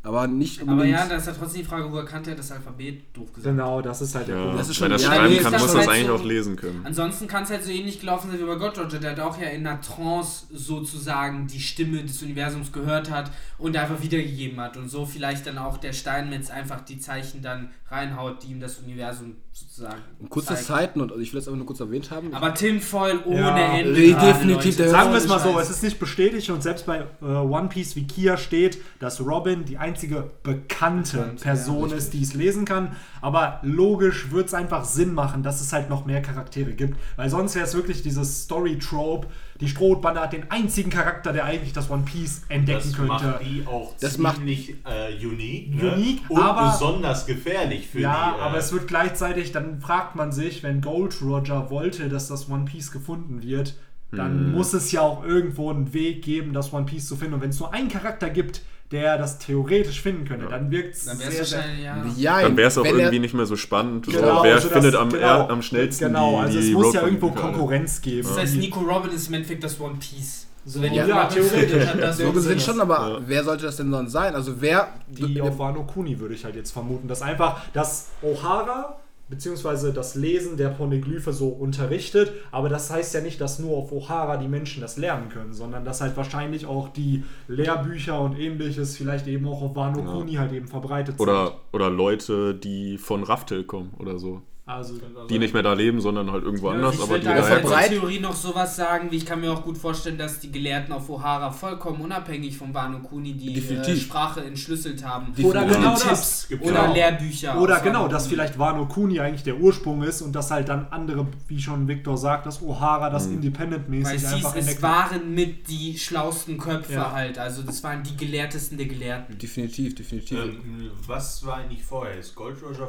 Aber 0.02 0.28
nicht 0.28 0.62
Aber 0.62 0.72
unbedingt. 0.72 0.96
ja, 0.98 1.06
da 1.08 1.16
ist 1.18 1.28
ja 1.28 1.34
trotzdem 1.34 1.62
die 1.62 1.68
Frage, 1.68 1.92
woher 1.92 2.06
kannte 2.06 2.30
er 2.30 2.38
das 2.38 2.50
Alphabet 2.54 3.04
doof 3.14 3.34
gesagt. 3.34 3.54
Genau, 3.56 3.82
das 3.82 4.02
ist 4.02 4.16
halt 4.16 4.30
der 4.30 4.38
Ja, 4.38 4.44
Punkt. 4.46 4.60
Das 4.60 4.70
ist 4.70 4.80
wenn 4.82 4.90
schon- 4.90 4.92
er 4.92 4.98
ja, 4.98 5.06
schreiben 5.20 5.34
nee, 5.34 5.40
kann, 5.42 5.52
das 5.52 5.62
muss 5.62 5.74
er 5.74 5.80
es 5.82 5.88
halt 5.88 5.90
eigentlich 5.98 6.08
so- 6.08 6.16
auch 6.16 6.24
lesen 6.24 6.56
können. 6.56 6.82
Ansonsten 6.86 7.28
kann 7.28 7.44
es 7.44 7.50
halt 7.50 7.64
so 7.66 7.72
ähnlich 7.72 8.00
gelaufen 8.00 8.32
sein 8.32 8.40
wie 8.40 8.46
bei 8.46 8.56
God 8.56 8.78
Roger, 8.80 8.98
der 9.00 9.12
hat 9.12 9.20
auch 9.20 9.38
ja 9.40 9.50
in 9.50 9.68
einer 9.68 9.82
Trance 9.82 10.46
sozusagen 10.54 11.48
die 11.48 11.60
Stimme 11.60 12.02
des 12.04 12.22
Universums 12.24 12.72
gehört 12.72 13.12
hat 13.12 13.30
und 13.58 13.76
einfach 13.76 14.02
wiedergegeben 14.02 14.60
hat 14.62 14.78
und 14.78 14.88
so 14.90 15.06
vielleicht 15.06 15.46
dann 15.48 15.58
auch 15.58 15.78
der 15.78 15.92
Steinmetz 15.94 16.50
einfach 16.50 16.82
die 16.82 17.00
Zeichen 17.00 17.42
dann 17.42 17.70
reinhaut, 17.92 18.44
die 18.44 18.52
ihm 18.52 18.60
das 18.60 18.78
Universum 18.78 19.36
sozusagen 19.52 19.96
Kurze 20.30 20.50
zeigt. 20.54 20.64
Zeiten 20.66 21.02
und 21.02 21.12
also 21.12 21.22
ich 21.22 21.34
will 21.34 21.40
das 21.40 21.48
aber 21.48 21.58
nur 21.58 21.66
kurz 21.66 21.80
erwähnt 21.80 22.12
haben. 22.12 22.34
Aber 22.34 22.54
Tinfoil 22.54 23.20
ohne 23.26 23.40
Ja, 23.40 23.78
Ende. 23.78 23.94
definitiv, 23.96 24.66
Leute. 24.66 24.84
der- 24.84 24.90
Sagen 24.90 25.10
wir 25.12 25.18
es 25.18 25.28
mal 25.28 25.40
so, 25.40 25.60
es 25.60 25.70
ist 25.70 25.82
nicht 25.84 26.00
bestätigt 26.00 26.50
und 26.50 26.62
selbst 26.62 26.86
bei 26.86 27.00
äh, 27.22 27.26
One 27.26 27.68
Piece 27.70 27.96
wie 27.96 28.06
Kia 28.06 28.38
steht, 28.38 28.78
dass 29.00 29.20
Robin 29.22 29.66
die 29.66 29.78
einzige 29.78 30.30
bekannte 30.44 31.18
Bekannt, 31.18 31.42
Person 31.42 31.90
ja, 31.90 31.96
ist, 31.96 32.14
die 32.14 32.22
es 32.22 32.34
lesen 32.36 32.66
kann. 32.66 32.96
Aber 33.22 33.60
logisch 33.64 34.32
wird 34.32 34.48
es 34.48 34.54
einfach 34.54 34.86
Sinn 34.86 35.14
machen, 35.14 35.44
dass 35.44 35.60
es 35.60 35.74
halt 35.74 35.90
noch 35.90 36.06
mehr 36.06 36.22
Charaktere 36.22 36.74
gibt. 36.74 36.98
Weil 37.16 37.30
sonst 37.30 37.56
wäre 37.56 37.66
es 37.66 37.74
wirklich 37.74 38.04
dieses 38.04 38.44
Story-Trope. 38.44 39.28
Die 39.62 39.68
Strohbande 39.68 40.22
hat 40.22 40.32
den 40.32 40.50
einzigen 40.50 40.90
Charakter, 40.90 41.34
der 41.34 41.44
eigentlich 41.44 41.74
das 41.74 41.90
One 41.90 42.04
Piece 42.04 42.44
entdecken 42.48 42.80
Das 42.82 42.94
könnte. 42.94 43.08
macht 43.12 43.42
die 43.42 43.64
auch 43.68 43.94
Das 44.00 44.18
macht- 44.18 44.38
ziemlich 44.38 44.76
äh, 44.86 45.14
unique, 45.26 45.76
ne? 45.76 45.94
Unique, 45.96 46.22
und 46.30 46.42
aber- 46.42 46.72
besonders 46.72 47.26
gefährlich 47.26 47.88
für 47.88 48.00
ja, 48.00 48.32
die. 48.36 48.40
äh, 48.40 48.42
aber 48.44 48.58
es 48.58 48.72
wird 48.72 48.88
gleichzeitig, 48.88 49.52
dann 49.52 49.82
fragt 49.82 50.16
man 50.16 50.32
sich, 50.32 50.64
wenn 50.64 50.80
Gold 50.80 51.22
Roger 51.22 51.70
wollte, 51.70 52.08
dass 52.08 52.28
das 52.30 52.50
One 52.50 52.64
Piece 52.66 52.92
gefunden 52.92 53.44
wird, 53.44 53.76
dann 54.12 54.32
Hm. 54.46 54.52
muss 54.54 54.74
es 54.74 54.92
ja 54.94 55.02
auch 55.02 55.24
irgendwo 55.26 55.70
einen 55.70 55.94
Weg 55.94 56.24
geben, 56.24 56.54
das 56.54 56.72
One 56.74 56.86
Piece 56.86 57.06
zu 57.08 57.16
finden. 57.18 57.34
Und 57.36 57.42
wenn 57.42 57.50
es 57.50 57.60
nur 57.60 57.74
einen 57.74 57.90
Charakter 57.90 58.30
gibt, 58.30 58.62
der 58.92 59.18
das 59.20 59.38
theoretisch 59.38 60.02
finden 60.02 60.26
könnte, 60.26 60.48
dann 60.48 60.72
wirkt 60.72 60.96
es 60.96 61.06
Dann 61.06 61.18
sehr, 61.18 61.32
wäre 61.32 61.42
es 61.44 61.50
sehr... 61.52 61.64
ja. 61.84 62.06
ja, 62.18 62.42
Dann 62.42 62.58
wäre 62.58 62.68
es 62.70 62.78
auch 62.78 62.84
wenn 62.84 62.94
er- 62.96 63.00
irgendwie 63.02 63.20
nicht 63.20 63.34
mehr 63.36 63.46
so 63.46 63.56
spannend. 63.56 64.06
so, 64.08 64.12
Genau, 64.12 64.44
wer 64.44 64.56
also 64.56 64.68
das- 64.68 64.74
findet 64.78 64.96
am, 64.96 65.10
genau, 65.10 65.22
er, 65.22 65.50
am 65.50 65.62
schnellsten 65.62 66.06
Genau, 66.06 66.32
die, 66.32 66.46
also 66.48 66.60
es 66.60 66.70
muss 66.72 66.94
ja 66.94 67.02
irgendwo? 67.04 67.30
Konkurrenz 67.32 68.02
geben. 68.02 68.28
Das 68.28 68.38
heißt, 68.40 68.56
Nico 68.56 68.80
Robin 68.80 69.12
ist 69.12 69.28
im 69.28 69.36
Endeffekt 69.36 69.64
das 69.64 69.80
One 69.80 69.96
Piece. 70.00 70.48
So, 70.66 70.82
wenn 70.82 70.94
Ja, 70.94 71.04
Robin 71.06 71.30
theoretisch. 71.36 71.88
hat 71.88 72.02
das 72.02 72.18
so 72.18 72.26
so 72.26 72.32
gesehen 72.34 72.60
schon, 72.60 72.82
aber 72.82 73.22
wer 73.26 73.44
sollte 73.44 73.66
das 73.66 73.78
denn 73.78 73.92
sonst 73.92 74.12
sein? 74.12 74.34
Also 74.36 74.54
wer 74.60 74.90
Die 75.08 75.40
auf 75.42 75.58
Wano 75.60 75.84
Kuni 75.84 76.20
würde 76.20 76.34
ich 76.36 76.44
halt 76.44 76.56
jetzt 76.56 76.72
vermuten, 76.72 77.08
dass 77.08 77.22
einfach 77.22 77.62
das 77.74 78.08
O'Hara 78.24 78.96
beziehungsweise 79.30 79.94
das 79.94 80.16
Lesen 80.16 80.58
der 80.58 80.70
Poneglyphe 80.70 81.32
so 81.34 81.50
unterrichtet, 81.50 82.32
aber 82.52 82.68
das 82.70 82.90
heißt 82.90 83.14
ja 83.14 83.22
nicht, 83.22 83.40
dass 83.40 83.60
nur 83.60 83.78
auf 83.78 83.92
O'Hara 83.92 84.38
die 84.38 84.48
Menschen 84.48 84.82
das 84.82 84.98
lernen 84.98 85.30
können, 85.30 85.54
sondern 85.54 85.86
dass 85.86 86.02
halt 86.02 86.18
wahrscheinlich 86.18 86.66
auch 86.66 86.90
die 86.90 87.24
Lehrbücher 87.48 88.20
und 88.20 88.38
ähnliches 88.38 88.98
vielleicht 88.98 89.28
eben 89.28 89.48
auch 89.48 89.62
auf 89.62 89.76
Wano 89.76 90.00
Ja. 90.00 90.06
Kuni 90.06 90.34
halt 90.34 90.52
eben 90.52 90.68
verbreitet 90.68 91.20
Oder, 91.20 91.54
oder 91.72 91.90
Leute, 91.90 92.56
die 92.56 92.98
von 92.98 93.24
Raftel 93.24 93.64
kommen 93.64 93.94
oder 94.00 94.18
so. 94.18 94.42
Also, 94.70 95.00
die 95.28 95.40
nicht 95.40 95.56
mehr 95.56 95.64
da 95.64 95.74
leben, 95.74 96.00
sondern 96.00 96.32
halt 96.32 96.44
irgendwo 96.44 96.70
anders, 96.70 96.94
ich 96.94 97.02
aber 97.02 97.18
die 97.18 97.26
würde 97.26 97.42
da 97.42 97.60
da 97.60 97.76
als 97.76 97.90
Theorie 97.90 98.20
noch 98.20 98.36
sowas 98.36 98.76
sagen, 98.76 99.10
wie 99.10 99.16
ich 99.16 99.26
kann 99.26 99.42
mir 99.42 99.52
auch 99.52 99.64
gut 99.64 99.80
vorstellen, 99.80 100.20
dass 100.20 100.40
die 100.42 100.52
Gelehrten 100.52 100.94
auf 100.94 101.10
O'Hara 101.10 101.52
vollkommen 101.52 102.02
unabhängig 102.02 102.56
von 102.56 102.72
Wano 102.72 103.00
Kuni 103.00 103.34
die 103.34 103.58
äh. 103.58 103.98
Sprache 103.98 104.44
entschlüsselt 104.44 105.04
haben. 105.04 105.34
Oder 105.42 105.66
Definitiv. 105.66 105.76
genau 105.76 105.96
Tipps 105.96 106.48
oder 106.62 106.72
ja 106.72 106.88
auch. 106.88 106.94
Lehrbücher. 106.94 107.60
Oder 107.60 107.80
genau, 107.80 108.02
Wano 108.02 108.12
dass 108.12 108.28
vielleicht 108.28 108.60
Wano 108.60 108.86
Kuni 108.86 109.20
eigentlich 109.20 109.42
der 109.42 109.58
Ursprung 109.58 110.04
ist 110.04 110.22
und 110.22 110.34
dass 110.34 110.52
halt 110.52 110.70
dann 110.70 110.86
andere, 110.92 111.26
wie 111.48 111.60
schon 111.60 111.88
Victor 111.88 112.16
sagt, 112.20 112.46
dass 112.46 112.62
O'Hara 112.62 113.10
das 113.10 113.26
Weil 113.26 113.34
Independent-mäßig 113.34 114.22
hieß, 114.22 114.34
einfach 114.36 114.56
in 114.56 114.66
der 114.66 114.76
es 114.76 114.82
waren 114.84 115.34
mit 115.34 115.68
die 115.68 115.98
schlausten 115.98 116.60
Köpfe 116.60 116.94
Ja. 116.94 117.12
halt. 117.12 117.40
Also 117.40 117.64
das 117.64 117.84
waren 117.84 118.04
die 118.04 118.16
Gelehrtesten 118.16 118.78
der 118.78 118.86
Gelehrten. 118.86 119.36
Definitiv, 119.36 119.96
definitiv. 119.96 120.38
Ähm, 120.38 120.92
was 121.08 121.44
war 121.44 121.58
eigentlich 121.58 121.84
vorher? 121.84 122.20
Ist 122.20 122.36
Gold 122.36 122.62
Roger 122.62 122.88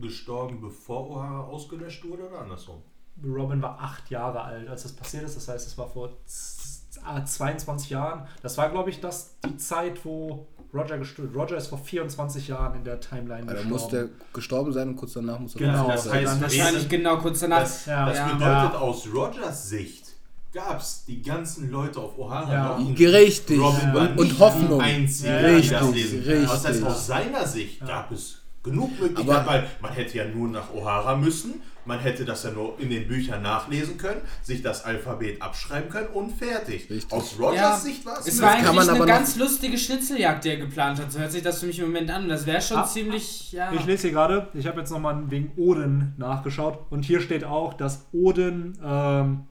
gestorben, 0.00 0.60
bevor 0.60 1.10
O'Hara 1.10 1.44
ausgelöscht 1.46 2.04
wurde 2.08 2.28
oder 2.28 2.40
andersrum? 2.40 2.82
Robin 3.24 3.62
war 3.62 3.78
acht 3.80 4.10
Jahre 4.10 4.40
alt, 4.42 4.68
als 4.68 4.82
das 4.82 4.92
passiert 4.92 5.22
ist. 5.24 5.36
Das 5.36 5.46
heißt, 5.48 5.66
es 5.68 5.78
war 5.78 5.88
vor 5.88 6.10
z- 6.26 7.00
ah, 7.04 7.24
22 7.24 7.90
Jahren. 7.90 8.26
Das 8.42 8.58
war, 8.58 8.68
glaube 8.70 8.90
ich, 8.90 9.00
das, 9.00 9.36
die 9.46 9.56
Zeit, 9.56 10.04
wo 10.04 10.48
Roger 10.72 10.98
gestorben 10.98 11.32
Roger 11.32 11.56
ist 11.56 11.68
vor 11.68 11.78
24 11.78 12.48
Jahren 12.48 12.74
in 12.78 12.82
der 12.84 12.98
Timeline 12.98 13.46
gestorben. 13.46 13.68
muss 13.70 13.86
der 13.88 14.08
gestorben 14.32 14.72
sein 14.72 14.88
und 14.88 14.96
kurz 14.96 15.12
danach 15.12 15.38
muss 15.38 15.54
er 15.54 15.60
Genau, 15.60 15.86
das 15.86 16.04
das 16.04 16.12
heißt, 16.12 16.42
Wahrscheinlich 16.42 16.88
genau 16.88 17.18
kurz 17.18 17.38
danach. 17.40 17.60
Das, 17.60 17.86
Ja. 17.86 18.06
das 18.08 18.18
Ja. 18.18 18.24
bedeutet 18.26 18.42
Ja. 18.72 18.78
aus 18.78 19.06
Rogers 19.14 19.68
Sicht 19.68 20.06
gab 20.52 20.80
es 20.80 21.04
die 21.04 21.22
ganzen 21.22 21.70
Leute 21.70 22.00
auf 22.00 22.18
O'Hara 22.18 22.50
Ja. 22.52 22.68
noch. 22.70 22.78
und 22.78 22.98
Richtig. 22.98 23.60
Robin 23.60 23.94
war 23.94 24.18
Und, 24.18 24.38
Hoffnung. 24.40 24.78
die 24.80 24.84
Einzige, 24.84 25.28
Ja, 25.28 25.38
die 25.48 25.54
richtig, 25.54 26.26
richtig. 26.26 26.48
Das 26.48 26.64
heißt, 26.66 26.82
aus 26.84 27.06
seiner 27.06 27.46
Sicht 27.46 27.80
Ja. 27.80 27.86
gab 27.86 28.10
es 28.10 28.40
genug 28.64 28.98
Möglichkeiten, 28.98 29.46
weil 29.46 29.66
man 29.80 29.92
hätte 29.92 30.16
ja 30.18 30.24
nur 30.24 30.48
nach 30.48 30.72
O'Hara 30.74 31.16
müssen, 31.16 31.62
man 31.84 31.98
hätte 32.00 32.24
das 32.24 32.42
ja 32.44 32.50
nur 32.50 32.80
in 32.80 32.88
den 32.88 33.06
Büchern 33.06 33.42
nachlesen 33.42 33.98
können, 33.98 34.22
sich 34.42 34.62
das 34.62 34.84
Alphabet 34.86 35.40
abschreiben 35.42 35.90
können 35.90 36.08
und 36.08 36.30
fertig. 36.32 36.88
Richtig. 36.88 37.12
Aus 37.12 37.36
Rogers 37.38 37.56
Ja, 37.56 37.76
Sicht 37.76 38.06
war 38.06 38.18
es 38.18 38.26
Es 38.26 38.40
war 38.40 38.52
eigentlich 38.52 38.88
eine 38.88 39.04
ganz 39.04 39.36
lustige 39.36 39.76
Schnitzeljagd, 39.76 40.44
die 40.44 40.48
er 40.48 40.56
geplant 40.56 40.98
hat. 40.98 41.12
So 41.12 41.18
hört 41.18 41.30
sich 41.32 41.42
das 41.42 41.60
für 41.60 41.66
mich 41.66 41.78
im 41.78 41.86
Moment 41.86 42.10
an. 42.10 42.26
Das 42.28 42.46
wäre 42.46 42.62
schon 42.62 42.78
Ah. 42.78 42.86
ziemlich, 42.86 43.52
ja. 43.52 43.70
Ich 43.72 43.84
lese 43.84 44.08
hier 44.08 44.12
gerade, 44.12 44.48
ich 44.54 44.66
habe 44.66 44.80
jetzt 44.80 44.90
nochmal 44.90 45.30
wegen 45.30 45.52
Odin 45.58 46.14
nachgeschaut 46.16 46.86
und 46.90 47.04
hier 47.04 47.20
steht 47.20 47.44
auch, 47.44 47.74
dass 47.74 48.06
Odin 48.12 48.78
ähm, 48.82 49.46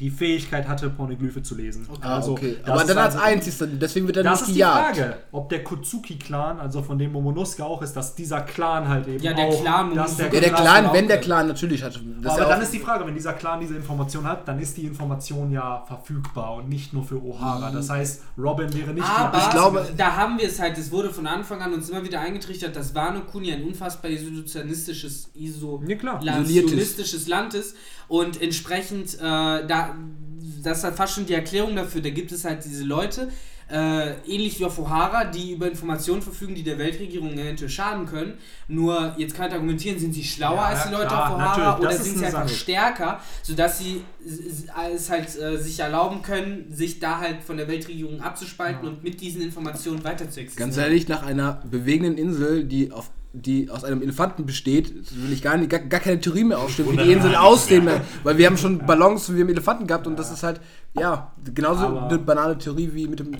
die 0.00 0.10
Fähigkeit 0.10 0.68
hatte, 0.68 0.90
Pornoglyphe 0.90 1.42
zu 1.42 1.56
lesen. 1.56 1.88
Ah, 2.02 2.22
okay. 2.24 2.56
das 2.64 2.70
Aber 2.70 2.84
dann 2.84 2.98
als 2.98 3.14
also- 3.16 3.24
einzigster, 3.26 3.66
deswegen 3.66 4.06
wird 4.06 4.18
er 4.18 4.22
Das 4.22 4.40
nicht 4.42 4.50
ist 4.50 4.56
die. 4.56 4.62
Frage, 4.62 5.16
ob 5.32 5.48
der 5.48 5.64
Kozuki-Clan, 5.64 6.60
also 6.60 6.82
von 6.82 6.98
dem 6.98 7.10
Momonosuke 7.12 7.64
auch 7.64 7.82
ist, 7.82 7.94
dass 7.94 8.14
dieser 8.14 8.42
Clan 8.42 8.86
halt 8.88 9.08
eben 9.08 9.22
Ja, 9.24 9.32
der 9.32 9.46
auch... 9.46 9.60
Clan 9.60 9.94
dass 9.96 10.16
der, 10.16 10.26
Momonosuke. 10.26 10.34
Ja, 10.36 10.40
der 10.40 10.50
Clan 10.50 10.82
Clan, 10.84 10.92
wenn 10.94 11.08
der. 11.08 11.18
Clan 11.18 11.48
natürlich 11.48 11.82
hat. 11.82 12.00
Das 12.22 12.32
aber 12.32 12.42
ja 12.42 12.48
dann 12.48 12.62
ist 12.62 12.72
die 12.72 12.78
Frage, 12.78 13.04
wenn 13.06 13.14
dieser 13.14 13.32
Clan 13.32 13.60
diese 13.60 13.74
Information 13.74 14.24
hat, 14.24 14.46
dann 14.46 14.60
ist 14.60 14.76
die 14.76 14.84
Information 14.86 15.50
ja 15.50 15.82
verfügbar 15.86 16.54
und 16.54 16.68
nicht 16.68 16.92
nur 16.92 17.02
für 17.04 17.16
O'Hara. 17.16 17.72
Das 17.72 17.90
heißt, 17.90 18.22
Robin 18.38 18.72
wäre 18.74 18.94
nicht... 18.94 19.04
Aber 19.04 19.36
die 19.36 19.42
Ich 19.44 19.50
glaube- 19.50 19.84
da 19.96 20.14
haben 20.16 20.38
wir 20.38 20.46
es 20.46 20.60
halt, 20.60 20.78
es 20.78 20.92
wurde 20.92 21.10
von 21.10 21.26
Anfang 21.26 21.60
an 21.60 21.72
uns 21.72 21.90
immer 21.90 22.04
wieder 22.04 22.20
eingetrichtert, 22.20 22.76
dass 22.76 22.94
Wano 22.94 23.22
Kuni 23.22 23.52
ein 23.52 23.64
unfassbar 23.64 24.10
isolationistisches, 24.12 25.30
Ja, 25.34 25.96
klar. 25.96 26.20
isolationistisches 26.22 27.26
Land 27.28 27.54
ist 27.54 27.74
und 28.08 28.40
entsprechend, 28.40 29.14
äh, 29.16 29.18
da, 29.66 29.87
das 30.62 30.78
ist 30.78 30.84
halt 30.84 30.96
fast 30.96 31.14
schon 31.14 31.26
die 31.26 31.34
Erklärung 31.34 31.76
dafür, 31.76 32.00
da 32.00 32.10
gibt 32.10 32.32
es 32.32 32.44
halt 32.44 32.64
diese 32.64 32.84
Leute, 32.84 33.28
äh, 33.70 34.12
ähnlich 34.26 34.58
wie 34.58 34.64
auf 34.64 34.78
O'Hara, 34.78 35.30
die 35.30 35.52
über 35.52 35.68
Informationen 35.68 36.22
verfügen, 36.22 36.54
die 36.54 36.62
der 36.62 36.78
Weltregierung 36.78 37.34
eventuell 37.38 37.68
schaden 37.68 38.06
können. 38.06 38.38
Nur, 38.66 39.14
jetzt 39.18 39.34
kann 39.34 39.48
ich 39.48 39.54
argumentieren, 39.54 39.98
sind 39.98 40.14
sie 40.14 40.24
schlauer 40.24 40.56
Ja, 40.56 40.64
als 40.68 40.84
die 40.84 40.92
ja, 40.92 40.96
Leute 40.96 41.08
klar, 41.08 41.30
auf 41.30 41.58
O'Hara 41.58 41.78
oder 41.78 41.92
sind 41.92 42.18
sie 42.18 42.24
einfach 42.24 42.48
Sache. 42.48 42.54
stärker, 42.56 43.20
sodass 43.42 43.78
sie 43.78 44.02
es 44.94 45.10
halt 45.10 45.38
äh, 45.38 45.58
sich 45.58 45.78
erlauben 45.80 46.22
können, 46.22 46.72
sich 46.72 46.98
da 46.98 47.18
halt 47.18 47.42
von 47.44 47.58
der 47.58 47.68
Weltregierung 47.68 48.22
abzuspalten 48.22 48.88
und 48.88 49.04
mit 49.04 49.20
diesen 49.20 49.42
Informationen 49.42 50.02
weiter 50.02 50.30
zu 50.30 50.40
existieren. 50.40 50.70
Ganz 50.70 50.78
ehrlich, 50.78 51.06
nach 51.08 51.22
einer 51.22 51.60
bewegenden 51.70 52.16
Insel, 52.16 52.64
die 52.64 52.90
auf 52.90 53.10
die 53.34 53.70
aus 53.70 53.84
einem 53.84 54.00
Elefanten 54.02 54.46
besteht, 54.46 54.92
will 55.14 55.32
ich 55.32 55.42
gar, 55.42 55.56
nicht, 55.56 55.70
gar, 55.70 55.80
gar 55.80 56.00
keine 56.00 56.18
Theorie 56.20 56.44
mehr 56.44 56.58
aufstellen, 56.58 56.88
wie 56.88 56.92
die 56.92 56.98
wundere 57.00 57.16
Insel 57.16 57.28
mich 57.30 57.38
aussehen. 57.38 57.88
Weil 58.24 58.38
wir 58.38 58.46
haben 58.46 58.56
schon 58.56 58.78
Ballons 58.78 59.32
wie 59.34 59.40
im 59.40 59.48
Elefanten 59.50 59.86
gehabt 59.86 60.06
und 60.06 60.18
das 60.18 60.32
ist 60.32 60.42
halt, 60.42 60.60
ja, 60.98 61.30
genauso 61.54 61.86
Aber- 61.86 62.08
eine 62.08 62.18
banale 62.18 62.56
Theorie 62.58 62.90
wie 62.94 63.06
mit 63.06 63.20
dem, 63.20 63.34
äh, 63.34 63.38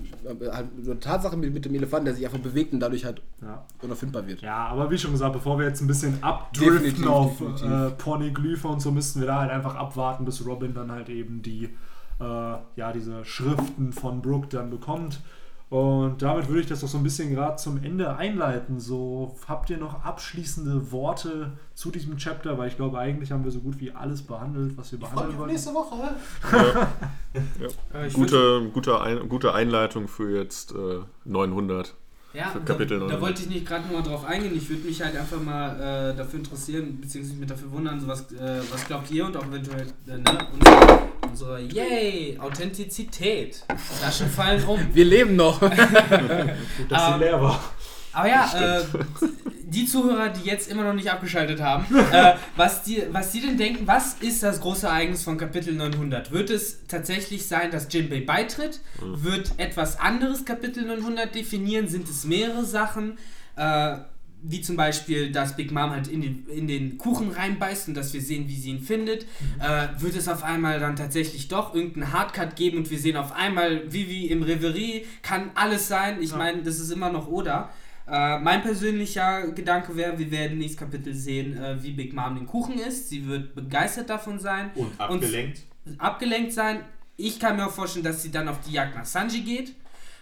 halt 0.53 0.67
eine 0.85 1.01
Tatsache 1.01 1.37
mit, 1.37 1.53
mit 1.55 1.65
dem 1.65 1.75
Elefanten, 1.75 2.05
der 2.05 2.15
sich 2.15 2.25
einfach 2.27 2.39
bewegt 2.39 2.73
und 2.75 2.81
dadurch 2.81 3.05
halt 3.07 3.23
Ja. 3.41 3.65
unauffindbar 3.83 4.27
wird. 4.27 4.43
Ja, 4.43 4.67
aber 4.69 4.91
wie 4.91 4.99
schon 4.99 5.13
gesagt, 5.13 5.33
bevor 5.33 5.59
wir 5.59 5.67
jetzt 5.67 5.81
ein 5.81 5.87
bisschen 5.87 6.23
abdriften 6.23 6.83
Definitiv, 6.85 7.07
auf 7.09 7.39
definitiv. 7.39 7.67
äh, 7.71 7.91
Pornoglyphe 7.93 8.69
und 8.69 8.81
so, 8.83 8.91
müssten 8.91 9.21
wir 9.21 9.27
da 9.27 9.41
halt 9.41 9.51
einfach 9.51 9.75
abwarten, 9.75 10.25
bis 10.27 10.45
Robin 10.47 10.75
dann 10.75 10.93
halt 10.93 11.09
eben 11.09 11.41
die, 11.43 11.65
äh, 12.21 12.25
ja, 12.77 12.93
diese 12.95 13.25
Schriften 13.25 13.93
von 13.93 14.21
Brooke 14.21 14.49
dann 14.51 14.69
bekommt. 14.71 15.21
Und 15.71 16.23
damit 16.23 16.49
würde 16.49 16.61
ich 16.63 16.67
das 16.67 16.81
doch 16.81 16.89
so 16.89 16.97
ein 16.97 17.03
bisschen 17.03 17.31
gerade 17.35 17.57
zum 17.57 17.83
Ende 17.85 18.17
einleiten. 18.17 18.81
So, 18.81 19.37
habt 19.47 19.69
ihr 19.69 19.77
noch 19.77 20.03
abschließende 20.03 20.91
Worte 20.93 21.53
zu 21.75 21.91
diesem 21.91 22.17
Chapter? 22.17 22.57
Weil 22.57 22.69
ich 22.69 22.77
glaube, 22.77 22.99
eigentlich 22.99 23.33
haben 23.33 23.45
wir 23.45 23.51
so 23.51 23.61
gut 23.61 23.79
wie 23.79 23.91
alles 23.93 24.23
behandelt, 24.23 24.79
was 24.79 24.93
wir 24.93 24.99
behandeln 24.99 25.37
wollten. 25.37 25.53
nächste 25.53 25.75
Woche. 25.75 25.97
Ich 28.07 28.15
würd- 28.15 28.15
Gute, 28.15 28.71
gute, 28.73 29.01
Ein 29.01 29.29
gute 29.29 29.53
Einleitung 29.55 30.09
für 30.09 30.35
jetzt 30.35 30.73
äh, 30.73 31.01
900. 31.27 31.95
Ja, 32.35 32.53
da, 32.53 32.61
Kapitel 32.61 32.99
da 32.99 33.05
900. 33.07 33.21
wollte 33.23 33.43
ich 33.43 33.49
nicht 33.49 33.67
gerade 33.67 33.85
nochmal 33.87 34.03
drauf 34.03 34.25
eingehen. 34.27 34.55
Ich 34.55 34.69
würde 34.69 34.83
mich 34.87 35.01
halt 35.01 35.17
einfach 35.17 35.41
mal 35.41 36.11
äh, 36.13 36.17
dafür 36.17 36.41
interessieren, 36.41 37.01
beziehungsweise 37.01 37.39
mich 37.39 37.49
dafür 37.49 37.73
wundern, 37.73 37.99
so 38.01 38.07
was, 38.07 38.31
äh, 38.33 38.61
was 38.71 38.87
glaubt 38.87 39.11
ihr 39.11 39.25
und 39.25 39.37
auch 39.37 39.47
eventuell 39.47 39.87
äh, 40.07 40.19
ne, 40.19 40.39
unsere, 40.53 40.99
unsere 41.27 41.61
Yay, 41.63 42.39
Authentizität. 42.39 43.65
Flaschen 43.99 44.29
fallen 44.29 44.63
um. 44.65 44.79
Wir 44.93 45.05
leben 45.07 45.37
noch. 45.37 45.59
Gut, 45.61 45.71
dass 46.91 47.07
sie 47.07 47.13
Ähm, 47.15 47.21
leer 47.21 47.41
war. 47.41 47.65
Aber 48.13 48.29
ja, 48.29 48.79
äh, 48.79 48.83
die 49.63 49.87
Zuhörer, 49.87 50.31
die 50.31 50.49
jetzt 50.49 50.71
immer 50.71 50.83
noch 50.85 50.95
nicht 50.95 51.11
abgeschaltet 51.11 51.61
haben, 51.61 51.85
äh, 52.13 52.35
was, 52.57 52.83
die, 52.83 53.03
was 53.11 53.33
die 53.33 53.41
denn 53.41 53.57
denken, 53.59 53.87
was 53.87 54.15
ist 54.21 54.43
das 54.43 54.61
große 54.61 54.87
Ereignis 54.87 55.23
von 55.23 55.37
Kapitel 55.37 55.75
900? 55.75 56.31
Wird 56.33 56.51
es 56.51 56.87
tatsächlich 56.87 57.47
sein, 57.47 57.71
dass 57.71 57.93
Jinbei 57.93 58.21
beitritt? 58.21 58.81
Wird 59.01 59.53
etwas 59.59 60.01
anderes 60.01 60.45
Kapitel 60.45 60.85
900 60.87 61.35
definieren? 61.35 61.87
Sind 61.89 62.09
es 62.09 62.25
mehrere 62.25 62.65
Sachen? 62.65 63.19
Äh, 63.57 63.97
wie 64.41 64.61
zum 64.63 64.77
Beispiel, 64.77 65.33
dass 65.33 65.57
Big 65.57 65.73
Mom 65.73 65.91
halt 65.91 66.07
in 66.07 66.23
den, 66.23 66.47
in 66.47 66.69
den 66.69 66.97
Kuchen 66.97 67.33
reinbeißt 67.33 67.89
und 67.89 67.95
dass 67.95 68.15
wir 68.15 68.21
sehen, 68.21 68.47
wie 68.47 68.55
sie 68.55 68.71
ihn 68.71 68.81
findet. 68.81 69.23
Äh, 69.59 69.89
wird 70.01 70.15
es 70.17 70.29
auf 70.29 70.45
einmal 70.45 70.79
dann 70.79 70.95
tatsächlich 70.95 71.49
doch 71.49 71.75
irgendeinen 71.75 72.13
Hardcut 72.13 72.55
geben 72.55 72.79
und 72.79 72.89
wir 72.91 73.01
sehen 73.01 73.17
auf 73.17 73.33
einmal 73.33 73.93
Vivi 73.93 74.27
im 74.29 74.45
Reverie? 74.45 75.05
Kann 75.23 75.51
alles 75.57 75.89
sein. 75.89 76.23
Ich 76.23 76.31
Ja. 76.31 76.37
meine, 76.37 76.63
das 76.63 76.79
ist 76.79 76.93
immer 76.93 77.11
noch 77.11 77.27
Oda. 77.27 77.71
Äh, 78.11 78.39
mein 78.39 78.63
persönlicher 78.63 79.49
Gedanke 79.49 79.95
wäre, 79.97 80.19
wir 80.19 80.31
werden 80.31 80.59
nächstes 80.59 80.79
Kapitel 80.81 81.13
sehen, 81.15 81.57
äh, 81.63 81.83
wie 81.83 81.93
Big 81.93 82.15
Mom 82.15 82.35
den 82.37 82.47
Kuchen 82.47 82.79
isst. 82.79 83.11
Sie 83.11 83.27
wird 83.27 83.55
begeistert 83.55 84.09
davon 84.09 84.39
sein, 84.39 84.71
Und 84.75 84.99
abgelenkt. 84.99 85.63
abgelenkt 85.99 86.53
sein. 86.53 86.81
Ich 87.17 87.39
kann 87.39 87.57
mir 87.57 87.67
auch 87.67 87.71
vorstellen, 87.73 88.05
dass 88.05 88.23
sie 88.23 88.31
dann 88.31 88.49
auf 88.49 88.61
die 88.61 88.73
Jagd 88.73 88.95
nach 88.97 89.05
Sanji 89.05 89.41
geht. 89.43 89.75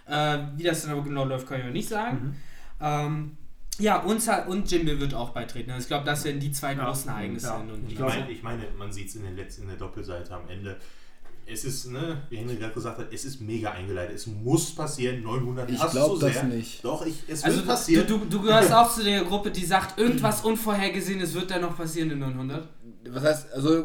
Äh, 0.09 0.39
wie 0.57 0.63
das 0.65 0.83
dann 0.83 0.93
aber 0.93 1.03
genau 1.03 1.25
läuft, 1.25 1.47
kann 1.47 1.59
ich 1.61 1.67
noch 1.67 1.73
nicht 1.73 1.89
sagen. 1.89 2.37
Ähm, 2.81 3.37
ja, 3.79 3.99
und, 4.01 4.27
und 4.49 4.71
Jinbe 4.71 4.99
wird 4.99 5.13
auch 5.15 5.31
beitreten. 5.31 5.71
Also 5.71 5.83
ich 5.85 5.89
glaube, 5.89 6.07
das 6.07 6.25
werden 6.25 6.41
die 6.41 6.51
zwei 6.53 6.73
Ja. 6.73 6.85
großen 6.87 7.11
Ereignisse 7.11 7.47
Ja. 7.49 7.57
und 7.57 7.91
Ich 7.91 7.99
meine, 7.99 8.31
ich 8.31 8.43
meine, 8.43 8.63
man 8.79 8.91
sieht 8.91 9.09
es 9.09 9.17
in, 9.17 9.27
in 9.27 9.37
der 9.37 9.77
Doppelseite 9.77 10.35
am 10.35 10.49
Ende. 10.49 10.77
Es 11.49 11.65
ist, 11.65 11.91
ne, 11.91 12.23
wie 12.29 12.39
Henry 12.39 12.57
gerade 12.57 12.75
gesagt 12.75 12.99
hat, 12.99 13.07
es 13.13 13.25
ist 13.25 13.41
mega 13.41 13.71
eingeleitet. 13.71 14.17
Es 14.17 14.27
muss 14.27 14.75
passieren. 14.75 15.23
900 15.23 15.71
Ich 15.71 15.79
hast 15.79 15.95
du 15.95 15.99
glaub 15.99 16.11
so 16.19 16.19
das 16.27 16.33
sehr. 16.35 16.45
nicht. 16.45 16.85
Doch, 16.85 17.07
ich, 17.07 17.15
es 17.29 17.45
Also 17.45 17.59
wird 17.59 17.67
du, 17.67 17.71
passieren. 17.71 18.07
du, 18.09 18.19
du 18.29 18.43
gehörst 18.43 18.73
auch 18.73 18.93
zu 18.93 19.05
der 19.05 19.23
Gruppe, 19.25 19.51
die 19.53 19.65
sagt, 19.65 19.99
irgendwas 19.99 20.41
Unvorhergesehenes 20.45 21.35
wird 21.35 21.51
da 21.53 21.59
noch 21.61 21.77
passieren 21.77 22.11
in 22.11 22.19
900. 22.19 22.69
Was 23.11 23.23
heißt, 23.23 23.53
also, 23.55 23.85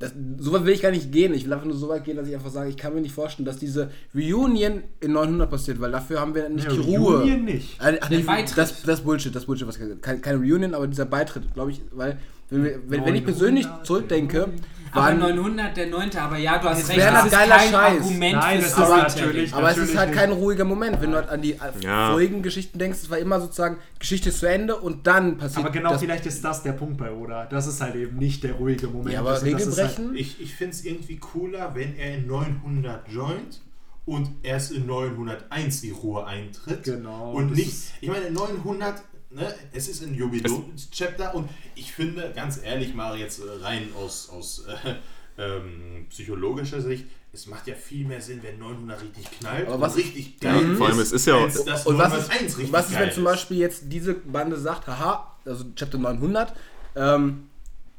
das, 0.00 0.12
so 0.38 0.52
weit 0.52 0.64
will 0.64 0.74
ich 0.74 0.82
gar 0.82 0.90
nicht 0.92 1.10
gehen. 1.12 1.32
Ich 1.34 1.44
will 1.44 1.52
einfach 1.52 1.66
nur 1.66 1.76
so 1.76 1.88
weit 1.88 2.04
gehen, 2.04 2.16
dass 2.16 2.28
ich 2.28 2.34
einfach 2.34 2.50
sage, 2.50 2.70
ich 2.70 2.76
kann 2.76 2.94
mir 2.94 3.00
nicht 3.00 3.14
vorstellen, 3.14 3.46
dass 3.46 3.58
diese 3.58 3.90
Reunion 4.14 4.82
in 5.00 5.12
900 5.12 5.48
passiert, 5.50 5.80
weil 5.80 5.90
dafür 5.92 6.20
haben 6.20 6.34
wir 6.34 6.48
nicht 6.48 6.64
Ja, 6.64 6.72
die 6.72 6.78
Ruhe. 6.96 7.18
Reunion 7.20 7.44
nicht. 7.44 7.80
Äh, 7.80 7.98
Ach, 8.00 8.08
Beitritt. 8.26 8.58
das, 8.58 8.82
das 8.82 9.00
Bullshit, 9.00 9.34
das 9.34 9.44
Bullshit, 9.46 9.66
was 9.66 9.78
keine, 10.00 10.20
keine 10.20 10.38
Reunion, 10.38 10.74
aber 10.74 10.86
dieser 10.88 11.04
Beitritt, 11.06 11.52
glaube 11.54 11.70
ich, 11.72 11.80
weil, 11.92 12.18
wenn, 12.50 12.64
wir, 12.64 12.80
wenn, 12.88 13.04
wenn 13.04 13.14
ich 13.16 13.24
persönlich 13.24 13.64
900, 13.66 13.86
zurückdenke, 13.86 14.48
Aber 14.92 15.06
waren, 15.06 15.18
900, 15.18 15.76
der 15.76 15.86
9. 15.88 16.16
Aber 16.16 16.38
ja, 16.38 16.58
du 16.58 16.68
hast 16.68 16.80
Es 16.82 16.88
recht, 16.88 16.98
wäre 16.98 17.12
das 17.12 17.20
ein 17.22 17.26
ist 17.28 17.32
geiler 17.32 17.56
kein 17.56 17.70
Scheiß. 17.70 18.00
Argument 18.00 18.36
Nein, 18.36 18.60
das 18.60 18.66
ist 18.70 18.78
natürlich- 18.78 19.54
aber 19.54 19.70
es 19.70 19.76
ist 19.78 19.96
halt 19.96 20.10
nicht. 20.10 20.18
kein 20.18 20.32
ruhiger 20.32 20.64
Moment, 20.64 21.00
wenn 21.00 21.10
du 21.10 21.16
halt 21.16 21.28
an 21.28 21.42
die 21.42 21.56
Ja. 21.80 22.10
vorigen 22.10 22.42
Geschichten 22.42 22.78
denkst, 22.78 22.98
es 23.02 23.10
war 23.10 23.18
immer 23.18 23.40
sozusagen 23.40 23.76
Geschichte 23.98 24.28
ist 24.30 24.38
zu 24.40 24.46
Ende 24.48 24.76
und 24.76 25.06
dann 25.06 25.36
passiert 25.38 25.64
Aber 25.64 25.72
genau 25.72 25.90
das. 25.90 26.00
vielleicht 26.00 26.26
ist 26.26 26.44
das 26.44 26.62
der 26.62 26.72
Punkt 26.72 26.96
bei 26.98 27.10
Oda. 27.10 27.46
Das 27.46 27.66
ist 27.66 27.80
halt 27.80 27.94
eben 27.96 28.16
nicht 28.18 28.42
der 28.44 28.52
ruhige 28.54 28.86
Moment. 28.88 29.12
Ja, 29.12 29.20
aber 29.20 29.30
Das 29.32 29.42
ist- 29.42 29.52
das 29.52 29.60
Regel 29.60 29.68
ist 29.86 29.98
halt-? 29.98 30.16
Ich, 30.16 30.40
ich 30.40 30.54
finde 30.54 30.74
es 30.74 30.84
irgendwie 30.84 31.16
cooler, 31.18 31.74
wenn 31.74 31.96
er 31.96 32.14
in 32.16 32.26
900 32.26 33.08
joint 33.08 33.60
und 34.06 34.30
erst 34.42 34.72
in 34.72 34.86
901 34.86 35.82
die 35.82 35.90
Ruhe 35.90 36.24
eintritt. 36.26 36.82
Genau, 36.84 37.32
Und 37.32 37.52
nicht, 37.52 37.74
ich 38.00 38.08
meine, 38.08 38.30
900 38.30 39.02
ne, 39.30 39.54
es 39.72 39.88
ist 39.88 40.02
ein 40.02 40.14
Jubiläums-Chapter 40.14 41.34
und 41.34 41.48
ich 41.74 41.92
finde, 41.92 42.32
ganz 42.34 42.60
ehrlich, 42.62 42.94
mal 42.94 43.16
jetzt 43.18 43.40
äh, 43.40 43.44
rein 43.62 43.88
aus, 43.96 44.28
aus 44.30 44.64
äh, 44.66 44.94
ähm, 45.42 46.06
psychologischer 46.10 46.80
Sicht, 46.80 47.04
es 47.32 47.46
macht 47.46 47.66
ja 47.66 47.74
viel 47.74 48.06
mehr 48.06 48.20
Sinn, 48.20 48.40
wenn 48.42 48.58
900 48.58 49.02
richtig 49.02 49.30
knallt 49.38 49.68
Aber 49.68 49.80
was- 49.80 49.94
und 49.96 50.00
richtig 50.02 50.40
geil 50.40 50.70
Ja, 50.70 50.74
vor 50.76 50.88
allem, 50.88 50.98
es 50.98 51.12
ist 51.12 51.26
ja 51.26 51.34
auch- 51.36 51.46
das 51.64 51.86
Und 51.86 51.98
was 51.98 52.10
901 52.12 52.42
ist, 52.52 52.58
richtig 52.58 52.72
was 52.72 52.90
ist, 52.90 52.98
wenn 52.98 53.12
zum 53.12 53.24
Beispiel 53.24 53.58
jetzt 53.58 53.82
diese 53.86 54.14
Bande 54.14 54.56
sagt, 54.56 54.86
haha, 54.86 55.36
also 55.44 55.64
Chapter 55.76 55.98
900, 55.98 56.54
ähm, 56.96 57.44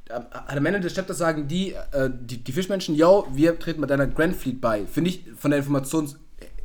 am 0.09 0.65
Ende 0.65 0.79
des 0.79 0.95
Chapters 0.95 1.19
sagen 1.19 1.47
die, 1.47 1.73
äh, 1.91 2.09
die, 2.11 2.37
die 2.43 2.51
Fischmenschen, 2.51 2.95
yo, 2.95 3.27
wir 3.31 3.59
treten 3.59 3.79
mit 3.81 3.91
deiner 3.91 4.07
Grand 4.07 4.35
Fleet 4.35 4.59
bei. 4.59 4.87
Finde 4.87 5.11
ich 5.11 5.23
von 5.37 5.51
der 5.51 5.63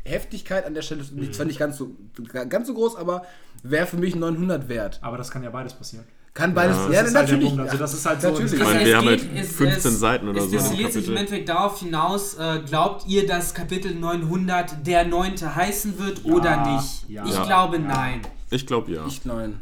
Informationsheftigkeit 0.04 0.66
an 0.66 0.74
der 0.74 0.82
Stelle 0.82 1.02
Mhm. 1.02 1.20
nicht, 1.20 1.34
zwar 1.34 1.46
nicht 1.46 1.58
ganz 1.58 1.76
so, 1.78 1.90
ganz 2.48 2.66
so 2.66 2.74
groß, 2.74 2.96
aber 2.96 3.22
wäre 3.62 3.86
für 3.86 3.96
mich 3.96 4.14
900 4.14 4.68
wert. 4.68 4.98
Aber 5.02 5.16
das 5.16 5.30
kann 5.30 5.42
ja 5.42 5.50
beides 5.50 5.74
passieren. 5.74 6.04
Kann 6.34 6.52
beides, 6.52 6.76
Ja, 6.76 6.90
ja, 6.90 7.00
das 7.02 7.10
ist 7.10 7.14
halt 7.16 7.28
natürlich. 7.28 7.48
Punkt. 7.48 7.62
Also 7.62 7.76
das 7.78 7.94
ist 7.94 8.06
halt 8.06 8.20
so- 8.20 8.28
natürlich. 8.30 8.52
Ich 8.54 8.58
meine, 8.58 8.80
wir 8.80 8.86
es 8.88 8.94
haben 8.96 9.06
geht- 9.08 9.20
halt 9.34 9.44
es- 9.44 9.52
15 9.56 9.92
es- 9.92 10.00
Seiten 10.00 10.28
oder 10.28 10.38
es 10.38 10.44
so. 10.44 10.50
im 10.50 10.58
destilliert 10.58 10.92
sich 10.92 11.08
im. 11.08 11.16
Endeffekt 11.16 11.48
darauf 11.48 11.78
hinaus, 11.78 12.34
äh, 12.34 12.60
glaubt 12.66 13.06
ihr, 13.06 13.26
dass 13.26 13.54
Kapitel 13.54 13.94
900 13.94 14.84
der 14.84 15.04
neunte 15.04 15.54
heißen 15.54 15.96
wird 15.98 16.24
oder 16.24 16.74
nicht? 16.74 17.08
ja. 17.08 17.24
ich 17.24 17.34
Ja. 17.34 17.44
glaube 17.44 17.78
nein. 17.78 18.22
Ich 18.50 18.66
glaube 18.66 18.90
ja. 18.90 19.04
Nicht 19.04 19.24
neun. 19.26 19.60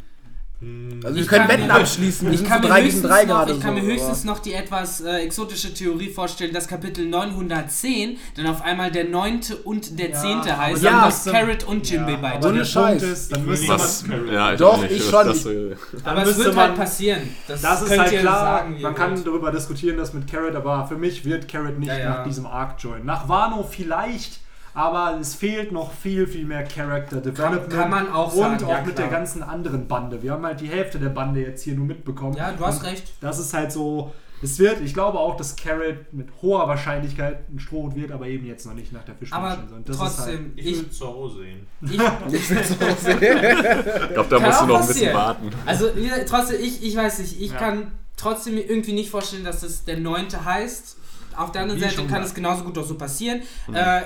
Hm, 0.63 1.01
Also 1.03 1.17
wir 1.17 1.23
Ich 1.23 1.29
können 1.29 1.49
kann 1.49 1.59
Wetten 1.59 1.71
abschließen. 1.73 2.29
Wir 2.31 2.35
Ich 2.35 2.45
kann, 2.45 2.63
so 2.63 2.69
mir 2.69 2.69
drei 2.69 2.81
gegen 2.83 2.93
höchstens, 2.93 3.11
drei 3.11 3.25
noch, 3.25 3.49
ich 3.49 3.61
kann 3.61 3.75
so, 3.77 3.83
mir 3.83 3.93
höchstens 3.93 4.25
noch 4.25 4.39
die 4.39 4.55
etwas 4.55 5.01
äh, 5.01 5.17
exotische 5.17 5.75
Theorie 5.75 6.09
vorstellen, 6.11 6.53
dass 6.55 6.69
Kapitel 6.69 7.05
910 7.07 8.17
dann 8.37 8.47
auf 8.47 8.63
einmal 8.63 8.93
der 8.93 9.05
neunte 9.07 9.57
und 9.57 9.99
der 9.99 10.11
Ja, 10.11 10.15
zehnte 10.21 10.53
aber 10.55 10.63
heißt, 10.63 10.85
dann 10.85 10.95
und 10.95 11.01
dass 11.03 11.25
müsste- 11.27 11.33
Carrot 11.33 11.65
und 11.65 11.91
Jinbei 11.91 12.13
Ja, 12.13 12.19
beide. 12.23 12.47
Ohne 12.49 12.65
Scheiß. 12.65 13.03
Ist, 13.03 13.33
dann 13.33 13.45
müsste 13.45 13.73
nicht 13.73 14.07
man. 14.09 14.33
Ja, 14.33 14.53
ich 14.53 14.59
Doch, 14.61 14.85
ich 14.85 14.99
Das- 14.99 15.11
schon. 15.11 15.27
Das, 15.27 16.05
Aber 16.05 16.21
es 16.23 16.27
müsste 16.29 16.45
wird 16.45 16.55
man- 16.55 16.65
halt 16.69 16.77
passieren. 16.77 17.23
Das, 17.49 17.61
Das 17.61 17.83
ist 17.83 17.89
könnt 17.89 18.01
halt 18.03 18.13
ihr 18.13 18.21
klar, 18.21 18.41
sagen, 18.59 18.81
man 18.81 18.95
kann 18.95 19.25
darüber 19.25 19.51
diskutieren, 19.51 19.97
das 19.97 20.13
mit 20.15 20.31
Carrot, 20.31 20.55
aber 20.55 20.87
für 20.87 20.97
mich 20.97 21.25
wird 21.25 21.49
Carrot 21.49 21.79
nicht 21.81 21.89
Ja, 21.89 21.99
ja. 21.99 22.09
nach 22.11 22.25
diesem 22.25 22.47
Arc 22.47 22.81
joinen. 22.81 23.05
Nach 23.05 23.29
Wano 23.29 23.65
vielleicht, 23.69 24.39
aber 24.75 25.19
es 25.21 25.35
fehlt 25.35 25.73
noch 25.73 25.93
viel, 25.93 26.27
viel 26.27 26.45
mehr 26.47 26.65
Character 26.65 27.21
Development. 27.21 27.71
kann 27.71 27.91
man 27.91 28.11
auch 28.13 28.33
Und 28.33 28.39
sagen, 28.39 28.65
auch 28.65 28.69
ja, 28.71 28.83
mit 28.83 28.95
klar. 28.97 29.09
der 29.09 29.19
ganzen 29.19 29.43
anderen 29.43 29.87
Bande. 29.89 30.23
Wir 30.23 30.33
haben 30.33 30.45
halt 30.47 30.61
die 30.61 30.69
Hälfte 30.69 30.99
der 30.99 31.11
Bande 31.11 31.41
jetzt 31.41 31.63
hier 31.63 31.75
nur 31.75 31.87
mitbekommen. 31.87 32.37
Ja, 32.37 32.53
du 32.53 32.65
hast 32.65 32.81
Und 32.83 32.87
recht. 32.89 33.13
Das 33.21 33.39
ist 33.39 33.53
halt 33.53 33.71
so, 33.73 34.13
es 34.43 34.59
wird, 34.59 34.81
ich 34.81 34.93
glaube 34.95 35.19
auch, 35.19 35.37
dass 35.37 35.55
Carrot 35.57 36.13
mit 36.13 36.29
hoher 36.43 36.67
Wahrscheinlichkeit 36.67 37.49
ein 37.49 37.61
Strohhut 37.61 37.95
wird, 37.95 38.11
aber 38.11 38.27
eben 38.27 38.45
jetzt 38.47 38.67
noch 38.67 38.75
nicht 38.75 38.93
nach 38.93 39.05
der 39.05 39.15
Aber 39.31 39.51
Fischmenschen. 39.51 39.77
Und 39.77 39.89
das 39.89 39.97
ist 39.97 40.03
halt, 40.03 40.13
trotzdem, 40.17 40.53
Ich 40.57 40.67
ich, 40.67 40.79
will 40.79 40.91
Zorro 40.91 41.29
sehen. 41.29 41.67
ich, 41.83 41.93
Ich 41.93 42.01
will 42.51 42.65
so 42.65 42.75
sehen. 42.75 43.19
ich 43.23 44.15
glaube, 44.15 44.29
da 44.31 44.39
Kann 44.39 44.43
musst 44.43 44.61
du 44.63 44.67
noch 44.67 44.81
ein 44.81 44.87
bisschen 44.87 45.13
passieren. 45.13 45.15
warten. 45.15 45.51
Also 45.67 45.95
wie 45.95 46.05
gesagt, 46.09 46.29
trotzdem, 46.29 46.61
ich, 46.61 46.83
ich 46.85 46.97
weiß 46.97 47.19
nicht, 47.21 47.41
ich 47.41 47.53
Ja. 47.53 47.59
kann 47.59 47.93
trotzdem 48.17 48.55
mir 48.55 48.63
irgendwie 48.69 48.93
nicht 48.95 49.11
vorstellen, 49.11 49.45
dass 49.45 49.63
es 49.63 49.85
der 49.85 49.99
neunte 49.99 50.45
heißt. 50.45 50.97
Auf 51.37 51.51
der 51.53 51.63
anderen 51.63 51.81
Wie 51.81 51.85
Seite 51.85 52.05
kann 52.09 52.23
es 52.23 52.35
genauso 52.35 52.65
gut 52.65 52.77
auch 52.77 52.85
so 52.85 52.95
passieren. 52.97 53.41
Mhm. 53.67 53.75
Äh, 53.75 54.03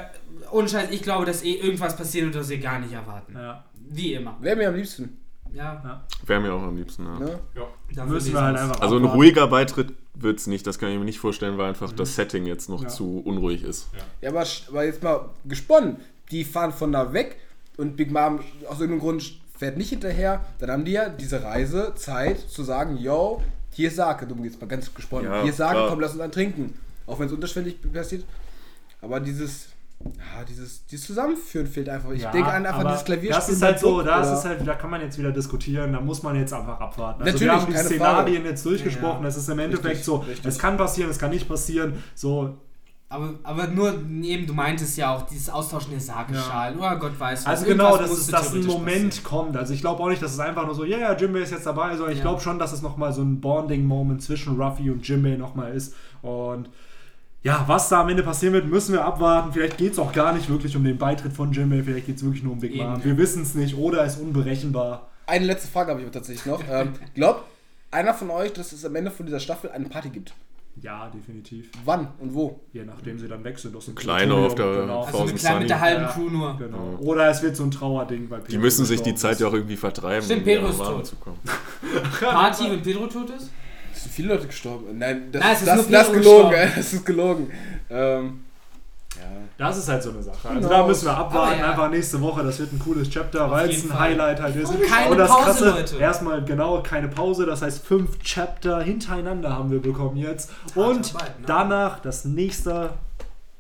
ohne 0.51 0.69
Scheiß, 0.69 0.91
ich 0.91 1.03
glaube, 1.03 1.25
dass 1.27 1.43
eh 1.43 1.55
irgendwas 1.55 1.97
passieren 1.97 2.27
wird, 2.27 2.37
das 2.37 2.49
wir 2.49 2.59
gar 2.59 2.79
nicht 2.79 2.93
erwarten. 2.93 3.35
ja, 3.35 3.65
Wie 3.89 4.15
immer. 4.15 4.37
Wäre 4.41 4.57
mir 4.57 4.69
am 4.69 4.75
liebsten. 4.77 5.19
Ja, 5.53 6.03
Wäre 6.27 6.41
mir 6.41 6.53
auch 6.53 6.63
am 6.63 6.77
liebsten. 6.77 7.05
Ja. 7.07 7.19
Ne? 7.19 7.39
da 7.55 7.63
dafür 7.95 8.13
müssen 8.13 8.33
wir 8.35 8.43
halt 8.43 8.59
einfach 8.59 8.81
Also 8.81 8.97
ein 8.99 9.05
ruhiger 9.05 9.47
Beitritt 9.47 9.95
wird 10.15 10.39
es 10.39 10.47
nicht, 10.47 10.67
das 10.67 10.79
kann 10.79 10.91
ich 10.91 10.99
mir 10.99 11.05
nicht 11.05 11.19
vorstellen, 11.19 11.57
weil 11.57 11.69
einfach 11.69 11.93
das 11.93 12.15
Setting 12.15 12.47
jetzt 12.47 12.69
noch 12.69 12.83
Ja. 12.83 12.89
zu 12.89 13.21
unruhig 13.25 13.63
ist. 13.63 13.89
Ja, 14.21 14.31
aber, 14.31 14.45
aber 14.69 14.85
jetzt 14.85 15.03
mal 15.03 15.31
gesponnen. 15.45 15.97
Die 16.31 16.45
fahren 16.45 16.73
von 16.73 16.93
da 16.93 17.13
weg 17.13 17.39
und 17.77 17.97
Big 17.97 18.11
Mom 18.11 18.41
aus 18.69 18.81
irgendeinem 18.81 19.01
Grund 19.01 19.41
fährt 19.57 19.77
nicht 19.79 19.91
hinterher. 19.91 20.45
Dann 20.59 20.71
haben 20.71 20.85
die 20.85 20.93
ja 20.93 21.09
diese 21.09 21.43
Reise 21.43 21.93
Zeit 21.95 22.41
zu 22.41 22.63
sagen, 22.65 22.97
yo, 22.99 23.43
hier 23.73 23.89
ist 23.89 23.97
Sake, 23.97 24.27
dumm 24.27 24.43
geht's 24.43 24.61
mal 24.61 24.67
ganz 24.67 24.93
gesponnen. 24.93 25.31
Ja, 25.31 25.43
hier 25.43 25.51
ist 25.51 25.59
Sake, 25.59 25.87
komm, 25.89 26.01
lass 26.01 26.13
uns 26.13 26.21
einen 26.21 26.33
trinken. 26.33 26.79
Auch 27.07 27.19
wenn 27.19 27.27
es 27.29 27.33
unterschwellig 27.33 27.77
passiert. 27.93 28.25
Aber 29.01 29.21
dieses, 29.21 29.69
ja, 30.05 30.45
dieses, 30.49 30.87
dieses 30.87 31.07
Zusammenführen 31.07 31.67
fehlt 31.67 31.89
einfach. 31.89 32.11
Ich 32.11 32.23
Ja, 32.23 32.31
denke 32.31 32.51
an 32.53 32.65
einfach 32.67 32.85
dieses 32.85 33.05
Klavierspiel. 33.05 33.31
Das 33.35 33.49
ist 33.49 33.63
halt 33.63 33.79
so, 33.81 34.03
das 34.03 34.27
oder- 34.29 34.39
ist 34.39 34.45
halt, 34.45 34.67
da 34.67 34.75
kann 34.75 34.91
man 34.91 35.01
jetzt 35.01 35.19
wieder 35.19 35.33
diskutieren, 35.33 35.93
da 35.93 36.01
muss 36.01 36.23
man 36.23 36.37
jetzt 36.37 36.53
einfach 36.53 36.79
abwarten. 36.81 37.23
Also 37.23 37.33
Natürlich, 37.33 37.53
wir 37.55 37.61
haben 37.61 37.73
die 37.73 37.79
Szenarien 37.79 38.37
Frage. 38.37 38.49
jetzt 38.51 38.65
durchgesprochen, 38.67 39.23
Ja, 39.23 39.29
es 39.29 39.37
ist 39.37 39.49
im 39.49 39.59
Endeffekt 39.59 39.87
Richtig, 39.89 40.05
so, 40.05 40.17
richtig. 40.17 40.45
es 40.47 40.59
kann 40.59 40.77
passieren, 40.77 41.11
es 41.11 41.19
kann 41.19 41.31
nicht 41.31 41.49
passieren, 41.49 41.95
so, 42.15 42.57
Aber, 43.09 43.35
aber 43.45 43.69
nur, 43.69 43.95
eben, 44.23 44.47
du 44.49 44.53
meintest 44.53 44.97
ja 44.99 45.15
auch, 45.15 45.23
dieses 45.23 45.49
Austauschen 45.49 45.93
der 45.93 46.01
Sageschalen. 46.01 46.77
Oh 46.79 46.99
Gott 46.99 47.19
weiß 47.19 47.41
was. 47.41 47.47
also 47.47 47.65
genau, 47.67 47.97
dass 47.97 48.11
es 48.11 48.27
dass 48.27 48.53
ein 48.53 48.67
Moment 48.67 49.11
passieren. 49.11 49.25
kommt. 49.25 49.57
Also 49.57 49.73
ich 49.75 49.81
glaube 49.81 50.03
auch 50.03 50.09
nicht, 50.09 50.21
dass 50.21 50.33
es 50.33 50.41
einfach 50.41 50.67
nur 50.67 50.75
so, 50.75 50.85
ja, 50.85 50.99
yeah, 50.99 51.17
Jimbei 51.17 51.39
ist 51.41 51.53
jetzt 51.53 51.67
dabei, 51.67 51.91
sondern 51.97 52.11
ich 52.13 52.19
Ja. 52.19 52.25
glaube 52.25 52.41
schon, 52.41 52.59
dass 52.59 52.73
es 52.73 52.83
nochmal 52.83 53.13
so 53.13 53.23
ein 53.23 53.41
Bonding-Moment 53.41 54.23
zwischen 54.23 54.61
Ruffy 54.61 54.91
und 54.91 55.07
Jimbei 55.07 55.37
nochmal 55.37 55.73
ist. 55.73 55.95
Und 56.23 56.69
ja, 57.47 57.63
was 57.69 57.89
da 57.89 58.01
am 58.01 58.09
Ende 58.09 58.25
passieren 58.25 58.55
wird, 58.55 58.67
müssen 58.67 58.93
wir 58.93 59.05
abwarten. 59.05 59.53
Vielleicht 59.53 59.79
geht 59.79 59.93
es 59.93 59.99
auch 60.01 60.13
gar 60.13 60.33
nicht 60.33 60.49
wirklich 60.49 60.75
um 60.77 60.83
den 60.83 60.99
Beitritt 60.99 61.33
von 61.33 61.53
Jimbei, 61.53 61.81
vielleicht 61.85 62.07
geht 62.07 62.17
es 62.17 62.25
wirklich 62.25 62.43
nur 62.43 62.55
um 62.55 62.59
Big 62.59 62.73
Eben, 62.75 62.83
Mom. 62.85 62.99
ja. 62.99 63.05
Wir 63.05 63.17
wissen 63.17 63.43
es 63.43 63.55
nicht 63.55 63.77
oder 63.77 64.05
ist 64.05 64.19
unberechenbar. 64.21 65.07
Eine 65.29 65.45
letzte 65.47 65.69
Frage 65.69 65.91
habe 65.91 66.01
ich 66.01 66.07
aber 66.07 66.13
tatsächlich 66.13 66.45
noch. 66.45 66.61
ähm, 66.71 66.93
glaubt 67.15 67.45
einer 67.93 68.15
von 68.15 68.31
euch, 68.31 68.53
dass 68.53 68.73
es 68.73 68.85
am 68.85 68.97
Ende 68.97 69.13
von 69.13 69.27
dieser 69.27 69.39
Staffel 69.39 69.71
eine 69.71 69.89
Party 69.89 70.09
gibt? 70.11 70.35
Ja, 70.83 71.09
definitiv. 71.09 71.71
Wann 71.85 72.09
und 72.19 72.35
wo? 72.35 72.61
Je 72.73 72.85
nachdem 72.85 73.19
sie 73.19 73.29
dann 73.29 73.45
weg 73.45 73.59
sind 73.61 73.75
aus 73.77 73.85
dem 73.87 73.95
Kleine 73.95 74.35
auf 74.35 74.57
der- 74.57 74.81
Genau. 74.83 75.05
Also 75.05 75.19
eine 75.23 75.33
kleine 75.35 75.61
mit 75.61 75.71
der 75.71 75.81
halben 75.81 76.03
Ja. 76.03 76.09
Crew 76.09 76.29
nur. 76.29 76.59
Genau. 76.59 76.97
Oder 76.99 77.31
es 77.31 77.43
wird 77.43 77.55
so 77.57 77.63
ein 77.63 77.71
Trauerding, 77.71 78.29
weil 78.29 78.41
Die 78.41 78.47
Pedro 78.47 78.61
müssen 78.63 78.85
sich 78.85 79.01
die 79.03 79.15
Zeit 79.15 79.39
ja 79.41 79.47
auch 79.47 79.55
irgendwie 79.55 79.77
vertreiben, 79.77 80.23
Stimmt, 80.25 80.45
wieder 80.45 80.57
Pedro 80.63 80.71
ist 80.71 80.79
tot. 80.79 81.07
zu 81.07 81.17
kommen. 81.17 81.39
Party, 82.21 82.65
wenn 82.71 82.83
Pedro 82.83 83.07
tot 83.07 83.31
ist? 83.31 83.51
Es 83.97 84.03
sind 84.03 84.13
viele 84.15 84.29
Leute 84.35 84.47
gestorben. 84.47 84.99
Nein, 84.99 85.33
das, 85.33 85.43
Nein, 85.43 85.53
es 85.53 85.63
ist, 85.63 85.69
ist 85.69 85.77
das, 85.77 85.89
nur 85.89 85.99
das 85.99 86.13
gelogen, 86.13 86.51
gestorben. 86.51 86.73
das 86.77 86.93
ist 86.93 87.07
gelogen. 87.07 87.51
Ähm, 87.91 88.45
ja. 89.17 89.23
Das 89.57 89.79
ist 89.79 89.89
halt 89.89 90.03
so 90.03 90.11
eine 90.11 90.23
Sache. 90.23 90.49
Also 90.49 90.61
Genau. 90.61 90.69
da 90.69 90.87
müssen 90.87 91.07
wir 91.07 91.17
abwarten, 91.17 91.61
ja. 91.61 91.71
einfach 91.71 91.91
nächste 91.91 92.21
Woche. 92.21 92.43
Das 92.43 92.59
wird 92.59 92.73
ein 92.75 92.79
cooles 92.79 93.09
Chapter, 93.09 93.51
weil 93.51 93.71
es 93.71 93.85
ein 93.85 93.89
Fall. 93.89 93.99
Highlight 94.01 94.43
halt 94.43 94.57
ist. 94.57 94.73
Keine 94.87 95.11
Und 95.11 95.17
das 95.17 95.31
Pause, 95.31 95.45
Krasse, 95.45 95.71
Leute. 95.71 95.97
erstmal 95.97 96.45
genau 96.45 96.83
keine 96.83 97.09
Pause. 97.09 97.47
Das 97.47 97.63
heißt, 97.63 97.87
fünf 97.87 98.19
Chapter 98.19 98.83
hintereinander 98.83 99.57
haben 99.57 99.71
wir 99.71 99.81
bekommen 99.81 100.19
jetzt. 100.19 100.51
Und 100.75 101.15
ne? 101.15 101.21
danach 101.47 102.01
das 102.01 102.27
nächste 102.27 102.91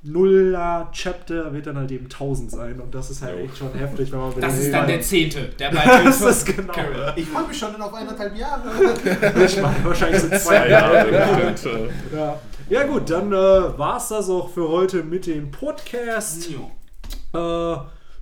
Nuller 0.06 0.88
Chapter 0.92 1.52
wird 1.52 1.66
dann 1.66 1.76
halt 1.76 1.90
eben 1.90 2.04
1000 2.06 2.50
sein. 2.50 2.80
Und 2.80 2.94
das 2.94 3.10
ist 3.10 3.22
halt 3.22 3.38
Jo. 3.38 3.44
echt 3.44 3.58
schon 3.58 3.72
heftig, 3.74 4.12
wenn 4.12 4.18
man 4.20 4.40
Das 4.40 4.58
ist 4.58 4.72
dann 4.72 4.86
der 4.86 5.00
zehnte, 5.00 5.48
der 5.58 5.70
Beitritt 5.70 6.06
Das 6.06 6.20
ist 6.22 6.46
genau. 6.46 6.72
Carrot. 6.72 7.14
Ich 7.16 7.26
freue 7.26 7.46
mich 7.48 7.58
schon 7.58 7.80
auf 7.80 7.92
eineinhalb 7.94 8.36
Jahre. 8.36 8.70
Ich 9.44 9.60
meine, 9.60 9.84
wahrscheinlich 9.84 10.20
so 10.22 10.28
zwei 10.28 10.54
Ja, 10.54 10.66
Jahre. 10.68 11.08
äh, 11.08 11.54
Ja. 12.16 12.40
ja 12.70 12.82
gut, 12.84 13.10
dann 13.10 13.32
äh, 13.32 13.36
war 13.78 13.96
es 13.98 14.08
das 14.08 14.28
auch 14.30 14.48
für 14.50 14.68
heute 14.68 15.02
mit 15.02 15.26
dem 15.26 15.50
Podcast. 15.50 16.50
Äh, 17.32 17.76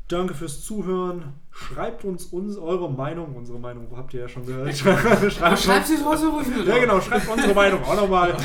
danke 0.09 0.35
fürs 0.35 0.62
Zuhören. 0.62 1.32
Schreibt 1.57 2.05
uns, 2.05 2.27
uns 2.27 2.59
eure 2.59 2.91
Meinung. 2.91 3.37
Unsere 3.37 3.61
Meinung 3.61 3.87
habt 3.97 4.13
ihr 4.13 4.23
ja 4.23 4.29
schon 4.29 4.45
gehört. 4.45 4.77
schreibt 4.77 5.23
uns, 5.23 5.35
schreibt 5.63 5.87
sie 5.87 5.97
trotzdem 6.03 6.31
ruhig 6.31 6.49
wieder. 6.49 6.75
ja, 6.75 6.81
genau, 6.81 7.01
schreibt 7.01 7.29
unsere 7.29 7.55
Meinung 7.55 7.83
auch 7.85 7.95
nochmal. 7.97 8.35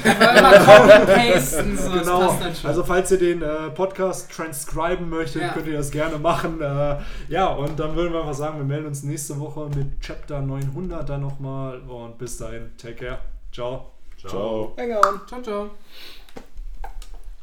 So, 1.39 1.91
genau. 1.91 2.38
schon. 2.53 2.70
Also, 2.70 2.84
falls 2.84 3.12
ihr 3.12 3.18
den 3.18 3.41
äh, 3.41 3.70
Podcast 3.72 4.32
transcriben 4.32 5.10
möchtet, 5.10 5.41
Ja. 5.41 5.49
könnt 5.49 5.68
ihr 5.68 5.78
das 5.78 5.89
gerne 5.91 6.18
machen. 6.18 6.62
Äh, 6.62 6.97
ja, 7.30 7.47
und 7.47 7.80
dann 7.80 7.95
würden 7.95 8.14
wir 8.14 8.22
einfach 8.22 8.34
sagen, 8.34 8.57
wir 8.57 8.66
melden 8.66 8.88
uns 8.88 9.03
nächste 9.03 9.39
Woche 9.39 9.70
mit 9.76 9.99
Chapter 10.01 10.41
900 10.41 11.07
dann 11.10 11.22
nochmal. 11.22 11.80
Und 11.82 12.18
bis 12.18 12.38
dahin, 12.38 12.72
take 12.78 12.95
care. 12.95 13.20
Ciao. 13.51 13.88
Ciao. 14.18 14.76
Hang 14.78 14.91
on. 14.91 15.22
ciao, 15.28 15.41
ciao. 15.41 15.70